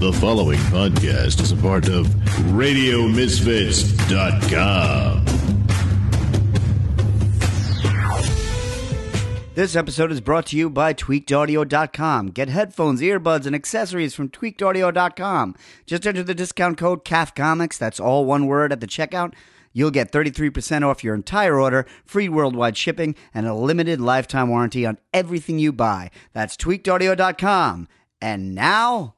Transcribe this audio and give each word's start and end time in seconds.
The 0.00 0.12
following 0.14 0.58
podcast 0.70 1.42
is 1.42 1.52
a 1.52 1.56
part 1.56 1.90
of 1.90 2.06
RadioMisfits.com. 2.56 5.24
This 9.54 9.76
episode 9.76 10.10
is 10.10 10.22
brought 10.22 10.46
to 10.46 10.56
you 10.56 10.70
by 10.70 10.94
tweakedaudio.com. 10.94 12.28
Get 12.28 12.48
headphones, 12.48 13.02
earbuds, 13.02 13.44
and 13.44 13.54
accessories 13.54 14.14
from 14.14 14.30
tweakedaudio.com. 14.30 15.54
Just 15.84 16.06
enter 16.06 16.22
the 16.22 16.34
discount 16.34 16.78
code 16.78 17.04
CAFCOMICS, 17.04 17.76
that's 17.76 18.00
all 18.00 18.24
one 18.24 18.46
word 18.46 18.72
at 18.72 18.80
the 18.80 18.86
checkout. 18.86 19.34
You'll 19.74 19.90
get 19.90 20.10
33% 20.10 20.82
off 20.82 21.04
your 21.04 21.14
entire 21.14 21.60
order, 21.60 21.84
free 22.06 22.30
worldwide 22.30 22.78
shipping, 22.78 23.14
and 23.34 23.46
a 23.46 23.52
limited 23.52 24.00
lifetime 24.00 24.48
warranty 24.48 24.86
on 24.86 24.96
everything 25.12 25.58
you 25.58 25.72
buy. 25.72 26.10
That's 26.32 26.56
tweakedaudio.com. 26.56 27.86
And 28.22 28.54
now, 28.54 29.14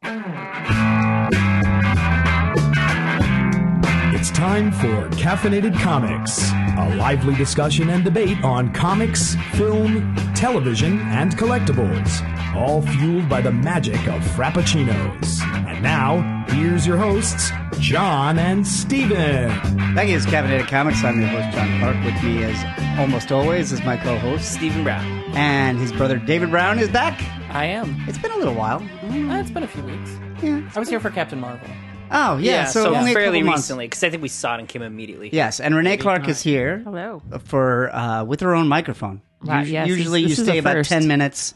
It's 4.14 4.30
time 4.30 4.70
for 4.70 5.08
Caffeinated 5.16 5.76
Comics, 5.80 6.52
a 6.78 6.94
lively 6.96 7.34
discussion 7.34 7.90
and 7.90 8.04
debate 8.04 8.40
on 8.44 8.72
comics, 8.72 9.34
film, 9.54 10.14
television, 10.36 11.00
and 11.00 11.32
collectibles, 11.36 12.22
all 12.54 12.82
fueled 12.82 13.28
by 13.28 13.40
the 13.40 13.50
magic 13.50 14.06
of 14.06 14.22
Frappuccinos. 14.22 15.42
And 15.66 15.82
now, 15.82 16.44
here's 16.50 16.86
your 16.86 16.96
hosts, 16.98 17.50
John 17.80 18.38
and 18.38 18.64
Steven. 18.64 19.50
thank 19.96 20.10
you, 20.10 20.16
it's 20.16 20.26
Caffeinated 20.26 20.68
Comics. 20.68 21.02
I'm 21.02 21.18
your 21.20 21.28
host, 21.30 21.56
John 21.56 21.80
Clark. 21.80 21.96
With 22.04 22.22
me, 22.22 22.44
as 22.44 22.98
almost 23.00 23.32
always, 23.32 23.72
is 23.72 23.82
my 23.82 23.96
co 23.96 24.16
host, 24.18 24.52
Stephen 24.52 24.84
Brown. 24.84 25.04
and 25.34 25.78
his 25.78 25.90
brother 25.90 26.18
David 26.18 26.50
Brown 26.50 26.78
is 26.78 26.88
back. 26.88 27.20
I 27.54 27.66
am. 27.66 27.96
It's 28.08 28.18
been 28.18 28.30
a 28.32 28.36
little 28.36 28.54
while. 28.54 28.78
Uh, 29.02 29.38
it's 29.40 29.50
been 29.50 29.62
a 29.62 29.66
few 29.68 29.82
weeks. 29.82 30.10
Yeah. 30.42 30.68
I 30.74 30.78
was 30.78 30.88
here 30.88 31.00
for 31.00 31.10
Captain 31.10 31.38
Marvel. 31.38 31.68
Oh, 32.10 32.36
yeah, 32.36 32.64
so, 32.66 32.94
only 32.94 33.12
a 33.12 33.14
fairly 33.14 33.40
couple 33.40 33.54
recently 33.54 33.86
because 33.86 34.04
I 34.04 34.10
think 34.10 34.22
we 34.22 34.28
saw 34.28 34.56
it 34.56 34.60
and 34.60 34.68
came 34.68 34.82
immediately. 34.82 35.30
Yes, 35.32 35.60
and 35.60 35.74
Renee 35.74 35.96
Clark 35.96 36.28
is 36.28 36.42
here. 36.42 36.78
Hello. 36.84 37.22
For 37.44 37.94
uh, 37.94 38.24
with 38.24 38.40
her 38.40 38.54
own 38.54 38.68
microphone. 38.68 39.22
Wow, 39.42 39.60
Us- 39.60 39.68
yes, 39.68 39.88
Usually, 39.88 40.22
this- 40.22 40.30
you 40.30 40.36
this 40.36 40.38
is 40.40 40.46
stay 40.46 40.56
a 40.58 40.60
about 40.60 40.74
first. 40.74 40.90
ten 40.90 41.06
minutes, 41.08 41.54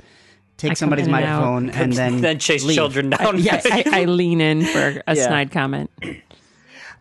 take 0.57 0.71
I 0.71 0.73
come 0.73 0.77
somebody's 0.77 1.09
in 1.09 1.15
and 1.15 1.25
out. 1.25 1.41
microphone, 1.63 1.71
and 1.83 1.93
then 1.95 2.21
then 2.23 2.39
chase 2.39 2.65
leave. 2.65 2.77
children 2.77 3.11
down. 3.11 3.39
Yes, 3.43 3.67
I, 3.71 3.85
I 3.93 4.05
lean 4.05 4.41
in 4.41 4.65
for 4.65 5.03
a 5.07 5.15
Yeah. 5.15 5.27
snide 5.27 5.51
comment. 5.51 5.91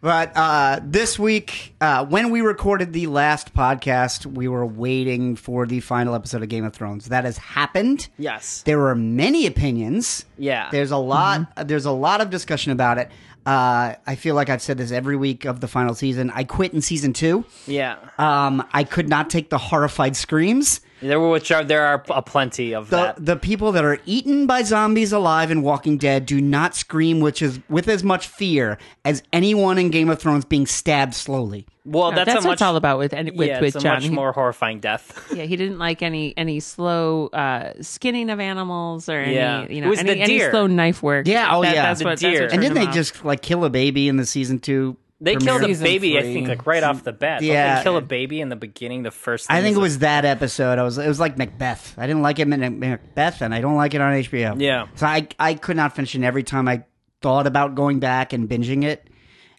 But 0.06 0.34
uh, 0.36 0.82
this 0.84 1.18
week, 1.18 1.74
uh, 1.82 2.06
when 2.06 2.30
we 2.30 2.42
recorded 2.42 2.94
the 2.94 3.08
last 3.08 3.56
podcast, 3.56 4.28
we 4.28 4.48
were 4.48 4.64
waiting 4.64 5.36
for 5.36 5.66
the 5.66 5.80
final 5.80 6.14
episode 6.14 6.44
of 6.44 6.50
Game 6.50 6.64
of 6.64 6.76
Thrones. 6.76 7.08
That 7.08 7.26
has 7.26 7.40
happened. 7.40 8.08
yes. 8.20 8.62
There 8.62 8.78
were 8.78 8.94
many 8.94 9.48
opinions. 9.48 10.26
Yeah. 10.38 10.70
There's 10.70 10.92
a 10.92 10.98
lot. 10.98 11.68
There's 11.68 11.86
a 11.86 11.92
lot 11.92 12.22
of 12.22 12.30
discussion 12.30 12.72
about 12.72 13.00
it. 13.00 13.10
Uh, 13.48 13.96
I 14.06 14.14
feel 14.14 14.36
like 14.36 14.48
I've 14.48 14.62
said 14.62 14.78
this 14.78 14.92
every 14.92 15.16
week 15.16 15.46
of 15.46 15.60
the 15.60 15.68
final 15.68 15.96
season. 15.96 16.30
I 16.30 16.44
quit 16.44 16.72
in 16.76 16.82
season 16.82 17.12
two. 17.12 17.44
Yeah. 17.66 17.98
Um, 18.20 18.64
I 18.74 18.84
could 18.84 19.10
not 19.10 19.32
take 19.32 19.50
the 19.50 19.58
horrified 19.58 20.16
screams. 20.16 20.82
There 21.08 21.20
were 21.20 21.30
which 21.30 21.52
are 21.52 21.64
there 21.64 21.86
are 21.86 22.04
a 22.10 22.22
plenty 22.22 22.74
of 22.74 22.90
The 22.90 22.96
that. 22.98 23.26
the 23.26 23.36
people 23.36 23.72
that 23.74 23.84
are 23.86 24.00
eaten 24.06 24.48
by 24.48 24.64
zombies 24.64 25.12
alive 25.12 25.52
in 25.52 25.62
Walking 25.62 25.98
Dead 25.98 26.26
do 26.26 26.42
not 26.42 26.76
scream, 26.76 27.20
which 27.20 27.42
is 27.42 27.60
with 27.70 27.88
as 27.88 28.04
much 28.04 28.28
fear 28.28 28.78
as 29.04 29.22
anyone 29.34 29.78
in 29.78 29.90
Game 29.90 30.10
of 30.10 30.20
Thrones 30.20 30.46
being 30.46 30.66
stabbed 30.66 31.14
slowly. 31.14 31.66
well, 31.86 32.12
No, 32.12 32.18
that's, 32.18 32.34
that's 32.34 32.46
a 32.46 32.48
what 32.48 32.52
much 32.52 32.56
it's 32.56 32.62
all 32.64 32.76
about 32.76 32.98
with 32.98 33.14
and 33.14 33.32
with, 33.38 33.48
yeah, 33.48 33.60
with 33.60 33.76
it's 33.76 33.84
a 33.84 33.88
John. 33.88 34.02
much 34.02 34.10
more 34.10 34.32
horrifying 34.32 34.80
death. 34.80 35.32
yeah, 35.36 35.44
he 35.44 35.56
didn't 35.56 35.78
like 35.80 36.02
any 36.02 36.34
any 36.38 36.60
slow 36.60 37.28
uh, 37.28 37.74
skinning 37.82 38.30
of 38.30 38.40
animals 38.40 39.08
or 39.10 39.20
any 39.20 39.36
Yeah. 39.36 39.68
you 39.70 39.82
know 39.82 39.92
any, 39.92 40.20
any 40.20 40.40
slow 40.40 40.68
knife 40.68 41.04
work. 41.04 41.28
Yeah, 41.28 41.56
oh, 41.56 41.64
yeah. 41.64 41.74
That's 41.74 42.00
The 42.00 42.06
what, 42.06 42.10
that's 42.12 42.22
deer. 42.22 42.32
what 42.34 42.42
And 42.44 42.54
And 42.54 42.62
didn't 42.62 42.78
him 42.78 42.84
they 42.84 42.88
off. 42.90 42.96
just 42.96 43.24
like 43.26 43.42
kill 43.42 43.64
a 43.66 43.70
baby 43.70 44.08
in 44.08 44.18
the 44.18 44.26
season 44.26 44.60
two? 44.60 44.98
They 45.22 45.36
killed 45.38 45.64
a 45.64 45.74
baby, 45.76 46.18
I 46.18 46.22
think, 46.24 46.48
like 46.50 46.66
right 46.66 46.84
off 46.84 47.04
the 47.04 47.14
bat. 47.14 47.40
Don't 47.40 47.50
Yeah. 47.50 47.78
they 47.78 47.84
kill 47.84 47.96
a 47.98 48.02
baby 48.02 48.42
in 48.42 48.50
the 48.50 48.56
beginning? 48.58 49.04
The 49.04 49.12
first. 49.12 49.50
I 49.50 49.62
think 49.62 49.78
it 49.78 49.80
was 49.80 50.00
that 50.00 50.26
episode. 50.26 50.78
I 50.78 50.84
was 50.84 50.98
it 50.98 51.08
was 51.08 51.20
like 51.20 51.38
Macbeth. 51.38 51.96
I 51.98 52.06
didn't 52.06 52.22
like 52.22 52.38
it 52.40 52.48
in 52.52 52.80
Macbeth, 52.80 53.42
and 53.42 53.54
I 53.54 53.62
don't 53.62 53.76
like 53.76 53.94
it 53.94 54.02
on 54.02 54.14
HBO. 54.14 54.60
Yeah. 54.60 54.88
so 54.96 55.06
I 55.08 55.28
I 55.40 55.54
could 55.54 55.78
not 55.78 55.96
finish 55.96 56.16
it. 56.16 56.24
Every 56.24 56.44
time 56.44 56.68
I 56.68 56.84
thought 57.22 57.48
about 57.48 57.76
going 57.76 58.00
back 58.00 58.34
and 58.34 58.50
binging 58.50 58.84
it, 58.84 59.08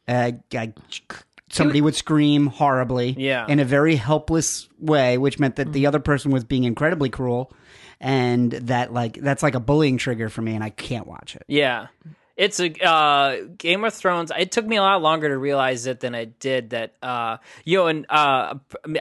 uh, 0.06 0.32
I, 0.52 0.74
somebody 1.50 1.80
would 1.80 1.94
scream 1.94 2.46
horribly, 2.48 3.14
Yeah. 3.18 3.46
in 3.48 3.58
a 3.58 3.64
very 3.64 3.96
helpless 3.96 4.68
way, 4.78 5.16
which 5.16 5.38
meant 5.38 5.56
that 5.56 5.72
the 5.72 5.86
other 5.86 5.98
person 6.00 6.30
was 6.30 6.44
being 6.44 6.64
incredibly 6.64 7.08
cruel, 7.08 7.50
and 7.98 8.52
that 8.52 8.92
like 8.92 9.14
that's 9.22 9.42
like 9.42 9.54
a 9.54 9.60
bullying 9.60 9.96
trigger 9.96 10.28
for 10.28 10.42
me, 10.42 10.54
and 10.54 10.62
I 10.62 10.70
can't 10.70 11.06
watch 11.06 11.34
it. 11.34 11.44
Yeah. 11.48 11.86
It's 12.36 12.60
a 12.60 12.70
uh, 12.86 13.44
Game 13.56 13.82
of 13.84 13.94
Thrones. 13.94 14.30
It 14.36 14.52
took 14.52 14.66
me 14.66 14.76
a 14.76 14.82
lot 14.82 15.00
longer 15.00 15.28
to 15.28 15.38
realize 15.38 15.86
it 15.86 16.00
than 16.00 16.14
it 16.14 16.38
did. 16.38 16.70
That 16.70 16.94
uh, 17.02 17.38
you 17.64 17.78
know, 17.78 17.86
and 17.86 18.04
uh, 18.10 18.54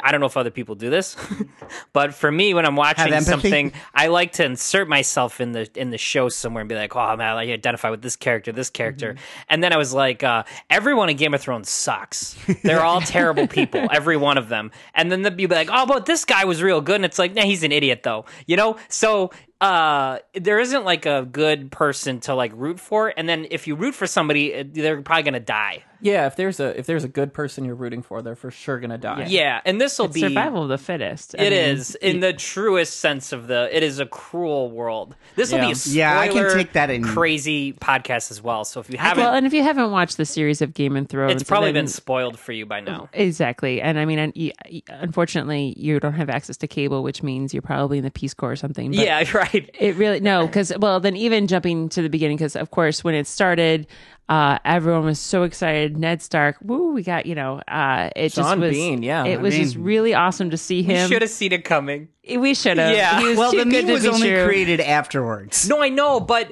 I 0.03 0.11
don't 0.11 0.21
know 0.21 0.25
if 0.25 0.37
other 0.37 0.51
people 0.51 0.75
do 0.75 0.89
this, 0.89 1.17
but 1.93 2.13
for 2.13 2.31
me, 2.31 2.53
when 2.53 2.65
I'm 2.65 2.77
watching 2.77 3.19
something, 3.21 3.73
I 3.93 4.07
like 4.07 4.33
to 4.33 4.45
insert 4.45 4.87
myself 4.87 5.41
in 5.41 5.51
the 5.51 5.69
in 5.75 5.89
the 5.89 5.97
show 5.97 6.29
somewhere 6.29 6.61
and 6.61 6.69
be 6.69 6.75
like, 6.75 6.95
"Oh 6.95 7.17
man, 7.17 7.35
I 7.35 7.51
identify 7.51 7.89
with 7.89 8.01
this 8.01 8.15
character, 8.15 8.53
this 8.53 8.69
character." 8.69 9.15
And 9.49 9.61
then 9.61 9.73
I 9.73 9.77
was 9.77 9.93
like, 9.93 10.23
uh, 10.23 10.43
"Everyone 10.69 11.09
in 11.09 11.17
Game 11.17 11.33
of 11.33 11.41
Thrones 11.41 11.69
sucks. 11.69 12.37
They're 12.63 12.83
all 12.83 13.01
terrible 13.01 13.47
people, 13.47 13.85
every 13.91 14.15
one 14.15 14.37
of 14.37 14.47
them." 14.47 14.71
And 14.93 15.11
then 15.11 15.23
you'd 15.23 15.35
be 15.35 15.55
like, 15.55 15.69
"Oh, 15.69 15.85
but 15.85 16.05
this 16.05 16.23
guy 16.23 16.45
was 16.45 16.63
real 16.63 16.79
good," 16.79 16.95
and 16.95 17.05
it's 17.05 17.19
like, 17.19 17.33
"Nah, 17.33 17.43
he's 17.43 17.63
an 17.63 17.73
idiot, 17.73 18.03
though." 18.03 18.23
You 18.47 18.55
know, 18.55 18.77
so 18.87 19.31
uh 19.61 20.19
there 20.33 20.59
isn't 20.59 20.83
like 20.83 21.05
a 21.05 21.27
good 21.31 21.71
person 21.71 22.19
to 22.21 22.35
like 22.35 22.51
root 22.55 22.79
for. 22.79 23.13
And 23.15 23.27
then 23.27 23.47
if 23.51 23.67
you 23.67 23.75
root 23.75 23.95
for 23.95 24.07
somebody 24.07 24.63
they're 24.63 25.01
probably 25.01 25.23
gonna 25.23 25.39
die 25.39 25.83
Yeah, 26.01 26.27
if 26.27 26.35
there's 26.35 26.59
a 26.59 26.77
if 26.77 26.85
there's 26.85 27.03
a 27.03 27.07
good 27.07 27.33
person 27.33 27.65
you're 27.65 27.75
rooting 27.75 28.01
for, 28.01 28.21
they're 28.21 28.35
for 28.35 28.51
sure 28.51 28.79
gonna 28.79 28.97
die. 28.97 29.25
yeah 29.29 29.61
and 29.65 29.79
this 29.79 29.97
will 29.97 30.07
be 30.07 30.21
survival 30.21 30.63
of 30.63 30.69
the 30.69 30.77
fittest. 30.77 31.35
I 31.37 31.43
It 31.43 31.49
mean, 31.51 31.59
is 31.77 31.95
in 31.95 32.19
the 32.19 32.33
truest 32.33 32.99
sense 32.99 33.31
of 33.31 33.47
the 33.47 33.69
it 33.75 33.83
is 33.83 33.99
a 33.99 34.05
cruel 34.05 34.69
world 34.71 35.15
this 35.35 35.51
will 35.51 35.59
Yeah. 35.59 35.65
be 35.67 35.71
a 35.71 35.75
spoiler 35.75 35.97
Yeah, 35.97 36.19
I 36.19 36.27
can 36.27 36.53
take 36.53 36.73
that 36.73 36.89
in- 36.89 37.03
crazy 37.03 37.73
podcast 37.73 38.31
as 38.31 38.41
well 38.41 38.65
so 38.65 38.79
if 38.79 38.89
you 38.89 38.97
haven't 38.97 39.23
Well, 39.23 39.33
and 39.33 39.45
if 39.45 39.53
you 39.53 39.63
haven't 39.63 39.91
watched 39.91 40.17
the 40.17 40.25
series 40.25 40.61
of 40.61 40.73
Game 40.73 40.95
of 40.97 41.07
Thrones, 41.07 41.33
it's 41.33 41.43
probably 41.43 41.69
then- 41.71 41.85
been 41.85 41.87
spoiled 41.87 42.37
for 42.39 42.51
you 42.51 42.65
by 42.65 42.79
now 42.81 43.09
Exactly. 43.13 43.81
And 43.81 43.97
I 43.99 44.05
mean, 44.05 44.19
and 44.19 44.33
y- 44.35 44.51
y- 44.71 44.81
unfortunately, 44.89 45.73
you 45.77 45.99
don't 45.99 46.13
have 46.13 46.29
access 46.29 46.57
to 46.57 46.67
cable, 46.67 47.03
which 47.03 47.23
means 47.23 47.53
you're 47.53 47.61
probably 47.61 47.97
in 47.99 48.03
the 48.03 48.11
Peace 48.11 48.33
Corps 48.33 48.51
or 48.51 48.55
something. 48.55 48.91
But 48.91 48.99
yeah 48.99 49.23
right 49.33 49.69
It 49.79 49.95
really, 49.95 50.19
no, 50.19 50.45
because, 50.45 50.73
well, 50.77 50.99
then 50.99 51.15
even 51.15 51.47
jumping 51.47 51.89
to 51.89 52.01
the 52.01 52.09
beginning, 52.09 52.37
because 52.37 52.55
of 52.55 52.71
course, 52.71 53.03
when 53.03 53.15
it 53.15 53.27
started, 53.27 53.87
uh, 54.27 54.57
everyone 54.65 55.05
was 55.05 55.19
so 55.19 55.43
excited. 55.43 55.97
Ned 55.97 56.21
Stark, 56.21 56.57
woo, 56.61 56.93
we 56.93 57.03
got, 57.03 57.25
you 57.25 57.35
know, 57.35 57.61
uh, 57.67 58.09
it 58.15 58.29
just 58.33 58.57
was, 58.57 58.71
Bean, 58.71 59.03
yeah. 59.03 59.25
it 59.25 59.39
was 59.39 59.55
just 59.55 59.75
really 59.75 60.13
awesome 60.13 60.49
to 60.49 60.57
see 60.57 60.81
him. 60.83 61.01
you 61.03 61.07
should 61.13 61.21
have 61.21 61.31
seen 61.31 61.51
it 61.51 61.63
coming 61.63 62.07
We 62.37 62.53
should 62.55 62.77
have. 62.77 62.95
Yeah. 62.95 63.19
He 63.19 63.27
was 63.27 63.37
Well, 63.37 63.51
the 63.51 63.65
good 63.65 63.85
meme 63.85 63.93
was 63.93 64.05
only 64.05 64.29
true. 64.29 64.45
created 64.45 64.79
afterwards. 64.79 65.69
no 65.69 65.81
i 65.81 65.89
know 65.89 66.19
but 66.19 66.51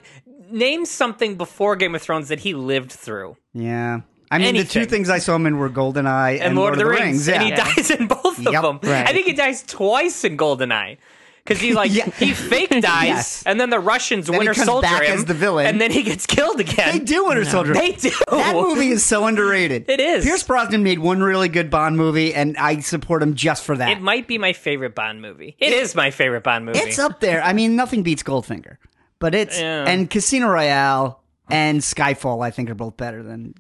name 0.52 0.86
something 0.86 1.36
before 1.36 1.76
game 1.76 1.96
of 1.96 2.02
thrones 2.02 2.28
that 2.30 2.40
he 2.42 2.54
lived 2.54 2.92
through 2.92 3.38
Yeah. 3.54 4.02
I 4.32 4.40
mean, 4.40 4.56
the 4.56 4.64
two 4.64 4.86
things 4.86 5.12
I 5.12 5.20
saw 5.20 5.36
him 5.36 5.46
in 5.46 5.60
were 5.60 5.70
GoldenEye 5.70 6.34
and, 6.38 6.42
and 6.42 6.56
Lord, 6.56 6.74
of 6.74 6.80
the 6.80 6.88
Rings, 6.88 7.28
yeah. 7.28 7.36
and 7.36 7.44
he 7.44 7.52
dies 7.52 7.92
in 7.92 8.08
both 8.08 8.40
Yep, 8.40 8.64
of 8.64 8.82
them. 8.82 8.92
right. 8.92 9.08
I 9.08 9.14
think 9.14 9.28
he 9.28 9.34
dies 9.34 9.62
twice 9.62 10.24
in 10.24 10.38
Goldeneye. 10.38 10.98
Because 11.46 11.62
he 11.62 11.74
like 11.74 11.92
Yeah. 11.94 12.06
he 12.12 12.32
fake 12.34 12.70
dies, 12.70 12.84
Yes. 13.06 13.44
and 13.46 13.60
then 13.60 13.70
the 13.70 13.80
Russians 13.80 14.28
Then 14.28 14.36
he 14.36 14.40
Winter 14.40 14.54
comes 14.54 14.66
Soldier 14.66 14.88
back 14.88 15.04
him, 15.04 15.16
as 15.18 15.26
the 15.26 15.34
villain. 15.34 15.66
and 15.68 15.82
then 15.82 15.92
he 15.92 16.02
gets 16.04 16.26
killed 16.26 16.60
again. 16.62 17.00
They 17.00 17.04
do 17.04 17.26
Winter 17.26 17.44
Soldier. 17.44 17.74
They 17.74 17.92
do. 17.92 18.12
That 18.32 18.56
movie 18.56 18.88
is 18.90 19.04
so 19.06 19.26
underrated. 19.26 19.90
It 19.90 20.00
is. 20.00 20.24
Pierce 20.24 20.44
Brosnan 20.44 20.84
made 20.84 21.00
one 21.00 21.22
really 21.22 21.50
good 21.50 21.70
Bond 21.70 21.98
movie, 21.98 22.34
and 22.34 22.56
I 22.58 22.80
support 22.80 23.22
him 23.22 23.34
just 23.36 23.64
for 23.66 23.76
that. 23.76 23.90
It 23.90 24.02
might 24.02 24.26
be 24.28 24.38
my 24.38 24.54
favorite 24.54 24.96
Bond 24.96 25.22
movie. 25.22 25.58
It 25.60 25.74
is 25.74 25.96
my 25.96 26.12
favorite 26.12 26.44
Bond 26.44 26.66
movie. 26.66 26.80
it's 26.80 26.98
up 27.00 27.20
there. 27.20 27.44
I 27.44 27.52
mean, 27.52 27.76
nothing 27.76 28.04
beats 28.04 28.24
Goldfinger, 28.24 28.78
but 29.20 29.36
it's 29.36 29.60
Yeah. 29.60 29.84
and 29.86 30.10
Casino 30.10 30.48
Royale 30.48 31.22
and 31.50 31.82
Skyfall. 31.82 32.42
I 32.46 32.52
think 32.52 32.70
are 32.70 32.76
both 32.76 32.96
better 32.96 33.22
than. 33.22 33.54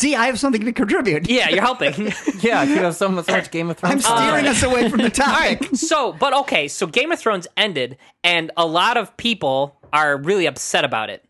See, 0.00 0.14
I 0.14 0.26
have 0.26 0.38
something 0.40 0.64
to 0.64 0.72
contribute. 0.72 1.28
yeah, 1.28 1.50
you're 1.50 1.60
helping. 1.60 1.92
Yeah, 2.40 2.62
you 2.62 2.76
have 2.76 2.96
so 2.96 3.10
much, 3.10 3.26
so 3.26 3.32
much 3.32 3.50
Game 3.50 3.68
of 3.68 3.76
Thrones. 3.76 4.06
I'm 4.06 4.18
steering 4.18 4.46
Uh, 4.46 4.50
us 4.50 4.62
away 4.62 4.88
from 4.88 5.00
the 5.00 5.10
topic. 5.10 5.68
so, 5.74 6.12
but 6.14 6.32
okay, 6.32 6.68
so 6.68 6.86
Game 6.86 7.12
of 7.12 7.18
Thrones 7.18 7.46
ended, 7.56 7.98
and 8.24 8.50
a 8.56 8.64
lot 8.66 8.96
of 8.96 9.14
people 9.18 9.76
are 9.92 10.16
really 10.16 10.46
upset 10.46 10.86
about 10.86 11.10
it. 11.10 11.22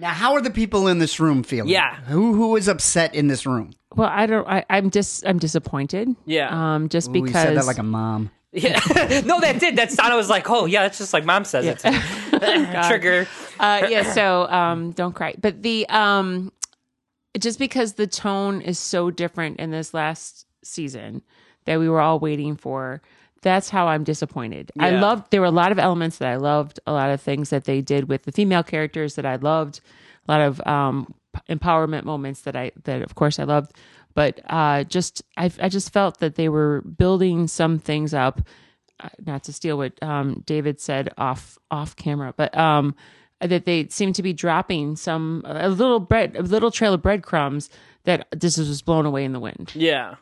Now, 0.00 0.10
how 0.10 0.32
are 0.34 0.40
the 0.40 0.50
people 0.50 0.88
in 0.88 0.98
this 0.98 1.20
room 1.20 1.44
feeling? 1.44 1.68
Yeah. 1.70 1.94
who 2.06 2.34
who 2.34 2.56
is 2.56 2.66
upset 2.66 3.14
in 3.14 3.28
this 3.28 3.46
room? 3.46 3.70
Well, 3.94 4.08
I 4.10 4.26
don't, 4.26 4.48
I, 4.48 4.64
I'm 4.68 4.90
just, 4.90 5.24
I'm 5.24 5.38
disappointed. 5.38 6.08
Yeah. 6.26 6.48
Um, 6.74 6.88
just 6.88 7.08
Ooh, 7.10 7.12
because. 7.12 7.28
you 7.28 7.40
said 7.40 7.56
that 7.56 7.66
like 7.66 7.78
a 7.78 7.82
mom. 7.84 8.30
Yeah. 8.50 8.80
no, 9.24 9.38
that 9.40 9.60
did. 9.60 9.76
That's 9.76 9.96
I 10.00 10.16
was 10.16 10.28
like, 10.28 10.50
oh 10.50 10.66
yeah, 10.66 10.82
that's 10.82 10.98
just 10.98 11.12
like 11.12 11.24
mom 11.24 11.44
says 11.44 11.66
it. 11.66 11.78
to 11.80 11.90
me. 11.92 11.98
Trigger. 12.88 13.28
uh, 13.60 13.86
yeah, 13.88 14.12
so 14.12 14.48
um, 14.48 14.90
don't 14.90 15.14
cry. 15.14 15.34
But 15.40 15.62
the 15.62 15.88
um, 15.88 16.50
just 17.38 17.58
because 17.58 17.94
the 17.94 18.06
tone 18.06 18.60
is 18.60 18.78
so 18.78 19.10
different 19.10 19.58
in 19.60 19.70
this 19.70 19.94
last 19.94 20.46
season 20.62 21.22
that 21.64 21.78
we 21.78 21.88
were 21.88 22.00
all 22.00 22.18
waiting 22.18 22.56
for, 22.56 23.00
that's 23.40 23.70
how 23.70 23.88
I'm 23.88 24.04
disappointed. 24.04 24.70
I 24.78 24.90
Yeah. 24.90 25.00
loved 25.00 25.30
there 25.30 25.40
were 25.40 25.46
a 25.46 25.50
lot 25.50 25.72
of 25.72 25.78
elements 25.78 26.18
that 26.18 26.28
I 26.28 26.36
loved, 26.36 26.78
a 26.86 26.92
lot 26.92 27.10
of 27.10 27.20
things 27.20 27.50
that 27.50 27.64
they 27.64 27.80
did 27.80 28.08
with 28.08 28.22
the 28.24 28.32
female 28.32 28.62
characters 28.62 29.14
that 29.16 29.26
I 29.26 29.36
loved. 29.36 29.80
a 30.28 30.30
lot 30.32 30.40
of 30.40 30.64
um, 30.66 31.12
empowerment 31.48 32.04
moments 32.04 32.42
that 32.42 32.54
I 32.54 32.70
that 32.84 33.02
of 33.02 33.16
course 33.16 33.40
I 33.40 33.44
loved, 33.44 33.72
but 34.14 34.40
uh, 34.48 34.84
just 34.84 35.22
I 35.36 35.50
I 35.60 35.68
just 35.68 35.92
felt 35.92 36.20
that 36.20 36.36
they 36.36 36.48
were 36.48 36.82
building 36.82 37.48
some 37.48 37.78
things 37.80 38.14
up. 38.14 38.40
Uh, 39.00 39.08
not 39.26 39.42
to 39.44 39.52
steal 39.52 39.76
what 39.78 40.00
um, 40.00 40.44
David 40.46 40.80
said 40.80 41.12
off 41.18 41.58
off 41.72 41.96
camera, 41.96 42.32
but 42.36 42.56
um, 42.56 42.94
that 43.42 43.64
they 43.66 43.88
seemed 43.88 44.14
to 44.14 44.22
be 44.22 44.32
dropping 44.32 44.96
some 44.96 45.42
a 45.46 45.68
little 45.68 46.00
bread 46.00 46.36
a 46.36 46.42
little 46.42 46.70
trail 46.70 46.94
of 46.94 47.02
breadcrumbs 47.02 47.68
that 48.04 48.26
this 48.30 48.56
was 48.58 48.82
blown 48.82 49.06
away 49.06 49.24
in 49.24 49.32
the 49.32 49.40
wind. 49.40 49.72
Yeah. 49.74 50.16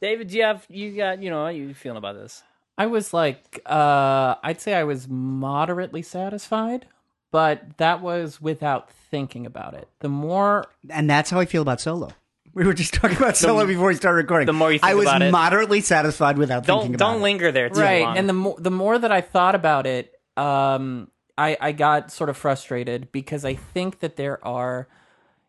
David, 0.00 0.28
do 0.28 0.36
you 0.38 0.42
have 0.44 0.66
you 0.68 0.96
got 0.96 1.22
you 1.22 1.30
know 1.30 1.42
how 1.44 1.50
you 1.50 1.74
feeling 1.74 1.98
about 1.98 2.14
this? 2.16 2.42
I 2.78 2.86
was 2.86 3.12
like, 3.12 3.60
uh, 3.66 4.36
I'd 4.42 4.60
say 4.60 4.72
I 4.74 4.84
was 4.84 5.06
moderately 5.06 6.00
satisfied, 6.00 6.86
but 7.30 7.76
that 7.76 8.00
was 8.00 8.40
without 8.40 8.90
thinking 8.90 9.44
about 9.44 9.74
it. 9.74 9.88
The 10.00 10.08
more 10.08 10.66
And 10.88 11.08
that's 11.10 11.28
how 11.30 11.38
I 11.40 11.44
feel 11.44 11.60
about 11.62 11.80
Solo. 11.80 12.10
We 12.54 12.64
were 12.64 12.72
just 12.74 12.94
talking 12.94 13.16
about 13.18 13.36
Solo 13.36 13.66
before 13.66 13.88
we 13.88 13.94
started 13.94 14.16
recording. 14.16 14.46
the 14.46 14.52
more 14.54 14.72
you 14.72 14.78
think 14.78 14.90
I 14.90 14.94
was 14.94 15.04
about 15.06 15.22
it- 15.22 15.30
moderately 15.30 15.82
satisfied 15.82 16.38
without 16.38 16.64
thinking 16.66 16.92
Don't 16.92 16.94
about 16.96 17.06
don't 17.12 17.20
it. 17.20 17.22
linger 17.22 17.52
there 17.52 17.68
too 17.68 17.80
right 17.80 18.02
long. 18.02 18.16
and 18.16 18.28
the 18.28 18.32
more 18.32 18.56
the 18.58 18.70
more 18.70 18.98
that 18.98 19.12
i 19.12 19.20
thought 19.20 19.54
about 19.54 19.86
it 19.86 20.12
um 20.36 21.08
i 21.40 21.56
i 21.60 21.72
got 21.72 22.10
sort 22.12 22.30
of 22.30 22.36
frustrated 22.36 23.10
because 23.12 23.44
i 23.44 23.54
think 23.54 24.00
that 24.00 24.16
there 24.16 24.44
are 24.46 24.88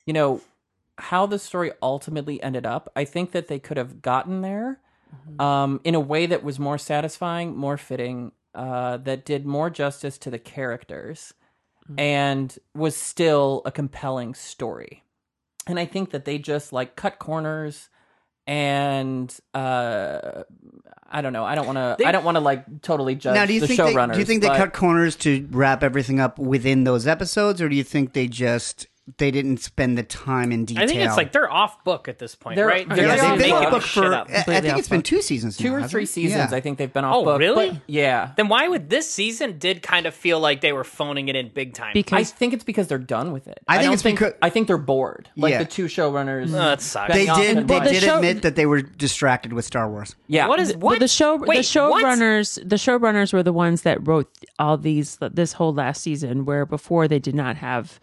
you 0.05 0.13
know 0.13 0.41
how 0.97 1.25
the 1.25 1.39
story 1.39 1.71
ultimately 1.81 2.41
ended 2.41 2.65
up 2.65 2.91
i 2.95 3.03
think 3.03 3.31
that 3.31 3.47
they 3.47 3.59
could 3.59 3.77
have 3.77 4.01
gotten 4.01 4.41
there 4.41 4.79
um 5.39 5.79
in 5.83 5.95
a 5.95 5.99
way 5.99 6.25
that 6.25 6.43
was 6.43 6.57
more 6.59 6.77
satisfying 6.77 7.55
more 7.55 7.77
fitting 7.77 8.31
uh 8.55 8.97
that 8.97 9.25
did 9.25 9.45
more 9.45 9.69
justice 9.69 10.17
to 10.17 10.29
the 10.29 10.39
characters 10.39 11.33
and 11.97 12.57
was 12.73 12.95
still 12.95 13.61
a 13.65 13.71
compelling 13.71 14.33
story. 14.33 15.03
And 15.67 15.79
i 15.79 15.85
think 15.85 16.11
that 16.11 16.25
they 16.25 16.37
just 16.37 16.73
like 16.73 16.95
cut 16.95 17.19
corners 17.19 17.89
and 18.47 19.33
uh 19.53 20.43
I 21.13 21.21
don't 21.21 21.33
know. 21.33 21.43
I 21.43 21.55
don't 21.55 21.65
want 21.65 21.75
to. 21.75 22.07
I 22.07 22.13
don't 22.13 22.23
want 22.23 22.35
to 22.35 22.39
like 22.39 22.81
totally 22.81 23.15
judge 23.15 23.35
Now, 23.35 23.45
do 23.45 23.53
you 23.53 23.59
the 23.59 23.67
think 23.67 23.79
they, 23.81 23.93
showrunners. 23.93 24.13
do 24.13 24.19
you 24.19 24.25
think 24.25 24.41
they 24.41 24.47
but- 24.47 24.57
cut 24.57 24.71
corners 24.73 25.17
to 25.17 25.45
wrap 25.51 25.83
everything 25.83 26.21
up 26.21 26.39
within 26.39 26.85
those 26.85 27.05
episodes, 27.05 27.61
or 27.61 27.67
do 27.67 27.75
you 27.75 27.83
think 27.83 28.13
they 28.13 28.27
just 28.27 28.87
they 29.17 29.31
didn't 29.31 29.57
spend 29.57 29.97
the 29.97 30.03
time 30.03 30.51
in 30.51 30.65
detail? 30.65 30.83
I 30.83 30.87
think 30.87 30.99
it's 31.01 31.17
like 31.17 31.31
they're 31.31 31.51
off 31.51 31.83
book 31.83 32.07
at 32.07 32.19
this 32.19 32.35
point, 32.35 32.55
They're- 32.55 32.67
right? 32.67 32.87
They're 32.87 32.97
yeah, 33.07 33.15
they're 33.15 33.17
they've 33.17 33.31
off 33.31 33.37
been 33.39 33.49
book. 33.51 33.63
off 33.65 33.71
book 33.71 33.81
for. 33.83 34.13
I- 34.15 34.21
I 34.21 34.61
think 34.61 34.73
off 34.73 34.79
it's 34.79 34.89
been 34.89 35.01
two 35.01 35.21
seasons. 35.21 35.57
two 35.57 35.69
now, 35.71 35.83
or 35.85 35.87
three 35.87 36.05
seasons. 36.05 36.51
Yeah. 36.51 36.57
I 36.57 36.61
think 36.61 36.77
they've 36.77 36.91
been 36.91 37.03
off 37.05 37.15
Oh, 37.15 37.23
book. 37.25 37.39
really? 37.39 37.71
but 37.71 37.81
yeah. 37.87 38.31
Then 38.37 38.47
why 38.47 38.67
would 38.67 38.89
this 38.89 39.09
season 39.11 39.57
did 39.57 39.81
kind 39.81 40.05
of 40.05 40.13
feel 40.13 40.39
like 40.39 40.61
they 40.61 40.73
were 40.73 40.83
phoning 40.83 41.27
it 41.27 41.35
in 41.35 41.49
big 41.49 41.73
time? 41.73 41.93
I 42.11 42.23
think 42.23 42.53
it's 42.53 42.63
because 42.63 42.87
they're 42.87 42.97
done 42.97 43.31
with 43.31 43.47
it. 43.47 43.59
I 43.67 43.75
think 43.77 43.85
don't 43.85 43.93
it's 43.93 44.03
because- 44.03 44.33
I 44.41 44.49
think 44.49 44.67
they're 44.67 44.77
bored. 44.77 45.29
Like 45.35 45.51
Yeah. 45.51 45.59
the 45.59 45.65
two 45.65 45.85
showrunners. 45.85 46.49
Oh, 46.49 46.51
that 46.53 46.81
sucks. 46.81 47.13
They 47.13 47.25
did. 47.25 47.67
They 47.67 47.79
the 47.79 47.89
did 47.91 48.03
show- 48.03 48.15
admit 48.17 48.41
that 48.43 48.55
they 48.55 48.65
were 48.65 48.81
distracted 48.81 49.53
with 49.53 49.65
Star 49.65 49.89
Wars. 49.89 50.15
Yeah. 50.27 50.47
What 50.47 50.59
is 50.59 50.69
Th- 50.69 50.79
what? 50.79 50.99
the 50.99 51.07
show 51.07 51.37
Wait, 51.37 51.57
the 51.57 51.61
showrunners 51.63 52.55
the 52.67 52.75
showrunners 52.75 53.33
were 53.33 53.43
the 53.43 53.53
ones 53.53 53.81
that 53.83 54.05
wrote 54.07 54.29
all 54.59 54.77
these 54.77 55.17
this 55.33 55.53
whole 55.53 55.73
last 55.73 56.01
season 56.01 56.45
where 56.45 56.65
before 56.65 57.07
they 57.07 57.19
did 57.19 57.35
not 57.35 57.57
have 57.57 57.99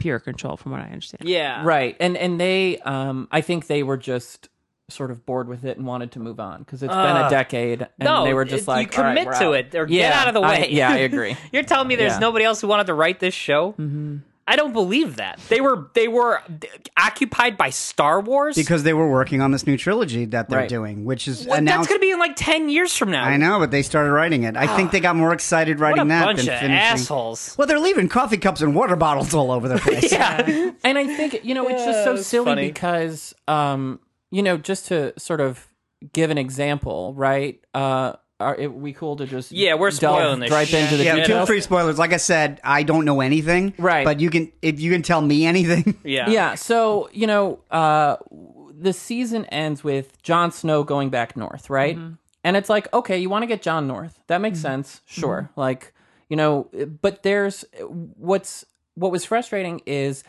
that 0.00 0.02
pure 0.02 0.18
control 0.18 0.56
from 0.56 0.72
what 0.72 0.80
I 0.80 0.84
understand. 0.84 1.28
Yeah, 1.28 1.62
right? 1.64 1.96
And 2.00 2.16
and 2.16 2.40
they, 2.40 2.78
um, 2.78 3.28
I 3.30 3.40
think 3.40 3.66
they 3.66 3.82
were 3.82 3.96
just 3.96 4.48
sort 4.88 5.12
of 5.12 5.24
bored 5.24 5.46
with 5.46 5.64
it 5.64 5.76
and 5.76 5.86
wanted 5.86 6.10
to 6.12 6.18
move 6.18 6.40
on 6.40 6.58
because 6.60 6.82
it's 6.82 6.90
been 6.92 6.98
a 6.98 7.20
Ugh. 7.26 7.30
decade. 7.30 7.82
And 7.82 7.90
No, 8.00 8.24
they 8.24 8.34
were 8.34 8.44
just 8.44 8.66
like, 8.66 8.92
you 8.96 8.98
"All 8.98 9.04
right, 9.04 9.16
commit 9.16 9.26
we're 9.26 9.38
to 9.38 9.46
out." 9.50 9.54
it 9.54 9.74
or 9.76 9.86
yeah, 9.86 10.10
get 10.10 10.12
out 10.14 10.28
of 10.28 10.34
the 10.34 10.40
I- 10.40 10.60
way. 10.62 10.68
yeah, 10.72 10.90
I 10.90 10.96
agree. 11.10 11.36
You're 11.52 11.62
telling 11.62 11.86
me 11.86 11.94
there's 11.94 12.14
Yeah. 12.14 12.18
nobody 12.18 12.44
else 12.44 12.60
who 12.60 12.66
wanted 12.66 12.86
to 12.88 12.94
write 12.94 13.20
this 13.20 13.34
show? 13.34 13.72
Mm-hmm. 13.78 14.16
I 14.52 14.56
don't 14.56 14.72
believe 14.72 15.16
that. 15.16 15.38
They 15.48 15.60
were 15.60 15.88
they 15.94 16.08
were 16.08 16.42
occupied 16.96 17.56
by 17.56 17.70
Star 17.70 18.20
Wars 18.20 18.56
Because 18.56 18.82
they 18.82 18.92
were 18.92 19.08
working 19.08 19.40
on 19.40 19.52
this 19.52 19.66
new 19.66 19.76
trilogy 19.76 20.24
that 20.26 20.48
they're 20.48 20.60
Right. 20.60 20.68
doing, 20.68 21.04
which 21.04 21.28
is 21.28 21.46
What- 21.46 21.64
that's 21.64 21.86
going 21.86 22.00
to 22.00 22.04
be 22.04 22.10
in 22.10 22.18
like 22.18 22.34
ten 22.36 22.68
years 22.68 22.96
from 22.96 23.10
now. 23.10 23.24
I 23.24 23.36
know, 23.36 23.58
but 23.58 23.70
they 23.70 23.82
started 23.82 24.10
writing 24.12 24.42
it. 24.42 24.56
I 24.56 24.66
think 24.76 24.90
they 24.90 25.00
got 25.00 25.14
more 25.16 25.32
excited 25.32 25.78
What 25.78 25.86
writing 25.90 26.02
a 26.02 26.08
that 26.08 26.24
bunch 26.24 26.40
than 26.40 26.54
of 26.54 26.60
finishing. 26.60 26.76
assholes. 26.78 27.54
Well, 27.56 27.66
they're 27.68 27.78
leaving 27.78 28.08
coffee 28.08 28.38
cups 28.38 28.60
and 28.60 28.74
water 28.74 28.96
bottles 28.96 29.32
all 29.34 29.50
over 29.52 29.68
the 29.68 29.78
place. 29.78 30.10
Yeah. 30.10 30.70
and 30.84 30.98
I 30.98 31.06
think 31.06 31.40
you 31.44 31.54
know 31.54 31.68
it's 31.68 31.80
Yeah, 31.80 31.92
just 31.92 32.04
so 32.04 32.14
it's 32.14 32.26
silly 32.26 32.44
funny. 32.46 32.66
because 32.66 33.34
um 33.48 34.00
you 34.30 34.42
know 34.42 34.56
just 34.56 34.86
to 34.88 35.12
sort 35.18 35.40
of 35.40 35.66
give 36.12 36.30
an 36.30 36.38
example, 36.38 37.12
right? 37.14 37.60
Uh, 37.74 38.14
are 38.40 38.56
it, 38.56 38.72
we 38.72 38.92
cool 38.92 39.16
to 39.16 39.26
just 39.26 39.52
Yeah, 39.52 39.74
we're 39.74 39.90
delve 39.90 40.16
spoiling 40.18 40.40
this 40.40 40.50
right 40.50 40.66
shit. 40.66 40.84
into 40.84 40.96
the 40.96 41.04
Yeah, 41.04 41.16
details? 41.16 41.38
feel 41.38 41.46
free 41.46 41.60
spoilers. 41.60 41.98
Like 41.98 42.12
I 42.12 42.16
said, 42.18 42.60
I 42.64 42.82
don't 42.82 43.04
know 43.04 43.20
anything. 43.20 43.74
Right. 43.78 44.04
But 44.04 44.20
you 44.20 44.30
can 44.30 44.50
if 44.62 44.80
you 44.80 44.90
can 44.90 45.02
tell 45.02 45.20
me 45.20 45.46
anything. 45.46 45.98
Yeah. 46.04 46.30
Yeah, 46.30 46.54
so 46.54 47.08
you 47.12 47.26
know, 47.26 47.60
uh, 47.70 48.16
the 48.72 48.92
season 48.92 49.44
ends 49.46 49.84
with 49.84 50.20
Jon 50.22 50.50
Snow 50.50 50.82
going 50.82 51.10
back 51.10 51.36
north, 51.36 51.70
right? 51.70 51.96
Mm-hmm. 51.96 52.14
And 52.42 52.56
it's 52.56 52.70
like, 52.70 52.92
okay, 52.92 53.18
you 53.18 53.28
want 53.28 53.42
to 53.42 53.46
get 53.46 53.62
Jon 53.62 53.86
north. 53.86 54.18
That 54.28 54.40
makes 54.40 54.58
mm-hmm. 54.58 54.68
sense, 54.68 55.02
mm-hmm. 55.06 55.20
sure. 55.20 55.50
Like, 55.56 55.92
you 56.28 56.36
know, 56.36 56.68
but 57.02 57.22
there's 57.22 57.64
what's 57.80 58.64
what 58.94 59.12
was 59.12 59.24
frustrating 59.24 59.82
is 59.86 60.24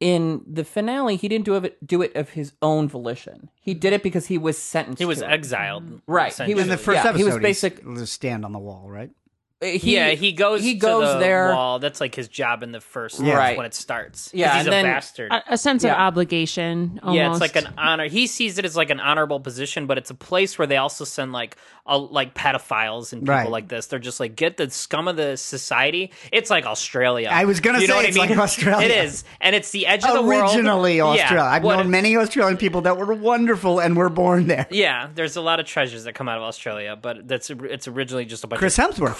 in 0.00 0.42
the 0.46 0.64
finale 0.64 1.16
he 1.16 1.28
didn't 1.28 1.44
do 1.44 1.54
it 1.56 1.84
do 1.86 2.02
it 2.02 2.14
of 2.14 2.30
his 2.30 2.52
own 2.62 2.88
volition. 2.88 3.50
He 3.60 3.74
did 3.74 3.92
it 3.92 4.02
because 4.02 4.26
he 4.26 4.38
was 4.38 4.56
sentenced. 4.58 4.98
He 5.00 5.04
was 5.04 5.18
to 5.18 5.26
it. 5.26 5.32
exiled. 5.32 6.00
Right. 6.06 6.32
He 6.46 6.54
was 6.54 6.64
In 6.64 6.68
the 6.70 6.74
Yeah, 6.74 7.02
first 7.02 7.16
he 7.16 7.24
was 7.24 7.34
he's- 7.34 7.42
basic- 7.42 7.82
stand 8.06 8.44
on 8.44 8.52
the 8.52 8.58
wall, 8.58 8.84
right? 8.88 9.10
He, 9.60 9.96
yeah, 9.96 10.10
he 10.10 10.32
goes. 10.32 10.62
He 10.62 10.74
to 10.74 10.78
goes 10.78 11.14
the 11.14 11.18
there. 11.18 11.52
Wall. 11.52 11.80
That's 11.80 12.00
like 12.00 12.14
his 12.14 12.28
job 12.28 12.62
in 12.62 12.70
the 12.70 12.80
first 12.80 13.18
Right. 13.18 13.56
when 13.56 13.66
it 13.66 13.74
starts. 13.74 14.30
Yeah, 14.32 14.52
he's 14.52 14.60
and 14.60 14.68
a 14.68 14.70
then- 14.70 14.84
bastard. 14.84 15.32
A, 15.32 15.54
a 15.54 15.58
sense 15.58 15.82
of 15.82 15.90
obligation. 15.90 17.00
Almost. 17.02 17.16
Yeah, 17.16 17.30
it's 17.32 17.40
like 17.40 17.56
an 17.56 17.74
honor. 17.76 18.06
He 18.08 18.26
sees 18.28 18.58
it 18.58 18.64
as 18.64 18.76
like 18.76 18.90
an 18.90 19.00
honorable 19.00 19.40
position, 19.40 19.86
but 19.86 19.98
it's 19.98 20.10
a 20.10 20.14
place 20.14 20.58
where 20.58 20.66
they 20.66 20.76
also 20.76 21.04
send 21.04 21.32
like 21.32 21.56
a, 21.86 21.98
like 21.98 22.34
pedophiles 22.34 23.12
and 23.12 23.22
people 23.22 23.34
Right. 23.34 23.50
like 23.50 23.66
this. 23.68 23.86
They're 23.86 23.98
just 23.98 24.20
like 24.20 24.36
get 24.36 24.58
the 24.58 24.70
scum 24.70 25.08
of 25.08 25.16
the 25.16 25.36
society. 25.36 26.12
It's 26.30 26.50
like 26.50 26.64
Australia. 26.66 27.28
I 27.32 27.44
was 27.44 27.58
gonna 27.60 27.80
You 27.80 27.88
know 27.88 27.94
say 27.94 27.96
what 27.96 28.04
I 28.04 28.08
it's 28.10 28.16
mean? 28.18 28.28
like 28.28 28.38
Australia. 28.48 28.86
It 28.86 29.04
is, 29.06 29.24
and 29.40 29.56
it's 29.56 29.70
the 29.70 29.86
edge 29.86 30.04
of 30.04 30.12
the 30.14 30.22
world. 30.22 30.54
Originally 30.54 31.00
Australia. 31.00 31.34
Yeah, 31.34 31.44
I've 31.50 31.64
what- 31.64 31.76
known 31.76 31.90
many 31.90 32.16
Australian 32.16 32.58
people 32.58 32.82
that 32.82 32.96
were 32.96 33.12
wonderful 33.14 33.80
and 33.80 33.96
were 33.96 34.08
born 34.08 34.46
there. 34.46 34.66
Yeah, 34.70 35.08
there's 35.14 35.34
a 35.36 35.40
lot 35.40 35.58
of 35.58 35.66
treasures 35.66 36.04
that 36.04 36.14
come 36.14 36.28
out 36.28 36.36
of 36.36 36.44
Australia, 36.44 36.96
but 37.00 37.26
that's 37.26 37.50
it's 37.50 37.88
originally 37.88 38.24
just 38.24 38.44
a 38.44 38.46
bunch 38.46 38.58
Chris 38.60 38.78
of 38.78 38.94
Hemsworth. 38.94 39.14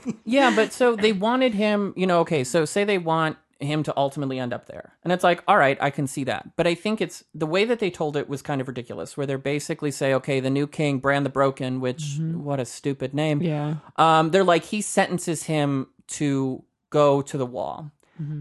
Yeah, 0.24 0.52
but 0.54 0.72
so 0.72 0.96
they 0.96 1.12
wanted 1.12 1.54
him, 1.54 1.92
you 1.96 2.06
know, 2.06 2.20
okay, 2.20 2.44
so 2.44 2.64
say 2.64 2.84
they 2.84 2.98
want 2.98 3.36
him 3.60 3.82
to 3.82 3.92
ultimately 3.96 4.38
end 4.38 4.52
up 4.52 4.66
there. 4.66 4.94
And 5.04 5.12
it's 5.12 5.22
like, 5.22 5.42
all 5.46 5.56
right, 5.56 5.78
I 5.80 5.90
can 5.90 6.06
see 6.06 6.24
that. 6.24 6.56
But 6.56 6.66
I 6.66 6.74
think 6.74 7.00
it's 7.00 7.24
the 7.34 7.46
way 7.46 7.64
that 7.64 7.78
they 7.78 7.90
told 7.90 8.16
it 8.16 8.28
was 8.28 8.42
kind 8.42 8.60
of 8.60 8.68
ridiculous, 8.68 9.16
where 9.16 9.26
they're 9.26 9.38
basically 9.38 9.90
say, 9.90 10.14
okay, 10.14 10.40
the 10.40 10.50
new 10.50 10.66
king, 10.66 10.98
Bran 10.98 11.22
the 11.24 11.30
Broken, 11.30 11.80
which 11.80 12.18
what 12.18 12.58
a 12.58 12.64
stupid 12.64 13.14
name. 13.14 13.42
yeah. 13.42 13.76
Um, 13.96 14.30
they're 14.30 14.44
like 14.44 14.64
he 14.64 14.80
sentences 14.80 15.44
him 15.44 15.88
to 16.08 16.64
go 16.90 17.22
to 17.22 17.38
the 17.38 17.46
wall. 17.46 17.90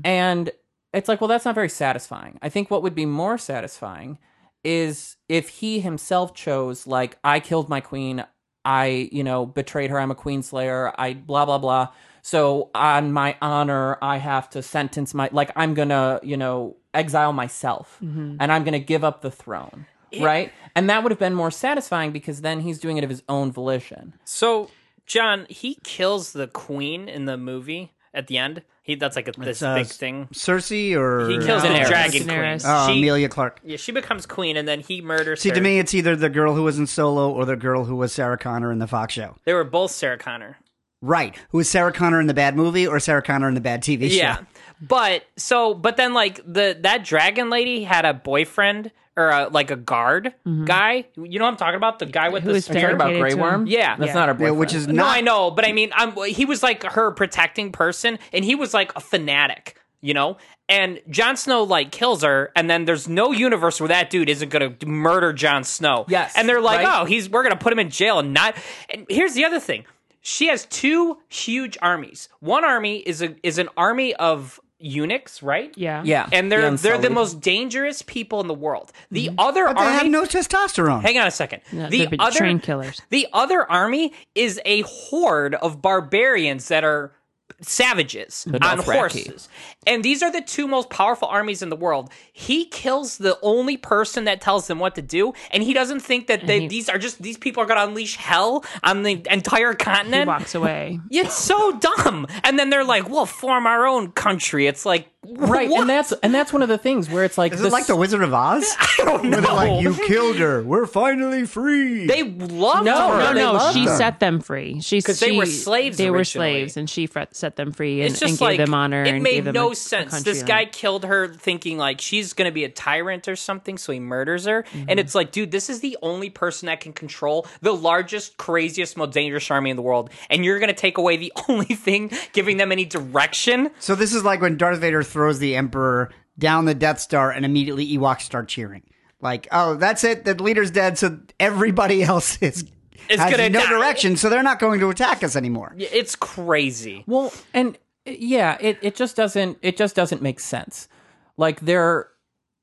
And 0.03 0.51
it's 0.93 1.09
like, 1.09 1.19
well, 1.21 1.27
that's 1.27 1.45
not 1.45 1.55
very 1.55 1.69
satisfying. 1.69 2.37
I 2.41 2.49
think 2.49 2.69
what 2.69 2.83
would 2.83 2.95
be 2.95 3.05
more 3.07 3.37
satisfying 3.37 4.19
is 4.63 5.17
if 5.27 5.49
he 5.49 5.79
himself 5.79 6.33
chose, 6.35 6.85
like, 6.85 7.17
I 7.23 7.39
killed 7.39 7.69
my 7.69 7.81
queen, 7.81 8.23
I, 8.65 9.09
you 9.11 9.23
know, 9.23 9.45
betrayed 9.45 9.89
her, 9.89 9.99
I'm 9.99 10.11
a 10.11 10.15
queen 10.15 10.43
slayer, 10.43 10.93
I 10.97 11.13
blah 11.13 11.45
blah 11.45 11.57
blah. 11.57 11.89
So 12.21 12.69
on 12.73 13.11
my 13.11 13.35
honor, 13.41 13.97
I 14.01 14.17
have 14.17 14.49
to 14.51 14.63
sentence 14.63 15.13
my 15.13 15.29
like 15.31 15.51
I'm 15.55 15.73
gonna, 15.73 16.19
you 16.23 16.37
know, 16.37 16.77
exile 16.93 17.33
myself 17.33 17.97
mm-hmm. 18.03 18.37
and 18.39 18.51
I'm 18.51 18.63
gonna 18.63 18.79
give 18.79 19.03
up 19.03 19.21
the 19.21 19.31
throne. 19.31 19.85
Right? 20.19 20.51
And 20.75 20.89
that 20.91 21.01
would 21.01 21.11
have 21.11 21.19
been 21.19 21.33
more 21.33 21.49
satisfying 21.49 22.11
because 22.11 22.41
then 22.41 22.59
he's 22.59 22.79
doing 22.79 22.97
it 22.97 23.03
of 23.03 23.09
his 23.09 23.23
own 23.27 23.51
volition. 23.51 24.13
so, 24.23 24.69
John, 25.05 25.47
he 25.49 25.79
kills 25.83 26.33
the 26.33 26.47
queen 26.47 27.09
in 27.09 27.25
the 27.25 27.35
movie 27.35 27.91
at 28.13 28.27
the 28.27 28.37
end. 28.37 28.61
He 28.83 28.95
that's 28.95 29.15
like 29.15 29.29
a, 29.29 29.31
this 29.31 29.61
uh, 29.63 29.75
big 29.75 29.87
thing. 29.87 30.27
Cersei 30.33 30.93
or 30.95 31.29
He 31.29 31.37
kills 31.39 31.61
the 31.61 31.69
Daenerys. 31.69 31.87
dragon 31.87 32.23
Daenerys. 32.23 32.61
queen. 32.63 32.73
Oh, 32.75 32.87
she, 32.87 32.99
Emilia 32.99 33.29
Clarke. 33.29 33.61
Yeah, 33.63 33.77
she 33.77 33.91
becomes 33.93 34.25
queen, 34.25 34.57
and 34.57 34.67
then 34.67 34.81
he 34.81 35.01
murders 35.01 35.39
See, 35.41 35.49
her. 35.49 35.55
to 35.55 35.61
me, 35.61 35.79
it's 35.79 35.93
either 35.93 36.15
the 36.17 36.29
girl 36.29 36.53
who 36.53 36.63
was 36.63 36.77
in 36.77 36.85
Solo 36.85 37.31
or 37.31 37.45
the 37.45 37.55
girl 37.55 37.85
who 37.85 37.95
was 37.95 38.11
Sarah 38.11 38.37
Connor 38.37 38.71
in 38.73 38.79
the 38.79 38.87
Fox 38.87 39.13
show. 39.13 39.37
they 39.45 39.53
were 39.53 39.63
both 39.63 39.91
Sarah 39.91 40.17
Connor. 40.17 40.57
Right. 41.01 41.35
Who 41.49 41.57
was 41.59 41.69
Sarah 41.69 41.91
Connor 41.93 42.19
in 42.21 42.27
the 42.27 42.33
bad 42.33 42.55
movie 42.55 42.85
or 42.87 42.99
Sarah 42.99 43.21
Connor 43.21 43.47
in 43.47 43.55
the 43.55 43.61
bad 43.61 43.83
TV 43.83 44.09
show? 44.09 44.15
Yeah, 44.15 44.37
but 44.81 45.23
so, 45.37 45.73
but 45.73 45.95
then 45.97 46.13
like 46.13 46.37
the 46.45 46.77
that 46.81 47.03
dragon 47.05 47.49
lady 47.49 47.83
had 47.83 48.05
a 48.05 48.13
boyfriend 48.13 48.91
or 49.15 49.29
a, 49.29 49.47
like 49.49 49.69
a 49.71 49.75
guard 49.75 50.33
guy. 50.65 51.05
You 51.15 51.39
know 51.39 51.45
what 51.45 51.51
I'm 51.51 51.57
talking 51.57 51.75
about? 51.75 51.99
The 51.99 52.05
guy 52.07 52.29
with 52.29 52.43
Who 52.43 52.49
the 52.49 52.53
was 52.55 52.69
Are 52.69 52.73
talking 52.73 52.95
about 52.95 53.13
Grey 53.13 53.33
Worm? 53.35 53.67
Yeah. 53.67 53.95
That's 53.95 54.09
Yeah. 54.09 54.13
not 54.15 54.29
a 54.29 54.31
Yeah, 54.31 54.37
boyfriend. 54.37 54.57
which 54.59 54.73
is 54.73 54.87
not- 54.87 54.95
No. 54.95 55.05
I 55.05 55.21
know, 55.21 55.51
but 55.51 55.65
I 55.65 55.71
mean, 55.71 55.91
I'm, 55.93 56.15
he 56.25 56.45
was 56.45 56.63
like 56.63 56.83
her 56.83 57.11
protecting 57.11 57.71
person, 57.71 58.17
and 58.31 58.43
he 58.43 58.55
was 58.55 58.73
like 58.73 58.91
a 58.95 58.99
fanatic, 58.99 59.77
you 60.01 60.13
know. 60.13 60.37
And 60.69 61.01
Jon 61.09 61.35
Snow 61.37 61.63
like 61.63 61.91
kills 61.91 62.23
her, 62.23 62.51
and 62.55 62.69
then 62.69 62.85
there's 62.85 63.07
no 63.07 63.31
universe 63.31 63.79
where 63.81 63.89
that 63.89 64.09
dude 64.09 64.29
isn't 64.29 64.49
gonna 64.49 64.75
murder 64.85 65.33
Jon 65.33 65.63
Snow. 65.63 66.05
Yes, 66.07 66.33
and 66.37 66.47
they're 66.49 66.61
like, 66.61 66.85
right? 66.87 67.01
oh, 67.01 67.05
he's 67.05 67.29
we're 67.29 67.43
gonna 67.43 67.55
put 67.57 67.73
him 67.73 67.79
in 67.79 67.89
jail 67.89 68.19
and 68.19 68.33
not. 68.33 68.55
And 68.89 69.05
here's 69.09 69.33
the 69.33 69.43
other 69.45 69.59
thing: 69.59 69.83
she 70.21 70.47
has 70.47 70.65
two 70.67 71.17
huge 71.27 71.77
armies. 71.81 72.29
One 72.39 72.63
army 72.63 72.97
is 72.99 73.21
a 73.21 73.35
is 73.45 73.57
an 73.57 73.67
army 73.75 74.15
of 74.15 74.59
eunuchs, 74.83 75.41
right? 75.41 75.73
Yeah. 75.77 76.03
Yeah, 76.03 76.27
And 76.31 76.51
they're 76.51 76.69
the 76.69 76.77
they're 76.77 76.97
the 76.97 77.09
most 77.09 77.39
dangerous 77.39 78.01
people 78.01 78.41
in 78.41 78.47
the 78.47 78.53
world. 78.53 78.91
The 79.11 79.27
mm-hmm. 79.27 79.39
other 79.39 79.65
But 79.65 79.77
they 79.77 79.81
army 79.81 79.97
have 79.97 80.07
no 80.07 80.23
testosterone. 80.23 81.01
Hang 81.01 81.17
on 81.17 81.27
a 81.27 81.31
second. 81.31 81.61
No, 81.71 81.89
the 81.89 82.05
they're 82.05 82.15
other 82.19 82.37
train 82.37 82.59
killers. 82.59 83.01
The 83.09 83.27
other 83.33 83.69
army 83.69 84.13
is 84.35 84.59
a 84.65 84.81
horde 84.81 85.55
of 85.55 85.81
barbarians 85.81 86.67
that 86.67 86.83
are 86.83 87.13
savages 87.61 88.47
on 88.61 88.79
horses. 88.79 89.49
And 89.87 90.03
these 90.03 90.23
are 90.23 90.31
the 90.31 90.41
two 90.41 90.67
most 90.67 90.89
powerful 90.89 91.27
armies 91.27 91.61
in 91.61 91.69
the 91.69 91.75
world. 91.75 92.09
He 92.31 92.65
kills 92.65 93.17
the 93.17 93.37
only 93.41 93.77
person 93.77 94.23
that 94.25 94.41
tells 94.41 94.67
them 94.67 94.79
what 94.79 94.95
to 94.95 95.01
do, 95.01 95.33
and 95.51 95.63
he 95.63 95.73
doesn't 95.73 95.99
think 96.01 96.27
that 96.27 96.45
they, 96.47 96.61
he- 96.61 96.67
these 96.67 96.89
are 96.89 96.97
just 96.97 97.21
these 97.21 97.37
people 97.37 97.63
are 97.63 97.65
going 97.65 97.77
to 97.79 97.83
unleash 97.85 98.15
hell 98.15 98.63
on 98.83 99.03
the 99.03 99.21
entire 99.29 99.71
He 99.71 99.77
continent. 99.77 100.27
walks 100.27 100.55
away. 100.55 100.99
It's 101.11 101.35
so 101.35 101.77
dumb. 101.79 102.27
And 102.43 102.57
then 102.59 102.69
they're 102.69 102.83
like, 102.83 103.07
"We'll 103.09 103.25
form 103.25 103.65
our 103.67 103.85
own 103.85 104.11
country." 104.11 104.67
It's 104.67 104.85
like, 104.85 105.07
right, 105.25 105.69
what? 105.69 105.81
and 105.81 105.89
that's 105.89 106.11
and 106.23 106.33
that's 106.33 106.51
one 106.51 106.61
of 106.61 106.69
the 106.69 106.77
things 106.77 107.09
where 107.09 107.23
it's 107.23 107.37
like 107.37 107.53
Is 107.53 107.59
this- 107.61 107.67
it 107.69 107.71
like 107.73 107.85
the 107.87 107.95
Wizard 107.95 108.21
of 108.23 108.33
Oz? 108.33 108.63
I 108.79 109.03
don't 109.05 109.25
know. 109.25 109.39
Where 109.41 109.53
like, 109.53 109.81
you 109.83 109.93
killed 109.93 110.37
her. 110.37 110.63
We're 110.63 110.85
finally 110.85 111.45
free. 111.45 112.05
they 112.07 112.23
love 112.23 112.83
No, 112.85 113.11
her. 113.13 113.19
No, 113.19 113.33
they 113.33 113.39
no, 113.41 113.71
she 113.73 113.85
them. 113.85 113.97
set 113.97 114.19
them 114.19 114.39
free. 114.41 114.81
She 114.81 115.01
'Cause 115.01 115.19
they 115.19 115.31
she- 115.31 115.37
were 115.37 115.45
slaves 115.45 115.97
They 115.97 116.09
were 116.11 116.23
slaves, 116.23 116.77
and 116.77 116.89
she 116.89 117.07
fre- 117.07 117.21
set 117.31 117.55
them 117.55 117.71
free 117.71 118.01
and, 118.01 118.11
it's 118.11 118.19
just 118.19 118.31
and 118.31 118.39
gave 118.39 118.47
like 118.47 118.57
them 118.57 118.73
honor. 118.73 119.03
it 119.03 119.21
made 119.21 119.45
gave 119.45 119.53
no 119.53 119.69
a- 119.69 119.71
a 119.71 119.75
sense. 119.75 120.11
country 120.11 120.31
This 120.31 120.39
land. 120.41 120.47
guy 120.47 120.65
killed 120.65 121.05
her 121.05 121.33
thinking 121.33 121.77
like 121.77 122.01
she's 122.01 122.33
going 122.33 122.49
to 122.49 122.53
be 122.53 122.63
a 122.63 122.69
tyrant 122.69 123.27
or 123.27 123.35
something, 123.35 123.77
so 123.77 123.91
he 123.93 123.99
murders 123.99 124.45
her. 124.45 124.63
Mm-hmm. 124.63 124.89
And 124.89 124.99
it's 124.99 125.15
like, 125.15 125.31
dude, 125.31 125.51
this 125.51 125.69
is 125.69 125.79
the 125.79 125.97
only 126.01 126.29
person 126.29 126.67
that 126.67 126.79
can 126.81 126.93
control 126.93 127.47
the 127.61 127.73
largest, 127.73 128.37
craziest, 128.37 128.97
most 128.97 129.11
dangerous 129.13 129.49
army 129.51 129.69
in 129.69 129.75
the 129.75 129.81
world, 129.81 130.09
and 130.29 130.43
you're 130.45 130.59
going 130.59 130.67
to 130.69 130.73
take 130.73 130.97
away 130.97 131.17
the 131.17 131.31
only 131.49 131.65
thing 131.65 132.11
giving 132.33 132.57
them 132.57 132.71
any 132.71 132.85
direction. 132.85 133.69
So 133.79 133.95
this 133.95 134.13
is 134.13 134.23
like 134.23 134.41
when 134.41 134.57
Darth 134.57 134.79
Vader 134.79 135.03
throws 135.13 135.39
the 135.39 135.55
Emperor 135.55 136.11
down 136.37 136.65
the 136.65 136.73
Death 136.75 136.99
Star, 136.99 137.31
and 137.31 137.45
immediately 137.45 137.87
Ewoks 137.97 138.21
start 138.21 138.47
cheering. 138.49 138.83
Like, 139.21 139.47
oh, 139.51 139.75
that's 139.75 140.03
it. 140.03 140.25
The 140.25 140.35
leader's 140.35 140.71
dead, 140.71 140.97
so 140.97 141.19
everybody 141.39 142.03
else 142.11 142.37
is 142.41 142.65
Is 143.09 143.19
has 143.19 143.31
gonna 143.31 143.49
no 143.49 143.61
die. 143.61 143.69
direction, 143.69 144.17
so 144.17 144.29
they're 144.29 144.43
not 144.43 144.59
going 144.59 144.79
to 144.81 144.89
attack 144.89 145.23
us 145.23 145.35
anymore. 145.35 145.73
It's 145.77 146.15
crazy. 146.15 147.03
Well, 147.07 147.31
and 147.53 147.77
yeah, 148.05 148.57
it, 148.59 148.79
it 148.81 148.95
just 148.95 149.15
doesn't 149.15 149.59
it 149.61 149.77
just 149.77 149.95
doesn't 149.95 150.21
make 150.21 150.39
sense. 150.41 150.89
Like 151.37 151.61
they're 151.61 152.09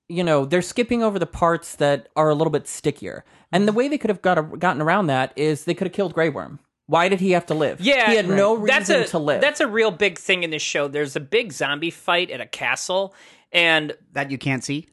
you 0.09 0.25
know, 0.25 0.45
they're 0.45 0.61
skipping 0.61 1.04
over 1.04 1.21
the 1.21 1.26
parts 1.26 1.76
that 1.76 2.09
are 2.16 2.28
a 2.28 2.35
little 2.35 2.50
bit 2.50 2.66
stickier. 2.66 3.25
And 3.52 3.69
the 3.69 3.73
way 3.73 3.87
they 3.87 3.97
could 3.97 4.11
have 4.11 4.21
got 4.21 4.59
gotten 4.59 4.83
around 4.83 5.07
that 5.07 5.33
is 5.37 5.64
they 5.64 5.75
could 5.75 5.87
have 5.87 5.95
killed 5.95 6.14
Grey 6.14 6.28
Worm. 6.28 6.59
Why 6.90 7.09
did 7.09 7.20
he 7.20 7.30
have 7.30 7.47
to 7.47 7.54
live? 7.54 7.80
Yeah, 7.80 8.11
he 8.11 8.16
had 8.16 8.28
no 8.28 8.54
reason 8.54 8.66
that's 8.66 8.90
a, 8.90 9.04
to 9.12 9.18
live. 9.20 9.40
That's 9.40 9.61
a 9.61 9.68
real 9.68 9.92
big 9.92 10.18
thing 10.18 10.42
in 10.42 10.50
this 10.50 10.61
show. 10.62 10.88
There's 10.88 11.14
a 11.14 11.20
big 11.20 11.52
zombie 11.52 11.90
fight 11.92 12.30
at 12.32 12.40
a 12.40 12.47
castle, 12.47 13.14
and 13.52 13.92
That 14.12 14.32
you 14.32 14.38
can't 14.38 14.64
see. 14.64 14.88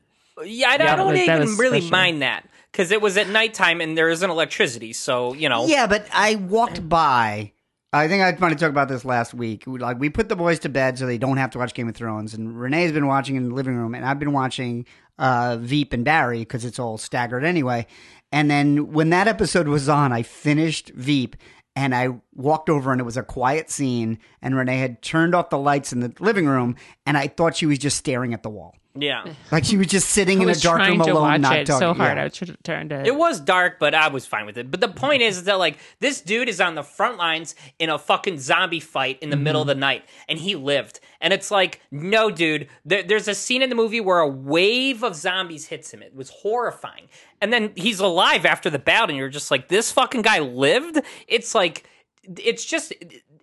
Yeah, 0.45 0.69
I, 0.69 0.73
I 0.73 0.95
don't 0.95 1.11
was- 1.13 1.19
even 1.21 1.55
really 1.57 1.81
special. 1.81 1.91
mind 1.97 2.21
that 2.21 2.47
because 2.71 2.91
it 2.91 3.01
was 3.01 3.17
at 3.17 3.29
nighttime 3.29 3.81
and 3.81 3.97
there 3.97 4.09
isn't 4.09 4.29
electricity. 4.29 4.93
So 4.93 5.33
you 5.33 5.49
know, 5.49 5.65
Yeah, 5.65 5.87
but 5.87 6.05
I 6.13 6.35
walked 6.35 6.87
by. 6.87 7.53
I 7.93 8.07
think 8.07 8.21
I 8.21 8.37
might 8.39 8.49
have 8.49 8.59
talked 8.59 8.69
about 8.69 8.89
this 8.89 9.03
last 9.03 9.33
week. 9.33 9.63
Like 9.65 9.97
we 9.99 10.09
put 10.11 10.29
the 10.29 10.35
boys 10.35 10.59
to 10.59 10.69
bed 10.69 10.99
so 10.99 11.07
they 11.07 11.17
don't 11.17 11.37
have 11.37 11.49
to 11.51 11.57
watch 11.57 11.73
Game 11.73 11.89
of 11.89 11.95
Thrones, 11.95 12.35
and 12.35 12.59
Renee's 12.59 12.91
been 12.91 13.07
watching 13.07 13.37
in 13.37 13.49
the 13.49 13.55
living 13.55 13.75
room, 13.75 13.95
and 13.95 14.05
I've 14.05 14.19
been 14.19 14.33
watching 14.33 14.85
uh, 15.17 15.57
Veep 15.59 15.93
and 15.93 16.05
Barry 16.05 16.39
because 16.39 16.63
it's 16.63 16.77
all 16.77 16.99
staggered 16.99 17.43
anyway. 17.43 17.87
And 18.31 18.51
then 18.51 18.91
when 18.91 19.09
that 19.11 19.27
episode 19.27 19.67
was 19.67 19.87
on, 19.89 20.11
I 20.11 20.21
finished 20.21 20.89
Veep. 20.93 21.37
And 21.77 21.93
I 21.93 22.09
walked 22.33 22.71
over, 22.71 22.91
and 22.91 22.99
it 22.99 23.03
was 23.03 23.17
a 23.17 23.23
quiet 23.23 23.69
scene. 23.69 24.17
And 24.41 24.55
Renee 24.55 24.79
had 24.79 25.03
turned 25.03 25.35
off 25.35 25.51
the 25.51 25.59
lights 25.59 25.93
in 25.93 25.99
the 25.99 26.11
living 26.19 26.47
room, 26.47 26.75
and 27.05 27.15
I 27.15 27.27
thought 27.27 27.55
she 27.55 27.67
was 27.67 27.77
just 27.77 27.97
staring 27.97 28.33
at 28.33 28.41
the 28.41 28.49
wall, 28.49 28.75
yeah, 28.99 29.23
eh. 29.25 29.33
like 29.51 29.65
she 29.65 29.77
was 29.77 29.87
just 29.87 30.09
sitting 30.09 30.39
I 30.39 30.43
in 30.43 30.49
a 30.49 30.55
dark 30.55 30.79
trying 30.79 30.97
room 30.97 31.07
to 31.07 31.13
alone, 31.13 31.21
watch 31.23 31.41
not 31.41 31.57
it 31.57 31.67
talking. 31.67 31.79
so 31.79 31.93
hard. 31.93 32.17
Yeah. 32.17 32.21
I 32.21 32.25
was 32.25 32.33
tr- 32.33 32.43
trying 32.63 32.89
to. 32.89 33.05
it 33.05 33.15
was 33.15 33.39
dark, 33.39 33.79
but 33.79 33.93
I 33.95 34.07
was 34.07 34.25
fine 34.25 34.45
with 34.45 34.57
it. 34.57 34.69
But 34.69 34.81
the 34.81 34.87
point 34.87 35.21
is 35.21 35.43
that 35.45 35.59
like 35.59 35.77
this 35.99 36.21
dude 36.21 36.49
is 36.49 36.61
on 36.61 36.75
the 36.75 36.83
front 36.83 37.17
lines 37.17 37.55
in 37.79 37.89
a 37.89 37.97
fucking 37.97 38.39
zombie 38.39 38.79
fight 38.79 39.19
in 39.21 39.29
the 39.29 39.35
middle 39.37 39.61
of 39.61 39.67
mm-hmm. 39.67 39.79
the 39.79 39.85
night, 39.85 40.05
and 40.27 40.39
he 40.39 40.55
lived. 40.55 40.99
And 41.19 41.33
it's 41.33 41.49
like, 41.49 41.81
no, 41.91 42.29
dude. 42.29 42.67
There, 42.85 43.03
there's 43.03 43.27
a 43.27 43.35
scene 43.35 43.61
in 43.61 43.69
the 43.69 43.75
movie 43.75 44.01
where 44.01 44.19
a 44.19 44.27
wave 44.27 45.03
of 45.03 45.15
zombies 45.15 45.67
hits 45.67 45.93
him. 45.93 46.01
It 46.01 46.15
was 46.15 46.29
horrifying, 46.29 47.09
and 47.41 47.51
then 47.51 47.71
he's 47.75 47.99
alive 47.99 48.45
after 48.45 48.69
the 48.69 48.79
battle, 48.79 49.09
and 49.09 49.17
you're 49.17 49.29
just 49.29 49.49
like, 49.51 49.67
this 49.67 49.91
fucking 49.91 50.21
guy 50.21 50.39
lived. 50.39 50.99
It's 51.27 51.55
like, 51.55 51.89
it's 52.23 52.65
just. 52.65 52.93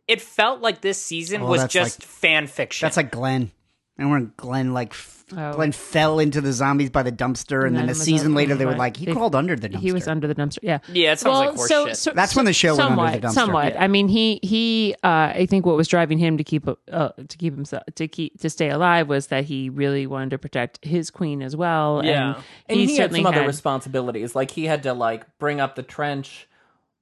It 0.06 0.20
felt 0.20 0.60
like 0.60 0.82
this 0.82 1.00
season 1.00 1.40
Oh, 1.40 1.46
was 1.46 1.66
just 1.66 2.00
like- 2.00 2.08
fan 2.08 2.46
fiction. 2.46 2.84
That's 2.84 2.98
like 2.98 3.10
Glenn. 3.10 3.50
And 3.96 4.10
when 4.10 4.32
Glenn 4.36 4.72
like 4.74 4.90
f- 4.90 5.12
Oh. 5.36 5.54
Glenn 5.54 5.72
fell 5.72 6.18
into 6.18 6.42
the 6.42 6.52
zombies 6.52 6.90
by 6.90 7.02
the 7.02 7.10
dumpster, 7.10 7.66
and, 7.66 7.74
then 7.74 7.86
then 7.86 7.90
a 7.90 7.94
season 7.94 8.32
up- 8.32 8.36
later 8.36 8.54
they 8.54 8.66
were 8.66 8.74
like, 8.76 8.96
he 8.98 9.06
They- 9.06 9.12
crawled 9.14 9.34
under 9.34 9.56
the 9.56 9.70
dumpster. 9.70 9.80
He 9.80 9.90
was 9.92 10.06
under 10.06 10.26
the 10.28 10.34
dumpster. 10.34 10.58
Yeah. 10.62 10.78
Yeah, 10.92 11.12
it 11.12 11.18
sounds 11.18 11.38
like 11.38 11.54
horse 11.56 11.68
so, 11.68 11.86
shit. 11.86 11.96
so- 11.96 12.10
That's 12.12 12.36
when 12.36 12.44
the 12.44 12.52
show 12.52 12.72
went 12.76 12.82
under 12.82 12.90
somewhat, 12.96 13.12
the 13.22 13.28
dumpster. 13.28 13.32
Somewhat. 13.32 13.76
I 13.80 13.88
mean, 13.88 14.08
he 14.08 14.38
he. 14.42 14.94
Uh, 15.02 15.32
I 15.34 15.46
think 15.48 15.64
what 15.64 15.76
was 15.76 15.88
driving 15.88 16.18
him 16.18 16.36
to 16.36 16.44
keep 16.44 16.68
uh, 16.68 17.08
to 17.08 17.36
keep 17.38 17.54
himself 17.54 17.84
to 17.94 18.06
keep 18.06 18.38
to 18.40 18.50
stay 18.50 18.68
alive 18.68 19.08
was 19.08 19.28
that 19.28 19.44
he 19.44 19.70
really 19.70 20.06
wanted 20.06 20.30
to 20.30 20.38
protect 20.38 20.84
his 20.84 21.10
queen 21.10 21.40
as 21.40 21.56
well. 21.56 22.02
Yeah. 22.04 22.34
and, 22.34 22.44
and 22.68 22.80
he, 22.80 22.96
had 22.96 23.04
certainly 23.04 23.22
some 23.22 23.32
other 23.34 23.46
responsibilities. 23.46 24.34
Like 24.34 24.50
he 24.50 24.66
had 24.66 24.82
to 24.82 24.92
like 24.92 25.24
bring 25.38 25.58
up 25.60 25.74
the 25.74 25.82
trench 25.82 26.46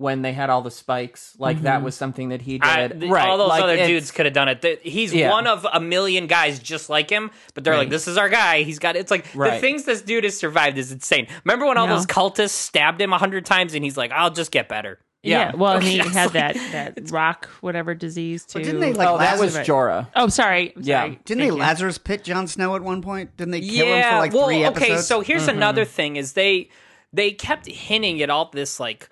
when 0.02 0.20
they 0.20 0.32
had 0.34 0.50
all 0.50 0.60
the 0.60 0.70
spikes. 0.70 1.34
Like 1.38 1.56
Mm-hmm. 1.56 1.64
that 1.64 1.82
was 1.82 1.94
something 1.94 2.28
that 2.30 2.42
he 2.42 2.58
did. 2.58 2.68
I, 2.68 2.88
th- 2.88 3.10
right. 3.10 3.26
All 3.28 3.38
those 3.38 3.48
like, 3.48 3.62
other 3.62 3.76
dudes 3.86 4.10
could 4.10 4.26
have 4.26 4.34
done 4.34 4.48
it. 4.48 4.60
Th- 4.60 4.80
He's 4.82 5.14
Yeah. 5.14 5.30
one 5.30 5.46
of 5.46 5.66
a 5.72 5.80
million 5.80 6.26
guys 6.26 6.58
just 6.58 6.90
like 6.90 7.08
him, 7.08 7.30
but 7.54 7.64
they're 7.64 7.76
like, 7.76 7.88
"This 7.88 8.06
is 8.08 8.18
our 8.18 8.28
guy. 8.28 8.62
He's 8.64 8.78
got." 8.78 8.96
It's 8.96 9.10
like 9.10 9.32
the 9.32 9.58
things 9.60 9.84
this 9.84 10.02
dude 10.02 10.24
has 10.24 10.36
survived 10.36 10.76
is 10.76 10.92
insane. 10.92 11.28
Remember 11.44 11.64
when 11.66 11.78
all 11.78 11.86
Yeah. 11.86 11.94
those 11.94 12.06
cultists 12.06 12.50
stabbed 12.50 13.00
him 13.00 13.12
a 13.12 13.18
hundred 13.18 13.46
times, 13.46 13.74
and 13.74 13.82
he's 13.84 13.96
like, 13.96 14.10
"I'll 14.12 14.30
just 14.30 14.50
get 14.50 14.68
better." 14.68 14.98
Yeah. 15.24 15.54
well, 15.54 15.74
and 15.74 15.84
he 15.84 15.98
had 16.18 16.30
that 16.32 16.56
that 16.72 17.10
rock 17.12 17.46
whatever 17.60 17.94
disease 17.94 18.44
too. 18.44 18.58
didn't 18.58 18.80
they, 18.80 18.92
like, 18.92 19.06
Oh, 19.08 19.18
that 19.18 19.38
was 19.38 19.54
Lazarus- 19.54 19.68
Jorah. 19.68 20.08
Oh, 20.16 20.26
sorry. 20.26 20.72
I'm 20.76 20.82
Yeah. 20.82 21.00
sorry. 21.02 21.20
Didn't 21.24 21.40
they 21.42 21.46
you. 21.46 21.54
Lazarus 21.54 21.98
pit 21.98 22.24
Jon 22.24 22.48
Snow 22.48 22.74
at 22.74 22.82
one 22.82 23.02
point? 23.02 23.36
Didn't 23.36 23.52
they 23.52 23.60
kill 23.60 23.86
him 23.86 23.98
yeah. 23.98 24.10
for 24.10 24.18
like 24.18 24.32
well, 24.32 24.46
three 24.46 24.66
okay. 24.66 24.96
So 24.96 25.20
here's 25.20 25.46
another 25.46 25.84
thing: 25.84 26.16
is 26.16 26.32
they 26.32 26.70
they 27.12 27.30
kept 27.30 27.66
hinting 27.68 28.20
at 28.20 28.30
all 28.30 28.50
this 28.52 28.80
like 28.80 29.00
g- 29.00 29.06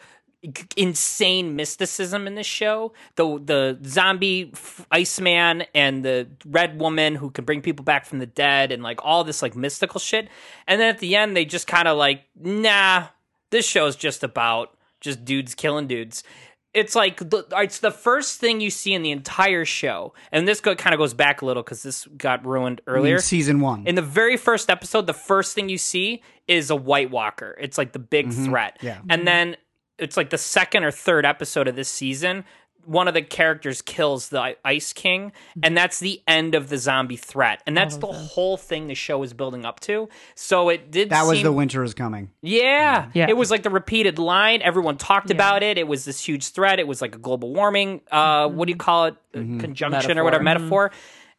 insane 0.76 1.54
mysticism 1.54 2.26
in 2.26 2.34
this 2.34 2.46
show. 2.46 2.92
The 3.16 3.40
the 3.44 3.78
zombie 3.84 4.50
f- 4.54 4.86
Iceman 4.90 5.64
and 5.74 6.04
the 6.04 6.28
Red 6.46 6.80
Woman 6.80 7.14
who 7.14 7.30
can 7.30 7.44
bring 7.44 7.60
people 7.60 7.84
back 7.84 8.06
from 8.06 8.20
the 8.20 8.26
dead 8.26 8.72
and 8.72 8.82
like 8.82 9.00
all 9.04 9.24
this 9.24 9.42
like 9.42 9.54
mystical 9.54 10.00
shit. 10.00 10.28
And 10.66 10.80
then 10.80 10.88
at 10.88 10.98
the 10.98 11.16
end, 11.16 11.36
they 11.36 11.44
just 11.44 11.66
kind 11.66 11.88
of 11.88 11.98
like, 11.98 12.22
nah, 12.34 13.08
this 13.50 13.66
show's 13.66 13.96
just 13.96 14.22
about 14.24 14.76
just 15.00 15.24
dudes 15.24 15.54
killing 15.54 15.86
dudes. 15.86 16.24
It's 16.72 16.94
like 16.94 17.18
the, 17.18 17.44
it's 17.56 17.80
the 17.80 17.90
first 17.90 18.38
thing 18.38 18.60
you 18.60 18.70
see 18.70 18.94
in 18.94 19.02
the 19.02 19.10
entire 19.10 19.64
show, 19.64 20.14
and 20.30 20.46
this 20.46 20.60
go, 20.60 20.76
kind 20.76 20.94
of 20.94 20.98
goes 20.98 21.14
back 21.14 21.42
a 21.42 21.44
little 21.44 21.64
because 21.64 21.82
this 21.82 22.06
got 22.16 22.46
ruined 22.46 22.80
earlier. 22.86 23.18
season 23.18 23.58
one. 23.58 23.88
In 23.88 23.96
the 23.96 24.02
very 24.02 24.36
first 24.36 24.70
episode, 24.70 25.08
the 25.08 25.12
first 25.12 25.56
thing 25.56 25.68
you 25.68 25.78
see 25.78 26.22
is 26.46 26.70
a 26.70 26.76
White 26.76 27.10
Walker. 27.10 27.56
It's 27.60 27.76
like 27.76 27.90
the 27.90 27.98
big 27.98 28.28
mm-hmm. 28.28 28.44
threat. 28.44 28.78
Yeah. 28.82 29.00
And 29.08 29.26
then 29.26 29.56
it's 30.00 30.16
like 30.16 30.30
the 30.30 30.38
second 30.38 30.84
or 30.84 30.90
third 30.90 31.24
episode 31.26 31.68
of 31.68 31.76
this 31.76 31.88
season, 31.88 32.44
one 32.86 33.06
of 33.08 33.14
the 33.14 33.20
characters 33.20 33.82
kills 33.82 34.30
the 34.30 34.56
Ice 34.64 34.94
King, 34.94 35.32
and 35.62 35.76
that's 35.76 36.00
the 36.00 36.22
end 36.26 36.54
of 36.54 36.70
the 36.70 36.78
zombie 36.78 37.16
threat. 37.16 37.62
And 37.66 37.76
that's 37.76 37.98
the 37.98 38.06
whole 38.06 38.56
thing 38.56 38.86
the 38.86 38.94
show 38.94 39.22
is 39.22 39.34
building 39.34 39.66
up 39.66 39.80
to. 39.80 40.08
So 40.34 40.70
it 40.70 40.90
did 40.90 41.10
that 41.10 41.26
was 41.26 41.42
the 41.42 41.52
winter 41.52 41.84
is 41.84 41.92
coming. 41.92 42.30
yeah. 42.40 43.10
Yeah. 43.12 43.26
It 43.28 43.36
was 43.36 43.50
like 43.50 43.62
the 43.64 43.70
repeated 43.70 44.18
line. 44.18 44.62
Everyone 44.62 44.96
talked 44.96 45.30
about 45.30 45.62
it. 45.62 45.76
It 45.76 45.86
was 45.86 46.06
this 46.06 46.24
huge 46.24 46.48
threat. 46.48 46.78
It 46.80 46.86
was 46.88 47.02
like 47.02 47.14
a 47.14 47.18
global 47.18 47.52
warming, 47.52 48.00
uh, 48.10 48.48
what 48.48 48.66
do 48.66 48.72
you 48.72 48.78
call 48.78 49.06
it? 49.06 49.14
Uh, 49.34 49.38
Conjunction 49.60 50.18
or 50.18 50.24
whatever, 50.24 50.42
metaphor. 50.42 50.90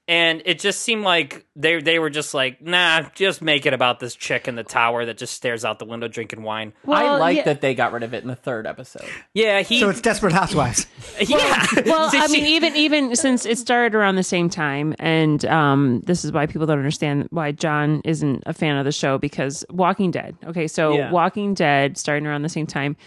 And 0.08 0.41
it 0.46 0.60
just 0.60 0.81
seemed 0.81 1.03
like 1.03 1.46
they 1.55 1.79
they 1.79 2.00
were 2.00 2.10
just 2.10 2.34
like, 2.34 2.62
nah, 2.62 3.03
just 3.13 3.41
make 3.41 3.65
it 3.65 3.74
about 3.74 4.00
this 4.00 4.15
chick 4.15 4.48
in 4.48 4.55
the 4.55 4.63
tower 4.63 5.05
that 5.05 5.17
just 5.17 5.34
stares 5.34 5.63
out 5.63 5.79
the 5.79 5.86
window 5.86 6.08
drinking 6.08 6.43
wine. 6.43 6.74
I 6.88 7.17
like 7.17 7.38
yeah. 7.38 7.43
that 7.43 7.62
they 7.62 7.75
got 7.75 7.93
rid 7.93 8.03
of 8.03 8.13
it 8.13 8.22
in 8.22 8.27
the 8.27 8.36
third 8.36 8.65
episode. 8.67 9.08
Yeah, 9.34 9.62
he. 9.62 9.79
So 9.79 9.89
it's 9.89 10.01
Desperate 10.01 10.34
Housewives. 10.34 10.88
yeah. 11.22 11.65
well, 11.86 12.10
So 12.10 12.17
I 12.20 12.27
mean, 12.27 12.46
even 12.46 12.75
even 12.75 13.15
since 13.15 13.46
it 13.46 13.58
started 13.58 13.96
around 13.96 14.15
the 14.15 14.24
same 14.24 14.50
time, 14.50 14.96
and 15.00 15.46
um, 15.46 16.01
this 16.05 16.25
is 16.25 16.31
why 16.31 16.46
people 16.46 16.65
don't 16.65 16.79
understand 16.79 17.27
why 17.29 17.51
John 17.51 18.01
isn't 18.03 18.43
a 18.46 18.53
fan 18.53 18.77
of 18.77 18.86
the 18.86 18.91
show 18.91 19.17
because 19.17 19.63
Walking 19.70 20.12
Dead. 20.12 20.36
Okay, 20.46 20.67
so 20.67 20.93
Yeah. 20.93 21.12
Walking 21.12 21.53
Dead 21.53 21.98
starting 21.98 22.25
around 22.25 22.41
the 22.41 22.50
same 22.50 22.67
time. 22.67 22.98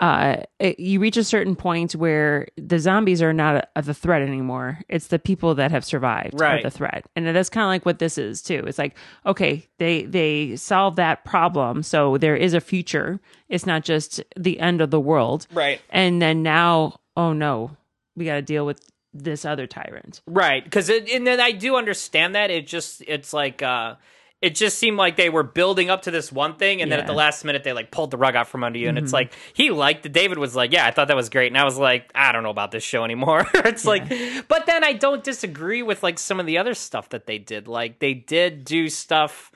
Uh, 0.00 0.42
it, 0.58 0.80
you 0.80 0.98
reach 0.98 1.18
a 1.18 1.24
certain 1.24 1.54
point 1.54 1.94
where 1.94 2.48
the 2.56 2.78
zombies 2.78 3.20
are 3.20 3.34
not 3.34 3.68
a, 3.76 3.82
the 3.82 3.92
threat 3.92 4.22
anymore. 4.22 4.78
It's 4.88 5.08
the 5.08 5.18
people 5.18 5.54
that 5.56 5.70
have 5.70 5.84
survived 5.84 6.40
Right. 6.40 6.60
are 6.60 6.62
the 6.62 6.70
threat, 6.70 7.04
and 7.14 7.26
that's 7.26 7.50
kind 7.50 7.64
of 7.64 7.68
like 7.68 7.84
what 7.84 7.98
this 7.98 8.16
is 8.16 8.40
too. 8.40 8.64
It's 8.66 8.78
like 8.78 8.96
okay, 9.26 9.68
they 9.78 10.04
they 10.04 10.56
solve 10.56 10.96
that 10.96 11.24
problem, 11.26 11.82
so 11.82 12.16
there 12.16 12.34
is 12.36 12.54
a 12.54 12.60
future. 12.62 13.20
It's 13.50 13.66
not 13.66 13.84
just 13.84 14.22
the 14.38 14.58
end 14.58 14.80
of 14.80 14.90
the 14.90 15.00
world, 15.00 15.46
Right. 15.52 15.80
and 15.90 16.22
then 16.22 16.42
now, 16.42 17.00
oh 17.16 17.34
no, 17.34 17.76
we 18.16 18.24
got 18.24 18.36
to 18.36 18.42
deal 18.42 18.64
with 18.64 18.80
this 19.12 19.44
other 19.44 19.66
tyrant. 19.66 20.22
Right, 20.26 20.64
because 20.64 20.88
and 20.88 21.26
then 21.26 21.40
I 21.40 21.52
do 21.52 21.76
understand 21.76 22.34
that. 22.36 22.50
It 22.50 22.66
just 22.66 23.02
it's 23.06 23.34
like 23.34 23.60
uh 23.62 23.96
it 24.42 24.54
just 24.54 24.78
seemed 24.78 24.96
like 24.96 25.16
they 25.16 25.28
were 25.28 25.42
building 25.42 25.90
up 25.90 26.02
to 26.02 26.10
this 26.10 26.32
one 26.32 26.54
thing, 26.56 26.80
and 26.80 26.90
then 26.90 26.98
at 26.98 27.06
the 27.06 27.12
last 27.12 27.44
minute 27.44 27.62
they 27.62 27.72
like 27.74 27.90
pulled 27.90 28.10
the 28.10 28.16
rug 28.16 28.34
out 28.36 28.48
from 28.48 28.64
under 28.64 28.78
you, 28.78 28.88
and 28.88 28.96
Mm-hmm. 28.96 29.04
it's 29.04 29.12
like 29.12 29.32
he 29.52 29.70
liked 29.70 30.06
it. 30.06 30.12
David 30.12 30.38
was 30.38 30.56
like, 30.56 30.72
"Yeah, 30.72 30.86
I 30.86 30.90
thought 30.92 31.08
that 31.08 31.16
was 31.16 31.28
great," 31.28 31.48
and 31.48 31.58
I 31.58 31.64
was 31.64 31.76
like, 31.76 32.10
"I 32.14 32.32
don't 32.32 32.42
know 32.42 32.50
about 32.50 32.70
this 32.70 32.82
show 32.82 33.04
anymore." 33.04 33.46
it's 33.54 33.84
like, 33.84 34.08
but 34.48 34.66
then 34.66 34.82
I 34.82 34.94
don't 34.94 35.22
disagree 35.22 35.82
with 35.82 36.02
like 36.02 36.18
some 36.18 36.40
of 36.40 36.46
the 36.46 36.56
other 36.58 36.74
stuff 36.74 37.10
that 37.10 37.26
they 37.26 37.38
did. 37.38 37.68
Like 37.68 37.98
they 37.98 38.14
did 38.14 38.64
do 38.64 38.88
stuff 38.88 39.52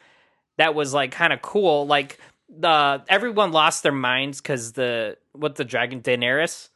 that 0.58 0.74
was 0.74 0.92
like 0.92 1.12
kind 1.12 1.32
of 1.32 1.40
cool. 1.40 1.86
Like 1.86 2.18
the 2.56 3.02
everyone 3.08 3.52
lost 3.52 3.82
their 3.82 3.90
minds 3.92 4.40
because 4.40 4.72
the 4.72 5.16
what 5.32 5.56
the 5.56 5.64
dragon 5.64 6.02
Daenerys. 6.02 6.68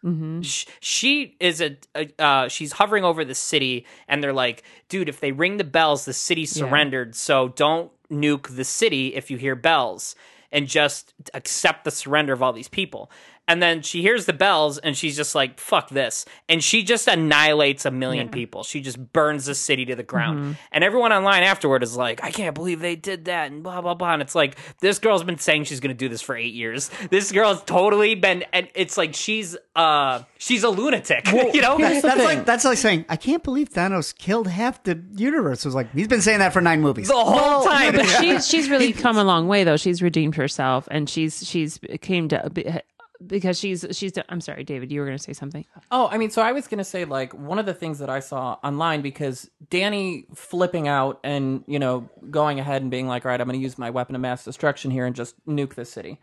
Sh- 0.43 0.65
she 0.81 1.37
is 1.39 1.61
a, 1.61 1.77
a 1.95 2.11
uh, 2.19 2.49
she's 2.49 2.73
hovering 2.73 3.05
over 3.05 3.25
the 3.25 3.35
city, 3.35 3.85
and 4.09 4.25
they're 4.25 4.33
like, 4.33 4.65
dude, 4.89 5.09
if 5.11 5.21
they 5.21 5.31
ring 5.31 5.59
the 5.59 5.65
bells, 5.65 6.07
the 6.07 6.13
city 6.15 6.47
surrendered. 6.47 7.15
So 7.15 7.49
don't 7.49 7.93
nuke 8.11 8.55
the 8.55 8.65
city 8.65 9.15
if 9.15 9.31
you 9.31 9.37
hear 9.37 9.55
bells, 9.55 10.15
and 10.51 10.67
just 10.67 11.15
accept 11.35 11.85
the 11.85 11.91
surrender 11.91 12.33
of 12.33 12.43
all 12.43 12.53
these 12.53 12.69
people. 12.69 13.11
And 13.49 13.63
then 13.63 13.83
she 13.83 14.03
hears 14.03 14.27
the 14.27 14.33
bells 14.33 14.79
and 14.79 14.97
she's 14.97 15.17
just 15.17 15.35
like, 15.35 15.59
fuck 15.59 15.89
this. 15.89 16.25
And 16.49 16.63
she 16.63 16.85
just 16.85 17.09
annihilates 17.09 17.87
a 17.87 17.91
million 17.91 18.29
people. 18.29 18.63
She 18.63 18.81
just 18.81 19.13
burns 19.13 19.47
the 19.47 19.55
city 19.55 19.87
to 19.87 19.97
the 19.97 20.03
ground. 20.03 20.57
And 20.71 20.85
everyone 20.85 21.13
online 21.13 21.43
afterward 21.43 21.83
is 21.83 21.97
like, 21.97 22.23
I 22.23 22.31
can't 22.31 22.55
believe 22.55 22.81
they 22.81 22.95
did 22.95 23.25
that 23.25 23.51
and 23.51 23.63
blah, 23.63 23.81
blah, 23.81 23.95
blah. 23.95 24.13
And 24.13 24.23
it's 24.23 24.35
like, 24.35 24.57
this 24.81 24.99
girl's 24.99 25.25
been 25.25 25.39
saying 25.39 25.65
she's 25.65 25.81
going 25.81 25.97
to 25.97 25.99
do 25.99 26.09
this 26.09 26.21
for 26.23 26.37
eight 26.37 26.55
years. 26.55 26.91
This 27.11 27.33
girl's 27.33 27.63
totally 27.65 28.15
been, 28.15 28.45
and 28.53 28.69
it's 28.75 28.99
like, 28.99 29.15
she's, 29.15 29.57
uh, 29.75 30.23
she's 30.37 30.63
a 30.63 30.69
lunatic, 30.69 31.27
you 31.55 31.63
know? 31.63 31.79
here's 31.79 32.03
That's 32.03 32.17
thing. 32.17 32.25
like 32.25 32.45
that's 32.45 32.65
like 32.65 32.79
saying 32.79 33.05
I 33.09 33.17
can't 33.17 33.43
believe 33.43 33.71
Thanos 33.71 34.17
killed 34.17 34.47
half 34.47 34.83
the 34.83 35.03
universe. 35.15 35.65
It 35.65 35.69
was 35.69 35.75
like 35.75 35.93
he's 35.93 36.09
been 36.09 36.21
saying 36.21 36.41
that 36.41 36.53
for 36.53 36.61
nine 36.61 36.81
movies. 36.81 37.09
the 37.09 37.15
whole 37.15 37.65
time. 37.65 37.95
But 37.95 38.07
she's 38.07 38.47
she's 38.49 38.69
really 38.69 38.93
come 38.93 39.17
a 39.17 39.25
long 39.25 39.49
way 39.49 39.65
though. 39.65 39.77
She's 39.77 40.03
redeemed 40.03 40.35
herself, 40.35 40.87
and 40.91 41.09
she's 41.09 41.47
she's 41.49 41.79
came 42.01 42.29
to 42.29 42.83
because 43.27 43.59
she's 43.59 43.85
she's. 43.93 44.13
I'm 44.29 44.41
sorry, 44.41 44.65
David. 44.65 44.93
You 44.93 45.01
were 45.01 45.07
going 45.07 45.19
to 45.19 45.23
say 45.23 45.33
something. 45.33 45.65
Oh, 45.91 46.09
I 46.11 46.19
mean, 46.19 46.31
so 46.31 46.43
I 46.43 46.53
was 46.53 46.69
going 46.69 46.79
to 46.79 46.85
say, 46.85 47.05
like, 47.05 47.33
one 47.35 47.59
of 47.59 47.67
the 47.67 47.75
things 47.75 47.99
that 47.99 48.11
I 48.11 48.21
saw 48.21 48.59
online 48.63 49.03
because 49.03 49.51
Danny 49.71 50.27
flipping 50.35 50.89
out 50.89 51.21
and, 51.25 51.65
you 51.67 51.79
know, 51.79 52.09
going 52.31 52.61
ahead 52.61 52.83
and 52.83 52.91
being 52.91 53.09
like, 53.09 53.25
all 53.25 53.31
right, 53.31 53.41
I'm 53.41 53.47
going 53.47 53.59
to 53.59 53.63
use 53.63 53.79
my 53.79 53.91
weapon 53.91 54.15
of 54.15 54.21
mass 54.21 54.45
destruction 54.45 54.91
here 54.91 55.07
and 55.07 55.15
just 55.17 55.35
nuke 55.47 55.75
this 55.75 55.91
city. 55.91 56.21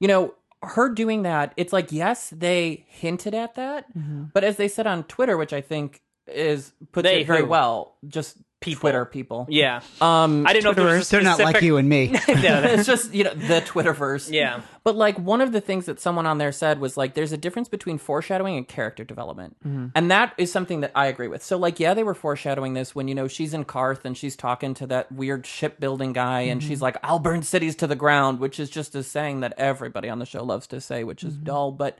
You 0.00 0.08
know, 0.08 0.34
her 0.62 0.88
doing 0.88 1.22
that, 1.22 1.52
it's 1.56 1.72
like, 1.72 1.92
yes, 1.92 2.30
they 2.30 2.84
hinted 2.88 3.34
at 3.34 3.54
that, 3.54 3.96
mm-hmm. 3.96 4.24
but 4.32 4.44
as 4.44 4.56
they 4.56 4.68
said 4.68 4.86
on 4.86 5.04
Twitter, 5.04 5.36
which 5.36 5.52
I 5.52 5.60
think 5.60 6.02
is 6.26 6.72
puts 6.92 7.04
They 7.04 7.20
it 7.20 7.26
very 7.26 7.40
who? 7.40 7.46
well, 7.46 7.96
just 8.06 8.36
Twitter 8.60 9.04
people. 9.04 9.46
yeah. 9.48 9.80
Um, 10.00 10.46
I 10.46 10.52
didn't 10.52 10.64
know 10.64 10.70
if 10.70 10.76
there 10.76 10.86
was 10.86 11.08
a 11.08 11.10
They're 11.10 11.22
not 11.22 11.38
like 11.38 11.56
specific- 11.56 11.66
you 11.66 11.76
and 11.76 11.88
me. 11.88 12.14
Yeah, 12.28 12.60
it's 12.66 12.86
just 12.86 13.12
you 13.14 13.24
know 13.24 13.34
the 13.34 13.60
Twitterverse. 13.60 14.30
Yeah. 14.30 14.62
But 14.82 14.96
like 14.96 15.18
one 15.18 15.40
of 15.40 15.52
the 15.52 15.60
things 15.60 15.86
that 15.86 16.00
someone 16.00 16.26
on 16.26 16.38
there 16.38 16.52
said 16.52 16.80
was 16.80 16.96
like 16.96 17.14
there's 17.14 17.32
a 17.32 17.36
difference 17.36 17.68
between 17.68 17.98
foreshadowing 17.98 18.56
and 18.56 18.66
character 18.66 19.04
development. 19.04 19.56
Mm-hmm. 19.66 19.88
And 19.94 20.10
that 20.10 20.32
is 20.38 20.50
something 20.50 20.80
that 20.80 20.92
I 20.94 21.06
agree 21.06 21.28
with. 21.28 21.42
So 21.42 21.56
like 21.56 21.78
yeah, 21.78 21.94
they 21.94 22.04
were 22.04 22.14
foreshadowing 22.14 22.74
this 22.74 22.94
when 22.94 23.08
you 23.08 23.14
know 23.14 23.28
she's 23.28 23.54
in 23.54 23.64
Qarth 23.64 24.04
and 24.04 24.16
she's 24.16 24.36
talking 24.36 24.74
to 24.74 24.86
that 24.88 25.12
weird 25.12 25.46
shipbuilding 25.46 26.12
guy 26.12 26.42
and 26.42 26.62
she's 26.62 26.78
mm-hmm. 26.78 26.84
like 26.84 26.96
I'll 27.02 27.18
burn 27.18 27.42
cities 27.42 27.76
to 27.76 27.86
the 27.86 27.96
ground, 27.96 28.40
which 28.40 28.58
is 28.58 28.70
just 28.70 28.94
a 28.94 29.02
saying 29.02 29.40
that 29.40 29.54
everybody 29.56 30.08
on 30.08 30.18
the 30.18 30.26
show 30.26 30.42
loves 30.42 30.66
to 30.68 30.80
say, 30.80 31.04
which 31.04 31.22
is 31.22 31.34
mm-hmm. 31.34 31.44
dull, 31.44 31.72
but 31.72 31.98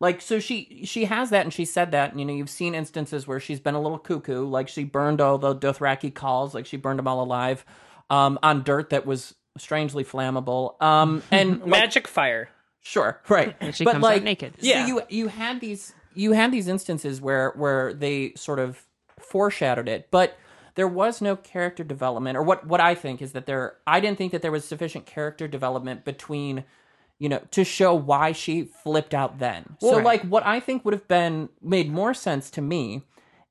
like 0.00 0.20
so 0.20 0.38
she 0.38 0.82
she 0.84 1.06
has 1.06 1.30
that 1.30 1.42
and 1.44 1.52
she 1.52 1.64
said 1.64 1.90
that 1.92 2.10
and 2.10 2.20
you 2.20 2.26
know 2.26 2.32
you've 2.32 2.50
seen 2.50 2.74
instances 2.74 3.26
where 3.26 3.40
she's 3.40 3.60
been 3.60 3.74
a 3.74 3.80
little 3.80 3.98
cuckoo 3.98 4.44
like 4.46 4.68
she 4.68 4.84
burned 4.84 5.20
all 5.20 5.38
the 5.38 5.54
Dothraki 5.54 6.12
khals 6.12 6.54
like 6.54 6.66
she 6.66 6.76
burned 6.76 6.98
them 6.98 7.08
all 7.08 7.22
alive 7.22 7.64
um 8.10 8.38
on 8.42 8.62
dirt 8.62 8.90
that 8.90 9.06
was 9.06 9.34
strangely 9.58 10.04
flammable 10.04 10.80
um 10.82 11.22
and 11.30 11.60
like, 11.60 11.66
Magic 11.68 12.06
fire. 12.08 12.48
sure 12.82 13.20
right 13.28 13.56
and 13.60 13.74
she 13.74 13.84
but 13.84 13.92
comes 13.92 14.04
out 14.04 14.08
like 14.08 14.22
naked. 14.22 14.54
so 14.60 14.66
Yeah. 14.66 14.86
you 14.86 15.02
you 15.08 15.28
had 15.28 15.60
these 15.60 15.94
you 16.14 16.32
had 16.32 16.52
these 16.52 16.68
instances 16.68 17.20
where 17.20 17.52
where 17.56 17.92
they 17.94 18.32
sort 18.36 18.58
of 18.58 18.84
foreshadowed 19.18 19.88
it 19.88 20.08
but 20.10 20.36
there 20.74 20.86
was 20.88 21.22
no 21.22 21.36
character 21.36 21.82
development 21.82 22.36
or 22.36 22.42
what 22.42 22.66
what 22.66 22.80
i 22.80 22.94
think 22.94 23.22
is 23.22 23.32
that 23.32 23.46
there 23.46 23.76
i 23.86 23.98
didn't 23.98 24.18
think 24.18 24.30
that 24.32 24.42
there 24.42 24.52
was 24.52 24.64
sufficient 24.64 25.06
character 25.06 25.48
development 25.48 26.04
between 26.04 26.64
you 27.18 27.28
know 27.28 27.40
to 27.50 27.64
show 27.64 27.94
why 27.94 28.32
she 28.32 28.64
flipped 28.82 29.14
out 29.14 29.38
then 29.38 29.76
so 29.80 29.96
Right. 29.96 30.04
like 30.04 30.22
what 30.22 30.44
i 30.46 30.60
think 30.60 30.84
would 30.84 30.94
have 30.94 31.08
been 31.08 31.48
made 31.62 31.90
more 31.90 32.14
sense 32.14 32.50
to 32.52 32.60
me 32.60 33.02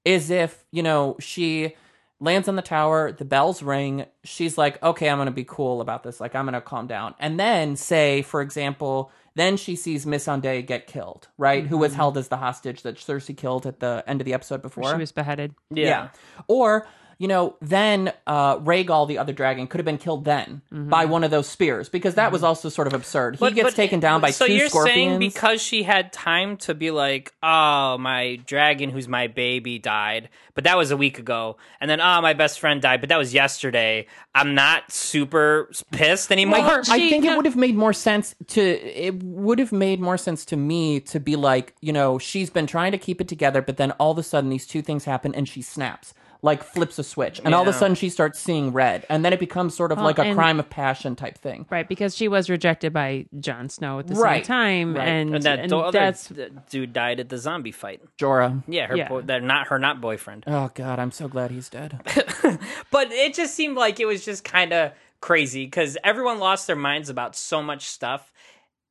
is 0.04 0.30
if 0.30 0.66
you 0.72 0.84
know 0.84 1.16
she 1.20 1.76
lands 2.20 2.48
on 2.48 2.56
the 2.56 2.62
tower 2.62 3.12
the 3.12 3.26
bells 3.26 3.62
ring 3.62 4.06
she's 4.24 4.58
like 4.58 4.82
okay 4.82 5.10
i'm 5.10 5.18
gonna 5.18 5.32
be 5.32 5.44
cool 5.44 5.82
about 5.82 6.04
this 6.04 6.20
like 6.20 6.36
i'm 6.36 6.46
gonna 6.46 6.62
calm 6.62 6.88
down 6.88 7.14
and 7.20 7.40
then 7.40 7.76
say 7.76 8.22
for 8.22 8.42
example 8.42 9.12
then 9.38 9.58
she 9.58 9.76
sees 9.76 10.06
Missandei 10.06 10.66
get 10.66 10.88
killed 10.88 11.28
right 11.38 11.68
who 11.68 11.78
was 11.78 11.92
mm-hmm. 11.92 11.98
held 11.98 12.18
as 12.18 12.30
the 12.30 12.38
hostage 12.38 12.84
that 12.84 12.96
cersei 12.96 13.36
killed 13.36 13.66
at 13.66 13.82
the 13.82 14.04
end 14.08 14.22
of 14.22 14.26
the 14.26 14.34
episode 14.34 14.62
before 14.62 14.92
She 14.92 14.98
was 14.98 15.12
beheaded. 15.12 15.54
Yeah. 15.70 16.10
or, 16.48 16.88
you 17.18 17.28
know, 17.28 17.56
then 17.62 18.12
uh, 18.28 18.58
Rhaegal, 18.58 19.08
the 19.08 19.18
other 19.18 19.34
dragon, 19.34 19.68
could 19.68 19.80
have 19.80 19.86
been 19.86 19.98
killed 19.98 20.26
then 20.26 20.62
by 20.72 21.06
one 21.06 21.24
of 21.24 21.32
those 21.32 21.48
spears 21.48 21.88
because 21.88 22.16
that 22.16 22.32
was 22.32 22.44
also 22.44 22.70
sort 22.70 22.88
of 22.88 22.94
absurd. 22.94 23.38
He 23.38 23.52
gets 23.52 23.70
but- 23.70 23.76
taken 23.76 24.00
down 24.00 24.22
by 24.22 24.32
so 24.32 24.48
two 24.48 24.54
you're 24.54 24.70
scorpions. 24.70 24.96
saying 24.96 25.20
because 25.20 25.62
she 25.62 25.84
had 25.84 26.12
time 26.12 26.58
to 26.58 26.74
be 26.74 26.92
like, 26.92 27.34
oh, 27.42 27.98
my 27.98 28.38
dragon, 28.46 28.90
who's 28.90 29.08
my 29.08 29.28
baby, 29.28 29.80
died, 29.80 30.30
but 30.54 30.66
that 30.66 30.78
was 30.78 30.92
a 30.92 30.98
week 30.98 31.20
ago, 31.20 31.58
and 31.80 31.90
then 31.90 32.02
oh, 32.02 32.22
my 32.22 32.34
best 32.34 32.60
friend 32.60 32.82
died, 32.82 33.00
but 33.00 33.10
that 33.10 33.18
was 33.18 33.34
yesterday. 33.34 34.08
I'm 34.34 34.54
not 34.54 34.92
super 34.92 35.70
pissed 35.92 36.32
anymore. 36.32 36.60
I, 36.60 36.82
I 36.90 37.10
think 37.10 37.24
it 37.24 37.36
would 37.36 37.46
have 37.46 37.56
made 37.56 37.76
more 37.76 37.94
sense 37.94 38.36
to 38.48 38.62
it 38.62 39.24
would 39.24 39.60
have 39.60 39.72
made 39.72 40.00
more 40.02 40.18
sense 40.18 40.44
to 40.46 40.58
me 40.58 41.00
to 41.02 41.20
be 41.20 41.36
like, 41.36 41.74
you 41.82 41.94
know, 41.94 42.20
she's 42.20 42.50
been 42.50 42.68
trying 42.68 42.92
to 42.92 42.98
keep 42.98 43.22
it 43.22 43.28
together, 43.28 43.62
but 43.62 43.78
then 43.78 43.92
all 43.94 44.12
of 44.12 44.18
a 44.18 44.24
sudden 44.24 44.50
these 44.50 44.68
two 44.68 44.82
things 44.82 45.06
happen 45.06 45.34
and 45.34 45.48
she 45.48 45.62
snaps. 45.62 46.14
Like 46.42 46.64
flips 46.64 47.00
a 47.00 47.04
switch, 47.04 47.42
and 47.44 47.56
all 47.56 47.64
of 47.64 47.68
a 47.68 47.74
sudden 47.74 47.96
she 47.96 48.10
starts 48.10 48.40
seeing 48.40 48.72
red, 48.72 49.04
and 49.10 49.26
then 49.26 49.34
it 49.34 49.40
becomes 49.40 49.76
sort 49.76 49.92
of 49.92 49.98
Well, 49.98 50.06
like 50.06 50.20
a 50.20 50.24
and- 50.24 50.36
crime 50.38 50.60
of 50.60 50.70
passion 50.70 51.16
type 51.16 51.38
thing. 51.40 51.66
Right, 51.72 51.88
because 51.88 52.16
she 52.16 52.28
was 52.28 52.50
rejected 52.52 52.94
by 52.94 53.26
Jon 53.40 53.68
Snow 53.70 53.98
at 54.00 54.08
the 54.08 54.14
Right, 54.16 54.46
same 54.46 54.48
time, 54.48 54.96
right. 54.96 55.08
and, 55.08 55.36
and 55.36 55.44
that 55.44 55.60
and 55.60 55.70
do- 55.70 55.80
other 55.80 55.98
that's 55.98 56.28
d- 56.30 56.50
dude 56.70 56.94
died 56.94 57.20
at 57.20 57.30
the 57.30 57.38
zombie 57.40 57.72
fight. 57.72 58.02
Jorah. 58.20 58.64
Yeah, 58.68 58.88
her 58.88 58.96
Yeah. 58.96 59.10
Boy, 59.10 59.22
they're 59.22 59.42
not 59.42 59.68
her 59.70 59.80
not 59.80 60.02
boyfriend. 60.02 60.44
Oh 60.46 60.70
God, 60.76 61.00
I'm 61.00 61.12
so 61.12 61.28
glad 61.28 61.50
he's 61.52 61.70
dead. 61.70 62.00
But 62.92 63.12
it 63.12 63.34
just 63.34 63.56
seemed 63.56 63.76
like 63.78 64.00
it 64.00 64.06
was 64.06 64.24
just 64.24 64.44
kind 64.44 64.72
of 64.72 64.92
crazy 65.22 65.66
because 65.66 65.98
everyone 66.04 66.40
lost 66.40 66.68
their 66.68 66.76
minds 66.76 67.10
about 67.10 67.36
so 67.36 67.62
much 67.64 67.88
stuff. 67.88 68.32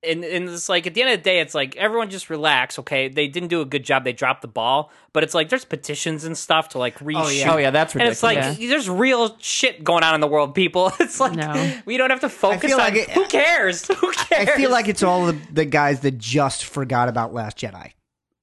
And, 0.07 0.25
and 0.25 0.49
it's 0.49 0.69
like 0.69 0.87
at 0.87 0.95
the 0.95 1.03
end 1.03 1.11
of 1.13 1.19
the 1.19 1.23
day, 1.23 1.41
it's 1.41 1.55
like 1.55 1.77
everyone 1.77 2.11
just 2.11 2.31
relax. 2.31 2.79
Okay, 2.79 3.09
they 3.09 3.29
didn't 3.29 3.49
do 3.49 3.61
a 3.61 3.65
good 3.65 3.85
job. 3.85 4.05
They 4.05 4.13
dropped 4.13 4.43
the 4.43 4.49
ball, 4.49 4.93
but 5.13 5.23
it's 5.23 5.35
like 5.35 5.49
there's 5.49 5.65
petitions 5.65 6.25
and 6.25 6.37
stuff 6.37 6.71
to 6.71 6.79
like 6.79 7.01
oh, 7.03 7.07
reshoot. 7.07 7.47
oh 7.49 7.57
yeah, 7.57 7.71
that's 7.71 7.95
And 7.95 8.03
it's 8.03 8.23
like 8.23 8.59
there's 8.59 8.89
real 8.89 9.37
shit 9.39 9.83
going 9.85 10.05
on 10.05 10.15
in 10.15 10.21
the 10.21 10.27
world, 10.27 10.55
people. 10.55 10.93
It's 11.01 11.21
like 11.21 11.35
No. 11.35 11.73
we 11.87 11.97
don't 11.97 12.11
have 12.11 12.21
to 12.21 12.29
focus 12.29 12.73
on 12.73 12.79
like 12.79 12.95
it- 12.95 13.11
who 13.11 13.27
cares. 13.27 13.87
Who 14.01 14.13
cares? 14.13 14.49
I 14.49 14.57
feel 14.57 14.71
like 14.71 14.89
it's 14.89 15.03
all 15.03 15.27
the, 15.27 15.39
the 15.53 15.65
guys 15.65 16.01
that 16.01 16.19
just 16.19 16.65
forgot 16.65 17.09
about 17.09 17.33
Last 17.33 17.59
Jedi. 17.59 17.93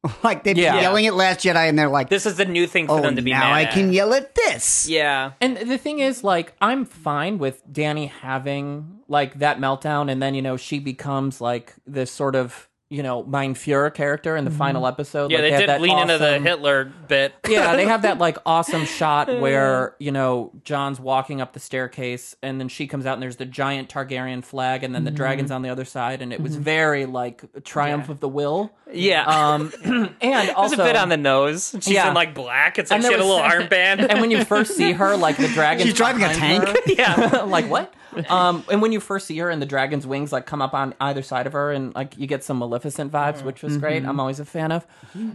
like 0.23 0.43
they've 0.43 0.57
Yeah. 0.57 0.73
been 0.73 0.81
yelling 0.81 1.07
at 1.07 1.13
Last 1.15 1.41
Jedi, 1.41 1.69
and 1.69 1.77
they're 1.77 1.87
like, 1.89 2.09
this 2.09 2.25
is 2.25 2.35
the 2.37 2.45
new 2.45 2.65
thing 2.67 2.87
for 2.87 2.99
"Oh, 2.99 3.01
them 3.01 3.15
to 3.17 3.21
be 3.21 3.31
now 3.31 3.41
mad 3.41 3.53
I 3.53 3.61
at. 3.63 3.73
can 3.73 3.93
yell 3.93 4.13
at 4.13 4.33
this." 4.35 4.87
Yeah, 4.89 5.33
And 5.39 5.57
the 5.57 5.77
thing 5.77 5.99
is, 5.99 6.23
like, 6.23 6.53
I'm 6.61 6.85
fine 6.85 7.37
with 7.37 7.61
Danny 7.71 8.07
having 8.07 8.99
like 9.07 9.39
that 9.39 9.59
meltdown, 9.59 10.11
and 10.11 10.21
then 10.21 10.33
you 10.33 10.41
know 10.41 10.57
she 10.57 10.79
becomes 10.79 11.39
like 11.41 11.75
this 11.85 12.11
sort 12.11 12.35
of 12.35 12.67
you 12.91 13.01
know 13.01 13.23
Mein 13.23 13.55
Fuhrer 13.55 13.91
character 13.93 14.35
in 14.35 14.43
the 14.43 14.51
mm-hmm. 14.51 14.57
final 14.57 14.85
episode. 14.85 15.31
yeah. 15.31 15.37
Like, 15.37 15.45
They 15.45 15.51
have 15.51 15.59
did 15.61 15.69
that 15.69 15.81
lean 15.81 15.97
into 15.97 16.17
the 16.17 16.39
Hitler 16.39 16.85
bit. 17.07 17.33
yeah, 17.49 17.75
they 17.75 17.85
have 17.85 18.01
that 18.01 18.17
like 18.17 18.37
awesome 18.45 18.85
shot 18.85 19.27
where 19.27 19.95
you 19.97 20.11
know 20.11 20.51
John's 20.65 20.99
walking 20.99 21.39
up 21.39 21.53
the 21.53 21.59
staircase, 21.59 22.35
and 22.43 22.59
then 22.59 22.67
she 22.67 22.87
comes 22.87 23.05
out, 23.05 23.13
and 23.13 23.23
there's 23.23 23.37
the 23.37 23.45
giant 23.45 23.89
Targaryen 23.89 24.43
flag, 24.43 24.83
and 24.83 24.93
then 24.93 25.05
the 25.05 25.11
dragon's 25.11 25.47
mm-hmm. 25.47 25.55
on 25.55 25.61
the 25.61 25.69
other 25.69 25.85
side, 25.85 26.21
and 26.21 26.33
it 26.33 26.41
was 26.41 26.53
mm-hmm. 26.53 26.63
very 26.63 27.05
like 27.05 27.43
a 27.55 27.61
triumph 27.61 28.09
of 28.09 28.19
the 28.19 28.29
will. 28.29 28.71
Yeah. 28.91 29.23
Um, 29.23 29.71
and 29.83 30.11
It 30.21 30.29
was 30.29 30.49
also 30.55 30.81
a 30.81 30.85
bit 30.85 30.95
on 30.97 31.09
the 31.09 31.17
nose. 31.17 31.71
She's 31.75 31.89
Yeah. 31.89 32.09
in 32.09 32.13
like 32.13 32.33
black. 32.33 32.77
It's 32.77 32.91
like 32.91 32.97
And 32.97 33.03
she 33.03 33.09
there 33.09 33.19
had 33.19 33.25
a 33.25 33.27
little 33.27 33.43
was- 33.43 33.69
armband. 33.69 34.07
and 34.09 34.19
when 34.19 34.31
you 34.31 34.43
first 34.43 34.75
see 34.75 34.91
her, 34.91 35.15
like 35.15 35.37
the 35.37 35.47
dragon, 35.47 35.85
She's 35.85 35.95
driving 35.95 36.23
a 36.23 36.33
tank? 36.33 36.67
yeah. 36.87 37.43
like 37.47 37.69
what? 37.69 37.93
Um, 38.29 38.63
and 38.69 38.81
when 38.81 38.91
you 38.91 38.99
first 38.99 39.27
see 39.27 39.37
her, 39.39 39.49
and 39.49 39.61
the 39.61 39.65
dragon's 39.65 40.05
wings 40.05 40.31
like 40.31 40.45
come 40.45 40.61
up 40.61 40.73
on 40.73 40.93
either 40.99 41.21
side 41.21 41.47
of 41.47 41.53
her, 41.53 41.71
and 41.71 41.93
like 41.95 42.17
you 42.17 42.27
get 42.27 42.43
some 42.43 42.59
Maleficent 42.59 43.11
vibes, 43.11 43.43
which 43.43 43.63
was 43.63 43.77
great. 43.77 44.05
I'm 44.05 44.19
always 44.19 44.39
a 44.39 44.45
fan 44.45 44.71
of. 44.71 44.85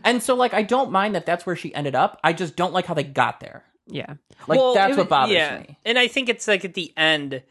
And 0.04 0.22
so, 0.22 0.34
like, 0.34 0.52
I 0.54 0.62
don't 0.62 0.90
mind 0.92 1.14
that 1.14 1.24
that's 1.26 1.46
where 1.46 1.56
she 1.56 1.74
ended 1.74 1.94
up. 1.94 2.20
I 2.22 2.32
just 2.32 2.54
don't 2.56 2.72
like 2.72 2.86
how 2.86 2.94
they 2.94 3.02
got 3.04 3.40
there. 3.40 3.64
yeah. 3.86 4.14
Like 4.46 4.58
Well, 4.58 4.74
that's 4.74 4.92
it 4.92 4.96
what 4.98 5.04
was- 5.06 5.08
bothers 5.10 5.34
yeah. 5.34 5.58
me. 5.60 5.78
And 5.84 5.98
I 5.98 6.08
think 6.08 6.28
it's 6.28 6.46
like 6.46 6.64
at 6.64 6.74
the 6.74 6.92
end, 6.96 7.42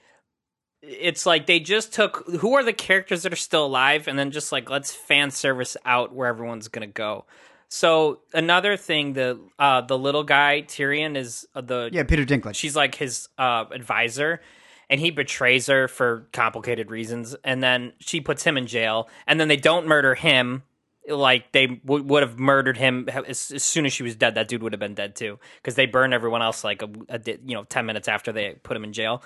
it's 0.82 1.26
like 1.26 1.48
they 1.48 1.60
just 1.60 1.94
took 1.94 2.24
who 2.40 2.54
are 2.54 2.64
the 2.64 2.74
characters 2.74 3.24
that 3.24 3.34
are 3.34 3.38
still 3.38 3.66
alive, 3.66 4.08
and 4.08 4.18
then 4.20 4.32
just 4.32 4.52
like 4.52 4.70
let's 4.70 4.94
fan 4.94 5.32
service 5.32 5.76
out 5.86 6.14
where 6.14 6.28
everyone's 6.28 6.68
gonna 6.68 6.86
go. 6.88 7.26
So 7.70 8.20
another 8.34 8.78
thing, 8.78 9.14
the 9.14 9.40
uh, 9.58 9.82
the 9.82 9.98
little 9.98 10.24
guy 10.24 10.62
Tyrion 10.68 11.18
is 11.18 11.48
uh, 11.56 11.62
the 11.62 11.90
Yeah, 11.92 12.04
Peter 12.04 12.24
Dinklage. 12.26 12.56
she's 12.56 12.76
like 12.76 12.94
his 12.96 13.28
uh, 13.40 13.66
advisor 13.72 14.42
and 14.90 15.00
he 15.00 15.12
betrays 15.12 15.68
her 15.68 15.88
for 15.88 16.28
complicated 16.34 16.90
reasons 16.92 17.36
and 17.44 17.64
then 17.64 17.94
she 18.00 18.22
puts 18.22 18.44
him 18.44 18.58
in 18.58 18.68
jail 18.68 19.10
and 19.28 19.40
then 19.40 19.48
they 19.48 19.58
don't 19.58 19.88
murder 19.88 20.16
him 20.16 20.64
like 21.08 21.52
they 21.52 21.68
w- 21.68 22.04
would 22.04 22.24
have 22.24 22.40
murdered 22.40 22.78
him 22.78 23.08
as, 23.10 23.52
as 23.52 23.62
soon 23.64 23.86
as 23.86 23.94
she 23.94 24.02
was 24.02 24.16
dead. 24.16 24.34
That 24.36 24.48
dude 24.48 24.64
would 24.64 24.74
have 24.74 24.80
been 24.80 24.96
dead 24.96 25.16
too 25.16 25.38
because 25.58 25.76
they 25.76 25.86
burn 25.86 26.14
everyone 26.14 26.42
else 26.42 26.64
like 26.64 26.82
a, 26.82 26.90
a 27.10 27.20
di- 27.20 27.38
you 27.46 27.54
know 27.54 27.64
10 27.64 27.86
minutes 27.86 28.08
after 28.08 28.32
they 28.32 28.54
put 28.64 28.76
him 28.76 28.84
in 28.84 28.92
jail. 28.94 29.24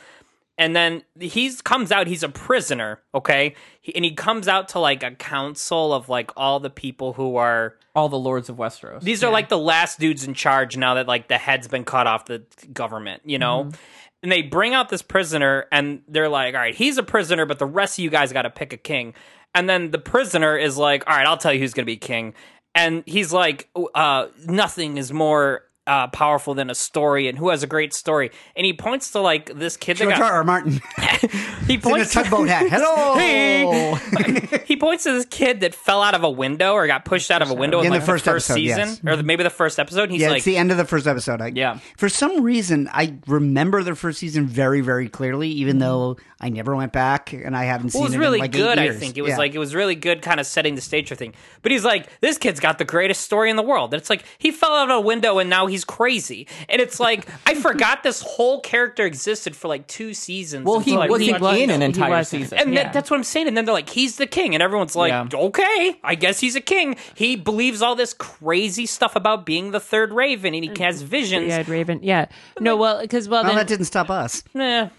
And 0.57 0.75
then 0.75 1.03
he 1.17 1.53
comes 1.63 1.89
out 1.89 2.07
he's 2.07 2.21
a 2.23 2.27
prisoner 2.27 2.99
okay? 3.15 3.55
He, 3.79 3.95
and 3.95 4.03
he 4.03 4.11
comes 4.11 4.49
out 4.49 4.67
to 4.69 4.79
like 4.79 5.03
a 5.03 5.11
council 5.11 5.93
of 5.93 6.09
like 6.09 6.31
all 6.35 6.59
the 6.59 6.69
people 6.69 7.13
who 7.13 7.37
are 7.37 7.75
All 7.95 8.09
the 8.09 8.19
lords 8.19 8.49
of 8.49 8.57
Westeros. 8.57 9.01
these 9.01 9.23
are 9.23 9.31
like 9.31 9.47
the 9.47 9.57
last 9.57 9.99
dudes 10.01 10.25
in 10.25 10.33
charge 10.33 10.75
now 10.75 10.95
that 10.95 11.07
like 11.07 11.29
the 11.29 11.37
head's 11.37 11.69
been 11.69 11.85
cut 11.85 12.07
off 12.07 12.25
the 12.25 12.43
government, 12.73 13.21
you 13.23 13.39
know? 13.39 13.63
Mm-hmm. 13.65 13.79
And 14.21 14.31
they 14.31 14.41
bring 14.41 14.73
out 14.73 14.89
this 14.89 15.01
prisoner 15.01 15.65
and 15.71 16.01
they're 16.07 16.29
like, 16.29 16.53
all 16.53 16.59
right, 16.61 16.75
he's 16.75 16.97
a 16.97 17.03
prisoner, 17.03 17.45
but 17.45 17.59
the 17.59 17.65
rest 17.65 17.97
of 17.97 18.03
you 18.03 18.09
guys 18.09 18.33
got 18.33 18.41
to 18.41 18.49
pick 18.49 18.73
a 18.73 18.77
king. 18.77 19.13
And 19.55 19.69
then 19.69 19.91
the 19.91 19.99
prisoner 19.99 20.57
is 20.57 20.77
like, 20.77 21.03
all 21.07 21.15
right, 21.15 21.25
I'll 21.25 21.37
tell 21.37 21.53
you 21.53 21.59
who's 21.59 21.73
going 21.73 21.85
to 21.85 21.91
be 21.91 21.97
king. 21.97 22.33
And 22.75 23.03
he's 23.05 23.33
like, 23.33 23.69
uh, 23.95 24.27
nothing 24.45 24.97
is 24.97 25.11
more 25.11 25.63
uh, 25.89 26.07
powerful 26.07 26.53
than 26.53 26.69
a 26.69 26.75
story 26.75 27.27
and 27.27 27.37
who 27.37 27.49
has 27.49 27.63
a 27.63 27.67
great 27.67 27.93
story. 27.93 28.29
And 28.55 28.63
he 28.63 28.73
points 28.73 29.11
to 29.11 29.19
like 29.19 29.57
this 29.57 29.75
kid 29.75 29.97
that 29.97 30.03
George 30.03 30.17
got, 30.17 30.31
R. 30.31 30.37
R. 30.37 30.43
Martin 30.43 30.73
he 31.65 31.73
in 31.73 31.79
a 31.79 31.81
points 31.81 32.13
tugboat 32.13 32.47
hat. 32.47 32.67
Hello. 32.71 33.15
Hey! 33.15 34.61
he 34.65 34.77
points 34.77 35.03
to 35.05 35.13
this 35.13 35.25
kid 35.25 35.61
that 35.61 35.73
fell 35.73 36.03
out 36.03 36.13
of 36.13 36.23
a 36.23 36.29
window 36.29 36.73
or 36.73 36.85
got 36.85 37.05
pushed 37.05 37.31
out 37.31 37.41
of 37.41 37.49
a 37.49 37.55
window 37.55 37.79
in, 37.79 37.87
In 37.87 37.91
the 37.91 37.97
like, 37.97 38.05
first 38.05 38.27
episode, 38.27 38.53
season 38.53 38.87
yes. 38.87 39.01
or 39.03 39.15
the, 39.15 39.23
maybe 39.23 39.41
the 39.41 39.49
first 39.49 39.79
episode. 39.79 40.03
And 40.03 40.11
he's 40.11 40.21
yeah, 40.21 40.29
like, 40.29 40.37
it's 40.37 40.45
the 40.45 40.57
end 40.57 40.69
of 40.71 40.77
the 40.77 40.85
first 40.85 41.07
episode. 41.07 41.41
I, 41.41 41.47
Yeah. 41.47 41.79
For 41.97 42.07
some 42.07 42.43
reason, 42.43 42.87
I 42.93 43.15
remember 43.25 43.81
the 43.81 43.95
first 43.95 44.19
season 44.19 44.45
very, 44.45 44.81
very 44.81 45.09
clearly, 45.09 45.49
even 45.49 45.79
though 45.79 46.17
I 46.39 46.49
never 46.49 46.75
went 46.75 46.93
back 46.93 47.33
and 47.33 47.57
I 47.57 47.63
haven't 47.63 47.93
well, 47.95 48.03
seen 48.03 48.03
it 48.03 48.05
It 48.05 48.09
was 48.09 48.17
really 48.17 48.37
in 48.37 48.43
like 48.43 48.51
good. 48.51 48.77
I 48.77 48.91
think 48.91 49.17
it 49.17 49.23
was 49.23 49.31
Yeah. 49.31 49.37
like 49.37 49.55
it 49.55 49.59
was 49.59 49.73
really 49.73 49.95
good, 49.95 50.21
kind 50.21 50.39
of 50.39 50.45
setting 50.45 50.75
the 50.75 50.81
stage 50.81 51.09
for 51.09 51.15
thing. 51.15 51.33
But 51.63 51.71
he's 51.71 51.83
like, 51.83 52.07
this 52.21 52.37
kid's 52.37 52.59
got 52.59 52.77
the 52.77 52.85
greatest 52.85 53.21
story 53.21 53.49
in 53.49 53.55
the 53.55 53.63
world. 53.63 53.93
And 53.93 53.99
it's 53.99 54.09
like 54.09 54.23
he 54.37 54.51
fell 54.51 54.71
out 54.71 54.89
of 54.89 54.97
a 54.97 55.01
window 55.01 55.39
and 55.39 55.49
now 55.49 55.65
he's 55.67 55.78
crazy. 55.85 56.47
And 56.67 56.81
it's 56.81 56.99
like 56.99 57.27
I 57.45 57.53
forgot 57.61 58.03
this 58.03 58.21
whole 58.21 58.61
character 58.61 59.05
existed 59.05 59.55
for 59.55 59.67
like 59.67 59.87
two 59.87 60.13
seasons. 60.13 60.65
well, 60.65 60.79
he 60.79 60.91
until 60.91 61.01
I 61.03 61.07
wasn't 61.09 61.37
rewatched 61.37 61.57
in 61.59 61.69
an 61.69 61.81
he 61.81 61.85
entire 61.85 62.09
wasn't. 62.09 62.41
season. 62.43 62.57
And 62.57 62.73
Yeah. 62.73 62.83
that, 62.83 62.93
that's 62.93 63.11
what 63.11 63.17
I'm 63.17 63.23
saying. 63.23 63.47
And 63.47 63.55
then 63.57 63.65
they're 63.65 63.73
like, 63.73 63.89
he's 63.89 64.17
the 64.17 64.27
king. 64.27 64.53
And 64.55 64.61
everyone's 64.63 64.95
like, 64.95 65.09
Yeah. 65.11 65.27
okay, 65.31 65.99
I 66.03 66.15
guess 66.15 66.39
he's 66.39 66.55
a 66.55 66.61
king. 66.61 66.95
He 67.15 67.35
believes 67.35 67.81
all 67.81 67.95
this 67.95 68.13
crazy 68.13 68.85
stuff 68.85 69.15
about 69.15 69.45
being 69.45 69.71
the 69.71 69.79
third 69.79 70.13
raven 70.13 70.53
and 70.53 70.63
he 70.63 70.83
has 70.83 71.01
visions. 71.01 71.47
Yeah, 71.47 71.63
Raven. 71.67 71.99
Yeah. 72.03 72.27
No, 72.59 72.75
well, 72.77 73.01
because 73.01 73.27
well, 73.27 73.43
Well, 73.43 73.49
then, 73.51 73.57
that 73.57 73.67
didn't 73.67 73.85
stop 73.85 74.09
us. 74.09 74.43
Yeah. 74.53 74.89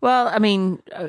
well, 0.00 0.28
I 0.28 0.38
mean, 0.38 0.80
uh, 0.94 1.08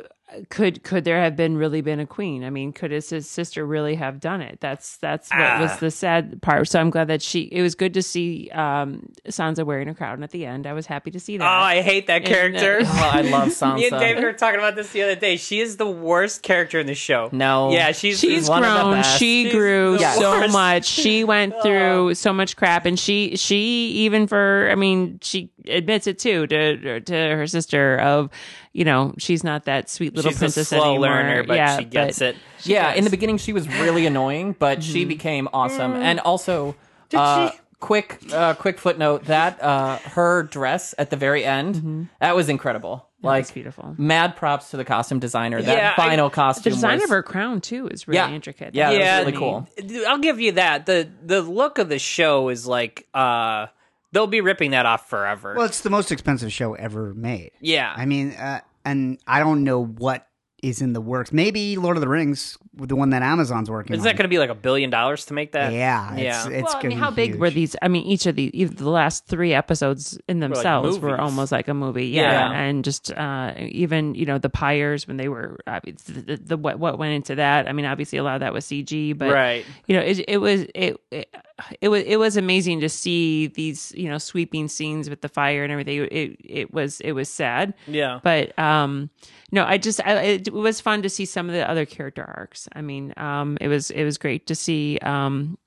could 0.50 0.84
could 0.84 1.04
there 1.06 1.20
have 1.22 1.36
been 1.36 1.58
really 1.58 1.82
been 1.82 2.00
a 2.00 2.06
queen? 2.06 2.44
I 2.44 2.50
mean, 2.50 2.74
could 2.74 2.92
his, 2.92 3.10
his 3.10 3.30
sister 3.30 3.66
really 3.66 3.96
have 3.96 4.20
done 4.20 4.42
it? 4.42 4.60
That's 4.62 4.98
that's 4.98 5.30
what 5.30 5.40
Ah. 5.42 5.62
was 5.62 5.78
the 5.80 5.92
sad 5.92 6.42
part. 6.42 6.68
So 6.68 6.80
I'm 6.80 6.90
glad 6.90 7.08
that 7.08 7.22
she. 7.22 7.42
It 7.52 7.62
was 7.62 7.76
good 7.76 7.94
to 7.96 8.02
see 8.02 8.50
um, 8.52 9.10
Sansa 9.28 9.66
wearing 9.66 9.88
a 9.90 9.96
crown 9.96 10.24
at 10.24 10.32
the 10.32 10.46
end. 10.46 10.68
I 10.68 10.74
was 10.74 10.86
happy 10.86 11.12
to 11.12 11.20
see 11.20 11.38
that. 11.38 11.46
Oh, 11.46 11.48
I 11.64 11.82
hate 11.82 12.08
that 12.08 12.24
And, 12.24 12.26
uh, 12.26 12.30
character. 12.60 12.80
oh, 12.86 13.10
I 13.14 13.22
love 13.22 13.50
Sansa. 13.50 13.76
Me 13.76 13.88
and 13.90 14.00
David 14.00 14.24
were 14.24 14.34
talking 14.34 14.60
about 14.60 14.76
this 14.76 14.92
the 14.92 15.04
other 15.04 15.16
day. 15.16 15.38
She 15.38 15.60
is 15.60 15.78
the 15.78 15.90
worst 15.90 16.42
character 16.44 16.80
in 16.80 16.88
the 16.88 16.96
show. 16.96 17.30
No. 17.32 17.72
Yeah, 17.72 17.92
she's 17.92 18.20
She's 18.20 18.50
one 18.50 18.64
of 18.64 18.74
the 18.74 18.80
grown. 18.82 18.94
best. 18.96 19.20
She 19.20 19.44
She's 19.46 19.54
grew 19.54 19.98
so 20.00 20.40
worst. 20.40 20.54
much. 20.54 20.86
She 21.06 21.24
went 21.24 21.54
through 21.62 22.16
so 22.16 22.34
much 22.34 22.56
crap, 22.56 22.86
and 22.86 22.98
she 23.00 23.36
she 23.36 23.90
even 24.06 24.28
for 24.28 24.70
I 24.72 24.76
mean 24.76 25.20
she 25.22 25.52
admits 25.68 26.08
it 26.08 26.18
too 26.20 26.48
to 26.48 27.00
to 27.02 27.14
her 27.14 27.46
sister 27.48 27.98
of 28.00 28.30
you 28.76 28.84
know 28.84 29.14
she's 29.18 29.44
not 29.44 29.66
that 29.66 29.90
sweet 29.90 30.14
little 30.16 30.30
she's 30.32 30.38
a 30.38 30.40
princess 30.42 30.68
slow 30.68 30.82
anymore. 30.96 31.00
learner, 31.10 31.44
but 31.44 31.56
yeah, 31.56 31.78
she 31.80 31.86
gets 31.86 32.20
but- 32.20 32.36
it. 32.36 32.42
yeah, 32.64 32.94
in 32.94 33.04
the 33.06 33.10
beginning 33.10 33.38
she 33.38 33.54
was 33.54 33.68
really 33.80 34.06
annoying, 34.12 34.56
but 34.60 34.84
she 34.84 35.06
became 35.06 35.48
awesome. 35.54 35.94
And 35.94 36.20
also, 36.20 36.76
uh, 37.14 37.52
quick, 37.80 38.20
uh, 38.34 38.54
quick 38.56 38.78
footnote 38.80 39.26
that 39.26 39.62
uh, 39.64 39.98
her 40.00 40.44
dress 40.44 40.94
at 40.98 41.10
the 41.10 41.16
very 41.18 41.46
end 41.46 42.10
that 42.20 42.36
was 42.36 42.50
incredible. 42.50 43.08
like 43.22 43.44
was 43.46 43.52
beautiful. 43.52 43.96
Mad 43.98 44.36
props 44.36 44.72
to 44.72 44.78
the 44.78 44.86
costume 44.86 45.20
designer. 45.20 45.62
That 45.62 45.78
Yeah, 45.78 45.94
I- 45.94 45.96
final 45.96 46.30
The 46.30 46.36
costume. 46.36 46.74
design 46.74 46.96
was, 46.96 47.04
of 47.06 47.10
her 47.12 47.24
crown 47.24 47.62
too 47.62 47.88
is 47.88 48.08
really 48.08 48.18
Yeah. 48.18 48.30
intricate. 48.32 48.76
Yeah, 48.76 48.90
that 48.92 48.98
was 48.98 49.06
Yeah, 49.06 49.20
really 49.20 49.32
cool. 49.38 49.68
I'll 50.08 50.18
give 50.20 50.40
you 50.40 50.52
that. 50.54 50.86
the 50.86 51.08
The 51.24 51.42
look 51.42 51.78
of 51.78 51.88
the 51.90 52.00
show 52.00 52.50
is 52.50 52.66
like 52.68 53.08
uh 53.14 53.68
they'll 54.16 54.26
be 54.28 54.42
ripping 54.42 54.72
that 54.72 54.86
off 54.88 55.08
forever. 55.10 55.54
Well, 55.56 55.66
it's 55.68 55.82
the 55.82 55.90
most 55.92 56.12
expensive 56.12 56.52
show 56.52 56.74
ever 56.74 57.14
made. 57.14 57.52
yeah, 57.60 57.94
I 57.96 58.06
mean, 58.06 58.32
uh, 58.32 58.62
and 58.84 59.20
I 59.28 59.40
don't 59.42 59.64
know 59.64 59.84
what 59.84 60.28
is 60.64 60.82
in 60.82 60.94
the 60.94 61.02
works. 61.02 61.32
Maybe 61.32 61.76
Lord 61.76 61.96
of 61.96 62.02
the 62.02 62.08
Rings, 62.08 62.58
the 62.74 62.96
one 62.96 63.12
that 63.12 63.22
Amazon's 63.22 63.70
working 63.70 63.94
is 63.94 64.00
on. 64.00 64.06
that 64.06 64.14
going 64.14 64.24
to 64.24 64.30
be 64.30 64.40
like 64.40 64.50
a 64.50 64.56
billion 64.56 64.90
dollars 64.90 65.26
to 65.26 65.34
make 65.36 65.52
that? 65.52 65.72
Yeah, 65.74 66.16
yeah. 66.16 66.48
it's 66.50 66.74
well, 66.74 66.78
I 66.78 66.82
mean, 66.82 66.90
be 66.90 66.96
how 66.96 67.12
big 67.12 67.32
huge. 67.32 67.40
were 67.40 67.50
these? 67.52 67.76
I 67.84 67.88
mean, 67.88 68.04
each 68.06 68.26
of 68.26 68.36
the 68.36 68.50
even 68.60 68.76
the 68.76 68.90
last 68.90 69.28
three 69.28 69.54
episodes 69.54 70.18
in 70.28 70.40
themselves 70.40 70.98
were 70.98 71.10
movies. 71.10 71.22
almost 71.22 71.52
like 71.52 71.68
a 71.68 71.76
movie. 71.76 72.08
Yeah, 72.08 72.32
Yeah. 72.50 72.60
and 72.62 72.84
just 72.84 73.12
uh, 73.12 73.54
even 73.58 74.16
you 74.16 74.26
know 74.26 74.40
the 74.40 74.50
pyres 74.50 75.08
when 75.08 75.18
they 75.18 75.28
were 75.28 75.60
I 75.68 75.82
mean, 75.86 75.98
the, 76.08 76.22
the, 76.22 76.38
the 76.38 76.58
what 76.58 76.80
what 76.80 76.98
went 76.98 77.14
into 77.14 77.36
that. 77.36 77.68
I 77.70 77.72
mean, 77.74 77.86
obviously 77.86 78.18
a 78.18 78.24
lot 78.24 78.34
of 78.36 78.40
that 78.40 78.54
was 78.54 78.66
CG, 78.66 79.16
but 79.16 79.32
Right. 79.32 79.66
you 79.86 79.96
know, 79.96 80.02
it, 80.02 80.24
it 80.28 80.38
was 80.38 80.62
it, 80.74 80.98
it 81.12 81.36
it 81.80 81.88
was 81.90 82.04
it 82.04 82.18
was 82.18 82.36
amazing 82.38 82.82
to 82.82 82.90
see 82.90 83.48
these 83.48 83.94
you 83.96 84.10
know 84.10 84.18
sweeping 84.18 84.68
scenes 84.68 85.10
with 85.10 85.22
the 85.22 85.30
fire 85.30 85.64
and 85.64 85.72
everything. 85.72 86.08
It 86.12 86.38
it 86.44 86.74
was 86.74 87.00
it 87.02 87.14
was 87.14 87.30
sad. 87.30 87.74
Yeah. 87.88 88.20
but 88.24 88.58
um, 88.60 89.10
no, 89.52 89.64
I 89.64 89.78
just 89.78 90.06
I, 90.06 90.22
it 90.22 90.54
was 90.54 90.82
fun 90.82 91.02
to 91.04 91.10
see 91.10 91.26
some 91.26 91.48
of 91.48 91.56
the 91.56 91.70
other 91.70 91.86
character 91.86 92.24
arcs. 92.26 92.68
I 92.74 92.82
mean, 92.82 93.14
um, 93.18 93.58
it 93.62 93.68
was 93.70 93.90
it 93.92 94.04
was 94.04 94.18
great 94.18 94.48
to 94.48 94.56
see 94.56 94.98
um, 95.02 95.58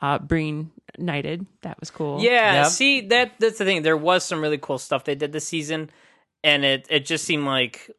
uh, 0.00 0.18
Brienne 0.18 0.70
knighted. 0.98 1.44
That 1.62 1.78
was 1.80 1.90
cool. 1.90 2.22
Yeah, 2.22 2.62
Yep. 2.62 2.66
see 2.72 3.00
that 3.08 3.32
that's 3.38 3.58
the 3.58 3.64
thing. 3.66 3.82
There 3.82 3.96
was 3.96 4.24
some 4.24 4.40
really 4.40 4.58
cool 4.58 4.78
stuff 4.78 5.04
they 5.04 5.14
did 5.16 5.32
this 5.32 5.46
season, 5.46 5.90
and 6.42 6.64
it 6.64 6.86
it 6.88 7.04
just 7.04 7.24
seemed 7.26 7.44
like 7.44 7.90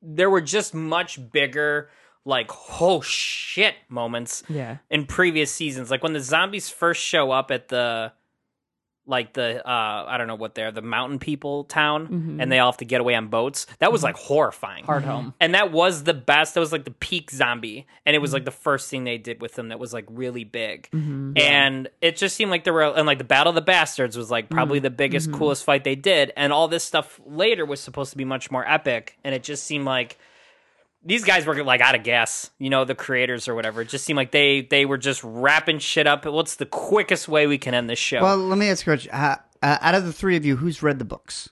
there 0.00 0.30
were 0.30 0.40
just 0.40 0.72
much 0.74 1.18
bigger 1.32 1.90
like 2.26 2.50
oh 2.80 3.00
shit 3.00 3.76
moments 3.88 4.42
yeah. 4.48 4.78
in 4.90 5.06
previous 5.06 5.50
seasons. 5.50 5.90
Like 5.90 6.02
when 6.02 6.12
the 6.12 6.20
zombies 6.20 6.68
first 6.68 7.00
show 7.00 7.30
up 7.30 7.50
at 7.50 7.68
the 7.68 8.12
like 9.08 9.32
the 9.34 9.64
uh 9.64 10.04
I 10.08 10.18
don't 10.18 10.26
know 10.26 10.34
what 10.34 10.56
they're 10.56 10.72
the 10.72 10.82
mountain 10.82 11.20
people 11.20 11.62
town 11.62 12.08
Mhm. 12.08 12.42
and 12.42 12.50
they 12.50 12.58
all 12.58 12.72
have 12.72 12.78
to 12.78 12.84
get 12.84 13.00
away 13.00 13.14
on 13.14 13.28
boats. 13.28 13.68
That 13.78 13.92
was 13.92 14.00
mm-hmm. 14.00 14.06
like 14.06 14.16
horrifying. 14.16 14.84
Hardhome. 14.84 15.02
Mm-hmm. 15.04 15.28
And 15.38 15.54
that 15.54 15.70
was 15.70 16.02
the 16.02 16.14
best. 16.14 16.54
That 16.54 16.60
was 16.60 16.72
like 16.72 16.84
the 16.84 16.90
peak 16.90 17.30
zombie. 17.30 17.86
And 18.04 18.16
it 18.16 18.18
was 18.18 18.32
like 18.32 18.40
mm-hmm. 18.40 18.46
the 18.46 18.50
first 18.50 18.90
thing 18.90 19.04
they 19.04 19.18
did 19.18 19.40
with 19.40 19.54
them 19.54 19.68
that 19.68 19.78
was 19.78 19.92
like 19.92 20.06
really 20.08 20.42
big. 20.42 20.88
And 20.92 21.88
it 22.00 22.16
just 22.16 22.34
seemed 22.34 22.50
like 22.50 22.64
there 22.64 22.72
were, 22.72 22.82
and 22.82 23.06
like 23.06 23.18
the 23.18 23.24
Battle 23.24 23.50
of 23.50 23.54
the 23.54 23.60
Bastards 23.60 24.16
was 24.16 24.28
like 24.28 24.50
probably 24.50 24.80
the 24.80 24.90
biggest, 24.90 25.30
coolest 25.30 25.62
fight 25.62 25.84
they 25.84 25.94
did. 25.94 26.32
And 26.36 26.52
all 26.52 26.66
this 26.66 26.82
stuff 26.82 27.20
later 27.24 27.64
was 27.64 27.78
supposed 27.78 28.10
to 28.10 28.16
be 28.16 28.24
much 28.24 28.50
more 28.50 28.68
epic. 28.68 29.16
And 29.22 29.36
it 29.36 29.44
just 29.44 29.62
seemed 29.62 29.84
like 29.84 30.18
these 31.06 31.24
guys 31.24 31.46
were 31.46 31.62
like 31.64 31.80
out 31.80 31.94
of 31.94 32.02
gas, 32.02 32.50
you 32.58 32.68
know, 32.68 32.84
the 32.84 32.94
creators 32.94 33.48
or 33.48 33.54
whatever. 33.54 33.80
It 33.82 33.88
just 33.88 34.04
seemed 34.04 34.16
like 34.16 34.32
they 34.32 34.62
they 34.62 34.84
were 34.84 34.98
just 34.98 35.22
wrapping 35.24 35.78
shit 35.78 36.06
up. 36.06 36.26
What's 36.26 36.56
the 36.56 36.66
quickest 36.66 37.28
way 37.28 37.46
we 37.46 37.58
can 37.58 37.74
end 37.74 37.88
this 37.88 37.98
show? 37.98 38.22
Well, 38.22 38.36
let 38.38 38.58
me 38.58 38.68
ask 38.68 38.84
you, 38.86 38.92
Rich, 38.92 39.08
uh, 39.12 39.36
uh, 39.62 39.78
out 39.80 39.94
of 39.94 40.04
the 40.04 40.12
three 40.12 40.36
of 40.36 40.44
you, 40.44 40.56
who's 40.56 40.82
read 40.82 40.98
the 40.98 41.04
books? 41.04 41.48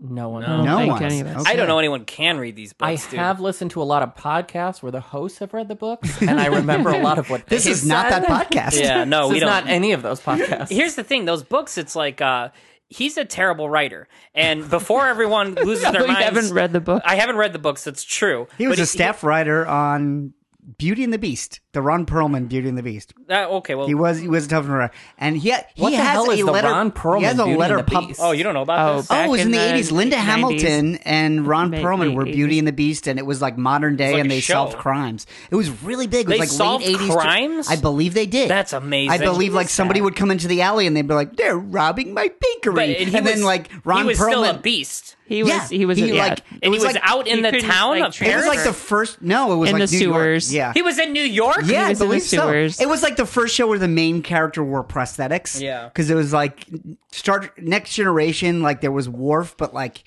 No 0.00 0.28
one. 0.28 0.42
I 0.44 0.56
don't 0.56 0.64
No 0.66 0.86
one. 0.88 1.02
any 1.04 1.20
of 1.20 1.28
us. 1.28 1.42
Okay. 1.42 1.52
I 1.52 1.56
don't 1.56 1.68
know 1.68 1.78
anyone 1.78 2.04
can 2.04 2.38
read 2.38 2.56
these 2.56 2.74
I 2.80 2.92
books. 2.94 3.06
dude. 3.06 3.20
have 3.20 3.38
listened 3.40 3.70
to 3.70 3.80
a 3.82 3.84
lot 3.84 4.02
of 4.02 4.16
podcasts 4.16 4.82
where 4.82 4.90
the 4.90 5.00
hosts 5.00 5.38
have 5.38 5.54
read 5.54 5.68
the 5.68 5.76
books, 5.76 6.20
and 6.20 6.40
I 6.40 6.46
remember 6.46 6.90
a 6.90 6.98
lot 6.98 7.18
of 7.18 7.30
what 7.30 7.46
This 7.48 7.64
they 7.64 7.70
is 7.70 7.86
not 7.86 8.10
that 8.10 8.24
podcast. 8.24 8.78
Yeah, 8.78 9.04
no, 9.04 9.28
This 9.28 9.30
we 9.30 9.36
is 9.36 9.40
don't. 9.42 9.50
not 9.50 9.68
any 9.68 9.92
of 9.92 10.02
those 10.02 10.20
podcasts. 10.20 10.68
here's 10.68 10.96
the 10.96 11.04
thing 11.04 11.26
those 11.26 11.44
books 11.44 11.78
it's 11.78 11.94
like 11.94 12.20
uh 12.20 12.48
he's 12.88 13.16
a 13.16 13.24
terrible 13.24 13.68
writer 13.68 14.06
and 14.34 14.68
before 14.70 15.06
everyone 15.08 15.54
loses 15.64 15.90
their 15.90 16.02
we 16.04 16.10
I 16.10 16.22
haven't 16.22 16.52
read 16.52 16.72
the 16.72 16.80
book. 16.80 17.02
i 17.04 17.16
haven't 17.16 17.36
read 17.36 17.52
the 17.52 17.58
books 17.58 17.84
that's 17.84 18.04
true 18.04 18.46
He 18.58 18.66
was 18.66 18.78
But 18.78 18.82
a 18.82 18.86
staff 18.86 19.24
writer 19.24 19.66
on 19.66 20.32
Beauty 20.78 21.04
and 21.04 21.12
the 21.12 21.18
Beast, 21.18 21.60
the 21.72 21.82
Ron 21.82 22.06
Perlman 22.06 22.48
Beauty 22.48 22.68
and 22.70 22.78
the 22.78 22.82
Beast. 22.82 23.12
uh, 23.28 23.46
okay 23.56 23.74
well 23.74 23.86
He 23.86 23.94
was 23.94 24.18
he 24.18 24.28
was 24.28 24.46
a 24.46 24.48
tough 24.48 24.66
writer, 24.66 24.92
and 25.18 25.36
he 25.36 25.50
ha- 25.50 25.64
he 25.74 25.92
has 25.92 26.16
a 26.26 26.42
letter. 26.44 26.68
Ron 26.68 26.90
Perlman 26.90 27.18
he 27.18 27.24
has 27.24 27.34
a 27.38 27.44
Beauty 27.44 27.50
and 27.50 27.60
letter 27.60 27.76
the 27.76 27.82
pub- 27.84 28.08
Beast? 28.08 28.20
oh 28.22 28.32
you 28.32 28.42
don't 28.44 28.54
know 28.54 28.62
about 28.62 28.88
Oh, 28.88 28.96
this 28.96 29.10
Oh, 29.10 29.14
back 29.14 29.26
it 29.26 29.30
was 29.30 29.40
in, 29.42 29.48
in 29.48 29.52
the 29.52 29.58
the 29.58 29.64
eighties. 29.74 29.92
Linda 29.92 30.16
90s. 30.16 30.20
Hamilton 30.20 30.96
and 31.04 31.46
Ron 31.46 31.70
Ma- 31.70 31.76
Perlman 31.76 31.98
late 32.08 32.14
were 32.14 32.24
80s. 32.24 32.32
Beauty 32.32 32.58
and 32.58 32.66
the 32.68 32.72
Beast, 32.72 33.06
and 33.06 33.18
it 33.18 33.26
was 33.26 33.42
like 33.42 33.58
modern 33.58 33.96
day, 33.96 34.12
like 34.12 34.20
and 34.22 34.32
a 34.32 34.34
they 34.36 34.40
show. 34.40 34.54
solved 34.54 34.78
crimes. 34.78 35.26
It 35.50 35.56
was 35.56 35.68
really 35.82 36.06
big. 36.06 36.26
It 36.26 36.28
was 36.28 36.34
They 36.36 36.40
like 36.40 36.48
solved 36.48 36.86
late 36.86 36.94
eighties 36.96 37.14
crimes? 37.14 37.68
I 37.68 37.76
believe 37.76 38.14
they 38.14 38.26
did. 38.26 38.48
That's 38.48 38.72
amazing. 38.72 39.10
I 39.10 39.18
believe 39.18 39.52
Who 39.52 39.56
like 39.56 39.66
is 39.66 39.72
somebody 39.72 40.00
that? 40.00 40.04
would 40.04 40.16
come 40.16 40.30
into 40.30 40.48
the 40.48 40.62
alley 40.62 40.86
and 40.86 40.96
they'd 40.96 41.06
be 41.06 41.12
like, 41.14 41.36
"They're 41.36 41.58
robbing 41.58 42.14
my 42.14 42.30
bakery," 42.40 42.74
but, 42.74 42.84
and, 42.88 42.96
and 42.96 43.08
he 43.08 43.20
then 43.20 43.24
was, 43.40 43.44
like 43.44 43.70
Ron 43.84 43.98
he 44.02 44.04
was 44.08 44.18
Perlman. 44.18 44.28
still 44.30 44.44
a 44.44 44.54
beast 44.58 45.16
He 45.26 45.42
was. 45.42 45.50
Yeah, 45.52 45.66
he 45.68 45.86
was. 45.86 45.96
he, 45.96 46.12
yeah. 46.14 46.26
like- 46.28 46.40
and 46.50 46.64
he 46.64 46.68
was 46.70 46.84
like- 46.84 46.98
out 47.02 47.26
in 47.26 47.40
the 47.40 47.52
town 47.52 47.98
like, 47.98 48.08
of 48.08 48.22
It 48.22 48.36
was 48.36 48.46
like 48.46 48.62
the 48.62 48.74
first. 48.74 49.22
No, 49.22 49.52
it 49.52 49.56
was 49.56 49.70
In 49.70 49.78
like 49.78 49.88
the 49.88 49.96
New 49.98 50.04
York. 50.08 50.14
sewers. 50.16 50.52
Yeah, 50.54 50.72
he 50.74 50.82
was 50.82 50.98
in 50.98 51.12
New 51.14 51.22
York. 51.22 51.62
yeah, 51.64 51.86
I 51.86 51.88
was 51.88 52.00
in 52.00 52.06
the 52.06 52.10
believe 52.10 52.22
so. 52.22 52.36
sewers. 52.36 52.80
It 52.80 52.88
was 52.88 53.02
like 53.02 53.16
the 53.16 53.24
first 53.24 53.54
show 53.54 53.66
where 53.66 53.78
the 53.78 53.88
main 53.88 54.22
character 54.22 54.62
wore 54.62 54.84
prosthetics. 54.84 55.60
Yeah. 55.60 55.84
because 55.88 56.10
it 56.10 56.14
was 56.14 56.32
like 56.34 56.66
start 57.10 57.56
next 57.62 57.94
generation. 57.94 58.60
Like 58.62 58.82
there 58.82 58.92
was 58.92 59.08
Worf, 59.08 59.56
but 59.56 59.72
like, 59.72 60.04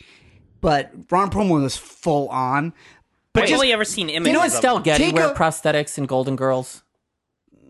but 0.62 0.92
Ron 1.10 1.32
Perlman 1.32 1.64
was 1.64 1.76
full 1.78 2.28
on. 2.30 2.74
But 3.34 3.44
I've 3.44 3.50
just, 3.50 3.60
only 3.60 3.74
ever 3.74 3.86
seen 3.86 4.10
images. 4.10 4.28
You 4.28 4.34
know 4.34 4.46
of 4.46 4.52
Estelle 4.52 4.78
him. 4.78 4.84
Getty 4.84 5.12
wear 5.14 5.30
a- 5.32 5.34
prosthetics 5.36 5.98
in 5.98 6.06
Golden 6.06 6.36
Girls? 6.36 6.84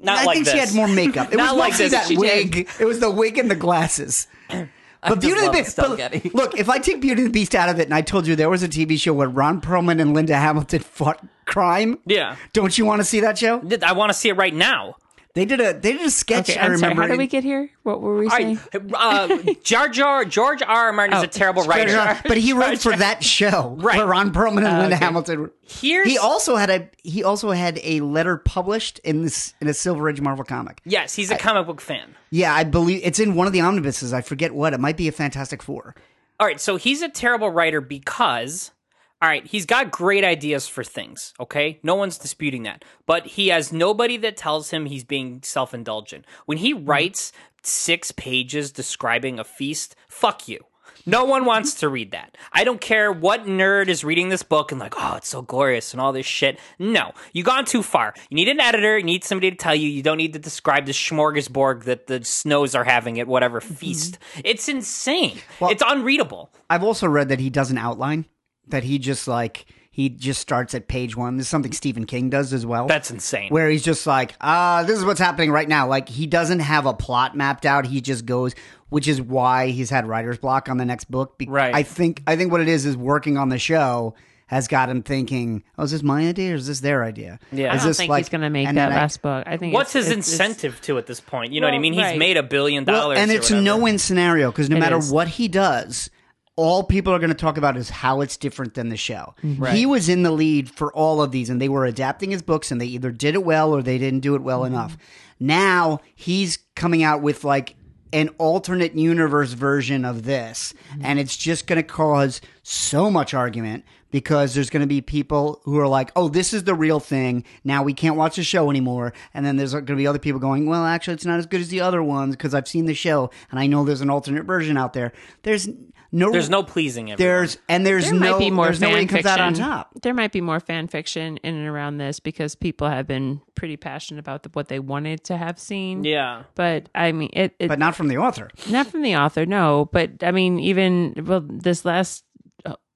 Not 0.01 0.19
I 0.19 0.23
like 0.25 0.33
think 0.35 0.45
this. 0.45 0.53
she 0.53 0.59
had 0.59 0.73
more 0.75 0.87
makeup. 0.87 1.33
It 1.33 1.37
Not 1.37 1.55
was 1.55 1.59
like 1.59 1.71
mostly 1.71 1.85
this. 1.85 1.93
that 1.93 2.07
She 2.07 2.15
did. 2.15 2.55
wig. 2.55 2.69
It 2.79 2.85
was 2.85 2.99
the 2.99 3.09
wig 3.09 3.37
and 3.37 3.49
the 3.49 3.55
glasses. 3.55 4.27
But 5.09 5.21
Beauty 5.21 5.39
and 5.45 5.53
the 5.53 5.57
Beast. 5.57 5.75
But 5.77 6.33
Look, 6.33 6.57
if 6.57 6.69
I 6.69 6.79
take 6.79 7.01
Beauty 7.01 7.21
and 7.23 7.29
the 7.29 7.33
Beast 7.33 7.55
out 7.55 7.69
of 7.69 7.79
it, 7.79 7.83
and 7.83 7.93
I 7.93 8.01
told 8.01 8.27
you 8.27 8.35
there 8.35 8.49
was 8.49 8.63
a 8.63 8.67
TV 8.67 8.97
show 8.99 9.13
where 9.13 9.29
Ron 9.29 9.61
Perlman 9.61 10.01
and 10.01 10.13
Linda 10.13 10.35
Hamilton 10.35 10.79
fought 10.79 11.25
crime, 11.45 11.99
Yeah. 12.05 12.35
don't 12.53 12.77
you 12.77 12.85
want 12.85 12.99
to 12.99 13.05
see 13.05 13.19
that 13.21 13.37
show? 13.37 13.61
I 13.83 13.93
want 13.93 14.11
to 14.11 14.17
see 14.17 14.29
it 14.29 14.33
right 14.37 14.53
now. 14.53 14.95
They 15.37 15.45
did 15.45 15.61
a 15.61 15.73
they 15.73 15.93
did 15.93 16.01
a 16.01 16.09
sketch. 16.09 16.49
Okay, 16.49 16.57
I 16.59 16.63
remember. 16.65 16.79
sorry. 16.79 16.95
How 16.95 17.07
did 17.07 17.17
we 17.19 17.27
get 17.27 17.43
here? 17.43 17.69
What 17.83 18.01
were 18.01 18.17
we 18.17 18.25
All 18.25 18.31
saying? 18.31 18.59
right, 18.73 18.91
uh, 18.95 19.53
Jar 19.63 19.87
Jar 19.87 20.25
George 20.25 20.63
R. 20.63 20.67
R. 20.87 20.91
Martin 20.93 21.15
is 21.15 21.21
Oh, 21.21 21.25
a 21.25 21.27
terrible 21.27 21.63
writer. 21.63 22.19
but 22.27 22.37
he 22.37 22.53
wrote 22.53 22.79
for 22.79 22.95
that 22.95 23.23
show, 23.23 23.75
Right. 23.79 23.97
Where 23.99 24.07
Ron 24.07 24.33
Perlman 24.33 24.65
and 24.67 24.79
Linda 24.79 24.95
okay. 24.95 25.05
Hamilton. 25.05 25.41
were- 25.41 25.53
Here's 25.61 26.07
He 26.07 26.17
also 26.17 26.55
had 26.55 26.69
a 26.71 26.89
he 27.03 27.23
also 27.23 27.51
had 27.51 27.79
a 27.83 27.99
letter 28.01 28.37
published 28.37 28.97
in 29.03 29.21
this 29.21 29.53
in 29.61 29.67
a 29.67 29.73
Silver 29.75 30.09
Age 30.09 30.21
Marvel 30.21 30.43
comic. 30.43 30.81
yes, 30.85 31.13
he's 31.13 31.29
a 31.29 31.37
comic 31.37 31.67
book 31.67 31.81
fan. 31.81 32.15
Yeah, 32.31 32.53
I 32.55 32.63
believe 32.63 33.01
it's 33.03 33.19
in 33.19 33.35
one 33.35 33.45
of 33.45 33.53
the 33.53 33.61
omnibuses. 33.61 34.13
I 34.13 34.21
forget 34.21 34.55
what. 34.55 34.73
It 34.73 34.79
might 34.79 34.97
be 34.97 35.07
a 35.07 35.11
Fantastic 35.11 35.61
Four. 35.61 35.93
All 36.39 36.47
right, 36.47 36.59
so 36.59 36.77
he's 36.77 37.01
a 37.01 37.09
terrible 37.09 37.49
writer 37.51 37.79
because, 37.81 38.71
all 39.19 39.27
right, 39.27 39.45
he's 39.47 39.65
got 39.65 39.89
great 39.89 40.23
ideas 40.23 40.67
for 40.67 40.83
things, 40.83 41.33
okay? 41.39 41.79
No 41.81 41.95
one's 41.95 42.19
disputing 42.19 42.63
that. 42.63 42.85
But 43.07 43.25
he 43.25 43.47
has 43.47 43.73
nobody 43.73 44.15
that 44.17 44.37
tells 44.37 44.69
him 44.69 44.85
he's 44.85 45.03
being 45.03 45.41
self 45.43 45.73
indulgent. 45.73 46.25
When 46.45 46.59
he 46.59 46.73
mm-hmm. 46.73 46.85
writes 46.85 47.31
six 47.63 48.11
pages 48.11 48.71
describing 48.71 49.39
a 49.39 49.43
feast, 49.43 49.95
fuck 50.07 50.47
you. 50.47 50.59
No 51.07 51.23
one 51.23 51.45
wants 51.45 51.75
to 51.75 51.89
read 51.89 52.11
that. 52.11 52.37
I 52.51 52.63
don't 52.63 52.81
care 52.81 53.11
what 53.11 53.45
nerd 53.45 53.87
is 53.87 54.03
reading 54.03 54.29
this 54.29 54.43
book 54.43 54.71
and 54.71 54.79
like, 54.79 54.93
oh, 54.97 55.15
it's 55.15 55.29
so 55.29 55.41
glorious 55.41 55.93
and 55.93 56.01
all 56.01 56.11
this 56.11 56.25
shit. 56.25 56.59
No, 56.79 57.13
you've 57.33 57.45
gone 57.45 57.65
too 57.65 57.81
far. 57.81 58.13
You 58.29 58.35
need 58.35 58.49
an 58.49 58.59
editor. 58.59 58.97
You 58.97 59.05
need 59.05 59.23
somebody 59.23 59.49
to 59.49 59.57
tell 59.57 59.73
you. 59.73 59.87
You 59.87 60.03
don't 60.03 60.17
need 60.17 60.33
to 60.33 60.39
describe 60.39 60.85
the 60.85 60.91
smorgasbord 60.91 61.85
that 61.85 62.07
the 62.07 62.23
snows 62.25 62.75
are 62.75 62.83
having 62.83 63.19
at 63.19 63.27
whatever 63.27 63.61
mm-hmm. 63.61 63.73
feast. 63.73 64.19
It's 64.43 64.67
insane. 64.67 65.39
it's 65.61 65.83
unreadable. 65.85 66.51
I've 66.69 66.83
also 66.83 67.07
read 67.07 67.29
that 67.29 67.39
he 67.39 67.49
doesn't 67.49 67.77
outline. 67.77 68.25
That 68.69 68.83
he 68.83 68.99
just 68.99 69.27
like 69.27 69.65
he 69.91 70.09
just 70.09 70.39
starts 70.41 70.75
at 70.75 70.87
page 70.87 71.15
one. 71.17 71.37
This 71.37 71.45
is 71.47 71.49
something 71.49 71.71
Stephen 71.71 72.05
King 72.05 72.29
does 72.29 72.53
as 72.53 72.65
well. 72.65 72.85
That's 72.87 73.09
insane. 73.09 73.49
where 73.49 73.69
he's 73.69 73.83
just 73.83 74.05
like, 74.05 74.35
ah, 74.41 74.83
this 74.85 74.97
is 74.99 75.05
what's 75.05 75.19
happening 75.19 75.49
right 75.51 75.67
now. 75.67 75.87
Like 75.87 76.07
he 76.09 76.27
doesn't 76.27 76.59
have 76.59 76.85
a 76.85 76.93
plot 76.93 77.35
mapped 77.35 77.65
out. 77.65 77.85
He 77.87 77.99
just 78.01 78.25
goes, 78.25 78.53
which 78.89 79.07
is 79.07 79.21
why 79.21 79.67
he's 79.69 79.89
had 79.89 80.05
writer's 80.07 80.37
block 80.37 80.69
on 80.69 80.77
the 80.77 80.85
next 80.85 81.09
book. 81.09 81.37
Be- 81.37 81.47
Right. 81.47 81.73
I 81.73 81.83
think 81.83 82.21
I 82.27 82.35
think 82.35 82.51
what 82.51 82.61
it 82.61 82.67
is 82.67 82.85
is 82.85 82.95
working 82.95 83.37
on 83.37 83.49
the 83.49 83.57
show 83.57 84.13
has 84.49 84.67
got 84.69 84.87
him 84.89 85.01
thinking, 85.03 85.61
oh, 85.77 85.83
is 85.83 85.91
this 85.91 86.03
my 86.03 86.25
idea 86.27 86.53
or 86.53 86.55
is 86.55 86.67
this 86.67 86.79
their 86.79 87.03
idea? 87.03 87.37
Yeah. 87.51 87.71
I 87.71 87.75
Is 87.75 87.81
don't 87.81 87.89
this 87.89 87.97
think 87.97 88.09
like- 88.09 88.19
he's 88.25 88.29
going 88.29 88.41
to 88.41 88.49
make 88.49 88.65
that 88.67 88.75
then 88.75 88.91
I- 88.93 88.95
last 88.95 89.21
book. 89.21 89.43
I 89.45 89.57
think. 89.57 89.73
What's 89.73 89.89
it's- 89.95 90.05
his 90.05 90.11
it's- 90.11 90.27
it's- 90.33 90.47
incentive 90.49 90.79
to 90.83 90.97
at 90.99 91.05
this 91.07 91.19
point? 91.19 91.51
You 91.53 91.59
know 91.59 91.67
what 91.67 91.73
I 91.73 91.79
mean? 91.79 91.91
He's 91.93 92.03
right. 92.03 92.17
made 92.17 92.37
a 92.37 92.43
billion 92.43 92.85
Well, 92.85 93.01
dollars. 93.01 93.17
and 93.19 93.29
it's 93.31 93.51
a 93.51 93.59
no-win 93.59 93.97
scenario 93.97 94.49
because 94.51 94.69
no 94.69 94.77
It 94.77 94.79
matter 94.79 94.97
is. 94.99 95.11
what 95.11 95.27
he 95.27 95.47
does, 95.49 96.09
all 96.57 96.83
people 96.83 97.13
are 97.13 97.19
going 97.19 97.29
to 97.29 97.35
talk 97.35 97.55
about 97.57 97.77
is 97.77 97.89
how 97.89 98.19
it's 98.19 98.35
different 98.35 98.73
than 98.73 98.89
the 98.89 98.97
show. 98.97 99.33
Mm-hmm. 99.43 99.65
He 99.67 99.85
was 99.85 100.09
in 100.09 100.23
the 100.23 100.31
lead 100.31 100.69
for 100.69 100.91
all 100.93 101.21
of 101.21 101.31
these, 101.31 101.49
and 101.49 101.61
they 101.61 101.69
were 101.69 101.85
adapting 101.85 102.31
his 102.31 102.41
books, 102.41 102.71
and 102.71 102.81
they 102.81 102.87
either 102.87 103.11
did 103.11 103.35
it 103.35 103.43
well 103.45 103.73
or 103.73 103.81
they 103.81 103.97
didn't 103.97 104.19
do 104.19 104.33
it 104.35 104.39
Mm-hmm. 104.39 104.45
well 104.47 104.65
enough. 104.65 104.97
Now 105.39 106.01
he's 106.15 106.57
coming 106.75 107.03
out 107.03 107.21
with 107.21 107.43
like 107.43 107.75
an 108.13 108.29
alternate 108.37 108.95
universe 108.95 109.53
version 109.53 110.03
of 110.03 110.23
this, 110.23 110.73
Mm-hmm. 110.91 111.01
and 111.05 111.19
it's 111.19 111.37
just 111.37 111.67
going 111.67 111.77
to 111.77 111.83
cause 111.83 112.41
so 112.63 113.09
much 113.09 113.33
argument. 113.33 113.85
Because 114.09 114.53
there's 114.55 114.69
going 114.69 114.81
to 114.81 114.87
be 114.87 115.01
people 115.01 115.59
who 115.65 115.77
are 115.79 115.87
like, 115.87 116.13
"Oh, 116.15 116.29
this 116.29 116.53
is 116.53 116.63
the 116.63 116.73
real 116.73 117.01
thing." 117.01 117.43
Now 117.65 117.83
we 117.83 117.93
can't 117.93 118.15
watch 118.15 118.37
the 118.37 118.43
show 118.43 118.69
anymore, 118.69 119.11
and 119.33 119.45
then 119.45 119.57
there's 119.57 119.73
going 119.73 119.85
to 119.85 119.95
be 119.97 120.07
other 120.07 120.17
people 120.17 120.39
going, 120.39 120.65
"Well, 120.65 120.85
actually, 120.85 121.15
it's 121.15 121.25
not 121.25 121.39
as 121.39 121.45
good 121.45 121.59
as 121.59 121.67
the 121.67 121.81
other 121.81 122.01
ones 122.01 122.33
because 122.37 122.53
I've 122.55 122.69
seen 122.69 122.85
the 122.85 122.93
show 122.93 123.29
and 123.51 123.59
I 123.59 123.67
know 123.67 123.83
there's 123.83 123.99
an 123.99 124.09
alternate 124.09 124.45
version 124.45 124.77
out 124.77 124.93
there." 124.93 125.11
There's 125.43 125.67
no, 126.11 126.31
There's 126.31 126.49
no 126.49 126.63
pleasing 126.63 127.11
everyone. 127.11 127.27
there's 127.33 127.57
and 127.67 127.85
there's 127.85 128.05
There 128.05 128.13
no, 128.13 128.31
might 128.31 128.39
be 128.39 128.51
more 128.51 128.65
there's 128.65 128.79
no 128.81 128.89
way 128.89 128.95
fan 128.95 129.03
it 129.03 129.07
comes 129.09 129.25
out 129.25 129.39
on 129.41 129.53
top. 129.53 129.91
There 130.01 130.13
might 130.13 130.31
be 130.31 130.41
more 130.41 130.59
fan 130.59 130.87
fiction 130.87 131.37
in 131.43 131.55
and 131.55 131.67
around 131.67 131.97
this 131.97 132.19
because 132.19 132.55
people 132.55 132.89
have 132.89 133.07
been 133.07 133.41
pretty 133.55 133.77
passionate 133.77 134.19
about 134.19 134.43
the, 134.43 134.49
what 134.53 134.67
they 134.67 134.79
wanted 134.79 135.23
to 135.25 135.37
have 135.37 135.59
seen. 135.59 136.03
yeah. 136.03 136.43
But 136.55 136.89
I 136.95 137.11
mean, 137.11 137.29
it, 137.33 137.55
it 137.59 137.67
But 137.67 137.79
not 137.79 137.95
from 137.95 138.07
the 138.07 138.17
author. 138.17 138.49
not 138.69 138.87
from 138.87 139.01
the 139.01 139.15
author, 139.15 139.45
no. 139.45 139.89
But 139.91 140.23
I 140.23 140.31
mean, 140.31 140.59
even 140.59 141.23
well, 141.25 141.41
this 141.47 141.83
last. 141.85 142.23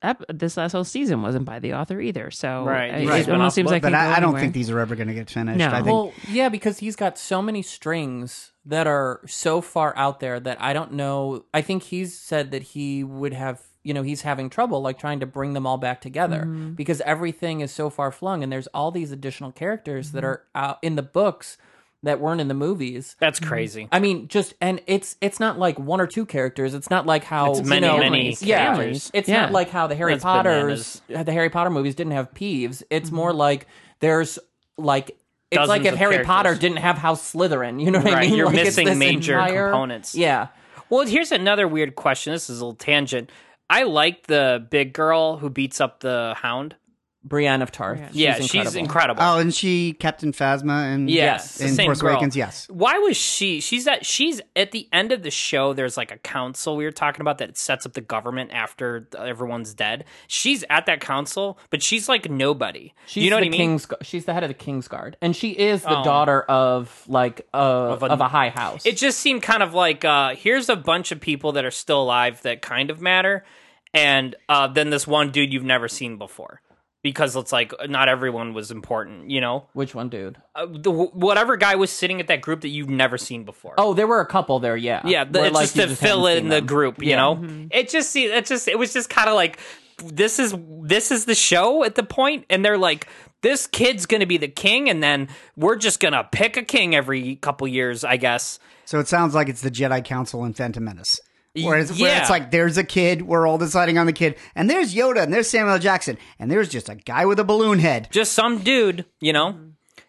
Uh, 0.03 0.09
ep- 0.19 0.23
This 0.33 0.57
last 0.57 0.71
whole 0.73 0.83
season 0.83 1.21
wasn't 1.21 1.45
by 1.45 1.59
the 1.59 1.73
author 1.73 1.99
either, 2.01 2.31
so 2.31 2.63
Right. 2.65 2.93
it, 3.03 3.07
Right. 3.07 3.27
it 3.27 3.31
almost 3.31 3.55
seems 3.55 3.69
like 3.71 3.81
But 3.81 3.89
it 3.93 3.95
can 3.97 4.01
I, 4.07 4.11
I 4.11 4.19
don't 4.19 4.23
anywhere. 4.29 4.41
think 4.41 4.53
these 4.53 4.69
are 4.69 4.79
ever 4.79 4.95
going 4.95 5.07
to 5.07 5.13
get 5.13 5.29
finished. 5.29 5.57
No. 5.59 5.67
I 5.69 5.75
think 5.75 5.85
Well, 5.87 6.13
yeah, 6.29 6.49
because 6.49 6.79
he's 6.79 6.95
got 6.95 7.17
so 7.17 7.41
many 7.41 7.61
strings 7.61 8.51
that 8.65 8.87
are 8.87 9.21
so 9.27 9.61
far 9.61 9.93
out 9.97 10.19
there 10.19 10.39
that 10.39 10.61
I 10.61 10.73
don't 10.73 10.93
know. 10.93 11.45
I 11.53 11.61
think 11.61 11.83
he's 11.83 12.17
said 12.17 12.51
that 12.51 12.61
he 12.61 13.03
would 13.03 13.33
have, 13.33 13.61
you 13.83 13.93
know, 13.93 14.03
he's 14.03 14.21
having 14.21 14.49
trouble 14.49 14.81
like 14.81 14.99
trying 14.99 15.19
to 15.21 15.25
bring 15.25 15.53
them 15.53 15.65
all 15.65 15.77
back 15.77 16.01
together 16.01 16.41
Mm-hmm. 16.41 16.73
because 16.73 17.01
everything 17.01 17.61
is 17.61 17.71
so 17.71 17.89
far 17.89 18.11
flung 18.11 18.43
and 18.43 18.51
there's 18.51 18.67
all 18.67 18.91
these 18.91 19.11
additional 19.11 19.51
characters 19.51 20.07
Mm-hmm. 20.09 20.17
that 20.17 20.23
are 20.23 20.43
out 20.53 20.77
in 20.81 20.95
the 20.95 21.01
books 21.01 21.57
that 22.03 22.19
weren't 22.19 22.41
in 22.41 22.47
the 22.47 22.53
movies. 22.53 23.15
That's 23.19 23.39
crazy. 23.39 23.87
I 23.91 23.99
mean, 23.99 24.27
just 24.27 24.53
and 24.59 24.81
it's 24.87 25.15
it's 25.21 25.39
not 25.39 25.59
like 25.59 25.77
one 25.79 26.01
or 26.01 26.07
two 26.07 26.25
characters. 26.25 26.73
It's 26.73 26.89
not 26.89 27.05
like 27.05 27.23
how 27.23 27.51
It's 27.51 27.59
you 27.61 27.65
many, 27.67 27.87
know, 27.87 27.97
many 27.97 28.35
yeah. 28.41 28.73
characters. 28.75 29.11
It's 29.13 29.29
Yeah. 29.29 29.41
not 29.41 29.51
like 29.51 29.69
how 29.69 29.87
the 29.87 29.95
Harry 29.95 30.13
That's 30.13 30.23
Potter's 30.23 31.01
the 31.07 31.31
Harry 31.31 31.49
Potter 31.49 31.69
movies 31.69 31.95
didn't 31.95 32.13
have 32.13 32.31
Peeves. 32.33 32.83
It's 32.89 33.07
Mm-hmm. 33.09 33.15
more 33.15 33.33
like 33.33 33.67
there's 33.99 34.39
like 34.77 35.09
it's 35.51 35.57
Dozens 35.57 35.69
like 35.69 35.85
if 35.85 35.95
Harry 35.95 36.11
characters. 36.13 36.27
Potter 36.27 36.55
didn't 36.55 36.77
have 36.77 36.97
House 36.97 37.33
Slytherin. 37.33 37.83
You 37.83 37.91
know 37.91 37.99
what 37.99 38.07
I 38.07 38.13
Right, 38.13 38.29
mean? 38.29 38.37
you're 38.37 38.45
Like, 38.47 38.55
missing 38.55 38.97
major 38.97 39.33
entire- 39.33 39.69
components. 39.69 40.15
Yeah. 40.15 40.47
Well, 40.89 41.05
here's 41.05 41.31
another 41.31 41.67
weird 41.67 41.95
question. 41.95 42.33
This 42.33 42.49
is 42.49 42.59
a 42.61 42.65
little 42.65 42.75
tangent. 42.77 43.29
I 43.69 43.83
like 43.83 44.27
the 44.27 44.65
big 44.69 44.91
girl 44.93 45.37
who 45.37 45.49
beats 45.49 45.79
up 45.79 45.99
the 46.01 46.33
hound. 46.37 46.75
Brienne 47.23 47.61
of 47.61 47.71
Tarth. 47.71 48.13
yeah, 48.13 48.39
she's 48.39 48.75
incredible. 48.75 49.21
Oh, 49.21 49.37
and 49.37 49.53
she 49.53 49.93
Captain 49.93 50.31
Phasma 50.31 50.91
and 50.93 51.07
Yes, 51.09 51.59
the 51.59 51.65
in 51.67 51.73
same 51.75 51.87
Force 51.87 52.01
girl. 52.01 52.11
Awakens. 52.13 52.35
Yes, 52.35 52.67
Why 52.69 52.97
was 52.97 53.15
she? 53.15 53.59
She's 53.61 53.87
at. 53.87 54.05
She's 54.05 54.41
at 54.55 54.71
the 54.71 54.87
end 54.91 55.11
of 55.11 55.21
the 55.21 55.29
show. 55.29 55.73
There's 55.73 55.97
like 55.97 56.11
a 56.11 56.17
council 56.17 56.75
we 56.75 56.83
were 56.83 56.91
talking 56.91 57.21
about 57.21 57.37
that 57.37 57.57
sets 57.57 57.85
up 57.85 57.93
the 57.93 58.01
government 58.01 58.49
after 58.53 59.07
everyone's 59.17 59.73
dead. 59.75 60.05
She's 60.27 60.63
at 60.69 60.87
that 60.87 60.99
council, 60.99 61.59
but 61.69 61.83
she's 61.83 62.09
like 62.09 62.29
nobody. 62.29 62.93
She's 63.05 63.23
you 63.23 63.29
know 63.29 63.35
the 63.35 63.41
what 63.41 63.47
I 63.47 63.49
mean? 63.51 63.59
King's, 63.59 63.87
she's 64.01 64.25
the 64.25 64.33
head 64.33 64.43
of 64.43 64.47
the 64.49 64.53
King's 64.55 64.87
Guard, 64.87 65.15
and 65.21 65.35
she 65.35 65.51
is 65.51 65.83
the 65.83 65.99
Oh. 65.99 66.03
daughter 66.03 66.41
of 66.41 67.03
like 67.07 67.47
uh, 67.53 67.57
of, 67.57 68.01
a- 68.03 68.07
a, 68.07 68.27
high 68.27 68.49
house. 68.49 68.83
It 68.85 68.97
just 68.97 69.19
seemed 69.19 69.43
kind 69.43 69.61
of 69.61 69.75
like 69.75 70.03
uh, 70.03 70.33
here's 70.35 70.69
a 70.69 70.75
bunch 70.75 71.11
of 71.11 71.19
people 71.21 71.51
that 71.51 71.65
are 71.65 71.71
still 71.71 72.01
alive 72.01 72.41
that 72.41 72.63
kind 72.63 72.89
of 72.89 72.99
matter, 72.99 73.45
and 73.93 74.35
uh, 74.49 74.67
then 74.67 74.89
this 74.89 75.05
one 75.05 75.29
dude 75.31 75.53
you've 75.53 75.63
never 75.63 75.87
seen 75.87 76.17
before. 76.17 76.61
Because 77.03 77.35
it's 77.35 77.51
like 77.51 77.73
not 77.89 78.09
everyone 78.09 78.53
was 78.53 78.69
important, 78.69 79.29
you 79.31 79.41
know. 79.41 79.67
Which 79.73 79.95
one, 79.95 80.09
dude? 80.09 80.37
Uh, 80.53 80.67
the, 80.69 80.91
whatever 80.91 81.57
guy 81.57 81.73
was 81.75 81.89
sitting 81.89 82.19
at 82.19 82.27
that 82.27 82.41
group 82.41 82.61
that 82.61 82.67
you've 82.69 82.89
never 82.89 83.17
seen 83.17 83.43
before. 83.43 83.73
Oh, 83.79 83.93
there 83.95 84.05
were 84.05 84.19
a 84.21 84.25
couple 84.27 84.59
there. 84.59 84.77
Yeah, 84.77 85.01
Yeah, 85.03 85.23
the, 85.23 85.39
where, 85.39 85.47
it's 85.47 85.55
like, 85.55 85.63
just 85.63 85.75
to 85.77 85.87
just 85.87 86.01
fill 86.01 86.27
in 86.27 86.49
the 86.49 86.57
them. 86.57 86.65
group, 86.67 87.01
you 87.01 87.09
Yeah. 87.09 87.15
know. 87.15 87.67
It 87.71 87.89
just 87.89 88.11
see, 88.11 88.25
it 88.25 88.45
just 88.45 88.67
it 88.67 88.77
was 88.77 88.93
just 88.93 89.09
kind 89.09 89.29
of 89.29 89.35
like 89.35 89.57
this 90.03 90.37
is 90.37 90.53
this 90.83 91.09
is 91.11 91.25
the 91.25 91.33
show 91.35 91.83
at 91.83 91.95
the 91.95 92.03
point, 92.03 92.45
and 92.51 92.63
they're 92.63 92.77
like, 92.77 93.07
this 93.41 93.65
kid's 93.65 94.05
gonna 94.05 94.27
be 94.27 94.37
the 94.37 94.47
king, 94.47 94.87
and 94.87 95.01
then 95.01 95.27
we're 95.57 95.77
just 95.77 95.99
gonna 95.99 96.27
pick 96.31 96.55
a 96.55 96.61
king 96.63 96.93
every 96.93 97.35
couple 97.37 97.67
years, 97.67 98.03
I 98.03 98.17
guess. 98.17 98.59
so 98.85 98.99
it 98.99 99.07
sounds 99.07 99.33
like 99.33 99.49
it's 99.49 99.61
the 99.61 99.71
Jedi 99.71 100.03
Council 100.05 100.45
in 100.45 100.53
Phantom 100.53 100.83
Menace. 100.83 101.19
Whereas, 101.55 101.91
where 101.99 102.09
yeah. 102.13 102.21
it's 102.21 102.29
like 102.29 102.51
there's 102.51 102.77
a 102.77 102.83
kid, 102.83 103.23
we're 103.23 103.45
all 103.45 103.57
deciding 103.57 103.97
on 103.97 104.05
the 104.05 104.13
kid, 104.13 104.37
and 104.55 104.69
there's 104.69 104.95
Yoda, 104.95 105.23
and 105.23 105.33
there's 105.33 105.49
Samuel 105.49 105.79
Jackson, 105.79 106.17
and 106.39 106.49
there's 106.49 106.69
just 106.69 106.87
a 106.87 106.95
guy 106.95 107.25
with 107.25 107.39
a 107.39 107.43
balloon 107.43 107.79
head. 107.79 108.07
Just 108.11 108.33
some 108.33 108.59
dude, 108.59 109.05
you 109.19 109.33
know. 109.33 109.57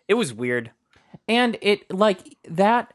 It 0.07 0.15
was 0.15 0.33
weird. 0.33 0.71
and 1.29 1.57
it 1.63 1.91
like 1.93 2.37
that 2.49 2.93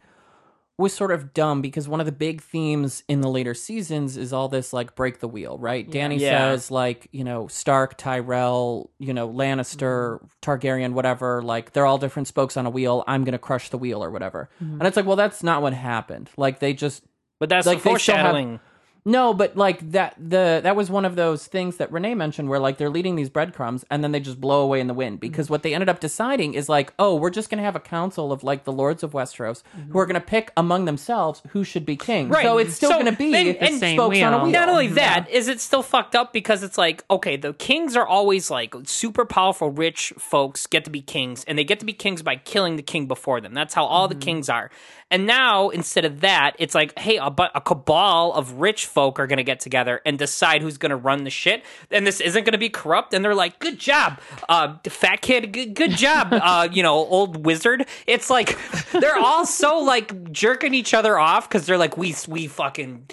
was 0.80 0.94
sort 0.94 1.10
of 1.12 1.34
dumb 1.34 1.60
because 1.60 1.88
one 1.88 2.00
of 2.00 2.06
the 2.06 2.12
big 2.12 2.40
themes 2.40 3.02
in 3.08 3.22
the 3.22 3.28
later 3.28 3.56
seasons 3.56 4.16
is 4.16 4.32
all 4.32 4.48
this 4.48 4.72
like 4.74 4.94
break 4.94 5.20
the 5.20 5.28
wheel, 5.28 5.58
right? 5.58 5.90
Danny 5.90 6.18
Yeah. 6.18 6.52
says 6.52 6.70
like, 6.70 7.08
you 7.12 7.24
know, 7.24 7.48
Stark, 7.48 7.98
Tyrell, 7.98 8.92
you 9.00 9.12
know, 9.12 9.28
Lannister, 9.28 10.20
mm-hmm. 10.20 10.28
Targaryen, 10.44 10.94
whatever, 10.94 11.42
like 11.42 11.74
they're 11.74 11.88
all 11.88 11.98
different 11.98 12.28
spokes 12.28 12.58
on 12.58 12.68
a 12.68 12.70
wheel. 12.70 13.04
I'm 13.08 13.24
going 13.24 13.32
to 13.32 13.40
crush 13.40 13.70
the 13.70 13.78
wheel 13.80 14.04
or 14.04 14.12
whatever. 14.12 14.52
Mm-hmm. 14.64 14.74
And 14.74 14.88
it's 14.88 14.96
like, 14.96 15.08
well, 15.08 15.16
that's 15.16 15.42
not 15.42 15.64
what 15.64 15.74
happened. 15.74 16.30
Like 16.38 16.60
they 16.60 16.74
just 16.74 17.04
But 17.40 17.50
that's 17.50 17.68
Like, 17.68 17.78
the 17.78 17.82
still 17.82 17.92
have- 18.16 18.26
foreshadowing. 18.26 18.60
No, 19.08 19.34
but 19.34 19.56
like 19.56 19.92
that 19.92 20.16
the 20.18 20.60
that 20.64 20.76
was 20.76 20.90
one 20.90 21.06
of 21.06 21.16
those 21.16 21.48
things 21.48 21.78
that 21.78 21.90
Renee 21.94 22.14
mentioned 22.14 22.50
where 22.50 22.60
like 22.60 22.78
they're 22.78 22.90
leading 22.90 23.16
these 23.16 23.30
breadcrumbs 23.30 23.86
and 23.90 24.04
then 24.04 24.12
they 24.12 24.20
just 24.20 24.42
blow 24.42 24.62
away 24.62 24.82
in 24.82 24.88
the 24.88 24.94
wind 24.94 25.22
because 25.22 25.50
what 25.50 25.64
they 25.64 25.74
ended 25.74 25.88
up 25.88 26.02
deciding 26.02 26.56
is 26.56 26.68
like, 26.68 26.92
oh, 27.00 27.16
we're 27.16 27.30
just 27.30 27.50
gonna 27.50 27.62
have 27.64 27.78
a 27.78 27.80
council 27.80 28.34
of 28.34 28.44
like 28.44 28.66
the 28.66 28.74
lords 28.74 29.04
of 29.04 29.14
Westeros 29.14 29.64
who 29.92 29.98
are 29.98 30.06
gonna 30.06 30.20
pick 30.20 30.52
among 30.58 30.84
themselves 30.84 31.42
who 31.52 31.64
should 31.64 31.86
be 31.86 31.96
king. 31.96 32.28
Right. 32.28 32.44
So 32.44 32.58
it's 32.58 32.74
still 32.74 32.92
So 32.92 32.98
gonna 32.98 33.14
be 33.14 33.32
then- 33.32 33.46
the 33.46 33.64
and- 33.64 33.78
Same 33.80 33.96
spokes 33.98 34.22
on 34.22 34.34
a 34.34 34.38
wheel. 34.38 34.46
wheel. 34.46 34.52
Not 34.52 34.68
only 34.68 34.88
that, 34.88 35.30
is 35.30 35.48
it 35.48 35.62
still 35.62 35.84
fucked 35.84 36.14
up 36.14 36.34
because 36.34 36.62
it's 36.62 36.78
like, 36.78 37.06
okay, 37.10 37.38
the 37.38 37.54
kings 37.54 37.96
are 37.96 38.06
always 38.06 38.52
like 38.52 38.76
super 38.84 39.24
powerful, 39.24 39.70
rich 39.70 40.12
folks 40.18 40.68
get 40.68 40.84
to 40.84 40.90
be 40.90 41.02
kings, 41.02 41.46
and 41.46 41.58
they 41.58 41.64
get 41.64 41.80
to 41.80 41.86
be 41.86 41.94
kings 41.94 42.22
by 42.24 42.36
killing 42.36 42.76
the 42.76 42.84
king 42.84 43.08
before 43.08 43.40
them. 43.40 43.54
That's 43.54 43.74
how 43.74 43.86
all 43.86 44.10
the 44.10 44.16
mm-hmm. 44.16 44.22
kings 44.22 44.50
are. 44.50 44.70
And 45.10 45.26
now, 45.26 45.70
instead 45.70 46.04
of 46.04 46.20
that, 46.20 46.56
it's 46.60 46.76
like, 46.76 46.98
hey, 47.00 47.16
a, 47.16 47.34
a 47.56 47.62
cabal 47.62 48.34
of 48.34 48.54
rich 48.54 48.86
folk 48.98 49.20
are 49.20 49.28
going 49.28 49.38
to 49.38 49.44
get 49.44 49.60
together 49.60 50.02
and 50.08 50.18
decide 50.18 50.64
who's 50.64 50.80
going 50.80 50.90
to 50.90 50.96
run 50.96 51.24
the 51.24 51.30
shit. 51.30 51.64
And 51.92 52.08
this 52.08 52.20
isn't 52.20 52.46
going 52.46 52.54
to 52.54 52.58
be 52.58 52.68
corrupt. 52.68 53.14
And 53.14 53.24
they're 53.24 53.36
like, 53.36 53.60
good 53.60 53.78
job, 53.78 54.20
uh, 54.50 54.78
fat 54.90 55.22
kid, 55.22 55.54
good, 55.54 55.76
good 55.76 55.92
job, 55.92 56.30
uh, 56.32 56.68
you 56.72 56.82
know, 56.82 56.96
old 56.96 57.46
wizard. 57.46 57.86
It's 58.08 58.32
like, 58.32 58.58
they're 58.92 59.20
all 59.20 59.46
so 59.46 59.78
like 59.78 60.32
jerking 60.32 60.74
each 60.74 60.96
other 60.96 61.20
off 61.20 61.48
because 61.48 61.68
they're 61.68 61.78
like, 61.78 61.96
we, 61.96 62.16
we 62.28 62.48
fucking 62.48 63.06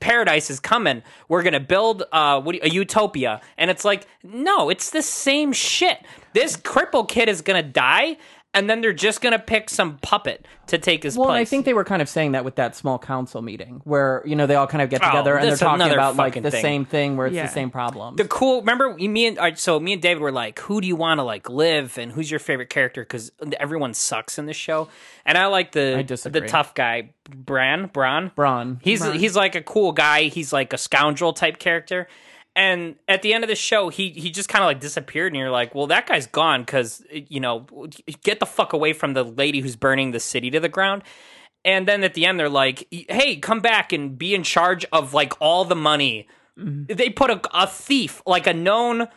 paradise 0.00 0.50
is 0.50 0.58
coming. 0.58 1.02
We're 1.28 1.42
gonna 1.42 1.60
build 1.60 2.02
uh 2.12 2.42
a 2.62 2.68
utopia, 2.68 3.40
and 3.56 3.70
it's 3.70 3.84
like 3.84 4.06
no, 4.24 4.68
it's 4.68 4.90
the 4.90 5.02
same 5.02 5.52
shit. 5.52 5.98
This 6.32 6.56
cripple 6.56 7.08
kid 7.08 7.28
is 7.28 7.40
gonna 7.40 7.62
die, 7.62 8.16
and 8.56 8.68
then 8.68 8.80
they're 8.80 8.92
just 8.92 9.20
gonna 9.20 9.38
pick 9.38 9.70
some 9.70 9.98
puppet 9.98 10.44
to 10.66 10.78
take 10.78 11.04
his 11.04 11.16
Well, 11.16 11.28
place. 11.28 11.42
I 11.42 11.44
think 11.48 11.64
they 11.64 11.74
were 11.74 11.84
kind 11.84 12.02
of 12.02 12.08
saying 12.08 12.32
that 12.32 12.44
with 12.44 12.56
that 12.56 12.74
small 12.74 12.98
council 12.98 13.40
meeting 13.40 13.80
where, 13.84 14.20
you 14.26 14.34
know, 14.34 14.46
they 14.46 14.56
all 14.56 14.66
kind 14.66 14.82
of 14.82 14.90
get 14.90 15.00
Oh, 15.04 15.06
together 15.06 15.36
and 15.36 15.46
they're 15.48 15.56
talking 15.56 15.92
about 15.92 16.16
like 16.16 16.34
the 16.42 16.50
thing. 16.50 16.62
same 16.62 16.84
thing 16.84 17.16
where 17.16 17.28
it's 17.28 17.36
Yeah. 17.36 17.46
the 17.46 17.52
same 17.52 17.70
problem. 17.70 18.16
the 18.16 18.24
cool. 18.26 18.60
Remember 18.62 18.92
me 18.94 19.26
and 19.26 19.38
all 19.38 19.44
right, 19.44 19.56
so 19.58 19.78
me 19.78 19.92
and 19.92 20.02
David 20.02 20.20
were 20.20 20.32
like, 20.32 20.58
who 20.58 20.80
do 20.80 20.88
you 20.88 20.96
want 20.96 21.18
to 21.18 21.22
like 21.22 21.48
live, 21.48 21.98
and 21.98 22.10
who's 22.10 22.28
your 22.30 22.40
favorite 22.40 22.70
character? 22.70 23.02
Because 23.02 23.30
everyone 23.60 23.94
sucks 23.94 24.38
in 24.38 24.46
this 24.46 24.56
show, 24.56 24.88
and 25.24 25.38
I 25.38 25.46
like 25.46 25.70
the 25.70 25.98
I 25.98 26.02
the 26.02 26.40
tough 26.40 26.74
guy, 26.74 27.10
Bronn. 27.30 27.92
Bronn. 27.92 28.32
Bronn. 28.34 28.78
He's 28.82 29.04
he's 29.12 29.36
like 29.36 29.54
a 29.54 29.62
cool 29.62 29.92
guy. 29.92 30.24
He's 30.24 30.52
like 30.52 30.72
a 30.72 30.78
scoundrel 30.78 31.32
type 31.32 31.58
character. 31.58 32.08
And 32.56 32.96
at 33.06 33.20
the 33.20 33.34
end 33.34 33.44
of 33.44 33.48
the 33.48 33.54
show, 33.54 33.90
he 33.90 34.10
he 34.10 34.30
just 34.30 34.48
kind 34.48 34.64
of 34.64 34.66
like 34.66 34.80
disappeared, 34.80 35.32
and 35.32 35.38
you're 35.38 35.50
like, 35.50 35.74
well, 35.74 35.86
that 35.88 36.06
guy's 36.06 36.26
gone 36.26 36.62
because 36.62 37.04
you 37.12 37.38
know, 37.38 37.66
get 38.22 38.40
the 38.40 38.46
fuck 38.46 38.72
away 38.72 38.94
from 38.94 39.12
the 39.12 39.22
lady 39.22 39.60
who's 39.60 39.76
burning 39.76 40.12
the 40.12 40.20
city 40.20 40.50
to 40.50 40.58
the 40.58 40.70
ground. 40.70 41.04
And 41.66 41.86
then 41.86 42.02
at 42.02 42.14
the 42.14 42.24
end, 42.24 42.40
they're 42.40 42.48
like, 42.48 42.86
hey, 42.90 43.36
come 43.36 43.60
back 43.60 43.92
and 43.92 44.16
be 44.16 44.34
in 44.34 44.42
charge 44.42 44.86
of 44.90 45.12
like 45.12 45.34
all 45.38 45.66
the 45.66 45.76
money. 45.76 46.28
Mm-hmm. 46.58 46.94
They 46.94 47.10
put 47.10 47.30
a, 47.30 47.40
a 47.52 47.66
thief, 47.66 48.22
like 48.24 48.46
a 48.46 48.54
known 48.54 49.08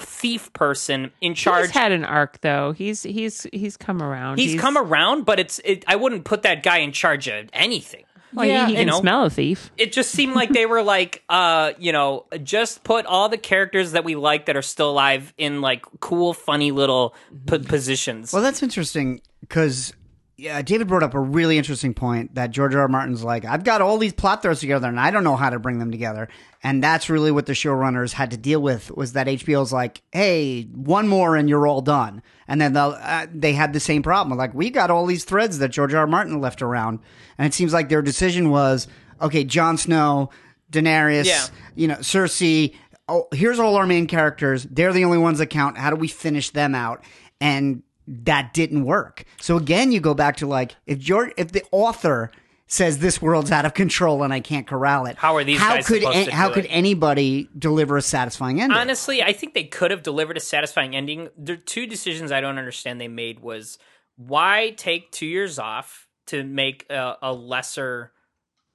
thief 0.00 0.52
person, 0.52 1.10
in 1.20 1.34
charge. 1.34 1.66
He's 1.66 1.70
had 1.72 1.90
an 1.90 2.04
arc 2.04 2.42
though. 2.42 2.70
He's 2.72 3.02
he's 3.02 3.44
he's 3.52 3.76
come 3.76 4.00
around. 4.00 4.38
He's 4.38 4.60
come 4.60 4.78
around, 4.78 5.24
but 5.24 5.40
it's 5.40 5.60
it, 5.64 5.84
I 5.88 5.96
wouldn't 5.96 6.24
put 6.24 6.42
that 6.42 6.62
guy 6.62 6.78
in 6.78 6.92
charge 6.92 7.26
of 7.26 7.48
anything. 7.52 8.04
Well, 8.34 8.46
Yeah, 8.46 8.66
he, 8.66 8.72
he 8.72 8.78
can 8.78 8.88
know- 8.88 9.00
smell 9.00 9.24
a 9.24 9.30
thief. 9.30 9.70
it 9.78 9.92
just 9.92 10.10
seemed 10.10 10.34
like 10.34 10.50
they 10.50 10.66
were 10.66 10.82
like 10.82 11.22
uh 11.28 11.72
you 11.78 11.92
know 11.92 12.26
just 12.42 12.82
put 12.84 13.06
all 13.06 13.28
the 13.28 13.38
characters 13.38 13.92
that 13.92 14.04
we 14.04 14.16
like 14.16 14.46
that 14.46 14.56
are 14.56 14.62
still 14.62 14.90
alive 14.90 15.32
in 15.38 15.60
like 15.60 15.84
cool 16.00 16.34
funny 16.34 16.70
little 16.70 17.14
p- 17.46 17.58
positions 17.58 18.32
Well, 18.32 18.42
that's 18.42 18.62
interesting 18.62 19.20
because 19.40 19.92
yeah, 20.36 20.60
David 20.62 20.88
brought 20.88 21.02
up 21.04 21.14
a 21.14 21.20
really 21.20 21.58
interesting 21.58 21.94
point 21.94 22.34
that 22.34 22.50
George 22.50 22.74
R. 22.74 22.82
R. 22.82 22.88
Martin's 22.88 23.22
like, 23.22 23.44
I've 23.44 23.62
got 23.62 23.80
all 23.80 23.98
these 23.98 24.12
plot 24.12 24.42
threads 24.42 24.60
together 24.60 24.88
and 24.88 24.98
I 24.98 25.10
don't 25.10 25.22
know 25.24 25.36
how 25.36 25.50
to 25.50 25.58
bring 25.60 25.78
them 25.78 25.92
together. 25.92 26.28
And 26.62 26.82
that's 26.82 27.08
really 27.08 27.30
what 27.30 27.46
the 27.46 27.52
showrunners 27.52 28.12
had 28.12 28.32
to 28.32 28.36
deal 28.36 28.60
with 28.60 28.90
was 28.90 29.12
that 29.12 29.26
HBO's 29.28 29.72
like, 29.72 30.02
hey, 30.12 30.62
one 30.64 31.06
more 31.06 31.36
and 31.36 31.48
you're 31.48 31.66
all 31.68 31.82
done. 31.82 32.20
And 32.48 32.60
then 32.60 32.72
they'll, 32.72 32.96
uh, 33.00 33.26
they 33.32 33.52
had 33.52 33.72
the 33.72 33.80
same 33.80 34.02
problem. 34.02 34.36
Like, 34.36 34.54
we 34.54 34.70
got 34.70 34.90
all 34.90 35.06
these 35.06 35.24
threads 35.24 35.58
that 35.60 35.68
George 35.68 35.94
R. 35.94 36.00
R. 36.00 36.06
Martin 36.08 36.40
left 36.40 36.62
around. 36.62 36.98
And 37.38 37.46
it 37.46 37.54
seems 37.54 37.72
like 37.72 37.88
their 37.88 38.02
decision 38.02 38.50
was, 38.50 38.88
okay, 39.22 39.44
Jon 39.44 39.76
Snow, 39.78 40.30
Daenerys, 40.72 41.26
Yeah. 41.26 41.46
you 41.76 41.86
know, 41.86 41.96
Cersei. 41.96 42.74
Oh, 43.08 43.28
here's 43.32 43.60
all 43.60 43.76
our 43.76 43.86
main 43.86 44.08
characters. 44.08 44.64
They're 44.64 44.92
the 44.92 45.04
only 45.04 45.18
ones 45.18 45.38
that 45.38 45.46
count. 45.46 45.78
How 45.78 45.90
do 45.90 45.96
we 45.96 46.08
finish 46.08 46.50
them 46.50 46.74
out? 46.74 47.04
And 47.40 47.82
that 48.06 48.52
didn't 48.52 48.84
work. 48.84 49.24
So 49.40 49.56
again, 49.56 49.92
you 49.92 50.00
go 50.00 50.14
back 50.14 50.36
to 50.38 50.46
like 50.46 50.76
if 50.86 50.98
George, 50.98 51.32
if 51.36 51.52
the 51.52 51.62
author 51.72 52.30
says 52.66 52.98
this 52.98 53.20
world's 53.20 53.50
out 53.50 53.64
of 53.64 53.74
control 53.74 54.22
and 54.22 54.32
I 54.32 54.40
can't 54.40 54.66
corral 54.66 55.06
it, 55.06 55.16
How 55.16 55.36
are 55.36 55.44
these 55.44 55.60
how 55.60 55.74
guys 55.74 55.86
could 55.86 56.00
supposed 56.00 56.18
an- 56.18 56.24
to 56.26 56.34
how 56.34 56.48
do 56.48 56.54
could 56.54 56.64
it? 56.64 56.70
anybody 56.70 57.48
deliver 57.56 57.96
a 57.96 58.02
satisfying 58.02 58.60
ending? 58.60 58.76
honestly 58.76 59.22
i 59.22 59.32
think 59.32 59.52
they 59.54 59.64
could 59.64 59.90
have 59.90 60.02
delivered 60.02 60.36
a 60.36 60.40
satisfying 60.40 60.96
ending 60.96 61.28
the 61.36 61.56
two 61.56 61.86
decisions 61.86 62.32
i 62.32 62.40
don't 62.40 62.58
understand 62.58 63.00
they 63.00 63.06
made 63.08 63.40
was 63.40 63.78
why 64.16 64.72
take 64.76 65.12
two 65.12 65.26
years 65.26 65.58
off 65.58 66.08
to 66.26 66.42
make 66.42 66.86
a, 66.90 67.16
a 67.20 67.32
lesser 67.32 68.12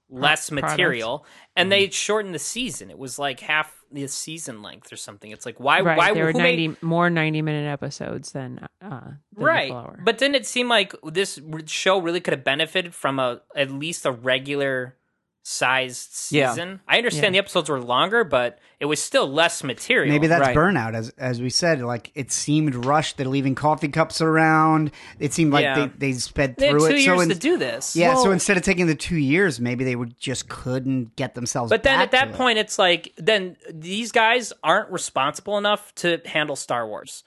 less 0.09 0.49
product. 0.49 0.71
material 0.71 1.25
and 1.55 1.71
they 1.71 1.85
mm-hmm. 1.85 1.91
shortened 1.91 2.35
the 2.35 2.39
season 2.39 2.91
it 2.91 2.97
was 2.97 3.17
like 3.17 3.39
half 3.39 3.78
the 3.91 4.07
season 4.07 4.61
length 4.61 4.91
or 4.93 4.95
something 4.95 5.31
it's 5.31 5.45
like 5.45 5.59
why 5.59 5.81
Right. 5.81 5.97
why 5.97 6.13
there 6.13 6.25
were 6.25 6.31
who 6.31 6.37
made- 6.37 6.59
ninety 6.69 6.85
more 6.85 7.09
ninety 7.09 7.41
minute 7.41 7.67
episodes 7.67 8.31
than 8.33 8.67
uh 8.81 8.99
than 8.99 9.15
right 9.45 9.73
but 10.03 10.17
didn't 10.17 10.35
it 10.35 10.45
seem 10.45 10.67
like 10.69 10.93
this 11.03 11.39
show 11.65 11.99
really 11.99 12.19
could 12.19 12.33
have 12.33 12.43
benefited 12.43 12.93
from 12.93 13.19
a 13.19 13.41
at 13.55 13.71
least 13.71 14.05
a 14.05 14.11
regular 14.11 14.95
sized 15.43 16.31
Yeah. 16.31 16.51
season 16.51 16.79
i 16.87 16.97
understand 16.97 17.33
the 17.33 17.39
episodes 17.39 17.69
were 17.69 17.79
longer 17.81 18.23
but 18.23 18.59
it 18.79 18.85
was 18.85 19.01
still 19.01 19.27
less 19.27 19.63
material 19.63 20.13
Maybe 20.13 20.27
that's 20.27 20.47
Right. 20.47 20.55
burnout, 20.55 20.93
as 20.95 21.09
as 21.17 21.41
we 21.41 21.49
said. 21.49 21.81
Like 21.81 22.13
it 22.15 22.31
seemed 22.31 22.85
rushed. 22.85 23.17
They're 23.17 23.27
leaving 23.27 23.53
coffee 23.53 23.89
cups 23.89 24.21
around. 24.21 24.91
It 25.19 25.33
seemed 25.33 25.51
like 25.51 25.63
Yeah. 25.63 25.87
they, 25.97 26.11
they 26.11 26.13
sped 26.13 26.55
they 26.57 26.67
had 26.67 26.71
through 26.77 26.87
two 26.87 26.95
it. 26.95 27.01
years 27.01 27.17
so 27.17 27.19
in- 27.19 27.27
to 27.27 27.35
do 27.35 27.57
this 27.57 27.93
yeah. 27.97 28.15
so 28.15 28.31
instead 28.31 28.55
of 28.55 28.63
taking 28.63 28.87
the 28.87 28.95
two 28.95 29.17
years, 29.17 29.59
maybe 29.59 29.83
they 29.83 29.97
would 29.97 30.17
just 30.17 30.47
couldn't 30.47 31.17
get 31.17 31.35
themselves. 31.35 31.69
But 31.71 31.83
then 31.83 31.97
back 31.97 32.03
at 32.03 32.11
that 32.11 32.25
to 32.29 32.33
it. 32.35 32.37
point, 32.37 32.57
it's 32.57 32.79
like 32.79 33.11
then 33.17 33.57
these 33.69 34.13
guys 34.13 34.53
aren't 34.63 34.89
responsible 34.91 35.57
enough 35.57 35.93
to 35.95 36.21
handle 36.25 36.55
Star 36.55 36.87
Wars 36.87 37.25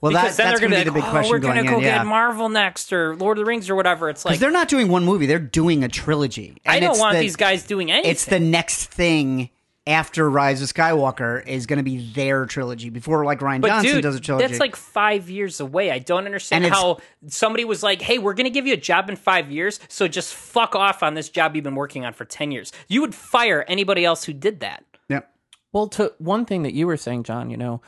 well, 0.00 0.12
because 0.12 0.36
that, 0.36 0.42
then 0.42 0.50
that's 0.52 0.60
they're 0.60 0.68
going 0.68 0.70
gonna 0.70 0.84
be 0.84 0.84
be 0.84 0.84
the 0.84 0.90
like, 0.90 1.02
big 1.02 1.08
oh, 1.08 1.10
question 1.10 1.30
we're 1.30 1.38
gonna 1.38 1.54
going 1.62 1.66
go 1.66 1.78
in. 1.78 1.84
Yeah. 1.84 1.98
get 1.98 2.06
Marvel 2.06 2.48
next 2.48 2.92
or 2.92 3.16
Lord 3.16 3.38
of 3.38 3.44
the 3.44 3.48
Rings 3.48 3.68
or 3.70 3.74
whatever. 3.74 4.08
It's 4.08 4.24
like 4.24 4.32
Because 4.32 4.40
they're 4.40 4.50
not 4.50 4.68
doing 4.68 4.88
one 4.88 5.04
movie; 5.04 5.26
they're 5.26 5.38
doing 5.38 5.84
a 5.84 5.88
trilogy. 5.88 6.56
I 6.66 6.80
don't 6.80 6.90
it's 6.92 7.00
want 7.00 7.14
the- 7.16 7.20
these 7.20 7.36
guys 7.36 7.64
doing 7.64 7.90
anything. 7.90 8.10
It's 8.10 8.24
the 8.24 8.40
next 8.40 8.86
thing 8.86 9.50
after 9.84 10.30
Rise 10.30 10.62
of 10.62 10.72
Skywalker 10.72 11.44
is 11.44 11.66
going 11.66 11.78
to 11.78 11.82
be 11.82 12.12
their 12.12 12.46
trilogy. 12.46 12.88
Before, 12.88 13.24
like 13.24 13.40
Rian 13.40 13.60
but 13.60 13.66
Johnson 13.66 13.94
dude, 13.94 14.02
does 14.04 14.14
a 14.14 14.20
trilogy. 14.20 14.46
that's 14.46 14.60
like 14.60 14.76
five 14.76 15.28
years 15.28 15.58
away. 15.58 15.90
I 15.90 15.98
don't 15.98 16.24
understand 16.24 16.66
how 16.66 16.98
somebody 17.26 17.64
was 17.64 17.82
like, 17.82 18.00
"Hey, 18.00 18.18
we're 18.18 18.34
gonna 18.34 18.50
give 18.50 18.64
you 18.66 18.74
a 18.74 18.78
job 18.78 19.10
in 19.10 19.16
five 19.16 19.50
years, 19.50 19.80
so 19.88 20.06
just 20.06 20.34
fuck 20.34 20.76
off 20.76 21.02
on 21.02 21.14
this 21.14 21.28
job 21.28 21.56
you've 21.56 21.64
been 21.64 21.74
working 21.74 22.04
on 22.04 22.12
for 22.12 22.24
ten 22.24 22.52
years." 22.52 22.70
You 22.86 23.00
would 23.00 23.14
fire 23.14 23.64
anybody 23.66 24.04
else 24.04 24.22
who 24.24 24.32
did 24.32 24.60
that. 24.60 24.84
Yep. 25.08 25.28
Well, 25.72 25.88
to 25.88 26.12
one 26.18 26.44
thing 26.44 26.62
that 26.62 26.74
you 26.74 26.86
were 26.86 26.96
saying, 26.96 27.24
John, 27.24 27.50
you 27.50 27.56
know, 27.56 27.82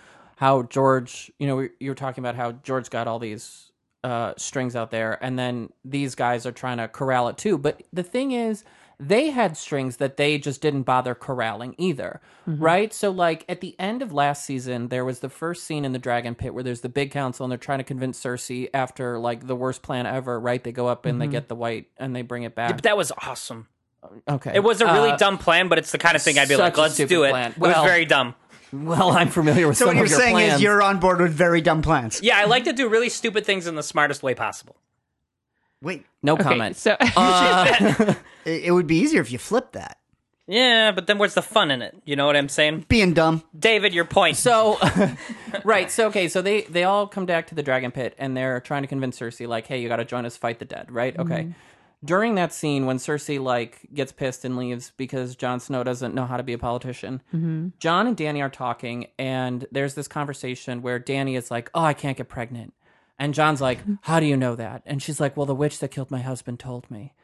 how 0.44 0.62
George, 0.64 1.32
you 1.38 1.46
know, 1.46 1.66
you 1.80 1.90
were 1.90 1.94
talking 1.94 2.20
about 2.22 2.34
how 2.34 2.52
George 2.52 2.90
got 2.90 3.08
all 3.08 3.18
these 3.18 3.72
uh, 4.02 4.34
strings 4.36 4.76
out 4.76 4.90
there, 4.90 5.16
and 5.24 5.38
then 5.38 5.70
these 5.86 6.14
guys 6.14 6.44
are 6.44 6.52
trying 6.52 6.76
to 6.76 6.86
corral 6.86 7.28
it 7.28 7.38
too. 7.38 7.56
But 7.56 7.82
the 7.94 8.02
thing 8.02 8.32
is, 8.32 8.62
they 9.00 9.30
had 9.30 9.56
strings 9.56 9.96
that 9.96 10.18
they 10.18 10.36
just 10.36 10.60
didn't 10.60 10.82
bother 10.82 11.14
corralling 11.14 11.74
either, 11.78 12.20
right? 12.46 12.92
So, 12.92 13.10
like 13.10 13.46
at 13.48 13.62
the 13.62 13.74
end 13.78 14.02
of 14.02 14.12
last 14.12 14.44
season, 14.44 14.88
there 14.88 15.02
was 15.02 15.20
the 15.20 15.30
first 15.30 15.64
scene 15.64 15.82
in 15.86 15.92
the 15.92 15.98
Dragon 15.98 16.34
Pit 16.34 16.52
where 16.52 16.62
there's 16.62 16.82
the 16.82 16.90
big 16.90 17.10
council 17.10 17.44
and 17.44 17.50
they're 17.50 17.56
trying 17.56 17.78
to 17.78 17.84
convince 17.84 18.22
Cersei 18.22 18.68
after 18.74 19.18
like 19.18 19.46
the 19.46 19.56
worst 19.56 19.80
plan 19.80 20.04
ever, 20.04 20.38
right? 20.38 20.62
They 20.62 20.72
go 20.72 20.88
up 20.88 21.06
and 21.06 21.22
they 21.22 21.26
get 21.26 21.48
the 21.48 21.56
white 21.56 21.86
and 21.96 22.14
they 22.14 22.20
bring 22.22 22.42
it 22.42 22.54
back. 22.54 22.70
But 22.76 22.82
that 22.82 22.98
was 22.98 23.10
awesome. 23.26 23.68
okay, 24.28 24.52
It 24.54 24.62
was 24.62 24.82
a 24.82 24.86
really 24.86 25.12
Uh, 25.12 25.16
dumb 25.16 25.38
plan, 25.38 25.68
but 25.68 25.78
it's 25.78 25.90
the 25.90 25.98
kind 25.98 26.14
of 26.14 26.22
thing 26.22 26.38
I'd 26.38 26.48
be 26.48 26.56
like, 26.56 26.76
"Let's 26.76 26.98
do 26.98 27.24
it." 27.24 27.30
plan. 27.30 27.52
it 27.52 27.58
was 27.58 27.74
very 27.84 28.04
dumb. 28.04 28.34
Well, 28.82 29.10
I'm 29.12 29.28
familiar 29.28 29.68
with 29.68 29.76
So 29.76 29.84
some 29.86 29.88
what 29.88 29.96
you're 29.96 30.04
of 30.06 30.10
your 30.10 30.18
saying 30.20 30.34
plans. 30.34 30.54
is 30.54 30.62
you're 30.62 30.82
on 30.82 30.98
board 30.98 31.20
with 31.20 31.32
very 31.32 31.60
dumb 31.60 31.82
plans. 31.82 32.20
Yeah, 32.22 32.38
I 32.38 32.44
like 32.46 32.64
to 32.64 32.72
do 32.72 32.88
really 32.88 33.08
stupid 33.08 33.46
things 33.46 33.66
in 33.66 33.74
the 33.76 33.82
smartest 33.82 34.22
way 34.22 34.34
possible. 34.34 34.76
Wait, 35.82 36.04
no 36.22 36.32
Okay, 36.34 36.42
comment. 36.42 36.76
so 36.76 36.96
Uh, 37.16 38.14
it, 38.44 38.64
it 38.64 38.70
would 38.72 38.86
be 38.86 38.96
easier 38.96 39.20
if 39.20 39.30
you 39.30 39.38
flipped 39.38 39.74
that. 39.74 39.98
Yeah, 40.46 40.92
but 40.92 41.06
then 41.06 41.16
where's 41.18 41.34
the 41.34 41.40
fun 41.42 41.70
in 41.70 41.80
it? 41.82 41.94
You 42.04 42.16
know 42.16 42.26
what 42.26 42.36
I'm 42.36 42.50
saying? 42.50 42.84
Being 42.88 43.14
dumb. 43.14 43.42
David, 43.58 43.94
your 43.94 44.04
point. 44.04 44.36
So, 44.36 44.78
right. 45.64 45.90
So, 45.90 46.08
okay. 46.08 46.28
So 46.28 46.42
they 46.42 46.62
they 46.62 46.84
all 46.84 47.06
come 47.06 47.24
back 47.24 47.46
to 47.46 47.54
the 47.54 47.62
dragon 47.62 47.90
pit 47.90 48.14
and 48.18 48.36
they're 48.36 48.60
trying 48.60 48.82
to 48.82 48.86
convince 48.88 49.18
Cersei, 49.18 49.48
like, 49.48 49.66
"Hey, 49.66 49.80
you 49.80 49.88
got 49.88 49.96
to 49.96 50.04
join 50.04 50.26
us, 50.26 50.36
fight 50.36 50.58
the 50.58 50.66
dead." 50.66 50.90
Right. 50.92 51.18
Okay. 51.18 51.54
During 52.04 52.34
that 52.34 52.52
scene, 52.52 52.86
when 52.86 52.98
Cersei 52.98 53.42
like 53.42 53.88
gets 53.94 54.12
pissed 54.12 54.44
and 54.44 54.56
leaves 54.56 54.92
because 54.96 55.36
Jon 55.36 55.60
Snow 55.60 55.82
doesn't 55.82 56.14
know 56.14 56.26
how 56.26 56.36
to 56.36 56.42
be 56.42 56.52
a 56.52 56.58
politician, 56.58 57.22
mm-hmm. 57.32 57.68
John 57.78 58.06
and 58.06 58.16
Danny 58.16 58.42
are 58.42 58.50
talking, 58.50 59.06
and 59.18 59.66
there's 59.72 59.94
this 59.94 60.08
conversation 60.08 60.82
where 60.82 60.98
Danny 60.98 61.36
is 61.36 61.50
like, 61.50 61.70
"Oh, 61.74 61.82
I 61.82 61.94
can't 61.94 62.16
get 62.16 62.28
pregnant," 62.28 62.74
and 63.18 63.32
John's 63.32 63.60
like, 63.60 63.78
"How 64.02 64.20
do 64.20 64.26
you 64.26 64.36
know 64.36 64.54
that?" 64.54 64.82
And 64.84 65.02
she's 65.02 65.20
like, 65.20 65.36
"Well, 65.36 65.46
the 65.46 65.54
witch 65.54 65.78
that 65.78 65.90
killed 65.90 66.10
my 66.10 66.20
husband 66.20 66.60
told 66.60 66.90
me." 66.90 67.14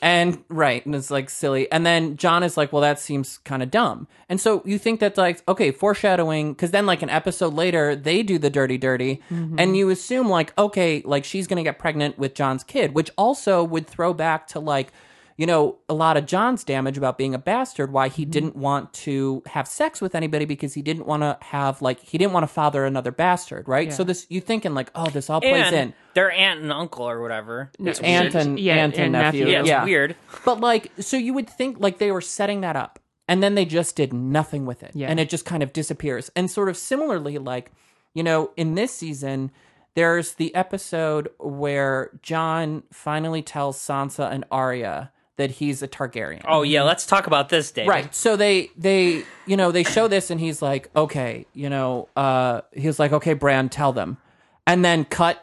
And 0.00 0.44
right, 0.48 0.84
and 0.86 0.94
it's 0.94 1.10
like 1.10 1.28
silly. 1.28 1.70
And 1.72 1.84
then 1.84 2.16
John 2.16 2.42
is 2.42 2.56
like, 2.56 2.72
"Well, 2.72 2.82
that 2.82 3.00
seems 3.00 3.38
kind 3.38 3.62
of 3.62 3.70
dumb." 3.70 4.06
And 4.28 4.40
so 4.40 4.62
you 4.64 4.78
think 4.78 5.00
that's 5.00 5.18
like, 5.18 5.42
okay, 5.48 5.70
foreshadowing, 5.70 6.52
because 6.52 6.70
then 6.70 6.86
like 6.86 7.02
an 7.02 7.10
episode 7.10 7.54
later, 7.54 7.96
they 7.96 8.22
do 8.22 8.38
the 8.38 8.50
dirty, 8.50 8.78
dirty, 8.78 9.20
mm-hmm. 9.30 9.58
and 9.58 9.76
you 9.76 9.88
assume 9.90 10.28
like, 10.28 10.56
okay, 10.58 11.02
like 11.04 11.24
she's 11.24 11.46
gonna 11.46 11.64
get 11.64 11.78
pregnant 11.78 12.18
with 12.18 12.34
John's 12.34 12.62
kid, 12.62 12.94
which 12.94 13.10
also 13.18 13.64
would 13.64 13.86
throw 13.86 14.12
back 14.12 14.46
to 14.48 14.60
like, 14.60 14.92
you 15.38 15.46
know, 15.46 15.78
a 15.88 15.94
lot 15.94 16.16
of 16.16 16.26
John's 16.26 16.64
damage 16.64 16.98
about 16.98 17.16
being 17.16 17.32
a 17.32 17.38
bastard. 17.38 17.92
Why 17.92 18.08
he 18.08 18.22
mm-hmm. 18.24 18.30
didn't 18.32 18.56
want 18.56 18.92
to 18.94 19.40
have 19.46 19.68
sex 19.68 20.00
with 20.00 20.16
anybody 20.16 20.44
because 20.44 20.74
he 20.74 20.82
didn't 20.82 21.06
want 21.06 21.22
to 21.22 21.38
have 21.40 21.80
like 21.80 22.00
he 22.00 22.18
didn't 22.18 22.32
want 22.32 22.42
to 22.42 22.48
father 22.48 22.84
another 22.84 23.12
bastard, 23.12 23.68
right? 23.68 23.92
So 23.92 24.02
this 24.02 24.26
you 24.28 24.40
thinking 24.40 24.74
like, 24.74 24.90
oh, 24.96 25.08
this 25.08 25.30
all 25.30 25.40
plays 25.40 25.66
and 25.66 25.76
in. 25.76 25.94
their 26.14 26.32
aunt 26.32 26.60
and 26.60 26.72
uncle 26.72 27.08
or 27.08 27.22
whatever. 27.22 27.70
It's 27.78 28.00
Aunt 28.00 28.34
weird. 28.34 28.46
and 28.46 28.58
Yeah, 28.60 28.74
aunt 28.74 28.94
and, 28.94 29.04
and 29.04 29.12
nephew. 29.12 29.44
nephew. 29.44 29.52
yeah, 29.52 29.60
it's 29.60 29.68
yeah. 29.68 29.84
weird. 29.84 30.16
But 30.44 30.58
like, 30.58 30.90
so 30.98 31.16
you 31.16 31.32
would 31.34 31.48
think 31.48 31.78
like 31.78 31.98
they 31.98 32.10
were 32.10 32.20
setting 32.20 32.62
that 32.62 32.74
up, 32.74 32.98
and 33.28 33.40
then 33.40 33.54
they 33.54 33.64
just 33.64 33.94
did 33.94 34.12
nothing 34.12 34.66
with 34.66 34.82
it, 34.82 34.90
Yeah. 34.94 35.06
and 35.08 35.20
it 35.20 35.30
just 35.30 35.44
kind 35.44 35.62
of 35.62 35.72
disappears. 35.72 36.32
And 36.34 36.50
sort 36.50 36.68
of 36.68 36.76
similarly, 36.76 37.38
like 37.38 37.70
you 38.12 38.24
know, 38.24 38.50
in 38.56 38.74
this 38.74 38.92
season, 38.92 39.52
there's 39.94 40.34
the 40.34 40.52
episode 40.56 41.28
where 41.38 42.10
John 42.22 42.82
finally 42.92 43.42
tells 43.42 43.78
Sansa 43.78 44.32
and 44.32 44.44
Arya 44.50 45.12
that 45.38 45.50
he's 45.52 45.82
a 45.82 45.88
Targaryen. 45.88 46.42
Oh 46.46 46.62
yeah, 46.62 46.82
let's 46.82 47.06
talk 47.06 47.26
about 47.26 47.48
this, 47.48 47.72
David. 47.72 47.88
Right. 47.88 48.14
So 48.14 48.36
they 48.36 48.70
they 48.76 49.24
you 49.46 49.56
know 49.56 49.72
they 49.72 49.82
show 49.84 50.06
this 50.06 50.30
and 50.30 50.38
he's 50.38 50.60
like, 50.60 50.90
okay, 50.94 51.46
you 51.54 51.70
know, 51.70 52.08
uh, 52.16 52.60
he's 52.72 52.98
like, 52.98 53.12
okay, 53.12 53.32
Bran, 53.32 53.70
tell 53.70 53.92
them, 53.92 54.18
and 54.66 54.84
then 54.84 55.04
cut, 55.06 55.42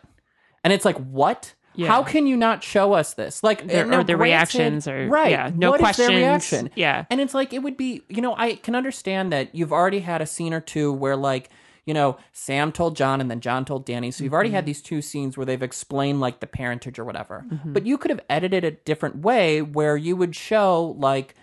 and 0.64 0.72
it's 0.72 0.86
like, 0.86 0.98
what? 0.98 1.54
Yeah. 1.78 1.88
How 1.90 2.04
can 2.04 2.26
you 2.26 2.38
not 2.38 2.64
show 2.64 2.94
us 2.94 3.16
this? 3.16 3.44
Like, 3.44 3.68
Their- 3.68 3.82
and 3.82 3.92
now 3.92 4.00
or 4.00 4.04
their 4.06 4.16
granted- 4.16 4.32
reactions 4.60 4.88
or- 4.88 5.08
right? 5.10 5.32
yeah, 5.32 5.52
no 5.54 5.72
what 5.72 5.82
is 5.82 5.98
their 5.98 6.08
reaction? 6.08 6.70
Yeah. 6.76 7.04
and 7.10 7.20
it's 7.20 7.34
like 7.34 7.52
it 7.52 7.60
would 7.64 7.76
be, 7.76 8.02
you 8.08 8.22
know, 8.22 8.34
I 8.38 8.56
can 8.56 8.76
understand 8.76 9.34
that 9.34 9.54
you've 9.54 9.74
already 9.74 10.00
had 10.00 10.22
a 10.22 10.26
scene 10.26 10.54
or 10.54 10.62
two 10.62 10.94
where 10.94 11.16
like. 11.18 11.50
You 11.86 11.94
know, 11.94 12.18
Sam 12.34 12.72
told 12.72 12.96
John 12.96 13.22
and 13.22 13.30
then 13.30 13.42
John 13.42 13.64
told 13.64 13.86
Danny. 13.86 14.10
So 14.12 14.24
you've 14.24 14.34
already 14.34 14.50
Mm-hmm. 14.50 14.56
had 14.56 14.66
these 14.66 14.82
two 14.82 15.02
scenes 15.02 15.38
where 15.38 15.46
they've 15.46 15.62
explained 15.62 16.20
like 16.20 16.40
the 16.40 16.48
parentage 16.48 16.98
or 16.98 17.06
whatever. 17.06 17.46
But 17.64 17.86
you 17.86 17.98
could 18.00 18.10
have 18.12 18.22
edited 18.30 18.64
it 18.64 18.68
a 18.74 18.78
different 18.86 19.18
way 19.18 19.62
where 19.62 19.96
you 19.96 20.16
would 20.16 20.36
show 20.36 20.96
like 20.98 21.36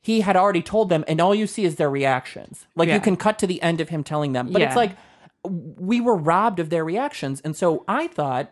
he 0.00 0.20
had 0.22 0.36
already 0.36 0.62
told 0.62 0.88
them 0.88 1.04
and 1.06 1.20
all 1.20 1.34
you 1.34 1.46
see 1.46 1.64
is 1.64 1.76
their 1.76 1.90
reactions. 1.90 2.66
Like 2.74 2.88
Yeah. 2.88 2.94
you 2.96 3.00
can 3.00 3.16
cut 3.16 3.38
to 3.40 3.46
the 3.46 3.62
end 3.62 3.80
of 3.80 3.88
him 3.88 4.02
telling 4.02 4.32
them. 4.32 4.50
But 4.52 4.62
it's 4.62 4.76
like 4.76 4.96
we 5.44 6.00
were 6.00 6.16
robbed 6.16 6.58
of 6.58 6.70
their 6.70 6.84
reactions. 6.84 7.40
And 7.42 7.56
so 7.56 7.84
i 7.86 8.08
thought 8.08 8.50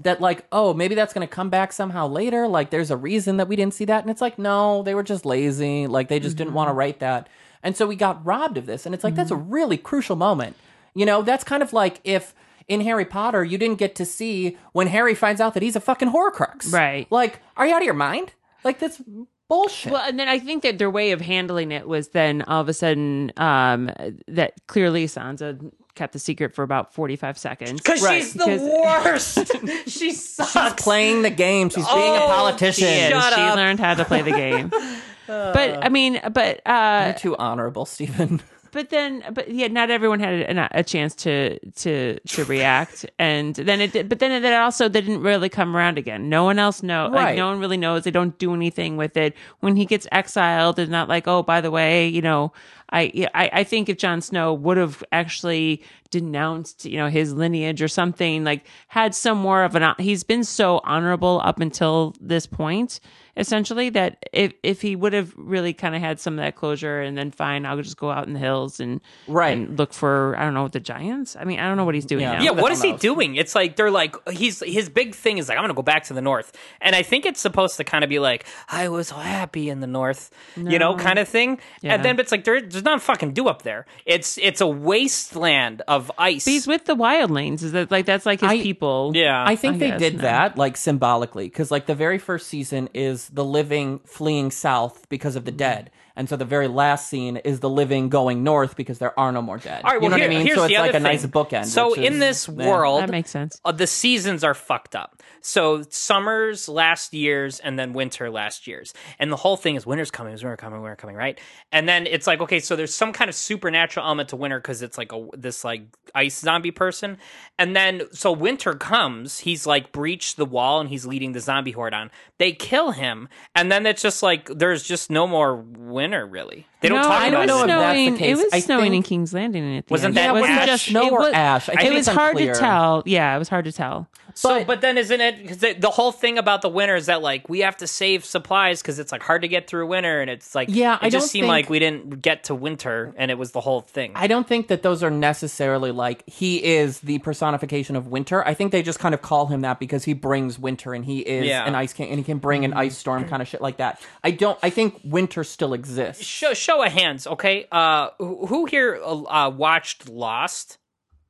that 0.00 0.20
like 0.20 0.46
oh 0.52 0.74
maybe 0.74 0.94
that's 0.94 1.12
going 1.14 1.26
to 1.26 1.34
come 1.34 1.48
back 1.50 1.72
somehow 1.72 2.06
later. 2.06 2.46
Like 2.46 2.68
there's 2.70 2.90
a 2.90 2.96
reason 2.96 3.38
that 3.38 3.48
we 3.48 3.56
didn't 3.56 3.74
see 3.74 3.86
that. 3.86 4.02
And 4.04 4.10
it's 4.10 4.20
like 4.20 4.38
no 4.38 4.82
they 4.82 4.94
were 4.94 5.02
just 5.02 5.24
lazy. 5.24 5.86
Like 5.86 6.08
they 6.08 6.20
just 6.20 6.36
didn't 6.36 6.52
want 6.52 6.68
to 6.68 6.74
write 6.74 7.00
that 7.00 7.28
and 7.62 7.76
so 7.76 7.86
we 7.86 7.96
got 7.96 8.24
robbed 8.24 8.56
of 8.56 8.66
this 8.66 8.86
and 8.86 8.94
it's 8.94 9.04
like 9.04 9.14
that's 9.14 9.30
a 9.30 9.36
really 9.36 9.76
crucial 9.76 10.16
moment 10.16 10.56
you 10.94 11.06
know 11.06 11.22
that's 11.22 11.44
kind 11.44 11.62
of 11.62 11.72
like 11.72 12.00
if 12.04 12.34
in 12.68 12.82
Harry 12.82 13.06
Potter, 13.06 13.42
you 13.42 13.58
didn't 13.58 13.78
get 13.78 13.94
to 13.96 14.04
see 14.04 14.56
when 14.72 14.86
Harry 14.86 15.14
finds 15.14 15.40
out 15.40 15.54
that 15.54 15.62
he's 15.62 15.74
a 15.74 15.80
fucking 15.80 16.10
Horcrux. 16.10 16.72
Right. 16.72 17.10
Like, 17.10 17.40
are 17.56 17.66
you 17.66 17.74
out 17.74 17.80
of 17.80 17.86
your 17.86 17.94
mind? 17.94 18.34
Like, 18.62 18.78
that's 18.78 19.00
bullshit. 19.48 19.92
Well, 19.92 20.06
and 20.06 20.18
then 20.18 20.28
I 20.28 20.38
think 20.38 20.62
that 20.62 20.78
their 20.78 20.90
way 20.90 21.12
of 21.12 21.22
handling 21.22 21.72
it 21.72 21.88
was 21.88 22.08
then 22.08 22.42
all 22.42 22.60
of 22.60 22.68
a 22.68 22.74
sudden 22.74 23.32
um, 23.38 23.90
that 24.28 24.52
clearly 24.66 25.06
Sansa 25.06 25.72
kept 25.98 26.12
the 26.14 26.18
secret 26.18 26.54
for 26.54 26.62
about 26.62 26.94
45 26.94 27.36
seconds. 27.36 27.80
Because 27.80 28.02
Right. 28.02 28.22
she's 28.22 28.32
the 28.32 28.44
Because- 28.44 28.62
worst. 29.86 29.86
she 29.90 30.12
sucks. 30.12 30.82
playing 30.82 31.22
the 31.22 31.30
game. 31.30 31.68
She's 31.68 31.86
being 31.86 32.14
a 32.14 32.22
Oh, 32.24 32.26
politician. 32.28 32.86
She 32.86 32.94
is. 32.94 33.08
She 33.10 33.14
up. 33.40 33.56
learned 33.56 33.80
how 33.80 33.94
to 33.94 34.04
play 34.04 34.22
the 34.22 34.30
game. 34.30 34.70
but 35.26 35.84
I 35.84 35.88
mean, 35.90 36.20
but 36.32 36.60
uh, 36.66 37.02
You're 37.06 37.18
too 37.18 37.36
honorable, 37.36 37.84
Stephen. 37.84 38.40
But 38.72 38.90
then, 38.90 39.24
but 39.32 39.50
yeah, 39.50 39.68
not 39.68 39.90
everyone 39.90 40.20
had 40.20 40.34
a, 40.56 40.78
a 40.80 40.82
chance 40.82 41.14
to 41.16 41.58
to 41.70 42.18
to 42.18 42.44
react, 42.44 43.06
and 43.18 43.54
then 43.54 43.80
it 43.80 43.92
did. 43.92 44.08
But 44.08 44.18
then 44.18 44.44
it 44.44 44.52
also 44.54 44.88
they 44.88 45.00
didn't 45.00 45.22
really 45.22 45.48
come 45.48 45.76
around 45.76 45.98
again. 45.98 46.28
No 46.28 46.44
one 46.44 46.58
else 46.58 46.82
know. 46.82 47.06
Like 47.12 47.24
Right. 47.24 47.36
no 47.36 47.48
one 47.48 47.60
really 47.60 47.76
knows. 47.76 48.04
They 48.04 48.10
don't 48.10 48.38
do 48.38 48.54
anything 48.54 48.96
with 48.96 49.16
it. 49.16 49.34
When 49.60 49.76
he 49.76 49.84
gets 49.84 50.06
exiled, 50.12 50.78
it's 50.78 50.90
not 50.90 51.08
like, 51.08 51.26
oh, 51.28 51.42
by 51.42 51.60
the 51.60 51.70
way, 51.70 52.06
you 52.08 52.22
know, 52.22 52.52
I 52.90 53.28
I, 53.34 53.50
I 53.52 53.64
think 53.64 53.88
if 53.88 53.98
Jon 53.98 54.20
Snow 54.20 54.54
would 54.54 54.76
have 54.76 55.02
actually 55.12 55.82
denounced, 56.10 56.84
you 56.84 56.96
know, 56.96 57.08
his 57.08 57.34
lineage 57.34 57.82
or 57.82 57.88
something, 57.88 58.44
like 58.44 58.66
had 58.88 59.14
some 59.14 59.38
more 59.38 59.62
of 59.64 59.74
an. 59.74 59.94
He's 59.98 60.24
been 60.24 60.44
so 60.44 60.80
honorable 60.84 61.40
up 61.44 61.60
until 61.60 62.14
this 62.20 62.46
point. 62.46 63.00
Essentially, 63.38 63.88
that 63.90 64.24
if 64.32 64.52
if 64.62 64.82
he 64.82 64.96
would 64.96 65.12
have 65.14 65.32
really 65.36 65.72
kind 65.72 65.94
of 65.94 66.00
had 66.02 66.20
some 66.20 66.34
of 66.34 66.44
that 66.44 66.56
closure, 66.56 67.00
and 67.00 67.16
then 67.16 67.30
fine, 67.30 67.64
I'll 67.64 67.80
just 67.80 67.96
go 67.96 68.10
out 68.10 68.26
in 68.26 68.32
the 68.34 68.38
hills 68.40 68.80
and 68.80 69.00
Right. 69.26 69.56
and 69.56 69.78
look 69.78 69.92
for 69.94 70.34
I 70.36 70.44
don't 70.44 70.54
know 70.54 70.68
the 70.68 70.80
giants. 70.80 71.36
I 71.38 71.44
mean, 71.44 71.60
I 71.60 71.68
don't 71.68 71.76
know 71.76 71.84
what 71.84 71.94
he's 71.94 72.04
doing 72.04 72.22
Yeah. 72.22 72.32
now. 72.38 72.42
Yeah, 72.42 72.50
Who 72.50 72.56
the 72.56 72.62
what 72.62 72.72
hell 72.72 72.76
is 72.78 72.82
he 72.82 72.90
knows? 72.92 73.00
doing? 73.00 73.36
It's 73.36 73.54
like 73.54 73.76
they're 73.76 73.90
like 73.90 74.16
he's 74.30 74.60
his 74.66 74.88
big 74.90 75.14
thing 75.14 75.38
is 75.38 75.48
like 75.48 75.56
I'm 75.56 75.62
gonna 75.62 75.74
go 75.74 75.82
back 75.82 76.04
to 76.04 76.14
the 76.14 76.20
north, 76.20 76.52
and 76.80 76.94
I 76.96 77.02
think 77.02 77.24
it's 77.24 77.40
supposed 77.40 77.76
to 77.78 77.84
kind 77.84 78.04
of 78.04 78.10
be 78.10 78.18
like 78.18 78.44
I 78.68 78.88
was 78.88 79.10
happy 79.10 79.70
in 79.70 79.80
the 79.80 79.86
north, 79.86 80.30
you 80.56 80.78
know, 80.78 80.96
kind 80.96 81.18
of 81.18 81.28
thing. 81.28 81.58
Yeah. 81.80 81.94
And 81.94 82.04
then 82.04 82.16
but 82.16 82.22
it's 82.24 82.32
like 82.32 82.44
there, 82.44 82.60
there's 82.60 82.84
not 82.84 83.00
fucking 83.00 83.32
do 83.34 83.46
up 83.48 83.62
there. 83.62 83.86
It's 84.04 84.36
it's 84.38 84.60
a 84.60 84.66
wasteland 84.66 85.82
of 85.88 86.10
ice. 86.18 86.44
He's 86.44 86.66
with 86.66 86.84
the 86.84 86.94
wildlings. 86.96 87.62
Is 87.62 87.72
that 87.72 87.90
like 87.90 88.06
that's 88.06 88.26
like 88.26 88.40
his 88.40 88.50
I- 88.50 88.62
people? 88.62 89.12
yeah, 89.14 89.44
I 89.46 89.56
think 89.56 89.76
I 89.76 89.78
they 89.78 89.88
guess, 89.90 89.98
did 90.00 90.16
no. 90.16 90.22
that 90.22 90.58
like 90.58 90.76
symbolically 90.76 91.44
because 91.46 91.70
like 91.70 91.86
the 91.86 91.94
very 91.94 92.18
first 92.18 92.48
season 92.48 92.88
is 92.94 93.27
the 93.28 93.44
living 93.44 94.00
fleeing 94.00 94.50
south 94.50 95.08
because 95.08 95.36
of 95.36 95.44
the 95.44 95.52
dead, 95.52 95.90
and 96.18 96.28
so 96.28 96.36
the 96.36 96.44
very 96.44 96.68
last 96.68 97.08
scene 97.08 97.38
is 97.38 97.60
the 97.60 97.70
living 97.70 98.10
going 98.10 98.44
north 98.44 98.76
because 98.76 98.98
there 98.98 99.18
are 99.18 99.32
no 99.32 99.40
more 99.40 99.56
dead. 99.56 99.82
All 99.84 99.92
right, 99.92 99.94
you 99.94 100.00
well, 100.02 100.10
know 100.10 100.16
here- 100.16 100.26
what 100.28 100.34
I 100.34 100.36
mean? 100.36 100.46
here's 100.46 100.58
So 100.58 100.64
it's 100.64 100.74
the 100.74 100.78
like 100.80 100.88
other 100.90 100.98
a 100.98 101.00
nice 101.00 101.22
thing. 101.22 101.30
bookend. 101.30 101.64
So 101.66 101.90
which 101.92 102.00
in 102.00 102.14
is- 102.14 102.18
this 102.18 102.48
yeah. 102.48 102.68
world, 102.68 103.02
that 103.02 103.10
makes 103.10 103.30
sense. 103.30 103.58
uh, 103.64 103.72
the 103.72 103.86
seasons 103.86 104.44
are 104.44 104.52
fucked 104.54 104.94
up. 104.94 105.22
So 105.40 105.82
summer's 105.88 106.68
last 106.68 107.14
year's 107.14 107.60
and 107.60 107.78
then 107.78 107.92
winter 107.92 108.28
last 108.28 108.66
year's. 108.66 108.92
And 109.20 109.30
the 109.30 109.36
whole 109.36 109.56
thing 109.56 109.76
is 109.76 109.86
winter's 109.86 110.10
coming, 110.10 110.34
is 110.34 110.42
winter 110.42 110.56
coming, 110.56 110.82
winter 110.82 110.96
coming, 110.96 111.14
right? 111.14 111.38
And 111.70 111.88
then 111.88 112.06
it's 112.08 112.26
like, 112.26 112.40
okay, 112.40 112.58
so 112.58 112.74
there's 112.74 112.92
some 112.92 113.12
kind 113.12 113.28
of 113.28 113.34
supernatural 113.36 114.04
element 114.04 114.30
to 114.30 114.36
winter 114.36 114.58
because 114.58 114.82
it's 114.82 114.98
like 114.98 115.12
a 115.12 115.26
this 115.36 115.62
like 115.64 115.82
ice 116.14 116.36
zombie 116.38 116.72
person. 116.72 117.18
And 117.58 117.76
then 117.76 118.02
so 118.12 118.32
winter 118.32 118.74
comes, 118.74 119.38
he's 119.38 119.66
like 119.66 119.92
breached 119.92 120.36
the 120.36 120.44
wall 120.44 120.80
and 120.80 120.88
he's 120.88 121.06
leading 121.06 121.32
the 121.32 121.40
zombie 121.40 121.70
horde 121.70 121.94
on. 121.94 122.10
They 122.38 122.52
kill 122.52 122.90
him, 122.92 123.28
and 123.54 123.70
then 123.70 123.86
it's 123.86 124.02
just 124.02 124.22
like 124.22 124.46
there's 124.48 124.82
just 124.82 125.10
no 125.10 125.26
more 125.26 125.54
winter 125.56 126.07
really. 126.26 126.66
They 126.80 126.88
don't 126.88 126.98
no, 127.02 127.08
talk 127.08 127.24
it 127.24 127.28
about 127.30 127.40
was 127.40 127.48
know 127.48 127.58
it. 127.58 127.62
if 127.62 127.68
that's 127.68 127.96
the 127.96 128.04
snowing. 128.04 128.16
case. 128.18 128.28
It 128.38 128.44
was 128.44 128.52
I 128.52 128.60
snowing 128.60 128.94
in 128.94 129.02
King's 129.02 129.34
Landing. 129.34 129.76
At 129.78 129.86
the 129.88 129.92
Wasn't 129.92 130.08
end. 130.08 130.16
that 130.16 130.28
it 130.36 130.40
wasn't 130.40 130.58
ash? 130.60 130.66
just 130.66 130.84
Snow 130.86 131.06
it 131.06 131.12
or 131.12 131.18
was, 131.18 131.32
ash? 131.32 131.68
I 131.68 131.72
it 131.72 131.78
think 131.80 131.94
was 131.94 132.06
it's 132.08 132.16
hard 132.16 132.30
unclear. 132.36 132.54
to 132.54 132.60
tell. 132.60 133.02
Yeah, 133.04 133.34
it 133.34 133.38
was 133.38 133.48
hard 133.48 133.64
to 133.64 133.72
tell. 133.72 134.08
So, 134.34 134.58
But- 134.58 134.66
but, 134.68 134.80
then 134.82 134.96
isn't 134.98 135.20
it 135.20 135.42
because 135.42 135.58
the, 135.58 135.72
the 135.72 135.90
whole 135.90 136.12
thing 136.12 136.38
about 136.38 136.62
the 136.62 136.68
winter 136.68 136.94
is 136.94 137.06
that 137.06 137.20
like 137.22 137.48
we 137.48 137.58
have 137.60 137.76
to 137.78 137.88
save 137.88 138.24
supplies 138.24 138.80
because 138.80 139.00
it's 139.00 139.10
like 139.10 139.24
hard 139.24 139.42
to 139.42 139.48
get 139.48 139.66
through 139.66 139.88
winter 139.88 140.20
and 140.20 140.30
it's 140.30 140.54
like 140.54 140.68
Yeah, 140.70 140.94
it 140.94 140.98
I 141.02 141.10
just 141.10 141.24
don't 141.24 141.28
seemed 141.30 141.42
think- 141.44 141.50
like 141.50 141.70
we 141.70 141.80
didn't 141.80 142.22
get 142.22 142.44
to 142.44 142.54
winter 142.54 143.12
and 143.16 143.32
it 143.32 143.34
was 143.38 143.50
the 143.50 143.60
whole 143.60 143.80
thing. 143.80 144.12
I 144.14 144.28
don't 144.28 144.46
think 144.46 144.68
that 144.68 144.82
those 144.84 145.02
are 145.02 145.10
necessarily 145.10 145.90
like 145.90 146.22
he 146.28 146.62
is 146.62 147.00
the 147.00 147.18
personification 147.18 147.96
of 147.96 148.06
winter. 148.06 148.46
I 148.46 148.54
think 148.54 148.70
they 148.70 148.82
just 148.84 149.00
kind 149.00 149.12
of 149.14 149.22
call 149.22 149.46
him 149.46 149.62
that 149.62 149.80
because 149.80 150.04
he 150.04 150.12
brings 150.12 150.56
winter 150.56 150.94
and 150.94 151.04
he 151.04 151.18
is 151.18 151.46
Yeah. 151.46 151.66
an 151.66 151.74
ice 151.74 151.92
king 151.92 152.08
and 152.10 152.18
he 152.18 152.24
can 152.24 152.38
bring 152.38 152.64
an 152.64 152.74
ice 152.74 152.96
storm 152.96 153.24
kind 153.28 153.42
of 153.42 153.48
shit 153.48 153.60
like 153.60 153.78
that. 153.78 154.00
I 154.22 154.30
don't. 154.30 154.56
I 154.62 154.70
think 154.70 155.00
winter 155.02 155.42
still 155.42 155.72
exists. 155.74 156.22
show 156.24 156.52
show 156.68 156.82
of 156.84 156.92
hands, 156.92 157.26
okay? 157.26 157.66
Uh, 157.72 158.10
who, 158.18 158.46
who 158.46 158.66
here 158.66 159.00
uh, 159.04 159.50
watched 159.54 160.08
Lost? 160.08 160.78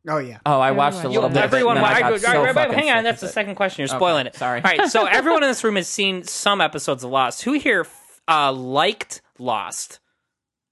Oh 0.09 0.19
yeah. 0.19 0.39
Oh, 0.47 0.59
I 0.61 0.71
watched 0.73 1.05
a 1.05 1.09
little 1.09 1.29
bit. 1.29 1.39
Everyone, 1.39 1.77
and 1.77 1.85
then 1.87 1.93
I 2.05 2.09
I- 2.09 2.17
so 2.19 2.43
I- 2.43 2.73
hang 2.75 2.91
on, 2.91 3.05
that's 3.05 3.21
the 3.21 3.29
second 3.29 3.57
question. 3.57 3.83
You're 3.83 3.91
Okay, 3.91 3.99
spoiling 3.99 4.27
it. 4.27 4.35
sorry. 4.37 4.63
All 4.63 4.71
right, 4.71 4.89
so 4.91 5.05
everyone 5.19 5.43
in 5.43 5.51
this 5.51 5.63
room 5.63 5.77
has 5.77 5.89
seen 5.89 6.23
some 6.25 6.61
episodes 6.61 7.05
of 7.05 7.11
Lost. 7.11 7.43
Who 7.43 7.53
here 7.55 7.87
uh, 8.27 8.53
liked 8.53 9.21
Lost? 9.39 10.01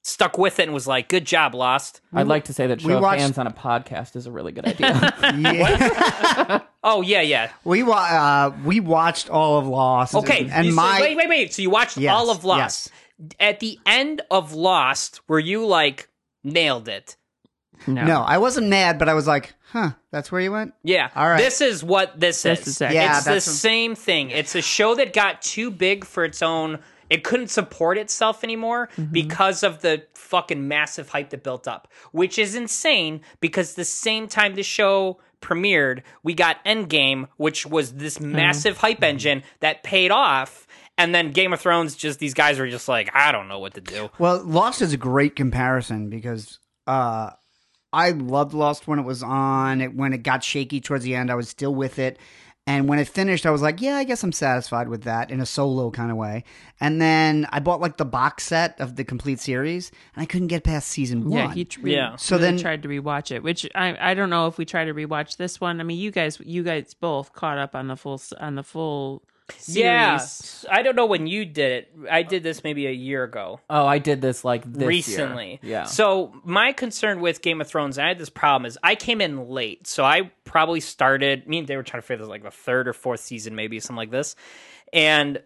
Stuck 0.03 0.39
with 0.39 0.61
it 0.61 0.65
and 0.65 0.73
was 0.73 0.87
like, 0.87 1.09
"Good 1.09 1.25
job, 1.27 1.55
Lost." 1.55 2.01
I'd 2.15 2.29
like 2.29 2.45
to 2.45 2.53
say 2.55 2.69
that 2.69 2.81
We 2.83 2.93
show 2.93 2.97
of 2.99 3.03
watched- 3.03 3.21
hands 3.21 3.39
on 3.39 3.47
a 3.49 3.51
podcast 3.53 4.15
is 4.17 4.27
a 4.27 4.31
really 4.31 4.53
good 4.53 4.65
idea. 4.67 6.63
Oh 6.89 7.03
yeah, 7.03 7.21
yeah. 7.21 7.51
we 7.65 7.83
wa- 7.83 7.97
uh, 7.97 8.53
we 8.65 8.79
watched 8.79 9.29
all 9.29 9.59
of 9.59 9.67
Lost. 9.67 10.15
Okay, 10.15 10.49
and 10.53 10.67
you- 10.67 10.71
so- 10.73 10.77
my 10.77 11.01
wait, 11.01 11.17
wait, 11.17 11.29
wait. 11.29 11.53
So 11.53 11.61
you 11.63 11.69
watched 11.71 11.97
Yes, 11.97 12.15
all 12.15 12.31
of 12.31 12.45
Lost. 12.45 12.93
At 13.41 13.61
the 13.61 13.79
end 13.87 14.23
of 14.31 14.53
Lost, 14.53 15.21
were 15.29 15.39
you 15.39 15.65
like 15.67 16.09
nailed 16.45 16.89
it? 16.89 17.17
No, 17.87 18.05
no, 18.05 18.21
I 18.23 18.39
wasn't 18.39 18.69
mad, 18.69 18.99
but 18.99 19.09
I 19.09 19.15
was 19.15 19.27
like, 19.27 19.55
huh, 19.71 19.91
that's 20.11 20.33
where 20.33 20.41
you 20.41 20.51
went. 20.51 20.73
Yeah. 20.83 21.11
All 21.15 21.29
right. 21.29 21.37
This 21.39 21.61
is 21.61 21.85
what 21.85 22.19
this, 22.19 22.43
This 22.43 22.61
is. 22.63 22.67
is 22.69 22.81
it. 22.81 22.93
Yeah, 22.93 23.17
it's 23.17 23.27
the 23.27 23.33
that's 23.33 23.45
same 23.45 23.95
thing. 23.95 24.31
It's 24.31 24.55
a 24.55 24.63
show 24.63 24.95
that 24.95 25.13
got 25.13 25.43
too 25.43 25.71
big 25.71 26.05
for 26.07 26.25
its 26.25 26.41
own. 26.43 26.79
It 27.11 27.23
couldn't 27.23 27.49
support 27.49 27.99
itself 27.99 28.43
anymore 28.43 28.89
Mm-hmm. 28.97 29.13
because 29.13 29.63
of 29.63 29.81
the 29.83 30.05
fucking 30.15 30.67
massive 30.67 31.11
hype 31.11 31.31
that 31.31 31.43
built 31.45 31.69
up, 31.69 31.89
which 32.13 32.39
is 32.39 32.55
insane 32.55 33.21
because 33.41 33.75
the 33.75 33.85
same 33.85 34.27
time 34.27 34.55
the 34.55 34.63
show 34.63 35.21
premiered, 35.43 36.03
we 36.23 36.33
got 36.35 36.65
Endgame, 36.65 37.29
which 37.37 37.67
was 37.67 37.93
this 37.93 38.17
Mm-hmm. 38.19 38.33
massive 38.33 38.79
hype 38.79 39.03
engine 39.05 39.43
that 39.61 39.83
paid 39.83 40.11
off. 40.11 40.66
And 40.99 41.15
then 41.15 41.33
Game 41.33 41.53
of 41.53 41.61
Thrones, 41.61 41.95
just 41.95 42.19
these 42.19 42.35
guys 42.35 42.59
were 42.59 42.69
just 42.69 42.89
like, 42.89 43.11
I 43.15 43.31
don't 43.33 43.49
know 43.49 43.59
what 43.59 43.75
to 43.75 43.81
do. 43.81 44.11
Well, 44.19 44.43
Lost 44.43 44.81
is 44.81 44.93
a 44.93 44.97
great 44.97 45.37
comparison 45.37 46.09
because 46.09 46.59
uh, 46.87 47.31
I 47.93 48.11
loved 48.13 48.55
Lost 48.55 48.89
when 48.89 48.99
it 48.99 49.05
was 49.05 49.23
on. 49.23 49.81
It, 49.83 49.95
when 49.95 50.13
it 50.15 50.23
got 50.23 50.43
shaky 50.43 50.81
towards 50.81 51.05
the 51.05 51.15
end, 51.15 51.31
I 51.31 51.35
was 51.35 51.49
still 51.51 51.75
with 51.75 51.99
it. 51.99 52.19
And 52.69 52.89
when 52.89 52.99
it 52.99 53.07
finished, 53.07 53.47
I 53.47 53.51
was 53.51 53.63
like, 53.63 53.81
yeah, 53.81 53.95
I 53.95 54.03
guess 54.03 54.25
I'm 54.25 54.33
satisfied 54.33 54.89
with 54.89 55.05
that 55.05 55.31
in 55.31 55.41
a 55.41 55.47
solo 55.47 55.93
kind 55.93 56.11
of 56.11 56.17
way. 56.17 56.43
And 56.81 57.01
then 57.01 57.47
I 57.51 57.61
bought 57.61 57.81
like 57.81 57.97
the 57.97 58.05
box 58.05 58.43
set 58.43 58.81
of 58.81 58.97
the 58.97 59.05
complete 59.05 59.39
series, 59.39 59.93
and 60.17 60.23
I 60.23 60.27
couldn't 60.27 60.49
get 60.49 60.65
past 60.65 60.89
season 60.89 61.25
one. 61.31 61.33
Yeah, 61.33 61.53
he 61.55 61.65
tr- 61.65 61.87
Yeah. 61.87 62.17
So 62.17 62.35
So 62.35 62.39
then 62.39 62.57
then- 62.57 62.63
tried 62.63 62.83
to 62.83 62.89
rewatch 62.89 63.31
it, 63.31 63.45
which 63.45 63.69
I 63.77 63.97
I 64.11 64.15
don't 64.15 64.31
know 64.31 64.49
if 64.49 64.59
we 64.59 64.65
try 64.65 64.85
to 64.85 64.93
rewatch 64.93 65.37
this 65.37 65.61
one. 65.61 65.79
I 65.81 65.85
mean, 65.85 65.99
you 65.99 66.11
guys 66.11 66.41
you 66.45 66.65
guys 66.65 66.93
both 66.95 67.33
caught 67.35 67.59
up 67.59 67.77
on 67.77 67.87
the 67.87 67.95
full 67.97 68.21
on 68.41 68.57
the 68.57 68.65
full 68.65 69.23
series. 69.59 70.65
Yeah. 70.67 70.75
I 70.75 70.83
don't 70.83 70.97
know 70.97 71.07
when 71.07 71.27
you 71.27 71.45
did 71.45 71.73
it. 71.73 71.93
I 72.11 72.23
did 72.23 72.43
this 72.43 72.65
maybe 72.65 72.87
a 72.87 72.93
year 72.93 73.25
ago. 73.25 73.61
Oh, 73.71 73.87
I 73.87 73.99
did 73.99 74.21
this 74.21 74.45
like 74.45 74.65
this 74.65 74.81
year. 74.81 74.89
recently. 74.89 75.61
Yeah. 75.63 75.85
So 75.85 76.35
my 76.45 76.73
concern 76.73 77.21
with 77.21 77.43
Game 77.43 77.61
of 77.61 77.69
Thrones, 77.69 77.99
and 77.99 78.05
I 78.05 78.09
had 78.09 78.19
this 78.19 78.31
problem, 78.31 78.67
is 78.67 78.79
I 78.83 78.95
came 78.95 79.21
in 79.21 79.49
late. 79.49 79.87
So 79.87 80.05
I 80.05 80.31
probably 80.45 80.81
started. 80.81 81.47
Me 81.49 81.59
and 81.59 81.67
they 81.67 81.77
were 81.77 81.83
trying 81.83 82.03
to 82.03 82.07
figure 82.07 82.25
this 82.25 82.31
like 82.31 82.43
the 82.43 82.51
third 82.51 82.89
or 82.89 82.93
fourth 82.93 83.21
season, 83.21 83.55
maybe 83.55 83.79
something 83.81 83.97
like 83.97 84.11
this, 84.11 84.37
and 84.93 85.43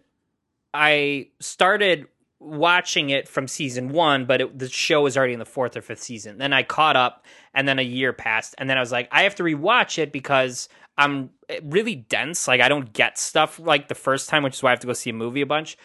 I 0.73 1.27
started 1.39 2.07
watching 2.41 3.11
it 3.11 3.29
from 3.29 3.47
season 3.47 3.89
one, 3.89 4.25
but 4.25 4.41
it, 4.41 4.59
the 4.59 4.67
show 4.67 5.03
was 5.03 5.15
already 5.15 5.33
in 5.33 5.39
the 5.39 5.45
fourth 5.45 5.77
or 5.77 5.81
fifth 5.81 6.01
season. 6.01 6.39
Then 6.39 6.53
I 6.53 6.63
caught 6.63 6.95
up, 6.95 7.25
and 7.53 7.67
then 7.67 7.79
a 7.79 7.83
year 7.83 8.13
passed, 8.13 8.55
and 8.57 8.69
then 8.69 8.77
I 8.77 8.81
was 8.81 8.91
like, 8.91 9.07
I 9.11 9.23
have 9.23 9.35
to 9.35 9.43
rewatch 9.43 9.99
it 9.99 10.11
because 10.11 10.67
I'm 10.97 11.29
eh, 11.49 11.59
really 11.63 11.95
dense. 11.95 12.47
Like 12.47 12.61
I 12.61 12.67
don't 12.67 12.91
get 12.91 13.17
stuff 13.17 13.59
like 13.59 13.87
the 13.87 13.95
first 13.95 14.29
time, 14.29 14.43
which 14.43 14.55
is 14.55 14.63
why 14.63 14.69
I 14.69 14.73
have 14.73 14.79
to 14.81 14.87
go 14.87 14.93
see 14.93 15.11
a 15.11 15.13
movie 15.13 15.41
a 15.41 15.45
bunch. 15.45 15.77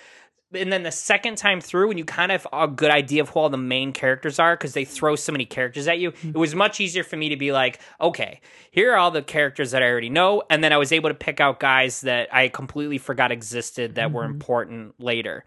And 0.54 0.72
then 0.72 0.84
the 0.84 0.92
second 0.92 1.36
time 1.38 1.60
through, 1.60 1.88
when 1.88 1.98
you 1.98 2.04
kind 2.04 2.30
of 2.30 2.44
have 2.44 2.52
a 2.52 2.68
good 2.68 2.90
idea 2.90 3.20
of 3.20 3.30
who 3.30 3.40
all 3.40 3.48
the 3.48 3.58
main 3.58 3.92
characters 3.92 4.38
are, 4.38 4.56
because 4.56 4.74
they 4.74 4.84
throw 4.84 5.16
so 5.16 5.32
many 5.32 5.44
characters 5.44 5.88
at 5.88 5.98
you, 5.98 6.12
mm-hmm. 6.12 6.30
it 6.30 6.36
was 6.36 6.54
much 6.54 6.80
easier 6.80 7.02
for 7.02 7.16
me 7.16 7.28
to 7.30 7.36
be 7.36 7.50
like, 7.50 7.80
okay, 8.00 8.40
here 8.70 8.92
are 8.92 8.96
all 8.96 9.10
the 9.10 9.22
characters 9.22 9.72
that 9.72 9.82
I 9.82 9.86
already 9.86 10.08
know. 10.08 10.44
And 10.48 10.62
then 10.62 10.72
I 10.72 10.76
was 10.76 10.92
able 10.92 11.10
to 11.10 11.14
pick 11.14 11.40
out 11.40 11.58
guys 11.58 12.02
that 12.02 12.32
I 12.32 12.48
completely 12.48 12.98
forgot 12.98 13.32
existed 13.32 13.96
that 13.96 14.12
were 14.12 14.22
mm-hmm. 14.22 14.34
important 14.34 14.94
later. 15.00 15.44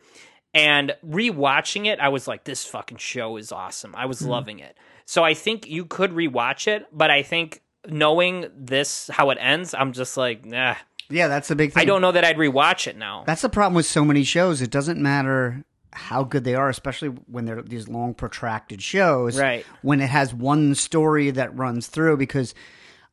And 0.54 0.96
rewatching 1.06 1.86
it, 1.86 2.00
I 2.00 2.10
was 2.10 2.28
like, 2.28 2.44
this 2.44 2.66
fucking 2.66 2.98
show 2.98 3.38
is 3.38 3.52
awesome. 3.52 3.94
I 3.96 4.06
was 4.08 4.22
loving 4.22 4.60
it. 4.60 4.76
So 5.06 5.24
I 5.24 5.34
think 5.34 5.68
you 5.68 5.86
could 5.86 6.12
rewatch 6.12 6.68
it, 6.68 6.88
but 6.92 7.12
I 7.12 7.24
think 7.24 7.62
knowing 7.88 8.48
this, 8.56 9.10
how 9.14 9.30
it 9.30 9.38
ends, 9.40 9.74
I'm 9.74 9.94
just 9.94 10.18
like, 10.18 10.46
nah. 10.46 10.76
yeah, 11.10 11.28
that's 11.28 11.48
the 11.48 11.56
big 11.56 11.74
thing. 11.74 11.82
I 11.82 11.86
don't 11.86 12.02
know 12.02 12.12
that 12.12 12.24
I'd 12.24 12.38
rewatch 12.38 12.88
it 12.88 12.98
now. 12.98 13.24
That's 13.26 13.42
the 13.42 13.50
problem 13.50 13.76
with 13.76 13.86
so 13.86 14.04
many 14.04 14.24
shows. 14.24 14.62
It 14.62 14.72
doesn't 14.72 15.00
matter 15.00 15.64
how 15.94 16.24
good 16.24 16.44
they 16.44 16.56
are, 16.56 16.70
especially 16.70 17.10
when 17.10 17.46
they're 17.46 17.62
these 17.62 17.88
long, 17.88 18.14
protracted 18.14 18.82
shows. 18.82 19.40
Right. 19.40 19.66
When 19.82 20.02
it 20.02 20.10
has 20.10 20.34
one 20.34 20.76
story 20.76 21.32
that 21.32 21.56
runs 21.56 21.88
through, 21.88 22.18
because 22.18 22.54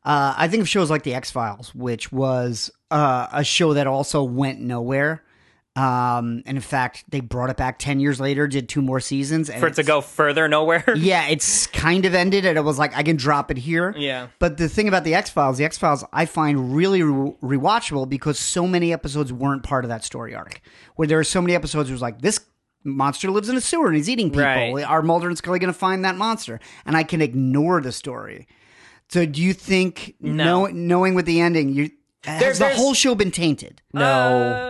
uh, 0.05 0.33
I 0.37 0.47
think 0.47 0.61
of 0.61 0.69
shows 0.69 0.89
like 0.89 1.03
The 1.03 1.15
X 1.15 1.31
Files, 1.31 1.73
which 1.73 2.11
was 2.11 2.71
uh, 2.91 3.27
a 3.31 3.43
show 3.43 3.73
that 3.73 3.87
also 3.87 4.23
went 4.23 4.59
nowhere. 4.59 5.23
Um, 5.77 6.41
and 6.47 6.57
in 6.57 6.61
fact, 6.61 7.03
they 7.09 7.19
brought 7.19 7.51
it 7.51 7.57
back 7.57 7.77
10 7.77 7.99
years 7.99 8.19
later, 8.19 8.47
did 8.47 8.67
two 8.67 8.81
more 8.81 8.99
seasons. 8.99 9.47
And 9.47 9.59
For 9.59 9.67
it 9.67 9.75
to 9.75 9.83
go 9.83 10.01
further 10.01 10.47
nowhere. 10.47 10.83
yeah, 10.97 11.27
it's 11.27 11.67
kind 11.67 12.03
of 12.05 12.15
ended, 12.15 12.47
and 12.47 12.57
it 12.57 12.61
was 12.61 12.79
like 12.79 12.97
I 12.97 13.03
can 13.03 13.15
drop 13.15 13.51
it 13.51 13.57
here. 13.57 13.93
Yeah. 13.95 14.29
But 14.39 14.57
the 14.57 14.69
thing 14.69 14.87
about 14.87 15.03
the 15.03 15.13
X 15.13 15.29
Files, 15.29 15.59
the 15.59 15.65
X 15.65 15.77
Files, 15.77 16.03
I 16.11 16.25
find 16.25 16.75
really 16.75 17.03
re- 17.03 17.33
rewatchable 17.43 18.09
because 18.09 18.39
so 18.39 18.65
many 18.65 18.91
episodes 18.91 19.31
weren't 19.31 19.61
part 19.61 19.85
of 19.85 19.89
that 19.89 20.03
story 20.03 20.33
arc. 20.33 20.61
Where 20.95 21.07
there 21.07 21.19
are 21.19 21.23
so 21.23 21.41
many 21.43 21.53
episodes, 21.53 21.89
where 21.89 21.93
it's 21.93 22.01
like 22.01 22.21
this 22.21 22.39
monster 22.83 23.29
lives 23.29 23.47
in 23.49 23.55
a 23.55 23.61
sewer 23.61 23.85
and 23.87 23.95
he's 23.97 24.09
eating 24.09 24.29
people. 24.29 24.43
Right. 24.45 24.83
Are 24.83 25.03
Mulder 25.03 25.27
and 25.27 25.37
Scully 25.37 25.59
going 25.59 25.71
to 25.71 25.77
find 25.77 26.03
that 26.05 26.15
monster? 26.15 26.59
And 26.87 26.97
I 26.97 27.03
can 27.03 27.21
ignore 27.21 27.81
the 27.81 27.91
story. 27.91 28.47
So, 29.09 29.27
do 29.27 29.41
you 29.43 29.53
think 29.53 30.15
No. 30.19 30.65
know, 30.65 30.71
knowing 30.73 31.13
with 31.13 31.25
the 31.27 31.39
ending, 31.39 31.69
you 31.73 31.91
has 32.23 32.59
the 32.59 32.69
whole 32.73 32.93
show 32.93 33.15
been 33.15 33.31
tainted? 33.31 33.81
No, 33.93 34.03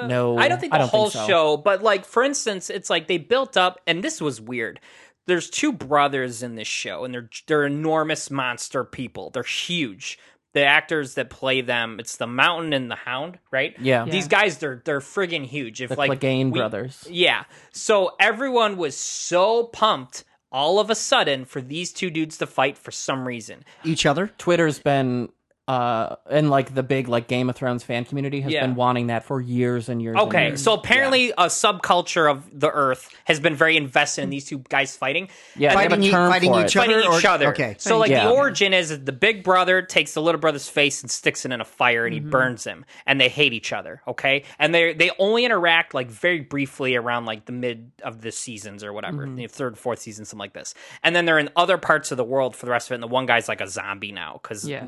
Uh, 0.03 0.07
no. 0.07 0.37
I 0.37 0.47
don't 0.47 0.59
think 0.59 0.73
the 0.73 0.85
whole 0.87 1.09
so. 1.09 1.25
show, 1.27 1.57
but 1.57 1.81
like 1.83 2.05
for 2.05 2.23
instance, 2.23 2.69
it's 2.69 2.89
like 2.89 3.07
they 3.07 3.17
built 3.17 3.57
up, 3.57 3.79
and 3.87 4.03
this 4.03 4.21
was 4.21 4.39
weird. 4.41 4.79
There's 5.25 5.49
two 5.49 5.73
brothers 5.73 6.41
in 6.43 6.55
this 6.55 6.67
show, 6.67 7.03
and 7.03 7.13
they're 7.13 7.29
they're 7.47 7.65
enormous 7.65 8.29
monster 8.31 8.83
people. 8.83 9.29
They're 9.31 9.43
huge. 9.43 10.19
The 10.53 10.63
actors 10.63 11.15
that 11.15 11.29
play 11.29 11.61
them, 11.61 11.99
it's 11.99 12.15
the 12.15 12.25
Mountain 12.25 12.73
and 12.73 12.89
the 12.89 12.95
Hound, 12.95 13.37
right? 13.51 13.75
Yeah. 13.79 14.05
These 14.05 14.27
guys, 14.27 14.57
they're 14.57 14.81
they're 14.85 15.01
friggin' 15.01 15.45
huge. 15.45 15.81
If 15.81 15.89
The 15.89 15.95
like 15.97 16.11
Clegane 16.19 16.51
we- 16.51 16.59
brothers. 16.59 17.05
yeah. 17.09 17.43
So 17.71 18.15
everyone 18.19 18.77
was 18.77 18.95
so 18.97 19.65
pumped 19.65 20.23
all 20.51 20.79
of 20.79 20.89
a 20.89 20.95
sudden 20.95 21.43
for 21.43 21.61
these 21.61 21.91
two 21.91 22.09
dudes 22.09 22.37
to 22.37 22.47
fight 22.47 22.77
for 22.77 22.91
some 22.91 23.27
reason. 23.27 23.65
Each 23.83 24.05
other? 24.05 24.31
Twitter's 24.37 24.79
been 24.79 25.27
uh 25.67 26.15
and 26.29 26.49
like 26.49 26.73
the 26.73 26.83
big 26.83 27.07
like 27.09 27.27
Game 27.27 27.49
of 27.49 27.55
Thrones 27.55 27.83
fan 27.83 28.05
community 28.05 28.39
has 28.41 28.51
Yeah. 28.53 28.65
been 28.65 28.75
wanting 28.75 29.07
that 29.07 29.25
for 29.25 29.41
years 29.41 29.89
and 29.89 30.01
years. 30.01 30.13
and 30.17 30.27
Okay, 30.27 30.47
years. 30.47 30.63
so 30.63 30.73
apparently 30.73 31.31
a 31.31 31.47
subculture 31.47 32.31
of 32.31 32.47
the 32.57 32.69
Earth 32.71 33.09
has 33.25 33.39
been 33.41 33.53
very 33.55 33.75
invested 33.75 34.21
in 34.21 34.29
these 34.29 34.45
two 34.45 34.59
guys 34.69 34.95
fighting. 34.95 35.27
yeah, 35.57 35.73
Fighting 35.73 36.01
a 36.03 36.05
e- 36.05 36.09
term 36.11 36.31
fighting 36.31 36.53
each 36.55 36.75
it. 36.75 36.79
other? 36.79 36.87
fighting 36.93 37.13
each 37.17 37.25
or- 37.25 37.29
other. 37.29 37.47
okay. 37.49 37.75
So 37.79 37.97
like 37.97 38.11
Yeah. 38.11 38.27
the 38.27 38.31
origin 38.33 38.73
is 38.73 39.03
the 39.03 39.11
big 39.11 39.43
brother 39.43 39.81
takes 39.81 40.13
the 40.13 40.21
little 40.21 40.39
brother's 40.39 40.69
face 40.69 41.01
and 41.01 41.11
sticks 41.11 41.45
it 41.45 41.51
in 41.51 41.59
a 41.59 41.65
fire 41.65 42.05
and 42.05 42.13
he 42.13 42.19
burns 42.21 42.63
him 42.63 42.85
and 43.05 43.19
they 43.19 43.27
hate 43.29 43.51
each 43.53 43.73
other, 43.73 44.01
okay? 44.07 44.43
And 44.59 44.73
they 44.73 44.93
they 44.93 45.11
only 45.19 45.43
interact 45.43 45.93
like 45.93 46.09
very 46.09 46.39
briefly 46.39 46.95
around 46.95 47.25
like 47.25 47.45
the 47.45 47.51
mid 47.51 47.91
of 48.03 48.21
the 48.21 48.31
seasons 48.31 48.83
or 48.85 48.93
whatever, 48.93 49.27
the 49.27 49.47
third, 49.47 49.77
fourth 49.77 49.99
season, 49.99 50.23
something 50.23 50.39
like 50.39 50.53
this. 50.53 50.73
And 51.03 51.13
then 51.15 51.25
they're 51.25 51.39
in 51.39 51.49
other 51.57 51.77
parts 51.77 52.11
of 52.11 52.17
the 52.17 52.23
world 52.23 52.55
for 52.55 52.65
the 52.65 52.71
rest 52.71 52.87
of 52.87 52.93
it. 52.93 52.95
And 52.95 53.03
the 53.03 53.07
one 53.07 53.25
guy's 53.25 53.49
like 53.49 53.59
a 53.59 53.67
zombie 53.67 54.11
now 54.13 54.39
because 54.41 54.67
Yeah. 54.67 54.87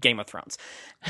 Game 0.00 0.13
of 0.20 0.26
Thrones. 0.26 0.58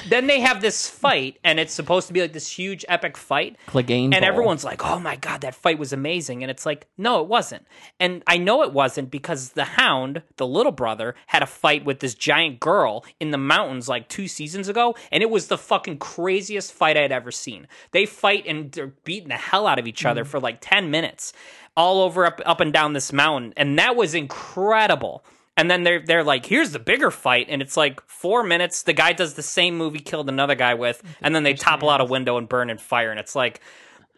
then 0.08 0.26
they 0.26 0.40
have 0.40 0.60
this 0.60 0.88
fight 0.88 1.38
and 1.44 1.60
it's 1.60 1.72
supposed 1.72 2.06
to 2.08 2.12
be 2.12 2.20
like 2.20 2.32
this 2.32 2.50
huge 2.50 2.84
epic 2.88 3.16
fight. 3.16 3.56
Clegane 3.68 4.04
And 4.04 4.12
Bowl. 4.12 4.24
everyone's 4.24 4.64
like, 4.64 4.84
"Oh 4.84 4.98
my 4.98 5.16
god, 5.16 5.40
that 5.42 5.54
fight 5.54 5.78
was 5.78 5.92
amazing!" 5.92 6.42
And 6.42 6.50
it's 6.50 6.66
like, 6.66 6.86
no, 6.98 7.20
it 7.22 7.28
wasn't. 7.28 7.66
And 8.00 8.22
I 8.26 8.36
know 8.36 8.62
it 8.62 8.72
wasn't 8.72 9.10
because 9.10 9.50
the 9.50 9.64
Hound, 9.64 10.22
the 10.36 10.46
little 10.46 10.72
brother, 10.72 11.14
had 11.26 11.42
a 11.42 11.46
fight 11.46 11.84
with 11.84 12.00
this 12.00 12.14
giant 12.14 12.60
girl 12.60 13.04
in 13.20 13.30
the 13.30 13.38
mountains 13.38 13.88
like 13.88 14.08
two 14.08 14.28
seasons 14.28 14.68
ago, 14.68 14.94
and 15.12 15.22
it 15.22 15.30
was 15.30 15.48
the 15.48 15.58
fucking 15.58 15.98
craziest 15.98 16.72
fight 16.72 16.96
I 16.96 17.00
had 17.00 17.12
ever 17.12 17.30
seen. 17.30 17.66
They 17.92 18.06
fight 18.06 18.44
and 18.46 18.70
they're 18.72 18.94
beating 19.04 19.28
the 19.28 19.34
hell 19.34 19.66
out 19.66 19.78
of 19.78 19.86
each 19.86 20.04
other 20.04 20.24
mm. 20.24 20.26
for 20.26 20.40
like 20.40 20.58
ten 20.60 20.90
minutes, 20.90 21.32
all 21.76 22.00
over 22.02 22.24
up 22.26 22.40
up 22.44 22.60
and 22.60 22.72
down 22.72 22.92
this 22.92 23.12
mountain, 23.12 23.52
and 23.56 23.78
that 23.78 23.96
was 23.96 24.14
incredible. 24.14 25.24
And 25.56 25.70
then 25.70 25.84
they're 25.84 26.00
they're 26.00 26.24
like, 26.24 26.46
here's 26.46 26.72
the 26.72 26.78
bigger 26.80 27.10
fight, 27.10 27.46
and 27.48 27.62
it's 27.62 27.76
like 27.76 28.00
four 28.06 28.42
minutes. 28.42 28.82
The 28.82 28.92
guy 28.92 29.12
does 29.12 29.34
the 29.34 29.42
same 29.42 29.76
move 29.76 29.94
he 29.94 30.00
killed 30.00 30.28
another 30.28 30.56
guy 30.56 30.74
with, 30.74 31.02
and 31.22 31.34
then 31.34 31.44
they 31.44 31.54
topple 31.54 31.90
out 31.90 32.00
a 32.00 32.04
window 32.04 32.36
and 32.38 32.48
burn 32.48 32.70
in 32.70 32.78
fire, 32.78 33.10
and 33.10 33.20
it's 33.20 33.36
like 33.36 33.60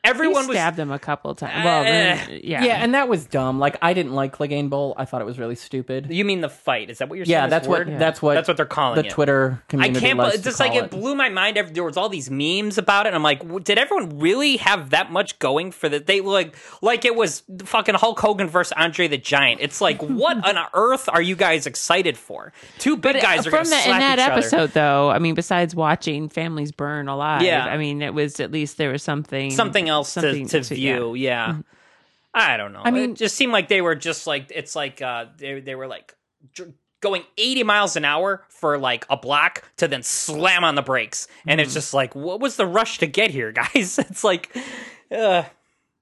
He 0.07 0.11
everyone 0.11 0.47
was 0.47 0.57
stabbed 0.57 0.79
him 0.79 0.91
a 0.91 0.99
couple 0.99 1.31
of 1.31 1.39
times. 1.39 1.53
Uh, 1.57 1.63
well, 1.65 1.85
then, 1.85 2.19
eh. 2.31 2.41
yeah, 2.43 2.65
Yeah, 2.65 2.83
and 2.83 2.95
that 2.95 3.09
was 3.09 3.27
dumb. 3.27 3.59
Like 3.59 3.77
I 3.83 3.95
didn't 3.95 4.15
like 4.15 4.37
Clegane 4.37 4.69
Bowl. 4.71 4.95
I 4.97 5.05
thought 5.05 5.21
it 5.21 5.25
was 5.25 5.39
really 5.39 5.55
stupid. 5.55 6.09
You 6.11 6.25
mean 6.25 6.41
the 6.41 6.49
fight? 6.49 6.91
Is 6.91 6.99
that 6.99 7.09
what 7.09 7.17
you're 7.17 7.25
saying? 7.27 7.33
Yeah, 7.33 7.47
this 7.47 7.51
that's 7.51 7.69
what 7.69 7.87
word? 7.87 7.99
that's 7.99 8.23
what 8.23 8.35
That's 8.35 8.49
what 8.49 8.57
they're 8.57 8.67
calling 8.67 9.01
the 9.01 9.07
it. 9.07 9.11
Twitter 9.11 9.63
community. 9.69 9.99
I 9.99 10.01
can't. 10.01 10.19
loves 10.19 10.31
believe 10.33 10.43
to 10.45 10.49
Just 10.51 10.61
like 10.61 10.73
call 10.73 10.83
it 10.85 10.91
blew 10.91 11.15
my 11.15 11.29
mind. 11.29 11.57
There 11.73 11.85
was 11.85 11.97
all 11.97 12.09
these 12.09 12.31
memes 12.31 12.79
about 12.79 13.07
it. 13.07 13.09
And 13.09 13.17
I'm 13.17 13.23
like, 13.23 13.65
did 13.65 13.79
everyone 13.79 14.19
really 14.19 14.57
have 14.59 14.91
that 14.91 15.11
much 15.13 15.39
going 15.39 15.73
for 15.73 15.89
that? 15.89 16.07
They 16.07 16.21
like 16.21 16.57
like 16.83 17.05
it 17.05 17.15
was 17.15 17.43
fucking 17.65 17.95
Hulk 17.97 18.19
Hogan 18.21 18.49
versus 18.49 18.73
Andre 18.77 19.09
the 19.09 19.19
Giant. 19.19 19.61
It's 19.61 19.81
like, 19.81 20.01
what 20.03 20.37
on 20.47 20.67
earth 20.75 21.09
are 21.09 21.23
you 21.23 21.37
guys 21.37 21.67
excited 21.67 22.17
for? 22.17 22.53
Two 22.79 22.97
big 22.97 23.17
uh, 23.17 23.21
guys 23.21 23.47
are 23.47 23.51
from 23.51 23.65
going 23.65 23.65
to 23.65 23.71
the, 23.71 23.77
slap 23.83 23.95
in 23.95 24.01
that 24.01 24.19
each 24.19 24.25
other. 24.25 24.33
episode 24.33 24.71
though 24.73 25.11
i 25.11 25.19
mean 25.19 25.35
besides 25.35 25.75
watching 25.75 26.29
families 26.29 26.73
burn 26.73 27.09
alive 27.09 27.43
Yeah. 27.43 27.65
i 27.65 27.77
mean 27.77 28.03
it 28.03 28.13
was 28.15 28.41
at 28.41 28.51
least 28.53 28.77
there 28.77 28.91
was 28.93 29.03
something 29.03 29.51
something 29.51 29.89
else 29.89 29.96
something 30.03 30.47
to, 30.49 30.63
to 30.63 30.75
view. 30.75 31.15
Yeah. 31.15 31.59
I 32.35 32.57
don't 32.57 32.73
know. 32.73 32.83
I 32.85 32.91
mean- 32.91 33.13
it 33.13 33.17
just 33.17 33.37
seemed 33.37 33.53
like 33.53 33.69
they 33.69 33.81
were 33.81 33.95
just 33.95 34.27
like 34.27 34.53
it's 34.55 34.77
like 34.77 35.01
uh 35.01 35.27
they 35.39 35.61
they 35.61 35.75
were 35.75 35.87
like 35.87 36.15
dr- 36.53 36.73
going 37.01 37.23
80 37.39 37.63
miles 37.63 37.97
an 37.97 38.05
hour 38.05 38.45
for 38.49 38.79
like 38.79 39.07
a 39.09 39.17
block 39.17 39.63
to 39.77 39.87
then 39.89 40.03
slam 40.03 40.65
on 40.65 40.75
the 40.75 40.83
brakes, 40.83 41.29
and 41.47 41.61
it's 41.61 41.73
just 41.75 41.95
like 41.95 42.15
what 42.15 42.41
was 42.41 42.57
the 42.57 42.67
rush 42.67 42.99
to 42.99 43.07
get 43.07 43.31
here, 43.31 43.53
guys? 43.75 43.99
It's 43.99 44.23
like, 44.25 44.55
uh, 45.11 45.45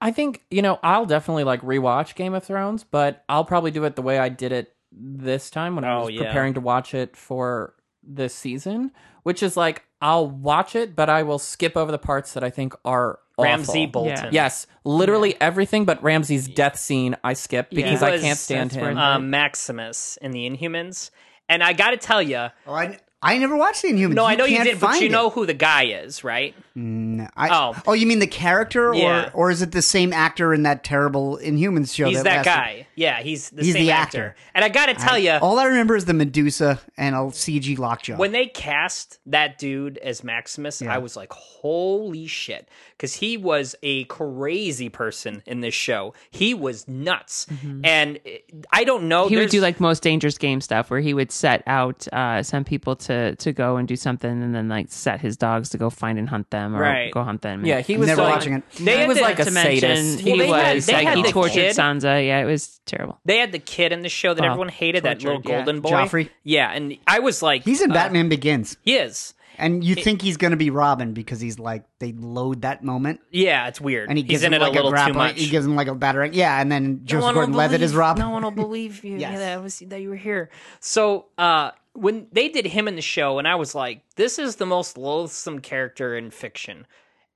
I 0.01 0.11
think 0.11 0.43
you 0.51 0.61
know 0.61 0.79
I'll 0.83 1.05
definitely 1.05 1.43
like 1.45 1.61
rewatch 1.61 2.15
Game 2.15 2.33
of 2.33 2.43
Thrones, 2.43 2.83
but 2.83 3.23
I'll 3.29 3.45
probably 3.45 3.71
do 3.71 3.83
it 3.85 3.95
the 3.95 4.01
way 4.01 4.19
I 4.19 4.27
did 4.29 4.51
it 4.51 4.73
this 4.91 5.49
time 5.49 5.75
when 5.75 5.83
I 5.85 5.95
Oh, 5.97 6.05
was 6.05 6.15
yeah. 6.15 6.23
preparing 6.23 6.53
to 6.55 6.61
watch 6.61 6.93
it 6.93 7.15
for 7.15 7.75
this 8.03 8.33
season, 8.35 8.91
which 9.23 9.41
is 9.41 9.55
like 9.55 9.83
I'll 10.01 10.27
watch 10.29 10.75
it, 10.75 10.95
but 10.97 11.09
I 11.09 11.23
will 11.23 11.39
skip 11.39 11.77
over 11.77 11.91
the 11.91 11.97
parts 11.97 12.33
that 12.33 12.43
I 12.43 12.49
think 12.49 12.73
are 12.83 13.19
Ramsay 13.37 13.83
awful. 13.85 14.03
Bolton. 14.05 14.29
Yes, 14.31 14.65
literally 14.83 15.35
everything 15.41 15.85
but 15.85 16.01
Ramsay's 16.03 16.47
death 16.47 16.77
scene 16.77 17.15
I 17.23 17.33
skip 17.33 17.69
because 17.69 17.99
He 17.99 18.05
I 18.05 18.11
was- 18.11 18.21
can't 18.21 18.37
stand 18.39 18.71
that's 18.71 18.75
him. 18.81 18.95
the- 18.95 19.01
uh, 19.01 19.19
Maximus 19.19 20.17
in 20.21 20.31
the 20.31 20.49
Inhumans, 20.49 21.11
and 21.49 21.61
I 21.63 21.73
got 21.73 21.91
to 21.91 21.97
tell 21.97 22.21
you, 22.21 22.47
Oh, 22.67 22.73
I, 22.73 22.97
I 23.21 23.37
never 23.39 23.55
watched 23.55 23.81
the 23.81 23.87
Inhumans. 23.87 24.13
No, 24.13 24.23
I 24.25 24.35
know 24.35 24.45
you 24.45 24.57
can't 24.57 24.69
did, 24.69 24.79
but 24.79 24.87
find 24.89 25.01
you 25.01 25.07
it. 25.07 25.11
know 25.11 25.29
who 25.31 25.47
the 25.47 25.53
guy 25.55 25.85
is, 25.85 26.23
right? 26.23 26.53
I, 26.77 27.49
Oh. 27.51 27.73
oh, 27.87 27.93
you 27.93 28.05
mean 28.05 28.19
the 28.19 28.27
character, 28.27 28.93
Yeah. 28.93 29.29
or 29.33 29.45
or 29.47 29.51
is 29.51 29.61
it 29.61 29.71
the 29.71 29.81
same 29.81 30.11
actor 30.13 30.53
in 30.53 30.63
that 30.63 30.83
terrible 30.83 31.39
Inhumans 31.41 31.95
show? 31.95 32.05
He's 32.07 32.21
that 32.23 32.45
lasted- 32.45 32.49
guy. 32.49 32.87
Yeah, 32.95 33.21
he's 33.21 33.49
the 33.49 33.63
He's 33.63 33.73
same 33.73 33.85
the 33.85 33.91
actor. 33.91 34.17
actor. 34.27 34.35
And 34.53 34.63
I 34.65 34.69
got 34.69 34.87
to 34.87 34.93
tell 34.93 35.17
you, 35.17 35.31
All 35.41 35.57
I 35.59 35.65
remember 35.65 35.95
is 35.95 36.05
the 36.05 36.13
Medusa 36.13 36.79
and 36.97 37.15
a 37.15 37.19
CG 37.31 37.77
lockjaw. 37.77 38.17
when 38.17 38.31
they 38.33 38.45
cast 38.47 39.19
that 39.25 39.57
dude 39.57 39.97
as 39.99 40.23
Maximus, 40.23 40.81
I 40.81 40.97
was 40.99 41.15
like, 41.15 41.31
holy 41.33 42.27
shit. 42.27 42.67
Because 42.91 43.15
he 43.15 43.35
was 43.37 43.75
a 43.83 44.03
crazy 44.05 44.87
person 44.89 45.41
in 45.45 45.61
this 45.61 45.73
show. 45.73 46.13
He 46.29 46.53
was 46.53 46.87
nuts. 46.87 47.47
And 47.83 48.19
eh, 48.25 48.37
I 48.71 48.83
don't 48.83 49.07
know. 49.07 49.27
he 49.27 49.35
would 49.37 49.49
do 49.49 49.61
like 49.61 49.79
most 49.79 50.03
dangerous 50.03 50.37
game 50.37 50.61
stuff 50.61 50.89
where 50.89 50.99
he 51.01 51.13
would 51.13 51.31
set 51.31 51.63
out 51.67 52.07
uh 52.13 52.43
send 52.43 52.65
people 52.65 52.95
to 52.97 53.04
to 53.05 53.35
to 53.37 53.51
go 53.53 53.77
and 53.77 53.87
do 53.87 53.95
something 53.95 54.29
and 54.29 54.53
then 54.53 54.67
like 54.67 54.87
set 54.91 55.21
his 55.21 55.37
dogs 55.37 55.69
to 55.69 55.77
go 55.77 55.89
find 55.89 56.19
and 56.19 56.29
hunt 56.29 56.49
them 56.51 56.75
or 56.75 56.81
Right. 56.81 57.11
go 57.11 57.23
hunt 57.23 57.41
them 57.41 57.65
Yeah, 57.65 57.81
he 57.81 57.97
was 57.97 58.07
Never 58.07 58.21
like, 58.23 58.35
watching 58.35 58.53
it. 58.53 58.63
They 58.79 59.01
He 59.01 59.07
was 59.07 59.19
like 59.19 59.39
a 59.39 59.45
to 59.45 59.51
mention 59.51 59.79
sadist. 59.95 60.19
he 60.19 60.29
Well, 60.31 60.37
they 60.39 60.47
had- 60.49 60.75
was 60.75 60.85
they 60.85 60.93
like 60.93 61.07
had 61.07 61.17
he 61.17 61.23
tortured 61.31 61.53
kid- 61.53 61.75
Sansa. 61.75 62.25
Yeah, 62.25 62.39
it 62.41 62.45
was 62.45 62.79
terrible. 62.85 63.19
They 63.25 63.37
had 63.37 63.51
the 63.51 63.59
kid 63.59 63.91
in 63.91 64.01
the 64.01 64.09
show 64.09 64.33
that 64.33 64.43
Oh, 64.43 64.47
everyone 64.47 64.69
hated, 64.69 65.03
that 65.03 65.17
little 65.23 65.35
tortured, 65.41 65.49
yeah. 65.49 65.55
golden 65.57 65.81
boy. 65.81 65.89
Joffrey? 65.91 66.29
Yeah, 66.43 66.71
and 66.71 66.97
I 67.07 67.19
was 67.19 67.41
like, 67.41 67.63
he's 67.63 67.81
in 67.81 67.91
uh, 67.91 67.93
Batman 67.93 68.29
Begins, 68.29 68.77
He 68.83 68.95
is. 68.95 69.33
and 69.57 69.83
you 69.83 69.95
think 69.95 70.21
he's 70.21 70.35
going 70.37 70.51
to 70.51 70.57
be 70.57 70.69
Robin 70.69 71.13
because 71.13 71.39
he's 71.39 71.57
like 71.59 71.83
they 71.99 72.11
load 72.11 72.61
that 72.63 72.83
moment, 72.83 73.21
Yeah, 73.31 73.67
it's 73.67 73.79
weird. 73.79 74.09
and 74.09 74.17
he 74.17 74.23
he's 74.23 74.31
gives 74.31 74.43
in 74.43 74.53
him 74.53 74.61
it 74.61 74.63
like 74.63 74.71
a 74.73 74.81
little 74.83 74.91
too 74.91 75.13
much. 75.13 75.39
He 75.39 75.47
gives 75.49 75.65
him 75.65 75.75
like 75.75 75.87
a 75.87 75.95
battering, 75.95 76.33
yeah, 76.33 76.59
and 76.59 76.71
then 76.71 76.99
No 77.01 77.05
Joseph 77.05 77.23
one 77.23 77.33
Gordon-Levitt 77.35 77.81
is 77.81 77.91
believe- 77.91 77.99
Robin. 77.99 78.19
No 78.21 78.29
one 78.31 78.43
will 78.43 78.51
believe 78.65 79.03
you. 79.05 79.17
Yes. 79.17 79.31
Yeah, 79.33 79.39
that 79.39 79.63
was 79.63 79.79
that 79.87 80.01
you 80.01 80.09
were 80.09 80.15
here. 80.17 80.49
So 80.81 81.27
uh, 81.37 81.71
when 81.95 82.27
they 82.31 82.49
did 82.49 82.65
him 82.67 82.87
in 82.87 82.95
the 82.95 83.01
show, 83.01 83.39
and 83.39 83.47
I 83.47 83.55
was 83.55 83.73
like, 83.73 84.01
this 84.15 84.37
is 84.37 84.57
the 84.57 84.65
most 84.65 84.97
loathsome 84.97 85.59
character 85.59 86.15
in 86.15 86.29
fiction. 86.31 86.85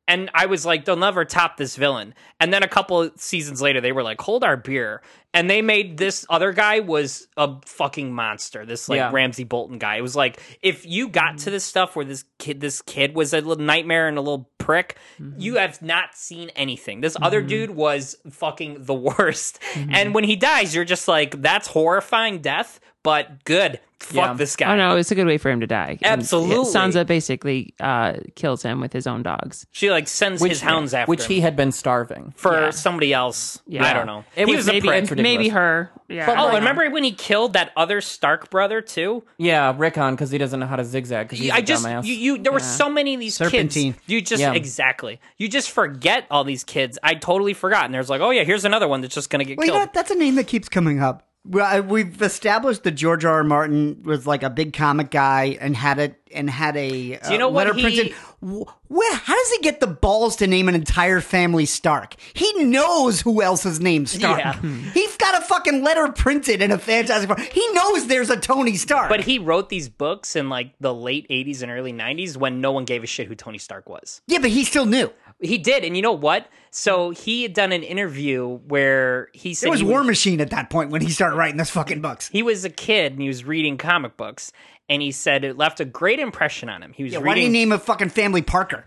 And 0.09 0.31
I 0.33 0.47
was 0.47 0.65
like, 0.65 0.85
they'll 0.85 0.95
never 0.95 1.23
top 1.23 1.57
this 1.57 1.75
villain. 1.75 2.15
And 2.39 2.51
then 2.51 2.63
a 2.63 2.67
couple 2.67 3.11
seasons 3.15 3.61
later, 3.61 3.79
they 3.79 3.91
were 3.91 4.01
like, 4.01 4.19
hold 4.19 4.43
our 4.43 4.57
beer. 4.57 5.03
And 5.35 5.47
they 5.47 5.61
made 5.61 5.97
this 5.99 6.25
other 6.31 6.51
guy 6.51 6.79
was 6.79 7.27
a 7.37 7.61
fucking 7.63 8.11
monster. 8.11 8.65
This 8.65 8.89
like 8.89 8.97
Yeah. 8.97 9.11
Ramsay 9.13 9.43
Bolton 9.43 9.77
guy. 9.77 9.97
It 9.97 10.01
was 10.01 10.15
like 10.15 10.41
if 10.63 10.83
you 10.83 11.09
got 11.09 11.37
to 11.39 11.51
this 11.51 11.63
stuff 11.63 11.95
where 11.95 12.05
this 12.05 12.25
kid, 12.39 12.59
this 12.59 12.81
kid 12.81 13.13
was 13.13 13.35
a 13.35 13.41
little 13.41 13.63
nightmare 13.63 14.07
and 14.07 14.17
a 14.17 14.21
little 14.21 14.49
prick, 14.57 14.97
mm-hmm. 15.19 15.39
you 15.39 15.57
have 15.57 15.79
not 15.83 16.15
seen 16.15 16.49
anything. 16.55 17.01
This 17.01 17.15
other 17.21 17.41
mm-hmm. 17.41 17.47
dude 17.47 17.69
was 17.71 18.15
fucking 18.31 18.85
the 18.85 18.93
worst. 19.19 19.59
Mm-hmm. 19.73 19.93
And 19.93 20.15
when 20.15 20.23
he 20.23 20.35
dies, 20.35 20.73
you're 20.73 20.85
just 20.85 21.07
like, 21.07 21.39
that's 21.39 21.67
horrifying 21.67 22.39
death, 22.39 22.79
but 23.03 23.43
good. 23.45 23.79
Fuck 23.99 24.15
Yeah. 24.15 24.33
this 24.33 24.55
guy. 24.55 24.71
Oh 24.73 24.77
no, 24.77 24.95
it's 24.95 25.11
a 25.11 25.15
good 25.15 25.27
way 25.27 25.37
for 25.37 25.51
him 25.51 25.59
to 25.59 25.67
die. 25.67 25.97
And 26.01 26.21
Absolutely. 26.21 26.71
Sansa 26.73 27.05
basically 27.05 27.73
uh, 27.81 28.13
kills 28.35 28.63
him 28.63 28.79
with 28.79 28.93
his 28.93 29.05
own 29.05 29.23
dogs. 29.23 29.65
She 29.73 29.91
like 29.91 30.07
sends 30.07 30.41
his 30.41 30.61
hounds 30.61 30.93
after 30.93 31.09
which 31.09 31.23
him 31.25 31.31
he 31.31 31.41
had 31.41 31.57
been 31.57 31.73
starving. 31.73 32.33
for 32.37 32.53
Yeah. 32.53 32.69
somebody 32.69 33.11
else. 33.11 33.59
Yeah. 33.67 33.85
I 33.85 33.91
don't 33.91 34.05
know. 34.07 34.23
It 34.37 34.47
he 34.47 34.55
was 34.55 34.59
was, 34.59 34.67
a 34.69 34.71
maybe- 34.71 34.87
prick. 34.87 35.17
Maybe 35.17 35.49
her. 35.49 35.91
Yeah. 36.07 36.33
Oh, 36.37 36.47
and 36.47 36.59
remember 36.59 36.89
when 36.89 37.03
he 37.03 37.11
killed 37.11 37.53
that 37.53 37.71
other 37.75 37.99
Stark 37.99 38.49
brother 38.49 38.79
too? 38.81 39.23
Yeah, 39.37 39.75
Rickon 39.77 40.11
because 40.15 40.31
he 40.31 40.37
doesn't 40.37 40.61
know 40.61 40.65
how 40.65 40.77
to 40.77 40.85
zigzag. 40.85 41.27
Because 41.27 41.39
he's 41.39 41.51
I 41.51 41.57
a 41.57 41.61
just 41.61 41.85
dumbass. 41.85 42.05
you, 42.05 42.13
you 42.13 42.37
there 42.37 42.53
were 42.53 42.59
so 42.61 42.89
many 42.89 43.15
of 43.15 43.19
these 43.19 43.35
Serpentine. 43.35 43.93
kids. 43.93 44.03
You 44.07 44.21
just 44.21 44.39
Yeah. 44.39 44.53
exactly. 44.53 45.19
You 45.37 45.49
just 45.49 45.71
forget 45.71 46.25
all 46.31 46.45
these 46.45 46.63
kids. 46.63 46.97
I 47.03 47.15
totally 47.15 47.53
forgot. 47.53 47.83
And 47.83 47.93
there's 47.93 48.09
like, 48.09 48.21
oh 48.21 48.29
yeah, 48.31 48.45
here's 48.45 48.63
another 48.63 48.87
one 48.87 49.01
that's 49.01 49.13
just 49.13 49.29
gonna 49.29 49.43
get 49.43 49.57
Well, 49.57 49.67
you 49.67 49.73
know, 49.73 49.79
killed. 49.79 49.89
that's 49.93 50.09
a 50.09 50.15
name 50.15 50.35
that 50.35 50.47
keeps 50.47 50.69
coming 50.69 51.01
up. 51.01 51.25
Well, 51.49 51.81
We've 51.83 52.21
established 52.21 52.83
that 52.83 52.91
George 52.91 53.25
R. 53.25 53.33
R. 53.37 53.43
Martin 53.43 54.03
was 54.03 54.27
like 54.27 54.43
a 54.43 54.49
big 54.49 54.73
comic 54.73 55.09
guy 55.09 55.57
and 55.59 55.75
had 55.75 55.99
a 55.99 56.15
and 56.31 56.47
had 56.47 56.77
a 56.77 57.17
uh, 57.17 57.31
you 57.31 57.39
know 57.39 57.49
what 57.49 57.65
letter 57.67 57.73
he- 57.73 57.81
printed. 57.81 58.13
Where? 58.87 59.15
How 59.15 59.35
does 59.35 59.51
he 59.51 59.59
get 59.59 59.79
the 59.79 59.87
balls 59.87 60.37
to 60.37 60.47
name 60.47 60.69
an 60.69 60.75
entire 60.75 61.21
family 61.21 61.65
Stark? 61.65 62.15
He 62.33 62.63
knows 62.63 63.19
who 63.21 63.41
else 63.41 63.65
is 63.65 63.79
named 63.79 64.09
Stark. 64.09 64.39
Yeah. 64.39 64.53
He's 64.93 65.17
got 65.17 65.37
a 65.37 65.41
fucking 65.45 65.83
letter 65.83 66.11
printed 66.11 66.61
in 66.61 66.71
a 66.71 66.77
Fantastic 66.77 67.27
Four. 67.35 67.43
He 67.51 67.67
knows 67.73 68.07
there's 68.07 68.29
a 68.29 68.37
Tony 68.37 68.75
Stark. 68.75 69.09
But 69.09 69.21
he 69.21 69.39
wrote 69.39 69.69
these 69.69 69.89
books 69.89 70.35
in 70.35 70.49
like 70.49 70.73
the 70.79 70.93
late 70.93 71.27
80s 71.29 71.61
and 71.63 71.71
early 71.71 71.91
90s 71.93 72.37
when 72.37 72.61
no 72.61 72.71
one 72.71 72.85
gave 72.85 73.03
a 73.03 73.07
shit 73.07 73.27
who 73.27 73.35
Tony 73.35 73.57
Stark 73.57 73.89
was. 73.89 74.21
yeah, 74.27 74.39
but 74.39 74.49
he 74.51 74.63
still 74.63 74.85
knew. 74.85 75.11
He 75.41 75.57
did, 75.57 75.83
and 75.83 75.95
you 75.95 76.01
know 76.01 76.11
what? 76.13 76.47
So 76.71 77.09
he 77.11 77.43
had 77.43 77.53
done 77.53 77.71
an 77.71 77.81
interview 77.83 78.45
where 78.67 79.29
he 79.33 79.53
said 79.53 79.67
It 79.67 79.71
was 79.71 79.83
War 79.83 80.03
Machine 80.03 80.39
at 80.41 80.49
that 80.51 80.69
point 80.69 80.91
when 80.91 81.01
he 81.01 81.09
started 81.09 81.35
writing 81.35 81.57
those 81.57 81.69
fucking 81.69 82.01
books. 82.01 82.27
he 82.29 82.43
was 82.43 82.65
a 82.65 82.69
kid 82.69 83.13
and 83.13 83.21
he 83.21 83.27
was 83.27 83.43
reading 83.43 83.77
comic 83.77 84.17
books, 84.17 84.51
and 84.89 85.01
he 85.01 85.11
said 85.11 85.43
it 85.43 85.57
left 85.57 85.79
a 85.79 85.85
great 85.85 86.19
impression 86.19 86.69
on 86.69 86.83
him. 86.83 86.93
He 86.93 87.03
was 87.03 87.13
Yeah, 87.13 87.19
why 87.19 87.35
did 87.35 87.41
he 87.41 87.49
name 87.49 87.71
a 87.71 87.79
fucking 87.79 88.09
family 88.09 88.41
Parker 88.41 88.85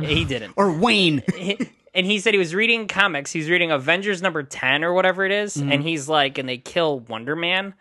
he 0.00 0.24
didn't. 0.24 0.52
or 0.56 0.70
Wayne? 0.72 1.22
and 1.94 2.06
he 2.06 2.18
said 2.20 2.34
he 2.34 2.38
was 2.38 2.54
reading 2.54 2.86
comics. 2.88 3.32
He's 3.32 3.50
reading 3.50 3.70
Avengers 3.70 4.22
number 4.22 4.42
10 4.42 4.84
or 4.84 4.92
whatever 4.92 5.24
it 5.24 5.32
is, 5.32 5.56
Mm-hmm. 5.56 5.72
And 5.72 5.82
he's 5.82 6.08
like, 6.08 6.38
and 6.38 6.48
they 6.48 6.58
kill 6.58 7.00
Wonder 7.00 7.34
Man. 7.36 7.74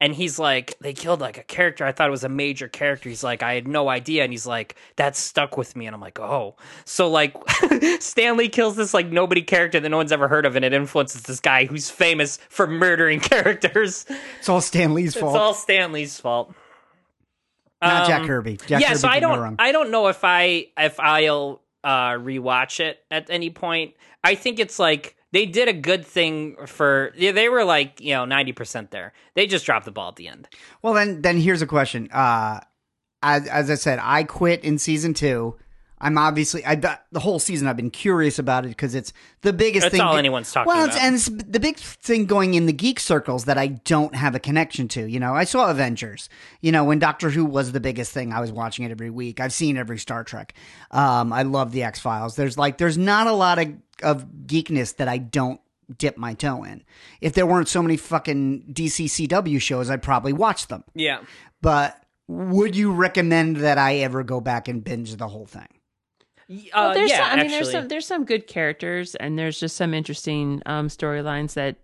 And 0.00 0.14
he's 0.14 0.38
like, 0.38 0.76
they 0.80 0.92
killed 0.92 1.20
like 1.20 1.38
a 1.38 1.42
character. 1.44 1.84
I 1.84 1.92
thought 1.92 2.08
it 2.08 2.10
was 2.10 2.24
a 2.24 2.28
major 2.28 2.68
character. 2.68 3.08
He's 3.08 3.24
like, 3.24 3.42
I 3.42 3.54
had 3.54 3.66
no 3.68 3.88
idea. 3.88 4.24
And 4.24 4.32
he's 4.32 4.46
like, 4.46 4.74
that 4.96 5.16
stuck 5.16 5.56
with 5.56 5.76
me. 5.76 5.86
And 5.86 5.94
I'm 5.94 6.00
like, 6.00 6.18
oh. 6.18 6.56
So 6.84 7.08
like, 7.08 7.34
Stan 8.00 8.36
Lee 8.36 8.48
kills 8.48 8.76
this 8.76 8.92
like 8.92 9.06
nobody 9.06 9.40
character 9.40 9.80
that 9.80 9.88
no 9.88 9.96
one's 9.96 10.12
ever 10.12 10.28
heard 10.28 10.46
of. 10.46 10.56
And 10.56 10.64
it 10.64 10.72
influences 10.72 11.22
this 11.22 11.40
guy 11.40 11.64
who's 11.66 11.90
famous 11.90 12.38
for 12.48 12.66
murdering 12.66 13.20
characters. 13.20 14.04
It's 14.40 14.48
all 14.48 14.60
Stan 14.60 14.94
Lee's 14.94 15.14
It's 15.14 15.20
fault, 15.20 15.36
all 15.36 15.54
Stan 15.54 15.92
Lee's 15.92 16.18
fault. 16.18 16.52
not 17.80 18.06
Jack 18.06 18.22
um, 18.22 18.26
Kirby. 18.26 18.58
Jack 18.66 18.82
yeah, 18.82 18.88
Kirby 18.88 18.98
so 18.98 19.08
I 19.08 19.20
don't. 19.20 19.56
I 19.58 19.72
don't 19.72 19.90
know 19.90 20.08
if 20.08 20.20
I 20.24 20.66
if 20.76 20.98
I'll 20.98 21.62
uh 21.82 22.12
rewatch 22.12 22.80
it 22.80 22.98
at 23.10 23.30
any 23.30 23.50
point. 23.50 23.94
I 24.22 24.34
think 24.34 24.58
it's 24.58 24.78
like 24.78 25.16
they 25.34 25.46
did 25.46 25.66
a 25.66 25.72
good 25.72 26.06
thing 26.06 26.54
for 26.64 27.12
they 27.18 27.48
were 27.48 27.64
like, 27.64 28.00
you 28.00 28.14
know, 28.14 28.24
90% 28.24 28.90
there. 28.90 29.12
They 29.34 29.48
just 29.48 29.66
dropped 29.66 29.84
the 29.84 29.90
ball 29.90 30.10
at 30.10 30.16
the 30.16 30.28
end. 30.28 30.48
Well, 30.80 30.94
then, 30.94 31.22
then 31.22 31.38
here's 31.38 31.60
a 31.60 31.66
question. 31.66 32.08
Uh, 32.12 32.60
as, 33.20 33.48
as 33.48 33.68
I 33.68 33.74
said, 33.74 33.98
I 34.00 34.22
quit 34.22 34.62
in 34.62 34.78
season 34.78 35.12
two. 35.12 35.56
I'm 36.00 36.18
obviously 36.18 36.64
I 36.66 36.74
the 36.74 37.20
whole 37.20 37.38
season 37.38 37.66
I've 37.68 37.76
been 37.76 37.90
curious 37.90 38.38
about 38.38 38.64
it 38.64 38.68
because 38.68 38.94
it's 38.94 39.12
the 39.42 39.52
biggest 39.52 39.84
That's 39.84 39.92
thing. 39.92 40.00
all 40.00 40.16
anyone's 40.16 40.52
talking 40.52 40.72
well, 40.72 40.84
it's, 40.84 40.96
about. 40.96 41.06
and 41.06 41.14
it's 41.14 41.28
the 41.28 41.60
big 41.60 41.76
thing 41.76 42.26
going 42.26 42.54
in 42.54 42.66
the 42.66 42.72
geek 42.72 43.00
circles 43.00 43.44
that 43.46 43.56
I 43.56 43.68
don't 43.68 44.14
have 44.14 44.34
a 44.34 44.38
connection 44.40 44.88
to. 44.88 45.06
You 45.06 45.20
know, 45.20 45.34
I 45.34 45.44
saw 45.44 45.70
Avengers. 45.70 46.28
You 46.60 46.72
know, 46.72 46.84
when 46.84 46.98
Doctor 46.98 47.30
Who 47.30 47.44
was 47.44 47.72
the 47.72 47.80
biggest 47.80 48.12
thing, 48.12 48.32
I 48.32 48.40
was 48.40 48.52
watching 48.52 48.84
it 48.84 48.90
every 48.90 49.10
week. 49.10 49.40
I've 49.40 49.52
seen 49.52 49.76
every 49.76 49.98
Star 49.98 50.24
Trek. 50.24 50.54
Um, 50.90 51.32
I 51.32 51.42
love 51.42 51.72
the 51.72 51.84
X 51.84 52.00
Files. 52.00 52.36
There's 52.36 52.58
like 52.58 52.78
there's 52.78 52.98
not 52.98 53.26
a 53.26 53.32
lot 53.32 53.58
of 53.58 53.72
of 54.02 54.26
geekness 54.46 54.96
that 54.96 55.08
I 55.08 55.18
don't 55.18 55.60
dip 55.96 56.16
my 56.16 56.34
toe 56.34 56.64
in. 56.64 56.82
If 57.20 57.34
there 57.34 57.46
weren't 57.46 57.68
so 57.68 57.82
many 57.82 57.96
fucking 57.96 58.72
DC 58.72 59.28
CW 59.28 59.60
shows, 59.60 59.90
I'd 59.90 60.02
probably 60.02 60.32
watch 60.32 60.66
them. 60.68 60.84
Yeah. 60.94 61.20
But 61.60 62.02
would 62.26 62.74
you 62.74 62.92
recommend 62.92 63.58
that 63.58 63.78
I 63.78 63.96
ever 63.96 64.22
go 64.22 64.40
back 64.40 64.68
and 64.68 64.82
binge 64.82 65.14
the 65.16 65.28
whole 65.28 65.46
thing? 65.46 65.68
Uh, 66.50 66.56
Well, 66.74 66.94
there's 66.94 67.10
yeah, 67.10 67.16
some, 67.18 67.26
I 67.26 67.36
mean, 67.36 67.44
actually. 67.46 67.50
there's 67.58 67.70
some 67.72 67.88
there's 67.88 68.06
some 68.06 68.24
good 68.24 68.46
characters, 68.46 69.14
and 69.14 69.38
there's 69.38 69.58
just 69.58 69.76
some 69.76 69.94
interesting 69.94 70.62
um, 70.66 70.88
storylines 70.88 71.54
that 71.54 71.76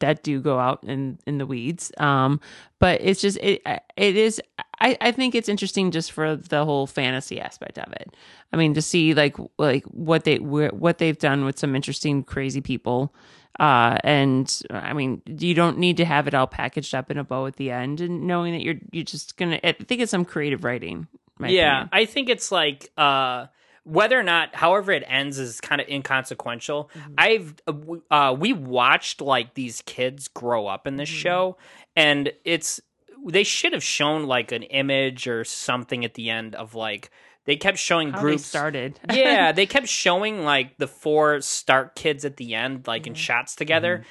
that 0.00 0.22
do 0.22 0.40
go 0.40 0.58
out 0.58 0.84
in 0.84 1.18
in 1.26 1.38
the 1.38 1.46
weeds. 1.46 1.90
Um, 1.98 2.40
but 2.78 3.00
it's 3.00 3.20
just 3.20 3.38
it 3.38 3.62
it 3.96 4.16
is. 4.16 4.40
I, 4.80 4.96
I 5.00 5.10
think 5.12 5.34
it's 5.34 5.48
interesting 5.48 5.90
just 5.90 6.12
for 6.12 6.36
the 6.36 6.64
whole 6.64 6.86
fantasy 6.86 7.40
aspect 7.40 7.78
of 7.78 7.92
it. 7.94 8.14
I 8.52 8.56
mean, 8.56 8.74
to 8.74 8.82
see 8.82 9.14
like 9.14 9.36
like 9.58 9.84
what 9.84 10.24
they 10.24 10.36
what 10.38 10.98
they've 10.98 11.18
done 11.18 11.44
with 11.44 11.58
some 11.58 11.74
interesting 11.74 12.22
crazy 12.22 12.60
people. 12.60 13.14
Uh, 13.58 13.98
and 14.04 14.62
I 14.70 14.92
mean, 14.92 15.20
you 15.26 15.52
don't 15.52 15.78
need 15.78 15.96
to 15.96 16.04
have 16.04 16.28
it 16.28 16.34
all 16.34 16.46
packaged 16.46 16.94
up 16.94 17.10
in 17.10 17.18
a 17.18 17.24
bow 17.24 17.46
at 17.46 17.56
the 17.56 17.72
end, 17.72 18.00
and 18.00 18.24
knowing 18.26 18.52
that 18.52 18.62
you're 18.62 18.76
you're 18.92 19.02
just 19.04 19.36
gonna. 19.36 19.58
I 19.64 19.72
think 19.72 20.00
it's 20.00 20.10
some 20.12 20.24
creative 20.24 20.62
writing. 20.62 21.08
yeah, 21.40 21.82
opinion. 21.82 21.88
I 21.92 22.04
think 22.04 22.28
it's 22.28 22.52
like 22.52 22.92
uh 22.96 23.46
whether 23.88 24.18
or 24.18 24.22
not 24.22 24.54
however 24.54 24.92
it 24.92 25.02
ends 25.06 25.38
is 25.38 25.60
kind 25.60 25.80
of 25.80 25.88
inconsequential. 25.88 26.90
Mm-hmm. 26.94 27.14
I've 27.16 27.54
uh, 27.66 28.14
uh 28.14 28.32
we 28.34 28.52
watched 28.52 29.20
like 29.20 29.54
these 29.54 29.82
kids 29.86 30.28
grow 30.28 30.66
up 30.66 30.86
in 30.86 30.96
this 30.96 31.08
Mm-hmm. 31.08 31.18
show 31.18 31.56
and 31.96 32.32
it's 32.44 32.80
they 33.26 33.44
should 33.44 33.72
have 33.72 33.82
shown 33.82 34.24
like 34.24 34.52
an 34.52 34.62
image 34.62 35.26
or 35.26 35.42
something 35.44 36.04
at 36.04 36.14
the 36.14 36.30
end 36.30 36.54
of 36.54 36.74
like 36.74 37.10
they 37.46 37.56
kept 37.56 37.78
showing 37.78 38.10
How 38.10 38.20
groups 38.20 38.42
they 38.42 38.48
started. 38.58 39.00
yeah, 39.12 39.52
they 39.52 39.64
kept 39.64 39.88
showing 39.88 40.44
like 40.44 40.76
the 40.76 40.86
four 40.86 41.40
Stark 41.40 41.94
kids 41.96 42.24
at 42.26 42.36
the 42.36 42.54
end 42.54 42.86
like 42.86 43.06
in 43.06 43.14
shots 43.14 43.56
together. 43.56 44.04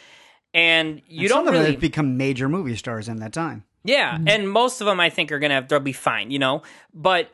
And 0.54 1.02
you 1.08 1.20
Mm-hmm. 1.20 1.22
And 1.22 1.30
don't 1.30 1.30
some 1.30 1.40
of 1.48 1.54
them 1.54 1.62
really 1.62 1.72
have 1.74 1.82
become 1.82 2.18
major 2.18 2.50
movie 2.50 2.76
stars 2.76 3.08
in 3.08 3.18
that 3.18 3.34
time. 3.34 3.64
yeah, 3.84 4.18
and 4.28 4.50
most 4.50 4.82
of 4.82 4.88
them 4.88 5.00
I 5.00 5.10
think 5.12 5.32
are 5.32 5.40
gonna 5.40 5.54
have, 5.54 5.68
they'll 5.68 5.80
be 5.80 5.94
fine, 5.94 6.32
you 6.32 6.40
know. 6.40 6.64
But 6.94 7.30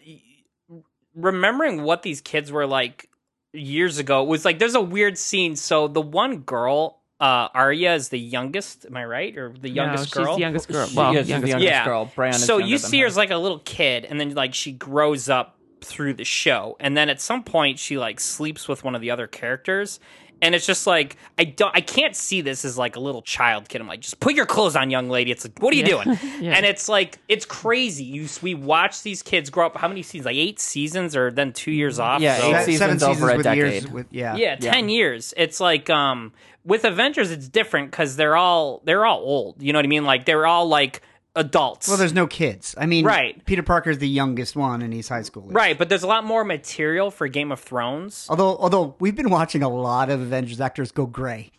remembering 1.16 1.84
what 1.84 2.03
these 2.03 2.22
kids 2.22 2.51
were 2.51 2.66
like 2.66 3.09
years 3.55 3.99
ago 3.99 4.24
it 4.24 4.28
was 4.28 4.45
like 4.45 4.57
there's 4.57 4.76
a 4.76 4.82
weird 4.82 5.18
scene. 5.18 5.55
So 5.55 5.88
the 5.88 6.01
one 6.01 6.39
girl 6.39 6.99
uh, 7.20 7.47
Arya 7.53 7.93
is 7.93 8.09
the 8.09 8.20
youngest. 8.20 8.86
Am 8.86 8.97
I 8.97 9.05
right? 9.05 9.38
Or 9.38 9.53
the 9.57 9.70
youngest 9.70 10.14
no, 10.14 10.24
girl? 10.24 10.34
She's 10.34 10.38
the 10.38 10.41
youngest 10.41 10.68
girl. 10.68 10.88
She 10.88 10.97
Well, 10.97 11.16
is 11.16 11.26
the 11.26 11.32
youngest 11.32 11.49
youngest 11.51 11.72
yeah. 11.72 11.86
girl. 11.86 12.11
Bran 12.14 12.34
so 12.34 12.57
younger 12.57 12.72
you 12.72 12.78
see 12.78 12.97
her 12.97 13.03
her. 13.03 13.07
as 13.07 13.18
like 13.18 13.32
a 13.32 13.38
little 13.38 13.59
kid, 13.59 14.03
and 14.05 14.20
then 14.20 14.34
like 14.34 14.53
she 14.53 14.74
grows 14.74 15.30
up 15.30 15.57
through 15.82 16.16
the 16.16 16.26
show, 16.26 16.76
and 16.82 16.97
then 16.97 17.09
at 17.09 17.22
some 17.22 17.43
point 17.43 17.80
she 17.80 17.97
like 17.97 18.20
sleeps 18.20 18.68
with 18.68 18.84
one 18.84 18.93
of 18.93 19.01
the 19.01 19.09
other 19.09 19.28
characters. 19.28 20.01
And 20.44 20.54
it's 20.54 20.66
just 20.68 20.86
like 20.86 21.18
I 21.38 21.46
don't, 21.46 21.76
I 21.76 21.82
can't 21.82 22.16
see 22.16 22.41
this 22.41 22.64
as 22.66 22.78
like 22.78 22.96
a 22.96 23.00
little 23.00 23.22
child 23.22 23.70
kid. 23.70 23.82
I'm 23.82 23.88
like, 23.88 24.02
just 24.02 24.20
put 24.20 24.36
your 24.36 24.46
clothes 24.46 24.76
on, 24.76 24.89
young 24.91 25.10
lady. 25.10 25.32
It's 25.32 25.46
like, 25.46 25.58
what 25.60 25.74
are 25.74 25.78
you 25.78 25.84
doing? 25.86 26.18
Yeah. 26.44 26.54
And 26.56 26.66
it's 26.66 26.89
like, 26.89 27.20
it's 27.30 27.46
crazy. 27.46 28.04
You 28.04 28.28
we 28.41 28.54
watch 28.54 29.02
these 29.04 29.22
kids 29.24 29.50
grow 29.50 29.68
up. 29.68 29.78
How 29.78 29.88
many 29.88 30.04
seasons? 30.04 30.26
Like 30.26 30.36
eight 30.36 30.60
seasons, 30.60 31.16
or 31.16 31.32
then 31.32 31.54
two 31.54 31.72
years 31.72 32.00
off. 32.00 32.22
Yeah, 32.22 32.38
So- 32.38 32.56
eight 32.56 32.66
seasons 32.66 33.02
seven 33.02 33.18
over 33.18 33.30
a 33.30 33.38
with 33.38 33.46
years 33.56 33.74
decade. 33.84 33.94
with 33.94 34.08
yeah. 34.12 34.36
yeah, 34.36 34.56
10 34.58 34.89
years. 34.89 35.34
It's 35.38 35.60
like 35.60 35.89
um 35.89 36.34
with 36.66 36.84
Avengers 36.86 37.32
it's 37.32 37.48
different 37.48 37.91
cuz 37.91 38.16
they're 38.18 38.36
all 38.36 38.82
they're 38.84 39.06
all 39.06 39.20
old. 39.20 39.62
You 39.62 39.72
know 39.74 39.80
what 39.80 39.86
I 39.86 39.89
mean? 39.89 40.06
Like 40.06 40.26
they're 40.26 40.46
all 40.46 40.68
like 40.68 41.02
adults. 41.36 41.88
Well, 41.88 41.98
there's 41.98 42.14
no 42.14 42.28
kids. 42.28 42.76
I 42.78 42.86
mean, 42.86 43.06
Right. 43.06 43.44
Peter 43.46 43.64
Parker's 43.64 43.98
the 43.98 44.08
youngest 44.08 44.56
one, 44.56 44.82
and 44.82 44.94
he's 44.94 45.10
high 45.10 45.22
school. 45.24 45.48
right, 45.50 45.78
but 45.78 45.90
there's 45.90 46.04
a 46.04 46.08
lot 46.08 46.24
more 46.26 46.44
material 46.44 47.10
for 47.12 47.28
Game 47.28 47.52
of 47.52 47.60
Thrones. 47.60 48.28
Although, 48.30 48.58
although 48.58 48.96
we've 49.00 49.16
been 49.16 49.30
watching 49.30 49.64
a 49.64 49.70
lot 49.70 50.10
of 50.10 50.22
Avengers 50.22 50.62
actors 50.62 50.92
go 50.92 51.06
gray. 51.06 51.52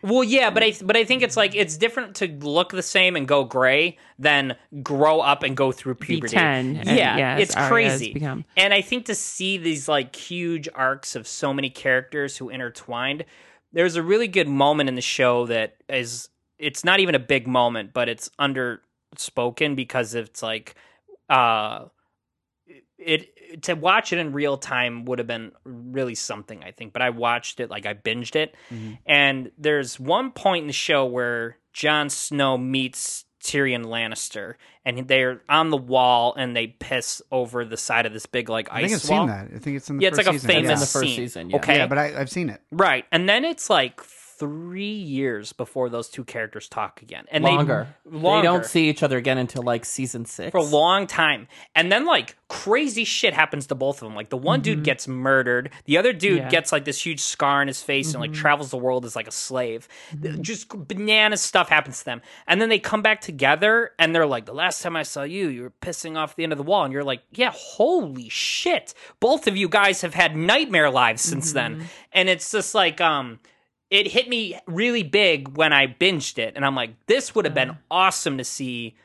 Well, 0.00 0.22
yeah, 0.22 0.50
but 0.50 0.62
I 0.62 0.74
but 0.84 0.96
I 0.96 1.02
think 1.04 1.22
it's 1.24 1.36
like 1.36 1.56
it's 1.56 1.76
different 1.76 2.14
to 2.16 2.28
look 2.28 2.70
the 2.70 2.84
same 2.84 3.16
and 3.16 3.26
go 3.26 3.42
gray 3.42 3.96
than 4.16 4.54
grow 4.80 5.18
up 5.18 5.42
and 5.42 5.56
go 5.56 5.72
through 5.72 5.96
puberty. 5.96 6.36
10, 6.36 6.76
and 6.76 6.86
yeah, 6.96 7.16
yes, 7.16 7.40
it's 7.40 7.56
Arya 7.56 7.88
has 7.90 7.98
crazy. 7.98 8.12
become- 8.12 8.44
And 8.56 8.72
I 8.72 8.80
think 8.80 9.06
to 9.06 9.14
see 9.16 9.56
these 9.58 9.88
like 9.88 10.14
huge 10.14 10.68
arcs 10.72 11.16
of 11.16 11.26
so 11.26 11.52
many 11.52 11.68
characters 11.68 12.36
who 12.36 12.48
intertwined, 12.48 13.24
there's 13.72 13.96
a 13.96 14.02
really 14.02 14.28
good 14.28 14.46
moment 14.46 14.88
in 14.88 14.94
the 14.94 15.00
show 15.02 15.46
that 15.46 15.74
is 15.88 16.28
it's 16.60 16.84
not 16.84 17.00
even 17.00 17.16
a 17.16 17.20
big 17.20 17.48
moment, 17.48 17.92
but 17.92 18.08
it's 18.08 18.30
underspoken 19.14 19.76
because 19.76 20.14
it's 20.14 20.42
like 20.42 20.74
uh 21.28 21.86
it 22.98 23.62
to 23.62 23.74
watch 23.74 24.12
it 24.12 24.18
in 24.18 24.32
real 24.32 24.56
time 24.56 25.04
would 25.04 25.18
have 25.18 25.28
been 25.28 25.52
really 25.64 26.14
something 26.14 26.62
I 26.64 26.72
think 26.72 26.92
but 26.92 27.00
I 27.02 27.10
watched 27.10 27.60
it 27.60 27.70
like 27.70 27.86
I 27.86 27.94
binged 27.94 28.36
it 28.36 28.54
and 29.06 29.50
there's 29.56 29.98
one 29.98 30.32
point 30.32 30.62
in 30.62 30.66
the 30.66 30.72
show 30.72 31.06
where 31.06 31.58
Jon 31.72 32.10
Snow 32.10 32.58
meets 32.58 33.24
Tyrion 33.42 33.84
Lannister 33.84 34.54
and 34.84 35.06
they're 35.06 35.42
on 35.48 35.70
the 35.70 35.76
wall 35.76 36.34
and 36.36 36.56
they 36.56 36.66
piss 36.66 37.22
over 37.30 37.64
the 37.64 37.76
side 37.76 38.04
of 38.04 38.12
this 38.12 38.26
big 38.26 38.48
like 38.48 38.68
ice 38.70 38.76
I 38.76 38.88
think 38.88 38.92
I've 39.02 39.08
wall 39.10 39.18
seen 39.20 39.26
that. 39.28 39.48
I 39.54 39.58
think 39.58 39.76
it's 39.76 39.90
in 39.90 39.96
the 39.98 40.02
yeah 40.02 40.08
it's 40.08 40.18
first 40.18 40.26
like 40.26 40.36
a 40.36 40.38
season. 40.40 40.50
famous 40.50 40.68
yeah. 40.68 40.74
in 40.74 40.80
the 40.80 40.86
first 40.86 41.04
scene. 41.06 41.16
season, 41.16 41.50
yeah. 41.50 41.56
okay 41.56 41.76
Yeah, 41.76 41.86
but 41.86 41.98
I, 41.98 42.20
I've 42.20 42.30
seen 42.30 42.50
it. 42.50 42.60
right 42.72 43.04
and 43.12 43.28
then 43.28 43.44
it's 43.44 43.70
like 43.70 44.00
three 44.38 44.94
years 44.94 45.52
before 45.52 45.88
those 45.88 46.08
two 46.08 46.24
characters 46.24 46.68
talk 46.68 47.02
again 47.02 47.24
and 47.30 47.42
longer. 47.44 47.88
they 48.04 48.18
They 48.42 48.42
don't 48.42 48.64
see 48.64 48.88
each 48.88 49.02
other 49.02 49.18
again 49.18 49.38
until 49.38 49.62
like 49.62 49.84
season 49.84 50.24
six. 50.24 50.52
for 50.52 50.58
a 50.58 50.62
long 50.62 51.06
time. 51.06 51.48
And 51.74 51.90
then 51.90 52.06
like 52.06 52.36
crazy 52.48 53.04
shit 53.04 53.34
happens 53.34 53.66
to 53.66 53.74
both 53.74 53.96
of 54.00 54.08
them. 54.08 54.14
Like 54.14 54.28
the 54.28 54.36
one 54.36 54.60
dude 54.60 54.78
mm-hmm. 54.78 54.84
gets 54.84 55.08
murdered, 55.08 55.70
the 55.84 55.98
other 55.98 56.12
dude 56.12 56.38
Yeah. 56.38 56.48
gets 56.48 56.72
like 56.72 56.84
this 56.84 57.04
huge 57.04 57.20
scar 57.20 57.60
on 57.60 57.66
his 57.66 57.82
face 57.82 58.14
and 58.14 58.20
like 58.20 58.30
mm-hmm. 58.30 58.40
travels 58.40 58.70
the 58.70 58.78
world 58.78 59.04
as 59.04 59.16
like 59.16 59.28
a 59.28 59.32
slave. 59.32 59.88
Mm-hmm. 60.14 60.42
Just 60.42 60.68
banana 60.68 61.36
stuff 61.36 61.68
happens 61.68 61.98
to 62.00 62.04
them. 62.04 62.22
And 62.46 62.60
then 62.60 62.68
they 62.68 62.78
come 62.78 63.02
back 63.02 63.20
together 63.20 63.90
and 63.98 64.14
they're 64.14 64.26
like, 64.26 64.46
"The 64.46 64.54
last 64.54 64.82
time 64.82 64.96
I 64.96 65.02
saw 65.02 65.22
you, 65.24 65.48
you 65.48 65.62
were 65.62 65.72
pissing 65.82 66.16
off 66.16 66.36
the 66.36 66.44
end 66.44 66.52
of 66.52 66.58
the 66.58 66.64
wall." 66.64 66.84
And 66.84 66.92
you're 66.92 67.04
like, 67.04 67.22
"Yeah, 67.32 67.52
holy 67.52 68.28
shit. 68.28 68.94
Both 69.20 69.46
of 69.46 69.56
you 69.56 69.68
guys 69.68 70.02
have 70.02 70.14
had 70.14 70.36
nightmare 70.36 70.90
lives 70.90 71.22
since 71.22 71.52
then." 71.52 71.86
And 72.12 72.28
it's 72.28 72.50
just 72.50 72.74
like 72.74 73.00
um 73.00 73.40
it 73.90 74.06
hit 74.06 74.28
me 74.28 74.58
really 74.66 75.02
big 75.02 75.56
when 75.56 75.72
I 75.72 75.86
binged 75.86 76.38
it, 76.38 76.54
and 76.56 76.64
I'm 76.64 76.74
like, 76.74 76.90
this 77.06 77.34
would 77.34 77.44
have 77.44 77.54
been 77.54 77.70
mm-hmm. 77.70 77.80
awesome 77.90 78.38
to 78.38 78.44
see 78.44 78.96